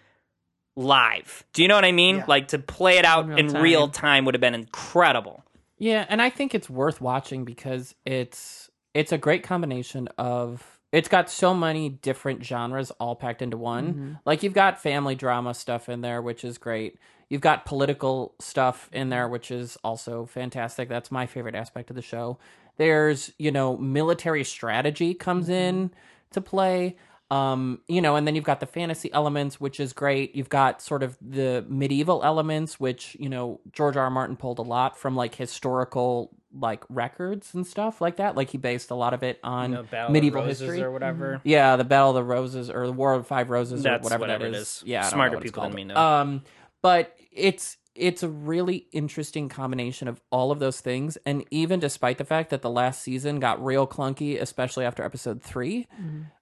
live. 0.75 1.43
Do 1.53 1.61
you 1.61 1.67
know 1.67 1.75
what 1.75 1.85
I 1.85 1.91
mean? 1.91 2.17
Yeah. 2.17 2.25
Like 2.27 2.49
to 2.49 2.59
play 2.59 2.97
it 2.97 3.05
out 3.05 3.27
real 3.27 3.37
in 3.37 3.47
time. 3.47 3.61
real 3.61 3.87
time 3.87 4.25
would 4.25 4.33
have 4.35 4.41
been 4.41 4.55
incredible. 4.55 5.43
Yeah, 5.77 6.05
and 6.07 6.21
I 6.21 6.29
think 6.29 6.55
it's 6.55 6.69
worth 6.69 7.01
watching 7.01 7.45
because 7.45 7.95
it's 8.05 8.69
it's 8.93 9.11
a 9.11 9.17
great 9.17 9.43
combination 9.43 10.07
of 10.17 10.79
it's 10.91 11.09
got 11.09 11.29
so 11.29 11.53
many 11.53 11.89
different 11.89 12.43
genres 12.43 12.91
all 12.91 13.15
packed 13.15 13.41
into 13.41 13.57
one. 13.57 13.93
Mm-hmm. 13.93 14.13
Like 14.25 14.43
you've 14.43 14.53
got 14.53 14.81
family 14.81 15.15
drama 15.15 15.53
stuff 15.53 15.89
in 15.89 16.01
there, 16.01 16.21
which 16.21 16.43
is 16.43 16.57
great. 16.57 16.99
You've 17.29 17.41
got 17.41 17.65
political 17.65 18.35
stuff 18.39 18.89
in 18.93 19.09
there, 19.09 19.27
which 19.27 19.49
is 19.49 19.75
also 19.83 20.27
fantastic. 20.27 20.89
That's 20.89 21.11
my 21.11 21.25
favorite 21.25 21.55
aspect 21.55 21.89
of 21.89 21.95
the 21.95 22.01
show. 22.03 22.37
There's, 22.77 23.31
you 23.37 23.51
know, 23.51 23.77
military 23.77 24.43
strategy 24.43 25.13
comes 25.13 25.49
in 25.49 25.91
to 26.31 26.41
play. 26.41 26.97
Um, 27.31 27.79
you 27.87 28.01
know, 28.01 28.15
and 28.15 28.27
then 28.27 28.35
you've 28.35 28.43
got 28.43 28.59
the 28.59 28.67
fantasy 28.67 29.11
elements, 29.11 29.59
which 29.59 29.79
is 29.79 29.91
great. 29.91 30.35
You've 30.35 30.49
got 30.49 30.81
sort 30.83 31.01
of 31.01 31.17
the 31.19 31.65
medieval 31.67 32.21
elements, 32.23 32.79
which, 32.79 33.17
you 33.19 33.27
know, 33.27 33.59
George 33.71 33.97
R. 33.97 34.03
R. 34.03 34.09
Martin 34.11 34.35
pulled 34.35 34.59
a 34.59 34.63
lot 34.63 34.97
from 34.97 35.15
like 35.15 35.33
historical 35.35 36.29
like 36.55 36.83
records 36.89 37.55
and 37.55 37.65
stuff 37.65 38.01
like 38.01 38.17
that. 38.17 38.35
Like 38.35 38.51
he 38.51 38.59
based 38.59 38.91
a 38.91 38.95
lot 38.95 39.15
of 39.15 39.23
it 39.23 39.39
on 39.43 39.87
medieval 40.11 40.43
history. 40.43 40.83
or 40.83 40.91
whatever. 40.91 41.41
Yeah, 41.43 41.75
the 41.75 41.83
Battle 41.83 42.09
of 42.09 42.15
the 42.15 42.23
Roses 42.23 42.69
or 42.69 42.85
the 42.85 42.93
War 42.93 43.13
of 43.13 43.25
Five 43.25 43.49
Roses 43.49 43.81
That's 43.81 44.01
or 44.01 44.03
whatever, 44.03 44.21
whatever 44.21 44.43
that 44.43 44.55
it 44.55 44.61
is. 44.61 44.67
is. 44.67 44.83
Yeah, 44.85 45.01
Smarter 45.03 45.39
people 45.39 45.63
than 45.63 45.73
me 45.73 45.85
know. 45.85 45.95
Um, 45.95 46.43
but 46.83 47.15
it's 47.31 47.77
it's 47.95 48.23
a 48.23 48.29
really 48.29 48.87
interesting 48.91 49.49
combination 49.49 50.07
of 50.07 50.19
all 50.31 50.51
of 50.51 50.59
those 50.59 50.81
things, 50.81 51.17
and 51.25 51.43
even 51.51 51.79
despite 51.79 52.17
the 52.17 52.25
fact 52.25 52.49
that 52.49 52.61
the 52.61 52.69
last 52.69 53.01
season 53.01 53.39
got 53.39 53.63
real 53.63 53.85
clunky, 53.87 54.39
especially 54.41 54.85
after 54.85 55.03
episode 55.03 55.41
3 55.43 55.87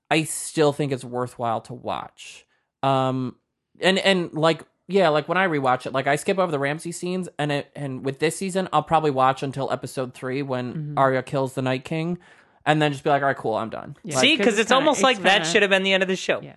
I 0.09 0.23
still 0.23 0.73
think 0.73 0.91
it's 0.91 1.05
worthwhile 1.05 1.61
to 1.61 1.73
watch. 1.73 2.45
Um, 2.83 3.35
and 3.79 3.97
and 3.99 4.33
like 4.33 4.63
yeah, 4.87 5.07
like 5.07 5.29
when 5.29 5.37
I 5.37 5.47
rewatch 5.47 5.85
it, 5.85 5.93
like 5.93 6.05
I 6.07 6.17
skip 6.17 6.37
over 6.37 6.51
the 6.51 6.59
Ramsay 6.59 6.91
scenes, 6.91 7.29
and 7.39 7.51
it 7.51 7.71
and 7.75 8.03
with 8.03 8.19
this 8.19 8.35
season, 8.35 8.67
I'll 8.73 8.83
probably 8.83 9.11
watch 9.11 9.41
until 9.41 9.71
episode 9.71 10.13
three 10.13 10.41
when 10.41 10.95
Arya 10.97 11.23
kills 11.23 11.53
the 11.53 11.61
Night 11.61 11.85
King, 11.85 12.17
and 12.65 12.81
then 12.81 12.91
just 12.91 13.03
be 13.05 13.09
like, 13.09 13.21
all 13.21 13.27
right, 13.29 13.37
cool, 13.37 13.55
I'm 13.55 13.69
done. 13.69 13.95
Yeah. 14.03 14.17
See, 14.17 14.31
'cause 14.31 14.37
because 14.39 14.53
it's 14.55 14.59
it's, 14.63 14.69
kinda- 14.71 14.79
almost 14.81 14.97
it's 14.99 15.03
like 15.03 15.21
that 15.21 15.31
kinda- 15.43 15.47
should 15.49 15.61
have 15.61 15.71
been 15.71 15.83
the 15.83 15.93
end 15.93 16.03
of 16.03 16.09
the 16.09 16.15
show. 16.17 16.41
Yeah. 16.41 16.55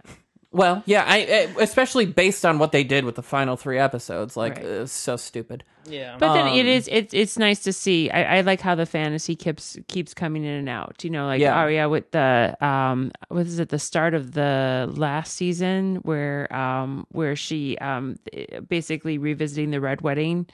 Well, 0.54 0.84
yeah, 0.86 1.04
I, 1.04 1.16
I 1.58 1.62
especially 1.62 2.06
based 2.06 2.46
on 2.46 2.58
what 2.60 2.70
they 2.70 2.84
did 2.84 3.04
with 3.04 3.16
the 3.16 3.22
final 3.24 3.56
three 3.56 3.76
episodes, 3.78 4.36
like 4.36 4.54
Right. 4.56 4.64
it's 4.64 4.92
so 4.92 5.16
stupid. 5.16 5.64
Yeah. 5.86 6.16
But 6.18 6.32
then 6.34 6.46
it 6.46 6.60
Um, 6.60 6.66
is 6.68 6.88
it's 6.90 7.12
it's 7.12 7.36
nice 7.36 7.58
to 7.64 7.72
see. 7.72 8.08
I, 8.08 8.38
I 8.38 8.40
like 8.42 8.60
how 8.60 8.76
the 8.76 8.86
fantasy 8.86 9.34
keeps 9.34 9.76
keeps 9.88 10.14
coming 10.14 10.44
in 10.44 10.52
and 10.52 10.68
out. 10.68 11.02
You 11.02 11.10
know, 11.10 11.26
like 11.26 11.40
Yeah. 11.40 11.54
Arya 11.56 11.88
with 11.88 12.08
the 12.12 12.56
um 12.60 13.10
what 13.28 13.46
is 13.46 13.58
it 13.58 13.68
the 13.70 13.80
start 13.80 14.14
of 14.14 14.32
the 14.32 14.88
last 14.94 15.34
season 15.34 15.96
where 16.04 16.46
um 16.54 17.04
where 17.10 17.34
she 17.34 17.76
um 17.78 18.16
basically 18.68 19.18
revisiting 19.18 19.72
the 19.72 19.80
red 19.80 20.02
wedding 20.02 20.46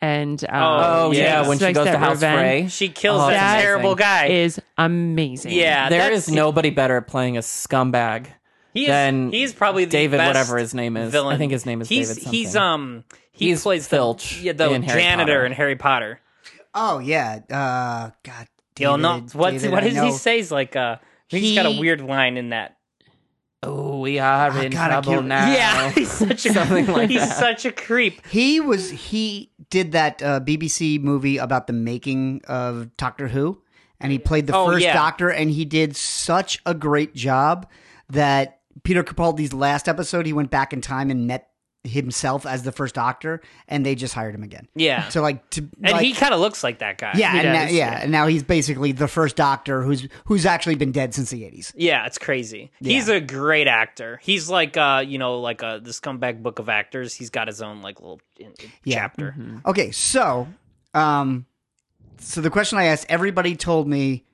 and 0.00 0.44
um, 0.44 0.62
Oh 0.62 1.10
yeah, 1.10 1.38
takes, 1.38 1.48
when 1.48 1.58
she 1.58 1.64
like, 1.64 1.74
goes 1.74 1.86
to 1.86 1.98
House 1.98 2.14
revenge 2.22 2.38
Frey, 2.38 2.68
she 2.68 2.88
kills 2.90 3.20
Oh, 3.20 3.28
that 3.30 3.60
terrible 3.60 3.96
guy. 3.96 4.26
is 4.26 4.60
amazing. 4.78 5.50
yeah, 5.50 5.88
there 5.88 6.12
is 6.12 6.30
nobody 6.30 6.70
better 6.70 6.96
at 6.98 7.08
playing 7.08 7.36
a 7.36 7.40
scumbag 7.40 8.28
he 8.78 8.84
is, 8.84 8.88
than 8.88 9.30
he's 9.32 9.52
probably 9.52 9.84
the 9.84 9.90
David, 9.90 10.16
best 10.18 10.28
whatever 10.28 10.58
his 10.58 10.74
name 10.74 10.96
is. 10.96 11.10
Villain. 11.12 11.34
I 11.34 11.38
think 11.38 11.52
his 11.52 11.66
name 11.66 11.80
is 11.80 11.88
he's, 11.88 12.14
David. 12.16 12.30
He's 12.30 12.56
um 12.56 13.04
he 13.32 13.48
He's 13.48 13.62
plays 13.62 13.86
Filch 13.86 14.38
the, 14.38 14.44
yeah, 14.46 14.52
the 14.52 14.70
in 14.72 14.82
Harry 14.82 15.00
janitor 15.02 15.32
Potter. 15.32 15.46
in 15.46 15.52
Harry 15.52 15.76
Potter. 15.76 16.20
Oh 16.74 16.98
yeah. 16.98 17.40
Uh, 17.50 18.10
God. 18.22 18.48
David, 18.74 19.00
not. 19.00 19.34
What 19.34 19.50
David, 19.52 19.70
what 19.72 19.82
does 19.84 19.94
he 19.94 19.98
know. 20.00 20.10
say? 20.12 20.36
He's 20.36 20.52
like 20.52 20.76
uh, 20.76 20.96
I 21.00 21.00
think 21.30 21.44
he's 21.44 21.56
got 21.56 21.66
a 21.66 21.78
weird 21.78 22.00
line 22.00 22.36
in 22.36 22.50
that. 22.50 22.76
Oh, 23.60 23.98
we 24.00 24.20
are 24.20 24.52
Oh, 24.56 24.60
in 24.60 24.70
God, 24.70 24.90
I 24.92 25.00
trouble 25.00 25.22
now. 25.22 25.50
Yeah, 25.52 25.90
he's 25.94 26.12
such 26.12 26.46
a 26.46 26.52
Something 26.52 26.86
like 26.86 27.10
he's 27.10 27.20
that. 27.20 27.36
such 27.38 27.64
a 27.64 27.72
creep. 27.72 28.24
He 28.28 28.60
was 28.60 28.88
he 28.90 29.50
did 29.68 29.92
that 29.92 30.22
uh, 30.22 30.38
BBC 30.40 31.00
movie 31.00 31.38
about 31.38 31.66
the 31.66 31.72
making 31.72 32.42
of 32.46 32.96
Doctor 32.96 33.26
Who, 33.26 33.60
and 33.98 34.12
he 34.12 34.18
played 34.20 34.46
the 34.46 34.54
Oh, 34.54 34.66
first 34.66 34.84
yeah. 34.84 34.92
Doctor, 34.94 35.28
and 35.28 35.50
he 35.50 35.64
did 35.64 35.96
such 35.96 36.60
a 36.64 36.72
great 36.72 37.16
job 37.16 37.68
that 38.10 38.57
Peter 38.84 39.02
Capaldi's 39.02 39.52
last 39.52 39.88
episode, 39.88 40.26
he 40.26 40.32
went 40.32 40.50
back 40.50 40.72
in 40.72 40.80
time 40.80 41.10
and 41.10 41.26
met 41.26 41.48
himself 41.84 42.44
as 42.44 42.64
the 42.64 42.72
first 42.72 42.94
Doctor, 42.96 43.40
and 43.68 43.86
they 43.86 43.94
just 43.94 44.12
hired 44.12 44.34
him 44.34 44.42
again. 44.42 44.68
Yeah, 44.74 45.08
So 45.08 45.22
like 45.22 45.48
to 45.50 45.60
and 45.82 45.92
like, 45.92 46.02
he 46.04 46.12
kind 46.12 46.34
of 46.34 46.40
looks 46.40 46.62
like 46.64 46.80
that 46.80 46.98
guy. 46.98 47.12
yeah, 47.16 47.34
and 47.36 47.44
now, 47.44 47.52
yeah, 47.62 47.68
yeah. 47.70 48.00
and 48.02 48.12
now 48.12 48.26
he's 48.26 48.42
basically 48.42 48.90
the 48.92 49.06
first 49.08 49.36
Doctor 49.36 49.82
who's 49.82 50.06
who's 50.26 50.44
actually 50.44 50.74
been 50.74 50.90
dead 50.92 51.14
since 51.14 51.30
the 51.30 51.44
eighties. 51.44 51.72
Yeah, 51.76 52.04
it's 52.04 52.18
crazy. 52.18 52.72
He's 52.80 53.08
a 53.08 53.20
great 53.20 53.68
actor. 53.68 54.18
He's 54.22 54.50
like 54.50 54.76
uh, 54.76 55.04
you 55.06 55.18
know, 55.18 55.38
like 55.40 55.62
uh 55.62 55.78
the 55.78 55.90
scumbag 55.90 56.42
book 56.42 56.58
of 56.58 56.68
actors. 56.68 57.14
He's 57.14 57.30
got 57.30 57.46
his 57.46 57.62
own 57.62 57.80
like 57.80 58.00
little 58.00 58.20
in- 58.38 58.54
Yeah. 58.84 58.96
chapter. 58.96 59.34
Okay, 59.64 59.92
so 59.92 60.48
um 60.94 61.46
so 62.18 62.40
the 62.40 62.50
question 62.50 62.76
I 62.78 62.86
asked 62.86 63.06
everybody 63.08 63.54
told 63.54 63.86
me 63.88 64.24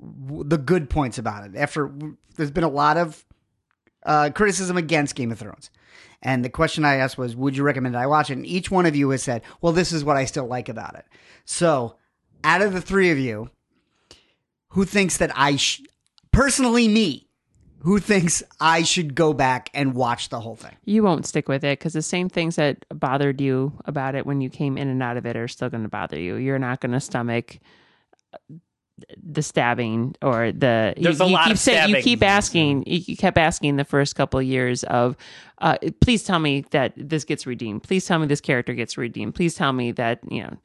w- 0.00 0.44
the 0.44 0.56
good 0.56 0.88
points 0.88 1.18
about 1.18 1.44
it. 1.50 1.56
After 1.56 1.88
w- 1.88 2.16
there's 2.36 2.52
been 2.52 2.64
a 2.64 2.68
lot 2.68 2.96
of 2.96 3.24
uh 4.04 4.30
criticism 4.34 4.76
against 4.76 5.14
Game 5.14 5.32
of 5.32 5.38
Thrones. 5.38 5.70
And 6.22 6.44
the 6.44 6.50
question 6.50 6.84
I 6.84 6.96
asked 6.96 7.16
was 7.18 7.34
would 7.34 7.56
you 7.56 7.62
recommend 7.62 7.96
I 7.96 8.06
watch 8.06 8.30
it? 8.30 8.34
And 8.34 8.46
each 8.46 8.70
one 8.70 8.86
of 8.86 8.94
you 8.96 9.10
has 9.10 9.22
said, 9.22 9.42
"Well, 9.60 9.72
this 9.72 9.92
is 9.92 10.04
what 10.04 10.16
I 10.16 10.24
still 10.24 10.46
like 10.46 10.68
about 10.68 10.94
it." 10.94 11.06
So, 11.44 11.96
out 12.44 12.62
of 12.62 12.72
the 12.72 12.80
3 12.80 13.10
of 13.10 13.18
you, 13.18 13.50
who 14.68 14.84
thinks 14.84 15.16
that 15.16 15.32
I 15.34 15.56
sh- 15.56 15.82
personally 16.32 16.88
me, 16.88 17.28
who 17.80 17.98
thinks 17.98 18.42
I 18.60 18.82
should 18.82 19.14
go 19.14 19.32
back 19.32 19.70
and 19.72 19.94
watch 19.94 20.28
the 20.28 20.40
whole 20.40 20.56
thing. 20.56 20.76
You 20.84 21.02
won't 21.02 21.26
stick 21.26 21.48
with 21.48 21.64
it 21.64 21.78
because 21.78 21.94
the 21.94 22.02
same 22.02 22.28
things 22.28 22.56
that 22.56 22.84
bothered 22.94 23.40
you 23.40 23.72
about 23.86 24.14
it 24.14 24.26
when 24.26 24.40
you 24.40 24.50
came 24.50 24.76
in 24.76 24.88
and 24.88 25.02
out 25.02 25.16
of 25.16 25.24
it 25.26 25.36
are 25.36 25.48
still 25.48 25.70
going 25.70 25.82
to 25.82 25.88
bother 25.88 26.18
you. 26.18 26.36
You're 26.36 26.58
not 26.58 26.80
going 26.80 26.92
to 26.92 27.00
stomach 27.00 27.58
the 29.22 29.42
stabbing 29.42 30.14
or 30.22 30.52
the. 30.52 30.94
There's 30.96 31.18
you, 31.18 31.24
a 31.24 31.28
you 31.28 31.34
lot 31.34 31.44
keep 31.44 31.52
of 31.54 31.58
saying- 31.58 31.94
You 31.94 32.02
keep 32.02 32.22
asking. 32.22 32.84
You 32.86 33.00
you 33.06 33.16
kept 33.16 33.38
asking 33.38 33.76
the 33.76 33.84
first 33.84 34.14
couple 34.16 34.40
of 34.40 34.46
years 34.46 34.84
of, 34.84 35.16
uh, 35.58 35.76
please 36.00 36.24
tell 36.24 36.38
me 36.38 36.64
that 36.70 36.92
this 36.96 37.24
gets 37.24 37.46
redeemed. 37.46 37.82
Please 37.82 38.06
tell 38.06 38.18
me 38.18 38.26
this 38.26 38.40
character 38.40 38.74
gets 38.74 38.96
redeemed. 38.98 39.34
Please 39.34 39.54
tell 39.54 39.72
me 39.72 39.92
that 39.92 40.20
you 40.30 40.42
know 40.42 40.56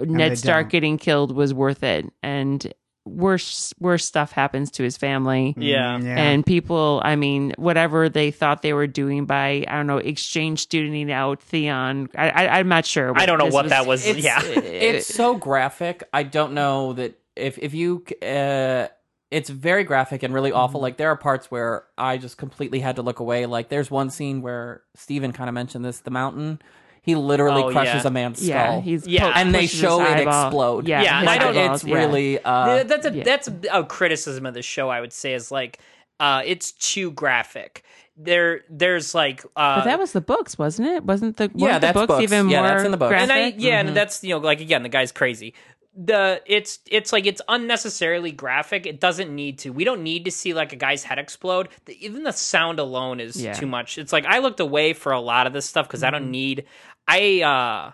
Ned 0.00 0.38
Stark 0.38 0.64
don't. 0.64 0.72
getting 0.72 0.98
killed 0.98 1.34
was 1.34 1.54
worth 1.54 1.82
it. 1.82 2.06
And 2.22 2.72
worse 3.06 3.72
worse 3.80 4.04
stuff 4.04 4.30
happens 4.32 4.70
to 4.72 4.82
his 4.82 4.96
family. 4.96 5.54
Yeah. 5.56 5.98
Yeah. 5.98 6.16
And 6.16 6.44
people, 6.44 7.00
I 7.04 7.16
mean, 7.16 7.54
whatever 7.56 8.08
they 8.08 8.30
thought 8.30 8.62
they 8.62 8.72
were 8.72 8.86
doing 8.86 9.24
by, 9.24 9.64
I 9.66 9.76
don't 9.76 9.86
know, 9.86 9.98
exchange 9.98 10.60
studenting 10.60 11.10
out 11.10 11.42
Theon. 11.42 12.08
I, 12.16 12.30
I, 12.30 12.58
I'm 12.58 12.68
not 12.68 12.86
sure. 12.86 13.12
I 13.16 13.26
don't 13.26 13.38
know 13.38 13.46
this 13.46 13.54
what 13.54 13.68
that 13.70 13.86
was. 13.86 14.06
It's, 14.06 14.22
yeah. 14.22 14.42
it's 14.44 15.06
so 15.06 15.34
graphic. 15.36 16.04
I 16.12 16.22
don't 16.22 16.52
know 16.52 16.92
that 16.94 17.19
if 17.36 17.58
if 17.58 17.74
you 17.74 18.04
uh 18.22 18.88
it's 19.30 19.48
very 19.48 19.84
graphic 19.84 20.22
and 20.24 20.34
really 20.34 20.50
Mm-hmm. 20.50 20.58
awful. 20.58 20.80
Like 20.80 20.96
there 20.96 21.08
are 21.10 21.16
parts 21.16 21.50
where 21.50 21.84
I 21.96 22.16
just 22.18 22.36
completely 22.36 22.80
had 22.80 22.96
to 22.96 23.02
look 23.02 23.20
away. 23.20 23.46
Like 23.46 23.68
there's 23.68 23.90
one 23.90 24.10
scene 24.10 24.42
where 24.42 24.82
Steven 24.96 25.32
kind 25.32 25.48
of 25.48 25.54
mentioned 25.54 25.84
this, 25.84 26.00
the 26.00 26.10
mountain. 26.10 26.60
He 27.02 27.14
literally 27.14 27.62
Oh, 27.62 27.70
crushes 27.70 28.02
yeah. 28.02 28.08
a 28.08 28.10
man's 28.10 28.38
skull. 28.38 28.48
Yeah, 28.48 28.80
he's 28.80 29.06
Yeah, 29.06 29.32
po- 29.32 29.38
and 29.38 29.54
they 29.54 29.66
show 29.68 30.02
it 30.04 30.20
explode. 30.26 30.86
Yeah, 30.88 31.02
Yeah, 31.02 31.30
I 31.30 31.38
don't- 31.38 31.56
eyeballs, 31.56 31.80
it's 31.82 31.88
yeah. 31.88 31.94
really 31.96 32.38
uh 32.44 32.82
that's 32.84 33.06
a 33.06 33.12
yeah. 33.12 33.22
that's 33.24 33.48
a 33.72 33.84
criticism 33.84 34.44
of 34.46 34.54
the 34.54 34.62
show. 34.62 34.88
I 34.88 35.00
would 35.00 35.12
say 35.12 35.32
is 35.34 35.50
like 35.52 35.78
uh, 36.18 36.42
it's 36.44 36.72
too 36.72 37.12
graphic. 37.12 37.82
There, 38.22 38.60
there's 38.68 39.14
like, 39.14 39.42
uh, 39.56 39.76
But 39.76 39.84
that 39.84 39.98
was 39.98 40.12
the 40.12 40.20
books, 40.20 40.58
wasn't 40.58 40.88
it? 40.88 41.04
Wasn't 41.04 41.38
the 41.38 41.50
Yeah, 41.54 41.64
weren't 41.68 41.74
the 41.76 41.86
that's 41.86 41.94
books, 41.94 42.06
books. 42.08 42.22
even 42.22 42.50
Yeah, 42.50 42.58
more 42.60 42.68
that's 42.68 42.84
in 42.84 42.90
the 42.90 42.98
books. 42.98 43.08
graphic? 43.08 43.30
and 43.30 43.32
I 43.32 43.46
yeah, 43.56 43.78
Mm-hmm. 43.78 43.88
and 43.88 43.96
that's 43.96 44.22
you 44.22 44.30
know 44.34 44.38
like 44.38 44.60
again 44.60 44.82
the 44.82 44.90
guy's 44.90 45.12
crazy. 45.12 45.54
The 45.96 46.40
it's 46.46 46.78
it's 46.86 47.12
like 47.12 47.26
it's 47.26 47.42
unnecessarily 47.48 48.30
graphic. 48.30 48.86
It 48.86 49.00
doesn't 49.00 49.34
need 49.34 49.58
to. 49.60 49.70
We 49.70 49.82
don't 49.84 50.02
need 50.02 50.24
to 50.26 50.30
see 50.30 50.54
like 50.54 50.72
a 50.72 50.76
guy's 50.76 51.02
head 51.02 51.18
explode. 51.18 51.68
The, 51.86 52.04
even 52.04 52.22
the 52.22 52.32
sound 52.32 52.78
alone 52.78 53.18
is 53.18 53.40
Yeah. 53.42 53.54
too 53.54 53.66
much. 53.66 53.98
It's 53.98 54.12
like 54.12 54.24
I 54.24 54.38
looked 54.38 54.60
away 54.60 54.92
for 54.92 55.10
a 55.12 55.20
lot 55.20 55.46
of 55.48 55.52
this 55.52 55.66
stuff 55.66 55.88
because 55.88 56.02
I 56.04 56.08
Mm-hmm. 56.10 56.12
don't 56.22 56.30
need. 56.30 56.64
I 57.08 57.42
uh 57.42 57.92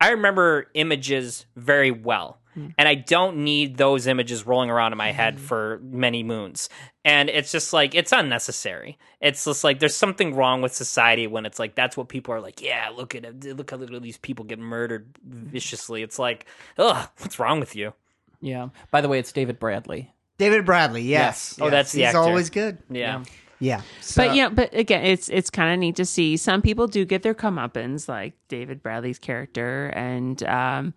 I 0.00 0.10
remember 0.10 0.70
images 0.74 1.46
very 1.56 1.90
well. 1.90 2.40
Hmm. 2.54 2.68
And 2.76 2.86
I 2.86 2.94
don't 2.94 3.38
need 3.38 3.78
those 3.78 4.06
images 4.06 4.46
rolling 4.46 4.68
around 4.70 4.92
in 4.92 4.98
my 4.98 5.08
Mm-hmm. 5.08 5.16
head 5.16 5.40
for 5.40 5.80
many 5.82 6.22
moons. 6.22 6.68
And 7.08 7.30
it's 7.30 7.50
just 7.50 7.72
like 7.72 7.94
it's 7.94 8.12
unnecessary. 8.12 8.98
It's 9.20 9.44
just 9.44 9.64
like 9.64 9.78
there's 9.78 9.96
something 9.96 10.34
wrong 10.34 10.60
with 10.60 10.74
society 10.74 11.26
when 11.26 11.46
it's 11.46 11.58
like 11.58 11.74
that's 11.74 11.96
what 11.96 12.08
people 12.08 12.34
are 12.34 12.40
like. 12.40 12.60
Yeah, 12.60 12.90
look 12.94 13.14
at 13.14 13.24
it. 13.24 13.56
Look 13.56 13.70
how 13.70 13.78
these 13.78 14.18
people 14.18 14.44
get 14.44 14.58
murdered 14.58 15.06
viciously. 15.24 16.02
It's 16.02 16.18
like, 16.18 16.44
ugh, 16.76 17.08
what's 17.18 17.38
wrong 17.38 17.60
with 17.60 17.74
you? 17.74 17.94
yeah. 18.40 18.68
By 18.90 19.00
the 19.00 19.08
way, 19.08 19.18
it's 19.18 19.32
David 19.32 19.58
Bradley. 19.58 20.12
David 20.36 20.66
Bradley, 20.66 21.02
yes. 21.02 21.58
Oh, 21.60 21.64
yes. 21.64 21.72
that's 21.72 21.92
the 21.92 22.00
He's 22.00 22.08
actor. 22.08 22.18
always 22.18 22.50
good. 22.50 22.78
Yeah, 22.90 23.24
Yeah. 23.58 23.80
So, 24.00 24.24
But 24.24 24.36
yeah, 24.36 24.50
but 24.50 24.72
again, 24.74 25.04
it's 25.04 25.28
it's 25.30 25.50
kind 25.50 25.72
of 25.72 25.78
neat 25.80 25.96
to 25.96 26.04
see. 26.04 26.36
Some 26.36 26.62
people 26.62 26.86
do 26.86 27.04
get 27.04 27.22
their 27.22 27.34
comeuppance, 27.34 28.06
like 28.08 28.34
David 28.48 28.82
Bradley's 28.82 29.18
character, 29.18 29.86
and 29.96 30.42
um, 30.44 30.94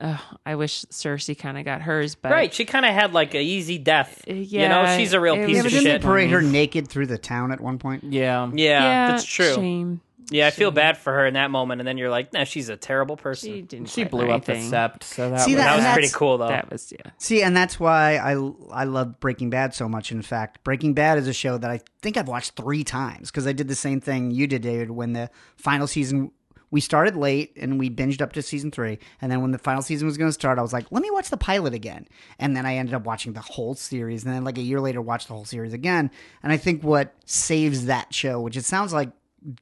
uh, 0.00 0.18
I 0.44 0.54
wish 0.56 0.84
Cersei 0.86 1.38
kind 1.38 1.58
of 1.58 1.64
got 1.64 1.82
hers. 1.82 2.14
But 2.14 2.32
right. 2.32 2.52
She 2.52 2.64
kind 2.64 2.84
of 2.84 2.92
had 2.92 3.12
like 3.12 3.34
a 3.34 3.40
easy 3.40 3.78
death. 3.78 4.22
Yeah, 4.26 4.34
you 4.34 4.68
know, 4.68 4.82
yeah, 4.82 4.96
she's 4.96 5.12
a 5.12 5.20
real 5.20 5.34
it 5.34 5.46
piece 5.46 5.54
yeah, 5.54 5.60
of 5.60 5.64
but 5.64 5.70
didn't 5.70 5.84
shit. 5.84 6.02
they 6.02 6.06
parade 6.06 6.30
her 6.30 6.42
naked 6.42 6.88
through 6.88 7.06
the 7.06 7.18
town 7.18 7.52
at 7.52 7.60
one 7.60 7.78
point? 7.78 8.04
Yeah. 8.04 8.50
Yeah, 8.52 8.82
yeah, 8.82 9.08
that's 9.08 9.24
true. 9.24 9.54
Shame. 9.54 10.00
Yeah, 10.28 10.48
I 10.48 10.50
feel 10.50 10.72
bad 10.72 10.98
for 10.98 11.12
her 11.12 11.24
in 11.26 11.34
that 11.34 11.52
moment, 11.52 11.80
and 11.80 11.86
then 11.86 11.98
you're 11.98 12.10
like, 12.10 12.32
nah, 12.32 12.42
she's 12.42 12.68
a 12.68 12.76
terrible 12.76 13.16
person. 13.16 13.52
She 13.52 13.62
didn't. 13.62 13.90
She 13.90 14.02
blew 14.02 14.26
know 14.26 14.32
up 14.32 14.44
the 14.44 14.54
sept, 14.54 15.04
so 15.04 15.30
that 15.30 15.42
See, 15.42 15.52
was 15.54 15.58
that- 15.62 15.76
that 15.76 15.76
was 15.76 15.92
pretty 15.92 16.08
cool 16.12 16.38
though. 16.38 16.48
That 16.48 16.68
was 16.68 16.90
yeah. 16.92 17.12
See, 17.18 17.42
and 17.42 17.56
that's 17.56 17.78
why 17.78 18.16
I 18.16 18.32
I 18.72 18.84
love 18.84 19.20
Breaking 19.20 19.50
Bad 19.50 19.72
so 19.72 19.88
much. 19.88 20.10
In 20.10 20.22
fact, 20.22 20.64
Breaking 20.64 20.94
Bad 20.94 21.18
is 21.18 21.28
a 21.28 21.32
show 21.32 21.58
that 21.58 21.70
I 21.70 21.80
think 22.02 22.16
I've 22.16 22.26
watched 22.26 22.56
three 22.56 22.82
times 22.82 23.30
because 23.30 23.46
I 23.46 23.52
did 23.52 23.68
the 23.68 23.76
same 23.76 24.00
thing 24.00 24.32
you 24.32 24.48
did, 24.48 24.62
David. 24.62 24.90
When 24.90 25.12
the 25.12 25.30
final 25.56 25.86
season, 25.86 26.32
we 26.70 26.80
started 26.80 27.16
late 27.16 27.52
and 27.56 27.78
we 27.78 27.88
binged 27.88 28.20
up 28.20 28.32
to 28.32 28.42
season 28.42 28.70
three, 28.70 28.98
and 29.20 29.30
then 29.30 29.40
when 29.40 29.52
the 29.52 29.58
final 29.58 29.82
season 29.82 30.06
was 30.06 30.18
going 30.18 30.28
to 30.28 30.32
start, 30.32 30.58
I 30.58 30.62
was 30.62 30.72
like, 30.72 30.90
let 30.90 31.02
me 31.02 31.10
watch 31.10 31.30
the 31.30 31.36
pilot 31.36 31.74
again, 31.74 32.08
and 32.38 32.56
then 32.56 32.66
I 32.66 32.76
ended 32.76 32.94
up 32.94 33.04
watching 33.04 33.32
the 33.32 33.40
whole 33.40 33.74
series, 33.74 34.24
and 34.24 34.34
then 34.34 34.44
like 34.44 34.58
a 34.58 34.62
year 34.62 34.80
later, 34.80 35.00
watched 35.00 35.28
the 35.28 35.34
whole 35.34 35.44
series 35.44 35.72
again. 35.72 36.10
And 36.42 36.52
I 36.52 36.56
think 36.56 36.82
what 36.82 37.14
saves 37.24 37.86
that 37.86 38.12
show, 38.12 38.40
which 38.40 38.56
it 38.56 38.64
sounds 38.64 38.92
like 38.92 39.10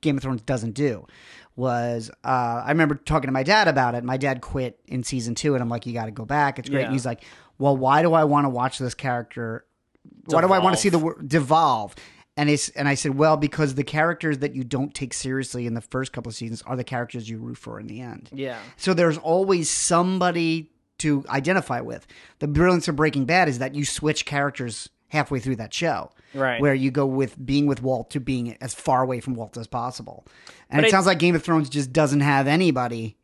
Game 0.01 0.17
of 0.17 0.23
Thrones 0.23 0.43
doesn't 0.43 0.73
do, 0.73 1.07
was 1.57 2.11
uh, 2.25 2.63
I 2.65 2.71
remember 2.71 2.97
talking 2.97 3.29
to 3.29 3.33
my 3.33 3.43
dad 3.43 3.69
about 3.69 3.95
it. 3.95 4.03
My 4.03 4.17
dad 4.17 4.41
quit 4.41 4.81
in 4.87 5.05
season 5.05 5.35
two, 5.35 5.55
and 5.55 5.63
I'm 5.63 5.69
like, 5.69 5.87
you 5.87 5.93
got 5.93 6.07
to 6.07 6.11
go 6.11 6.25
back. 6.25 6.59
It's 6.59 6.69
great. 6.69 6.81
Yeah. 6.81 6.87
And 6.87 6.93
he's 6.93 7.07
like, 7.07 7.23
well, 7.59 7.77
why 7.77 8.03
do 8.03 8.13
I 8.13 8.25
want 8.25 8.47
to 8.47 8.49
watch 8.49 8.79
this 8.79 8.95
character? 8.95 9.65
Why 10.27 10.41
do 10.41 10.53
I 10.53 10.59
want 10.59 10.75
to 10.75 10.81
see 10.81 10.89
the 10.89 10.99
word 10.99 11.29
devolve? 11.29 11.95
And 12.37 12.51
it's 12.51 12.69
and 12.71 12.89
I 12.89 12.95
said, 12.95 13.15
well, 13.17 13.37
because 13.37 13.77
the 13.77 13.85
characters 13.85 14.39
that 14.39 14.55
you 14.57 14.65
don't 14.65 14.93
take 14.93 15.15
seriously 15.15 15.67
in 15.67 15.75
the 15.75 15.81
first 15.81 16.13
couple 16.13 16.31
of 16.31 16.35
seasons 16.35 16.63
are 16.63 16.75
the 16.77 16.83
characters 16.85 17.29
you 17.31 17.39
root 17.39 17.57
for 17.59 17.79
in 17.79 17.87
the 17.87 18.01
end. 18.01 18.29
yeah. 18.33 18.59
So 18.77 18.93
there's 18.93 19.19
always 19.19 19.71
somebody 19.71 20.71
to 20.99 21.25
identify 21.29 21.81
with. 21.81 22.07
The 22.41 22.49
brilliance 22.49 22.89
of 22.89 22.97
Breaking 22.97 23.25
Bad 23.25 23.49
is 23.49 23.59
that 23.61 23.75
you 23.77 23.85
switch 23.85 24.25
characters 24.27 24.89
halfway 25.09 25.39
through 25.39 25.57
that 25.57 25.73
show. 25.73 26.11
Right. 26.35 26.61
Where 26.61 26.75
you 26.75 26.91
go 26.91 27.07
with 27.07 27.37
being 27.47 27.67
with 27.67 27.83
Walt 27.83 28.11
to 28.11 28.21
being 28.21 28.57
as 28.61 28.75
far 28.75 29.03
away 29.03 29.21
from 29.21 29.35
Walt 29.35 29.57
as 29.57 29.69
possible. 29.69 30.27
And 30.71 30.81
But 30.83 30.89
it 30.89 30.91
sounds 30.91 31.07
like 31.07 31.21
Game 31.21 31.37
of 31.37 31.45
Thrones 31.45 31.69
just 31.69 31.93
doesn't 31.93 32.21
have 32.21 32.49
anybody. 32.49 33.17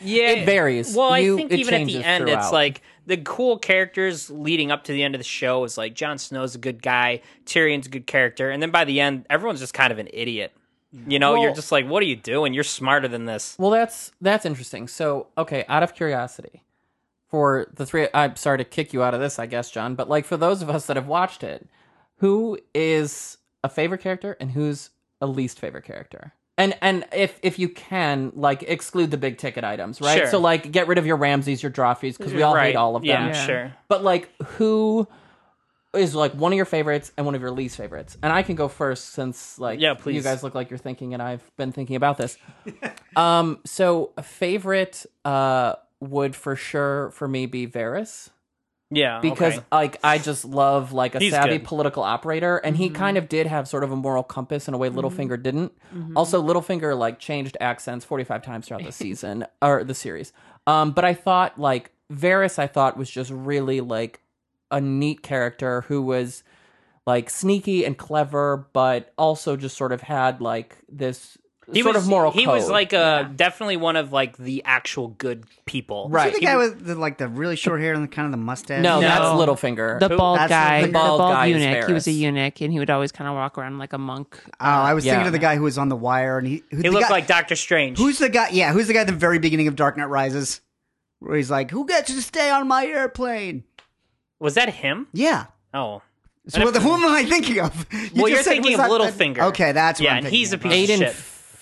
Yeah, 0.00 0.30
It 0.30 0.46
varies. 0.46 0.94
Well, 0.94 1.18
You- 1.18 1.34
I 1.34 1.36
think 1.38 1.52
even 1.52 1.74
at 1.74 1.78
the 1.78 1.84
changes 1.92 2.04
end, 2.04 2.28
it's 2.28 2.52
like 2.52 2.82
the 3.06 3.16
cool 3.18 3.58
characters 3.58 4.30
leading 4.30 4.70
up 4.70 4.84
to 4.84 4.92
the 4.92 5.02
end 5.02 5.14
of 5.14 5.20
the 5.20 5.24
show 5.24 5.64
is 5.64 5.78
like 5.78 5.94
Jon 5.94 6.18
Snow's 6.18 6.54
a 6.54 6.58
good 6.58 6.82
guy, 6.82 7.22
Tyrion's 7.44 7.86
a 7.86 7.90
good 7.90 8.06
character, 8.06 8.50
and 8.50 8.62
then 8.62 8.70
by 8.70 8.84
the 8.84 9.00
end, 9.00 9.26
everyone's 9.30 9.60
just 9.60 9.74
kind 9.74 9.92
of 9.92 9.98
an 9.98 10.08
idiot. 10.12 10.52
You 11.06 11.18
know, 11.18 11.42
you're 11.42 11.52
just 11.52 11.72
like, 11.72 11.86
what 11.86 12.02
are 12.02 12.06
you 12.06 12.16
doing? 12.16 12.54
You're 12.54 12.64
smarter 12.64 13.06
than 13.06 13.26
this. 13.26 13.56
Well, 13.58 13.70
that's 13.70 14.12
that's 14.20 14.46
interesting. 14.46 14.88
So, 14.88 15.26
okay, 15.36 15.64
out 15.68 15.82
of 15.82 15.94
curiosity, 15.94 16.62
for 17.28 17.66
the 17.74 17.84
three, 17.84 18.08
I'm 18.14 18.36
sorry 18.36 18.58
to 18.58 18.64
kick 18.64 18.92
you 18.92 19.02
out 19.02 19.12
of 19.12 19.20
this, 19.20 19.38
I 19.38 19.46
guess, 19.46 19.70
John, 19.70 19.94
but 19.94 20.08
like 20.08 20.24
for 20.24 20.36
those 20.36 20.62
of 20.62 20.70
us 20.70 20.86
that 20.86 20.96
have 20.96 21.06
watched 21.06 21.42
it, 21.42 21.68
who 22.18 22.58
is 22.74 23.36
a 23.62 23.68
favorite 23.68 24.00
character 24.00 24.36
and 24.40 24.52
who's 24.52 24.90
a 25.20 25.26
least 25.26 25.58
favorite 25.58 25.84
character? 25.84 26.32
And 26.58 26.74
and 26.80 27.04
if 27.12 27.38
if 27.42 27.58
you 27.58 27.68
can 27.68 28.32
like 28.34 28.62
exclude 28.62 29.10
the 29.10 29.18
big 29.18 29.36
ticket 29.36 29.62
items, 29.64 30.00
right? 30.00 30.18
Sure. 30.18 30.26
So 30.28 30.38
like 30.38 30.70
get 30.72 30.88
rid 30.88 30.96
of 30.98 31.04
your 31.06 31.18
Ramsays, 31.18 31.62
your 31.62 31.70
Joffreys, 31.72 32.16
because 32.16 32.32
we 32.32 32.42
all 32.42 32.54
right. 32.54 32.68
hate 32.68 32.76
all 32.76 32.96
of 32.96 33.02
them. 33.02 33.08
Yeah, 33.08 33.26
Yeah. 33.26 33.46
sure. 33.46 33.74
But 33.88 34.02
like, 34.02 34.30
who 34.42 35.06
is 35.94 36.14
like 36.14 36.32
one 36.32 36.52
of 36.52 36.56
your 36.56 36.64
favorites 36.64 37.12
and 37.16 37.26
one 37.26 37.34
of 37.34 37.42
your 37.42 37.50
least 37.50 37.76
favorites? 37.76 38.16
And 38.22 38.32
I 38.32 38.42
can 38.42 38.54
go 38.56 38.68
first 38.68 39.10
since 39.10 39.58
like 39.58 39.80
Yeah, 39.80 39.94
please. 39.94 40.14
you 40.16 40.22
guys 40.22 40.42
look 40.42 40.54
like 40.54 40.70
you're 40.70 40.78
thinking, 40.78 41.12
and 41.12 41.22
I've 41.22 41.42
been 41.58 41.72
thinking 41.72 41.96
about 41.96 42.16
this. 42.16 42.38
um, 43.16 43.58
so 43.64 44.12
a 44.16 44.22
favorite 44.22 45.04
uh 45.26 45.74
would 46.00 46.36
for 46.36 46.56
sure 46.56 47.10
for 47.10 47.26
me 47.28 47.46
be 47.46 47.66
Varys 47.66 48.28
Yeah, 48.88 49.18
because 49.20 49.54
okay. 49.54 49.64
like 49.72 49.98
I 50.04 50.18
just 50.18 50.44
love 50.44 50.92
like 50.92 51.16
a 51.16 51.18
He's 51.18 51.32
savvy 51.32 51.48
good. 51.48 51.60
Mm-hmm. 51.60 51.66
political 51.66 52.02
operator, 52.04 52.58
and 52.58 52.76
he 52.76 52.88
kind 52.88 53.18
of 53.18 53.28
did 53.28 53.48
have 53.48 53.66
sort 53.66 53.82
of 53.82 53.90
a 53.90 53.96
moral 53.96 54.22
compass 54.22 54.68
in 54.68 54.74
a 54.74 54.78
way 54.78 54.88
Littlefinger 54.90 55.42
didn't. 55.42 55.72
Mm-hmm. 55.92 56.16
Also, 56.16 56.40
Littlefinger 56.40 56.96
like 56.96 57.18
changed 57.18 57.56
accents 57.60 58.04
forty 58.04 58.22
five 58.22 58.42
times 58.42 58.68
throughout 58.68 58.84
the 58.84 58.92
season 58.92 59.44
or 59.60 59.82
the 59.82 59.94
series. 59.94 60.32
Um, 60.68 60.92
but 60.92 61.04
I 61.04 61.14
thought 61.14 61.58
like 61.58 61.90
Varys, 62.12 62.60
I 62.60 62.68
thought 62.68 62.96
was 62.96 63.10
just 63.10 63.32
really 63.32 63.80
like 63.80 64.20
a 64.70 64.80
neat 64.80 65.22
character 65.22 65.80
who 65.82 66.02
was 66.02 66.44
like 67.06 67.28
sneaky 67.30 67.84
and 67.84 67.98
clever, 67.98 68.68
but 68.72 69.12
also 69.18 69.56
just 69.56 69.76
sort 69.76 69.92
of 69.92 70.02
had 70.02 70.40
like 70.40 70.76
this 70.88 71.38
he 71.72 71.82
sort 71.82 71.94
was 71.96 72.04
of 72.04 72.08
moral. 72.10 72.30
He 72.32 72.46
was 72.46 72.68
like 72.70 72.92
uh, 72.92 73.24
a 73.26 73.28
definitely 73.34 73.76
one 73.76 73.96
of 73.96 74.12
like 74.12 74.36
the 74.36 74.62
actual 74.64 75.08
good 75.08 75.44
people. 75.64 76.08
Right. 76.10 76.28
Is 76.28 76.34
he 76.34 76.40
the 76.40 76.46
guy 76.46 76.56
with 76.56 76.86
the, 76.86 76.94
like 76.94 77.18
the 77.18 77.26
really 77.28 77.56
short 77.56 77.80
hair 77.80 77.92
and 77.94 78.04
the, 78.04 78.08
kind 78.08 78.26
of 78.26 78.30
the 78.32 78.38
mustache? 78.38 78.82
no, 78.82 79.00
No. 79.00 79.08
that's 79.08 79.24
Littlefinger. 79.24 79.98
The 79.98 80.10
bald 80.16 80.38
That's 80.38 80.48
guy, 80.50 80.80
the 80.82 80.86
the 80.86 80.92
bald 80.92 81.18
bald, 81.18 81.32
guy 81.34 81.46
is 81.46 81.62
eunuch. 81.62 81.86
He 81.86 81.92
was 81.92 82.06
a 82.06 82.12
eunuch, 82.12 82.60
and 82.60 82.72
he 82.72 82.78
would 82.78 82.90
always 82.90 83.10
kind 83.12 83.28
of 83.28 83.34
walk 83.34 83.58
around 83.58 83.78
like 83.78 83.92
a 83.92 83.98
monk. 83.98 84.38
Oh, 84.44 84.50
I 84.60 84.94
was 84.94 85.04
Yeah. 85.04 85.12
thinking 85.14 85.26
of 85.26 85.32
the 85.32 85.38
guy 85.40 85.56
who 85.56 85.62
was 85.64 85.76
on 85.78 85.88
the 85.88 85.96
wire, 85.96 86.38
and 86.38 86.46
he 86.46 86.62
who, 86.70 86.76
He 86.76 86.82
the 86.84 86.90
looked 86.90 87.04
guy- 87.08 87.10
like 87.10 87.26
Doctor 87.26 87.56
Strange. 87.56 87.98
Who's 87.98 88.18
the 88.18 88.28
guy? 88.28 88.50
Yeah, 88.50 88.72
who's 88.72 88.86
the 88.86 88.92
guy 88.92 89.00
at 89.00 89.06
the 89.08 89.12
very 89.12 89.38
beginning 89.38 89.66
of 89.68 89.74
Dark 89.76 89.96
Knight 89.96 90.08
Rises, 90.08 90.60
where 91.18 91.36
he's 91.36 91.50
like, 91.50 91.70
"Who 91.72 91.86
gets 91.86 92.14
to 92.14 92.22
stay 92.22 92.48
on 92.50 92.68
my 92.68 92.86
airplane?" 92.86 93.64
was 94.38 94.54
that 94.54 94.68
him? 94.68 95.06
Yeah. 95.12 95.46
Oh, 95.74 96.02
So 96.48 96.62
well, 96.62 96.72
who 96.72 96.92
am 96.94 97.06
I 97.06 97.24
thinking 97.24 97.58
of? 97.58 97.86
You 97.90 97.98
Well, 97.98 98.08
just 98.10 98.14
you're 98.30 98.42
said 98.44 98.50
thinking 98.50 98.74
of 98.74 98.78
that- 98.78 98.90
Littlefinger. 98.90 99.38
Okay, 99.48 99.72
that's 99.72 99.98
what 99.98 100.04
Yeah, 100.04 100.10
I'm 100.12 100.16
and 100.18 100.26
thinking 100.26 100.38
he's 100.38 100.52
a 100.52 100.58
piece 100.58 100.90
of 100.90 100.96
Aiden 100.96 100.98
shit. 100.98 101.16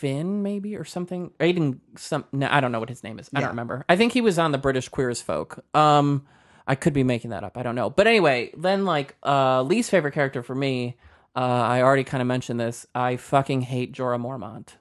Finn, 0.05 0.43
maybe 0.43 0.77
or 0.77 0.85
something. 0.85 1.31
Aiden, 1.41 1.79
some. 1.97 2.25
No, 2.31 2.47
I 2.51 2.61
don't 2.61 2.73
know 2.73 2.81
what 2.81 2.91
his 2.91 3.03
name 3.03 3.19
is. 3.19 3.31
I 3.35 3.39
Yeah. 3.39 3.41
don't 3.47 3.51
remember. 3.53 3.85
I 3.89 3.97
think 3.97 4.13
he 4.13 4.21
was 4.21 4.39
on 4.39 4.53
the 4.53 4.59
British 4.59 4.89
Queer 4.91 5.09
as 5.09 5.23
Folk. 5.23 5.65
Um, 5.75 6.27
I 6.67 6.75
could 6.75 6.93
be 6.93 7.03
making 7.03 7.31
that 7.31 7.43
up. 7.43 7.57
I 7.57 7.63
don't 7.63 7.75
know. 7.75 7.89
But 7.91 8.07
anyway, 8.07 8.51
then 8.57 8.85
like 8.85 9.17
uh 9.25 9.63
least 9.63 9.91
favorite 9.91 10.13
character 10.13 10.43
for 10.43 10.55
me, 10.55 10.97
uh 11.35 11.41
I 11.41 11.81
already 11.83 12.05
kind 12.05 12.21
of 12.21 12.27
mentioned 12.27 12.61
this. 12.61 12.87
I 12.95 13.17
fucking 13.17 13.63
hate 13.63 13.93
Jorah 13.95 14.21
Mormont. 14.21 14.75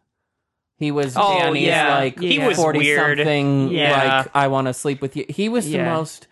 He 0.77 0.91
was 0.91 1.15
Oh, 1.15 1.39
Danny's 1.39 1.67
yeah. 1.67 1.95
like 1.95 2.19
He 2.19 2.39
was 2.39 2.57
40 2.57 2.79
weird. 2.79 3.17
something 3.19 3.69
Yeah. 3.69 4.17
like 4.23 4.29
I 4.35 4.47
want 4.49 4.67
to 4.67 4.73
sleep 4.73 5.01
with 5.01 5.15
you. 5.15 5.25
He 5.29 5.47
was 5.47 5.69
the 5.71 5.79
most 5.79 6.27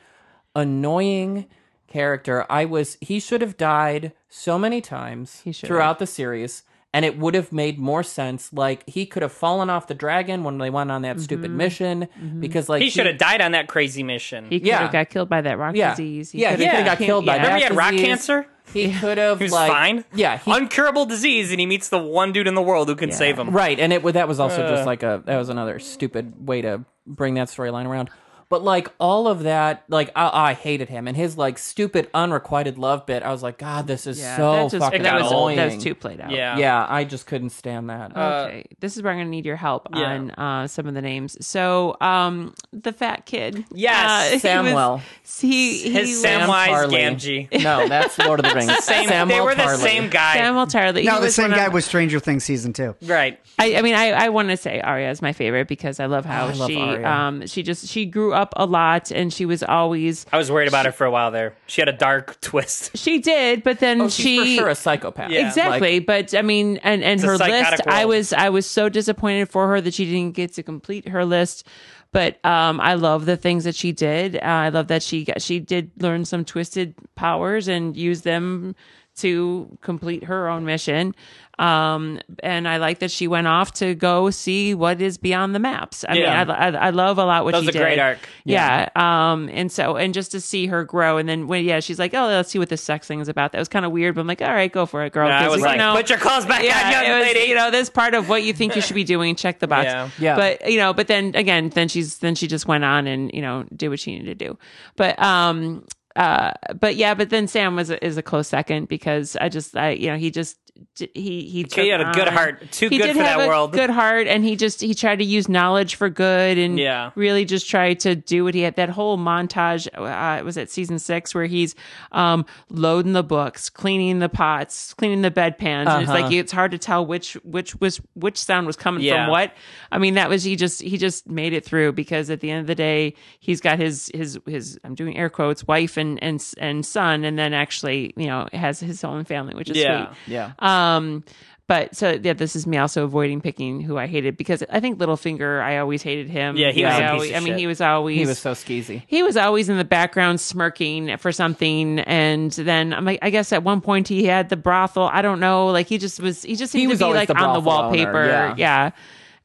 annoying 0.55 1.45
character. 1.87 2.45
I 2.49 2.65
was 2.65 2.97
he 3.01 3.19
should 3.19 3.41
have 3.41 3.57
died 3.57 4.13
so 4.29 4.57
many 4.59 4.81
times 4.81 5.43
throughout 5.53 5.99
the 5.99 6.07
series 6.07 6.63
and 6.93 7.05
it 7.05 7.17
would 7.17 7.35
have 7.35 7.51
made 7.53 7.79
more 7.79 8.03
sense 8.03 8.51
like 8.51 8.87
he 8.87 9.05
could 9.05 9.21
have 9.21 9.31
fallen 9.31 9.69
off 9.69 9.87
the 9.87 9.93
dragon 9.93 10.43
when 10.43 10.57
they 10.57 10.69
went 10.69 10.91
on 10.91 11.01
that 11.03 11.19
stupid 11.21 11.49
Mm-hmm. 11.51 11.57
mission 11.57 12.07
because 12.39 12.67
like 12.69 12.81
He 12.81 12.89
should 12.89 13.05
have 13.05 13.17
died 13.17 13.41
on 13.41 13.51
that 13.53 13.67
crazy 13.67 14.03
mission. 14.03 14.45
He 14.49 14.59
could 14.59 14.67
Yeah. 14.67 14.79
have 14.83 14.91
got 14.91 15.09
killed 15.09 15.29
by 15.29 15.41
that 15.41 15.57
rock 15.57 15.75
yeah 15.75 15.91
disease. 15.91 16.33
yeah 16.33 16.51
he 16.51 16.57
coulda 16.57 16.69
could 16.69 16.75
have 16.77 16.85
got 16.85 16.97
can- 16.97 17.05
killed 17.07 17.25
by 17.25 17.35
yeah. 17.35 17.41
that 17.43 17.47
Remember 17.47 17.57
he 17.57 17.63
had 17.63 17.75
rock 17.77 17.91
disease. 17.91 18.05
cancer? 18.07 18.45
he 18.73 18.93
could 18.93 19.17
have 19.17 19.37
He 19.39 19.45
was 19.45 19.51
like 19.53 19.71
fine. 19.71 20.05
yeah 20.13 20.37
he, 20.37 20.51
Uncurable 20.51 21.07
disease, 21.07 21.51
and 21.51 21.59
he 21.59 21.65
meets 21.65 21.89
the 21.89 21.97
one 21.97 22.31
dude 22.31 22.47
in 22.47 22.55
the 22.55 22.61
world 22.61 22.87
who 22.89 22.95
can 22.95 23.11
save 23.11 23.37
him. 23.39 23.49
Right, 23.51 23.77
and 23.79 23.91
it 23.91 24.03
that 24.13 24.27
was 24.27 24.39
also 24.39 24.63
Uh. 24.63 24.69
just 24.69 24.85
like 24.85 25.03
a 25.03 25.21
that 25.25 25.37
was 25.37 25.49
another 25.49 25.79
stupid 25.79 26.47
way 26.47 26.61
to 26.61 26.85
bring 27.07 27.33
that 27.35 27.47
storyline 27.49 27.85
around. 27.85 28.09
But 28.51 28.63
like 28.63 28.89
all 28.99 29.27
of 29.27 29.43
that, 29.43 29.83
like 29.87 30.11
I, 30.15 30.49
I 30.49 30.53
hated 30.53 30.89
him 30.89 31.07
and 31.07 31.17
his 31.17 31.37
like 31.37 31.57
stupid 31.57 32.09
unrequited 32.13 32.77
love 32.77 33.05
bit. 33.07 33.23
I 33.23 33.31
was 33.31 33.41
like, 33.41 33.57
God, 33.57 33.87
this 33.87 34.05
is 34.05 34.19
Yeah, 34.19 34.35
so 34.37 34.51
that 34.53 34.71
just, 34.71 34.83
fucking 34.83 35.01
that 35.03 35.21
was, 35.21 35.31
annoying. 35.31 35.55
That 35.57 35.73
was 35.73 35.83
too 35.83 35.95
played 35.95 36.19
out. 36.21 36.31
Yeah. 36.31 36.57
yeah, 36.57 36.85
I 36.87 37.03
just 37.05 37.25
couldn't 37.25 37.51
stand 37.51 37.89
that. 37.89 38.11
Okay, 38.15 38.65
this 38.79 38.97
is 38.97 39.03
where 39.03 39.11
I'm 39.13 39.17
going 39.19 39.27
to 39.27 39.31
need 39.31 39.45
your 39.45 39.55
help 39.55 39.87
Yeah. 39.95 40.01
on 40.01 40.31
uh, 40.31 40.67
some 40.67 40.85
of 40.85 40.93
the 40.93 41.01
names. 41.01 41.43
So, 41.45 41.95
um, 42.01 42.53
the 42.73 42.91
fat 42.93 43.25
kid, 43.25 43.63
Yes, 43.73 44.05
uh, 44.05 44.29
he 44.29 44.33
was- 44.35 44.43
Samwell. 44.73 45.01
He, 45.39 45.77
he 45.83 45.91
His 45.93 46.09
was- 46.09 46.25
Samwise 46.25 46.67
Tarly. 46.67 47.47
Gamgee. 47.49 47.63
no, 47.63 47.87
that's 47.87 48.17
Lord 48.19 48.39
of 48.41 48.45
the 48.49 48.53
Rings. 48.55 48.77
Same, 48.83 49.07
Samuel 49.07 49.37
they 49.37 49.41
were 49.43 49.55
the 49.55 49.63
Tarly. 49.63 49.77
same 49.77 50.09
guy. 50.09 50.33
Samuel 50.35 50.65
Tarly. 50.67 51.05
No, 51.05 51.13
he 51.13 51.17
the 51.19 51.25
was 51.27 51.35
same 51.35 51.51
one 51.51 51.57
guy 51.59 51.67
was 51.69 51.85
Stranger 51.85 52.19
Things 52.19 52.43
season 52.43 52.73
two. 52.73 52.95
Right. 53.01 53.39
I, 53.57 53.75
I 53.77 53.81
mean, 53.81 53.95
I, 53.95 54.11
I 54.11 54.29
want 54.29 54.49
to 54.49 54.57
say 54.57 54.81
Arya 54.81 55.09
is 55.09 55.21
my 55.21 55.31
favorite 55.31 55.67
because 55.69 55.99
I 56.01 56.07
love 56.07 56.25
how 56.25 56.47
Oh, 56.47 56.49
I 56.49 56.53
love 56.53 56.69
she, 56.69 56.77
Arya. 56.77 57.07
um, 57.07 57.47
she 57.47 57.63
just 57.63 57.87
she 57.87 58.05
grew 58.05 58.33
up 58.41 58.53
a 58.57 58.65
lot 58.65 59.11
and 59.11 59.31
she 59.31 59.45
was 59.45 59.61
always 59.63 60.25
I 60.33 60.37
was 60.37 60.51
worried 60.51 60.67
about 60.67 60.85
her 60.85 60.91
for 60.91 61.05
a 61.05 61.11
while 61.11 61.31
there. 61.31 61.55
She 61.67 61.81
had 61.81 61.87
a 61.89 61.93
dark 61.93 62.39
twist. 62.49 62.97
she 62.97 63.19
did, 63.19 63.63
but 63.63 63.79
then 63.79 64.01
Oh, 64.01 64.09
she's 64.09 64.23
she 64.25 64.55
for 64.57 64.61
sure 64.63 64.69
a 64.69 64.75
psychopath. 64.75 65.29
Yeah. 65.31 65.47
exactly 65.47 65.99
but 65.99 66.33
i 66.35 66.41
mean 66.41 66.77
and 66.83 67.03
and 67.03 67.21
her 67.21 67.37
psychotic 67.37 67.85
list 67.85 67.87
i 67.87 68.05
was 68.05 68.33
i 68.33 68.49
was 68.49 68.65
so 68.69 68.89
disappointed 68.89 69.49
for 69.49 69.67
her 69.67 69.79
that 69.81 69.93
she 69.93 70.05
didn't 70.05 70.35
get 70.35 70.53
to 70.53 70.63
complete 70.63 71.07
her 71.07 71.23
list 71.25 71.65
but 72.11 72.43
um 72.45 72.79
i 72.81 72.93
love 72.95 73.25
the 73.25 73.37
things 73.37 73.63
that 73.63 73.75
she 73.75 73.91
did 73.91 74.35
uh, 74.37 74.39
i 74.43 74.69
love 74.69 74.87
that 74.87 75.03
she 75.03 75.23
got 75.25 75.41
she 75.41 75.59
did 75.59 75.91
learn 76.01 76.25
some 76.25 76.43
twisted 76.43 76.93
powers 77.15 77.67
and 77.67 77.95
use 77.95 78.21
them 78.21 78.75
to 79.17 79.77
complete 79.81 80.23
her 80.23 80.47
own 80.49 80.65
mission 80.65 81.13
um 81.59 82.19
and 82.41 82.67
i 82.67 82.77
like 82.77 82.99
that 82.99 83.11
she 83.11 83.27
went 83.27 83.45
off 83.45 83.71
to 83.73 83.93
go 83.93 84.29
see 84.29 84.73
what 84.73 85.01
is 85.01 85.17
beyond 85.17 85.53
the 85.53 85.59
maps 85.59 86.05
i 86.07 86.13
Yeah. 86.15 86.43
mean 86.45 86.49
I, 86.51 86.67
I, 86.69 86.87
I 86.87 86.89
love 86.91 87.17
a 87.17 87.25
lot 87.25 87.43
what 87.43 87.51
That 87.51 87.59
she 87.61 87.65
was 87.67 87.75
a 87.75 87.77
did 87.79 87.83
great 87.83 87.99
arc. 87.99 88.17
yeah. 88.45 88.89
Um, 88.95 89.49
and 89.51 89.71
so, 89.71 89.95
and 89.97 90.13
just 90.13 90.31
to 90.31 90.41
see 90.41 90.67
her 90.67 90.83
grow, 90.83 91.17
and 91.17 91.27
then 91.29 91.47
when, 91.47 91.63
yeah, 91.65 91.79
she's 91.81 91.99
like, 91.99 92.13
oh, 92.13 92.25
let's 92.27 92.49
see 92.49 92.57
what 92.59 92.69
this 92.69 92.81
sex 92.81 93.07
thing 93.07 93.19
is 93.19 93.27
about. 93.27 93.51
That 93.51 93.59
was 93.59 93.67
kind 93.67 93.85
of 93.85 93.91
weird, 93.91 94.15
but 94.15 94.21
I'm 94.21 94.27
like, 94.27 94.41
all 94.41 94.51
right, 94.53 94.71
go 94.71 94.85
for 94.85 95.03
it, 95.05 95.13
girl. 95.13 95.25
And 95.27 95.35
I 95.35 95.43
'Cause, 95.43 95.51
was 95.51 95.59
you 95.59 95.65
like, 95.65 95.77
know, 95.77 95.93
put 95.95 96.09
your 96.09 96.17
clothes 96.19 96.45
back 96.45 96.59
on, 96.61 96.65
young 96.91 97.19
was, 97.19 97.27
lady. 97.27 97.49
you 97.49 97.55
know, 97.55 97.69
this 97.71 97.89
part 97.89 98.13
of 98.13 98.29
what 98.29 98.43
you 98.43 98.53
think 98.53 98.75
you 98.75 98.81
should 98.81 98.95
be 98.95 99.03
doing. 99.03 99.35
Check 99.35 99.59
the 99.59 99.67
box. 99.67 99.85
Yeah. 99.85 100.09
Yeah. 100.19 100.35
But 100.35 100.71
you 100.71 100.77
know, 100.77 100.93
but 100.93 101.07
then 101.07 101.33
again, 101.35 101.69
then 101.69 101.87
she's 101.87 102.17
then 102.19 102.35
she 102.35 102.47
just 102.47 102.67
went 102.67 102.83
on 102.83 103.07
and 103.07 103.31
you 103.33 103.41
know 103.41 103.65
did 103.75 103.89
what 103.89 103.99
she 103.99 104.17
needed 104.17 104.37
to 104.39 104.45
do. 104.47 104.57
But 104.95 105.21
um, 105.21 105.85
uh, 106.15 106.51
but 106.79 106.95
yeah, 106.95 107.13
but 107.13 107.29
then 107.29 107.47
Sam 107.47 107.75
was 107.75 107.89
is 107.89 108.17
a 108.17 108.23
close 108.23 108.47
second 108.47 108.87
because 108.87 109.35
I 109.39 109.49
just 109.49 109.77
I 109.77 109.91
you 109.91 110.07
know 110.07 110.17
he 110.17 110.31
just 110.31 110.57
he 110.97 111.07
he 111.13 111.65
He 111.73 111.87
had 111.89 112.01
a 112.01 112.05
took 112.05 112.13
good 112.13 112.27
on- 112.27 112.33
heart. 112.33 112.71
Too 112.71 112.89
he 112.89 112.97
good 112.97 113.07
did 113.07 113.15
for 113.17 113.23
have 113.23 113.39
that 113.39 113.45
a 113.45 113.47
world. 113.47 113.73
Good 113.73 113.89
heart, 113.89 114.27
and 114.27 114.43
he 114.43 114.55
just 114.55 114.81
he 114.81 114.93
tried 114.93 115.19
to 115.19 115.25
use 115.25 115.47
knowledge 115.49 115.95
for 115.95 116.09
good, 116.09 116.57
and 116.57 116.77
Yeah. 116.79 117.11
really 117.15 117.45
just 117.45 117.69
tried 117.69 117.99
to 118.01 118.15
do 118.15 118.43
what 118.43 118.53
he 118.53 118.61
had. 118.61 118.75
That 118.75 118.89
whole 118.89 119.17
montage 119.17 119.87
uh, 119.97 120.39
it 120.39 120.45
was 120.45 120.57
at 120.57 120.69
season 120.69 120.99
six 120.99 121.33
where 121.35 121.45
he's 121.45 121.75
um, 122.11 122.45
loading 122.69 123.13
the 123.13 123.23
books, 123.23 123.69
cleaning 123.69 124.19
the 124.19 124.29
pots, 124.29 124.93
cleaning 124.93 125.21
the 125.21 125.31
bedpans. 125.31 125.87
And 125.87 126.01
it's 126.03 126.11
Uh-huh. 126.11 126.21
like 126.23 126.31
it's 126.33 126.51
hard 126.51 126.71
to 126.71 126.77
tell 126.77 127.05
which 127.05 127.33
which 127.43 127.75
was 127.79 128.01
which 128.13 128.37
sound 128.37 128.67
was 128.67 128.75
coming 128.75 129.03
Yeah. 129.03 129.25
from 129.25 129.31
what. 129.31 129.53
I 129.91 129.97
mean, 129.97 130.15
that 130.15 130.29
was 130.29 130.43
he 130.43 130.55
just 130.55 130.81
he 130.81 130.97
just 130.97 131.29
made 131.29 131.53
it 131.53 131.65
through 131.65 131.93
because 131.93 132.29
at 132.29 132.39
the 132.39 132.49
end 132.51 132.61
of 132.61 132.67
the 132.67 132.75
day, 132.75 133.13
he's 133.39 133.61
got 133.61 133.79
his 133.79 134.11
his 134.13 134.39
his 134.45 134.79
I'm 134.83 134.95
doing 134.95 135.17
air 135.17 135.29
quotes 135.29 135.65
wife 135.67 135.97
and 135.97 136.21
and 136.23 136.43
and 136.57 136.85
son, 136.85 137.23
and 137.23 137.37
then 137.37 137.53
actually 137.53 138.13
you 138.17 138.27
know 138.27 138.47
has 138.53 138.79
his 138.79 139.03
own 139.03 139.25
family, 139.25 139.53
which 139.55 139.69
is 139.69 139.77
Yeah. 139.77 140.07
sweet. 140.07 140.17
yeah. 140.33 140.45
Um, 140.59 140.70
Um, 140.71 141.23
but 141.67 141.95
so 141.95 142.19
yeah, 142.21 142.33
this 142.33 142.55
is 142.57 142.67
me 142.67 142.77
also 142.77 143.05
avoiding 143.05 143.39
picking 143.39 143.79
who 143.79 143.97
I 143.97 144.05
hated 144.05 144.35
because 144.35 144.61
I 144.69 144.81
think 144.81 144.99
Littlefinger, 144.99 145.61
I 145.61 145.77
always 145.77 146.01
hated 146.03 146.29
him. 146.29 146.57
Yeah, 146.57 146.71
he 146.71 146.83
was 146.83 146.93
I 146.93 146.97
a 146.97 146.99
piece 147.01 147.11
always, 147.11 147.29
of 147.31 147.35
I 147.35 147.39
mean, 147.39 147.47
shit. 147.53 147.59
he 147.59 147.67
was 147.67 147.81
always 147.81 148.17
He 148.19 148.25
was 148.25 148.39
so 148.39 148.51
skeezy. 148.51 149.03
he 149.07 149.23
was 149.23 149.37
always 149.37 149.69
in 149.69 149.77
the 149.77 149.85
background 149.85 150.41
smirking 150.41 151.15
for 151.17 151.31
something, 151.31 151.99
and 151.99 152.51
then 152.51 152.93
I'm 152.93 153.05
like, 153.05 153.19
I 153.21 153.29
guess 153.29 153.53
at 153.53 153.63
one 153.63 153.79
point 153.79 154.09
he 154.09 154.25
had 154.25 154.49
the 154.49 154.57
brothel. 154.57 155.03
I 155.03 155.21
don't 155.21 155.39
know, 155.39 155.67
like 155.67 155.87
he 155.87 155.97
just 155.97 156.19
was. 156.19 156.43
He 156.43 156.57
just 156.57 156.73
seemed 156.73 156.89
was 156.89 156.99
to 156.99 157.05
be 157.05 157.13
like 157.13 157.29
the 157.29 157.37
on 157.37 157.53
the 157.53 157.61
brothel 157.61 157.71
owner, 157.85 157.87
wallpaper. 158.03 158.25
yeah. 158.25 158.55
yeah. 158.57 158.91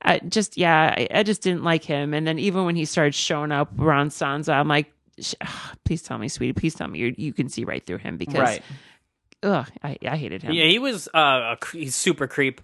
I 0.02 0.18
just 0.18 0.56
yeah, 0.56 0.94
I, 0.96 1.08
I 1.12 1.22
just 1.22 1.42
didn't 1.42 1.62
like 1.62 1.84
him. 1.84 2.12
And 2.12 2.26
then 2.26 2.38
even 2.40 2.64
when 2.64 2.74
he 2.74 2.86
started 2.86 3.14
showing 3.14 3.52
up 3.52 3.78
around 3.78 4.10
Sansa, 4.10 4.52
I'm 4.52 4.68
like, 4.68 4.92
sh- 5.20 5.34
please 5.84 6.02
tell 6.02 6.18
me, 6.18 6.28
sweetie, 6.28 6.52
please 6.54 6.74
tell 6.74 6.88
me 6.88 6.98
you 6.98 7.14
you 7.16 7.32
can 7.32 7.48
see 7.48 7.64
right 7.64 7.84
through 7.86 7.98
him 7.98 8.16
because 8.16 8.40
Right. 8.40 8.62
Ugh, 9.46 9.68
I, 9.82 9.96
I 10.06 10.16
hated 10.16 10.42
him. 10.42 10.52
Yeah, 10.52 10.66
he 10.66 10.78
was 10.78 11.08
uh, 11.14 11.54
a 11.54 11.58
he's 11.72 11.94
super 11.94 12.26
creep. 12.26 12.60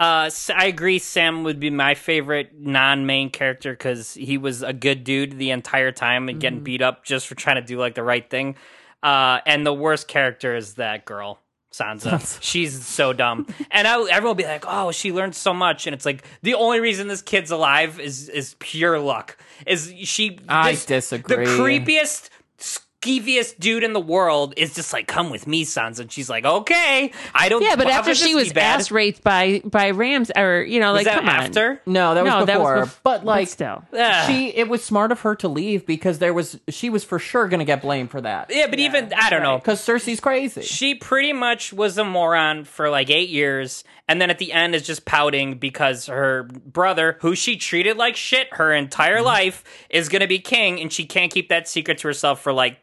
Uh, 0.00 0.30
I 0.52 0.66
agree. 0.66 0.98
Sam 0.98 1.44
would 1.44 1.60
be 1.60 1.70
my 1.70 1.94
favorite 1.94 2.50
non-main 2.58 3.30
character 3.30 3.72
because 3.72 4.14
he 4.14 4.36
was 4.36 4.62
a 4.62 4.72
good 4.72 5.04
dude 5.04 5.38
the 5.38 5.50
entire 5.50 5.92
time 5.92 6.28
and 6.28 6.40
getting 6.40 6.64
beat 6.64 6.82
up 6.82 7.04
just 7.04 7.28
for 7.28 7.36
trying 7.36 7.56
to 7.56 7.62
do 7.62 7.78
like 7.78 7.94
the 7.94 8.02
right 8.02 8.28
thing. 8.28 8.56
Uh, 9.02 9.38
and 9.46 9.64
the 9.64 9.72
worst 9.72 10.08
character 10.08 10.56
is 10.56 10.74
that 10.74 11.04
girl. 11.04 11.38
Sansa. 11.72 12.38
She's 12.42 12.84
so 12.84 13.12
dumb. 13.12 13.46
And 13.70 13.86
I, 13.86 13.94
everyone 13.94 14.24
will 14.24 14.34
be 14.34 14.44
like, 14.44 14.64
oh, 14.66 14.92
she 14.92 15.12
learned 15.12 15.34
so 15.34 15.54
much. 15.54 15.86
And 15.86 15.94
it's 15.94 16.04
like, 16.04 16.24
the 16.42 16.54
only 16.54 16.80
reason 16.80 17.08
this 17.08 17.22
kid's 17.22 17.50
alive 17.50 17.98
is 18.00 18.28
is 18.28 18.56
pure 18.58 18.98
luck. 18.98 19.38
Is 19.66 19.92
she. 20.04 20.38
I 20.48 20.72
this- 20.72 20.86
disagree. 20.86 21.44
The 21.44 21.50
creepiest, 21.52 22.28
skeeviest 23.02 23.58
dude 23.58 23.82
in 23.82 23.92
the 23.92 24.00
world 24.00 24.54
is 24.56 24.74
just 24.74 24.92
like, 24.92 25.06
come 25.06 25.30
with 25.30 25.46
me, 25.46 25.64
Sansa. 25.64 26.00
And 26.00 26.12
she's 26.12 26.30
like, 26.30 26.44
okay. 26.44 27.12
I 27.34 27.48
don't. 27.48 27.62
Yeah, 27.62 27.76
but 27.76 27.88
after 27.88 28.14
she 28.14 28.34
was 28.34 28.52
ass 28.52 28.90
raped 28.90 29.22
by 29.22 29.60
by 29.64 29.90
Rams, 29.90 30.30
or 30.36 30.62
you 30.62 30.80
know, 30.80 30.92
Was 30.92 31.04
like 31.04 31.06
that 31.06 31.18
come 31.20 31.28
on. 31.28 31.34
after? 31.36 31.82
No, 31.86 32.14
that 32.14 32.24
was 32.24 32.30
No, 32.32 32.44
that 32.44 32.60
was 32.60 32.68
before. 32.68 32.84
bef- 32.86 33.00
but 33.02 33.24
like 33.24 33.48
still. 33.48 33.84
Ugh. 33.96 34.26
she 34.26 34.48
it 34.48 34.68
was 34.68 34.84
smart 34.84 35.12
of 35.12 35.20
her 35.20 35.34
to 35.36 35.48
leave 35.48 35.84
because 35.86 36.18
there 36.18 36.32
was 36.34 36.58
she 36.68 36.90
was 36.90 37.04
for 37.04 37.18
sure 37.18 37.48
going 37.48 37.58
to 37.60 37.64
get 37.64 37.82
blamed 37.82 38.10
for 38.10 38.20
that. 38.20 38.50
Yeah, 38.50 38.66
but 38.68 38.78
even 38.78 39.12
I 39.16 39.30
don't 39.30 39.42
know. 39.42 39.58
Cuz 39.58 39.80
Cersei's 39.80 40.20
crazy. 40.20 40.62
She 40.62 40.94
pretty 40.94 41.32
much 41.32 41.72
was 41.72 41.98
a 41.98 42.04
moron 42.04 42.64
for 42.64 42.88
like 42.90 43.10
eight 43.10 43.28
years, 43.28 43.84
and 44.08 44.20
then 44.20 44.30
at 44.30 44.38
the 44.38 44.52
end 44.52 44.74
is 44.74 44.82
just 44.86 45.04
pouting 45.04 45.58
because 45.58 46.06
her 46.06 46.44
brother, 46.44 47.18
who 47.20 47.34
she 47.34 47.56
treated 47.56 47.96
like 47.96 48.16
shit 48.16 48.48
her 48.54 48.72
entire 48.72 49.02
Mm-hmm. 49.16 49.24
life, 49.26 49.64
is 49.90 50.08
gonna 50.08 50.26
be 50.26 50.38
king, 50.38 50.80
and 50.80 50.92
she 50.92 51.04
can't 51.04 51.32
keep 51.32 51.48
that 51.48 51.68
secret 51.68 51.98
to 51.98 52.08
herself 52.08 52.40
for 52.42 52.52
like 52.52 52.78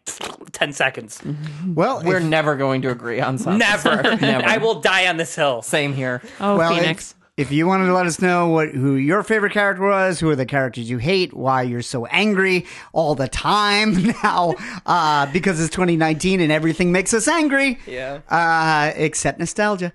ten 0.52 0.74
seconds. 0.74 1.22
Well, 1.68 2.02
We're 2.04 2.18
if- 2.18 2.24
never 2.24 2.56
going 2.56 2.82
to 2.84 2.90
agree 2.90 3.20
on 3.22 3.38
something. 3.38 3.60
Never. 3.60 4.02
Never. 4.22 4.46
I 4.46 4.58
will 4.58 4.82
die 4.82 5.08
on 5.08 5.18
this 5.18 5.36
hill. 5.36 5.62
Same 5.62 5.94
here. 5.94 6.22
Oh, 6.40 6.58
well, 6.58 6.74
Phoenix. 6.76 7.16
If, 7.40 7.52
you 7.52 7.68
wanted 7.68 7.86
to 7.86 7.94
let 7.94 8.06
us 8.06 8.22
know 8.22 8.50
what 8.50 8.70
who 8.70 8.96
your 8.96 9.24
favorite 9.24 9.54
character 9.54 9.84
was, 9.84 10.20
who 10.20 10.30
are 10.30 10.36
the 10.36 10.46
characters 10.46 10.90
you 10.90 10.98
hate, 10.98 11.34
why 11.34 11.62
you're 11.62 11.82
so 11.82 12.06
angry 12.08 12.66
all 12.92 13.16
the 13.16 13.28
time 13.28 14.04
now, 14.24 14.56
uh, 14.86 15.32
because 15.32 15.60
it's 15.62 15.74
2019 15.74 16.42
and 16.42 16.52
everything 16.52 16.92
makes 16.92 17.14
us 17.14 17.28
angry. 17.28 17.80
Yeah. 17.88 18.20
Uh, 18.30 18.92
except 18.96 19.40
nostalgia. 19.40 19.94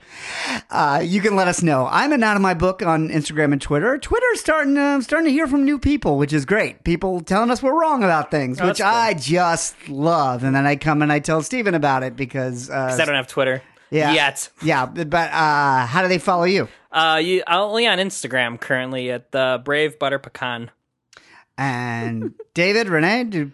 Uh, 0.71 1.03
you 1.05 1.21
can 1.21 1.37
let 1.37 1.47
us 1.47 1.63
know. 1.63 1.87
I'm 1.91 2.13
an 2.13 2.23
out 2.23 2.37
of 2.37 2.43
my 2.43 2.55
book 2.55 2.83
on 2.83 3.11
Instagram 3.11 3.53
and 3.53 3.61
Twitter. 3.61 3.99
Twitter's 3.99 4.41
starting 4.41 4.79
uh, 4.79 5.01
starting 5.03 5.27
to 5.27 5.33
hear 5.33 5.47
from 5.47 5.65
new 5.65 5.79
people, 5.79 6.17
which 6.17 6.33
is 6.33 6.47
great. 6.47 6.83
People 6.83 7.21
telling 7.21 7.51
us 7.51 7.63
we're 7.63 7.79
wrong 7.79 8.03
about 8.03 8.31
things, 8.31 8.61
which 8.61 8.79
that's. 8.79 8.81
I 8.81 9.15
just 9.15 9.89
love. 9.89 10.45
And 10.45 10.57
then 10.57 10.67
I 10.67 10.77
come 10.77 11.03
and 11.03 11.13
I 11.13 11.19
tell 11.19 11.43
Steven 11.43 11.75
about 11.75 12.03
it 12.03 12.17
because 12.17 12.71
uh, 12.71 12.97
I 12.99 13.05
don't 13.05 13.15
have 13.15 13.27
Twitter 13.27 13.63
yeah, 13.95 14.13
yet. 14.13 14.49
Yeah, 14.63 14.87
but 14.87 15.15
uh, 15.15 15.87
how 15.87 16.03
do 16.03 16.09
they 16.09 16.19
follow 16.19 16.45
you? 16.45 16.69
Uh, 16.91 17.21
you 17.23 17.43
only 17.47 17.87
on 17.87 17.99
Instagram 17.99 18.61
currently 18.61 19.11
at 19.11 19.33
the 19.33 19.61
Brave 19.65 19.99
Butter 19.99 20.19
Pecan. 20.19 20.71
And 21.57 22.35
David, 22.55 22.89
Renee, 22.89 23.25
do 23.25 23.47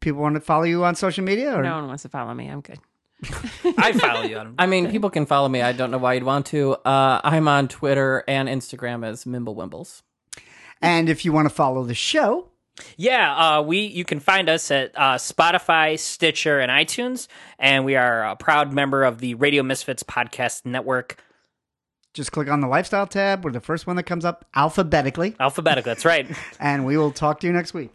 people 0.00 0.22
want 0.22 0.34
to 0.34 0.40
follow 0.40 0.64
you 0.64 0.84
on 0.84 0.94
social 0.94 1.24
media? 1.24 1.56
Or? 1.56 1.62
no 1.62 1.76
one 1.76 1.88
wants 1.88 2.02
to 2.02 2.08
follow 2.08 2.32
me. 2.34 2.48
I'm 2.48 2.60
good. 2.60 2.78
I 3.78 3.92
follow 3.92 4.22
you 4.22 4.38
on. 4.38 4.54
I 4.58 4.66
mean, 4.66 4.90
people 4.90 5.10
can 5.10 5.26
follow 5.26 5.48
me. 5.48 5.62
I 5.62 5.72
don't 5.72 5.90
know 5.90 5.98
why 5.98 6.14
you'd 6.14 6.24
want 6.24 6.46
to. 6.46 6.74
Uh, 6.74 7.20
I'm 7.24 7.48
on 7.48 7.68
Twitter 7.68 8.22
and 8.28 8.48
Instagram 8.48 9.04
as 9.06 9.24
Mimblewimbles. 9.24 10.02
And 10.82 11.08
if 11.08 11.24
you 11.24 11.32
want 11.32 11.48
to 11.48 11.54
follow 11.54 11.84
the 11.84 11.94
show, 11.94 12.48
Yeah, 12.96 13.58
uh, 13.58 13.62
we 13.62 13.80
you 13.80 14.04
can 14.04 14.20
find 14.20 14.48
us 14.48 14.70
at 14.70 14.92
uh, 14.94 15.14
Spotify, 15.14 15.98
Stitcher, 15.98 16.60
and 16.60 16.70
iTunes, 16.70 17.28
and 17.58 17.84
we 17.84 17.96
are 17.96 18.24
a 18.24 18.36
proud 18.36 18.72
member 18.72 19.04
of 19.04 19.18
the 19.18 19.34
Radio 19.34 19.62
Misfits 19.62 20.02
podcast 20.02 20.66
network. 20.66 21.22
Just 22.14 22.32
click 22.32 22.48
on 22.48 22.60
the 22.60 22.68
lifestyle 22.68 23.06
tab. 23.06 23.44
We're 23.44 23.52
the 23.52 23.60
first 23.60 23.86
one 23.86 23.96
that 23.96 24.04
comes 24.04 24.24
up 24.24 24.46
alphabetically, 24.54 25.36
Alphabetical, 25.38 25.90
that's 25.90 26.04
right. 26.04 26.26
and 26.60 26.86
we 26.86 26.96
will 26.96 27.12
talk 27.12 27.40
to 27.40 27.46
you 27.46 27.52
next 27.52 27.74
week. 27.74 27.92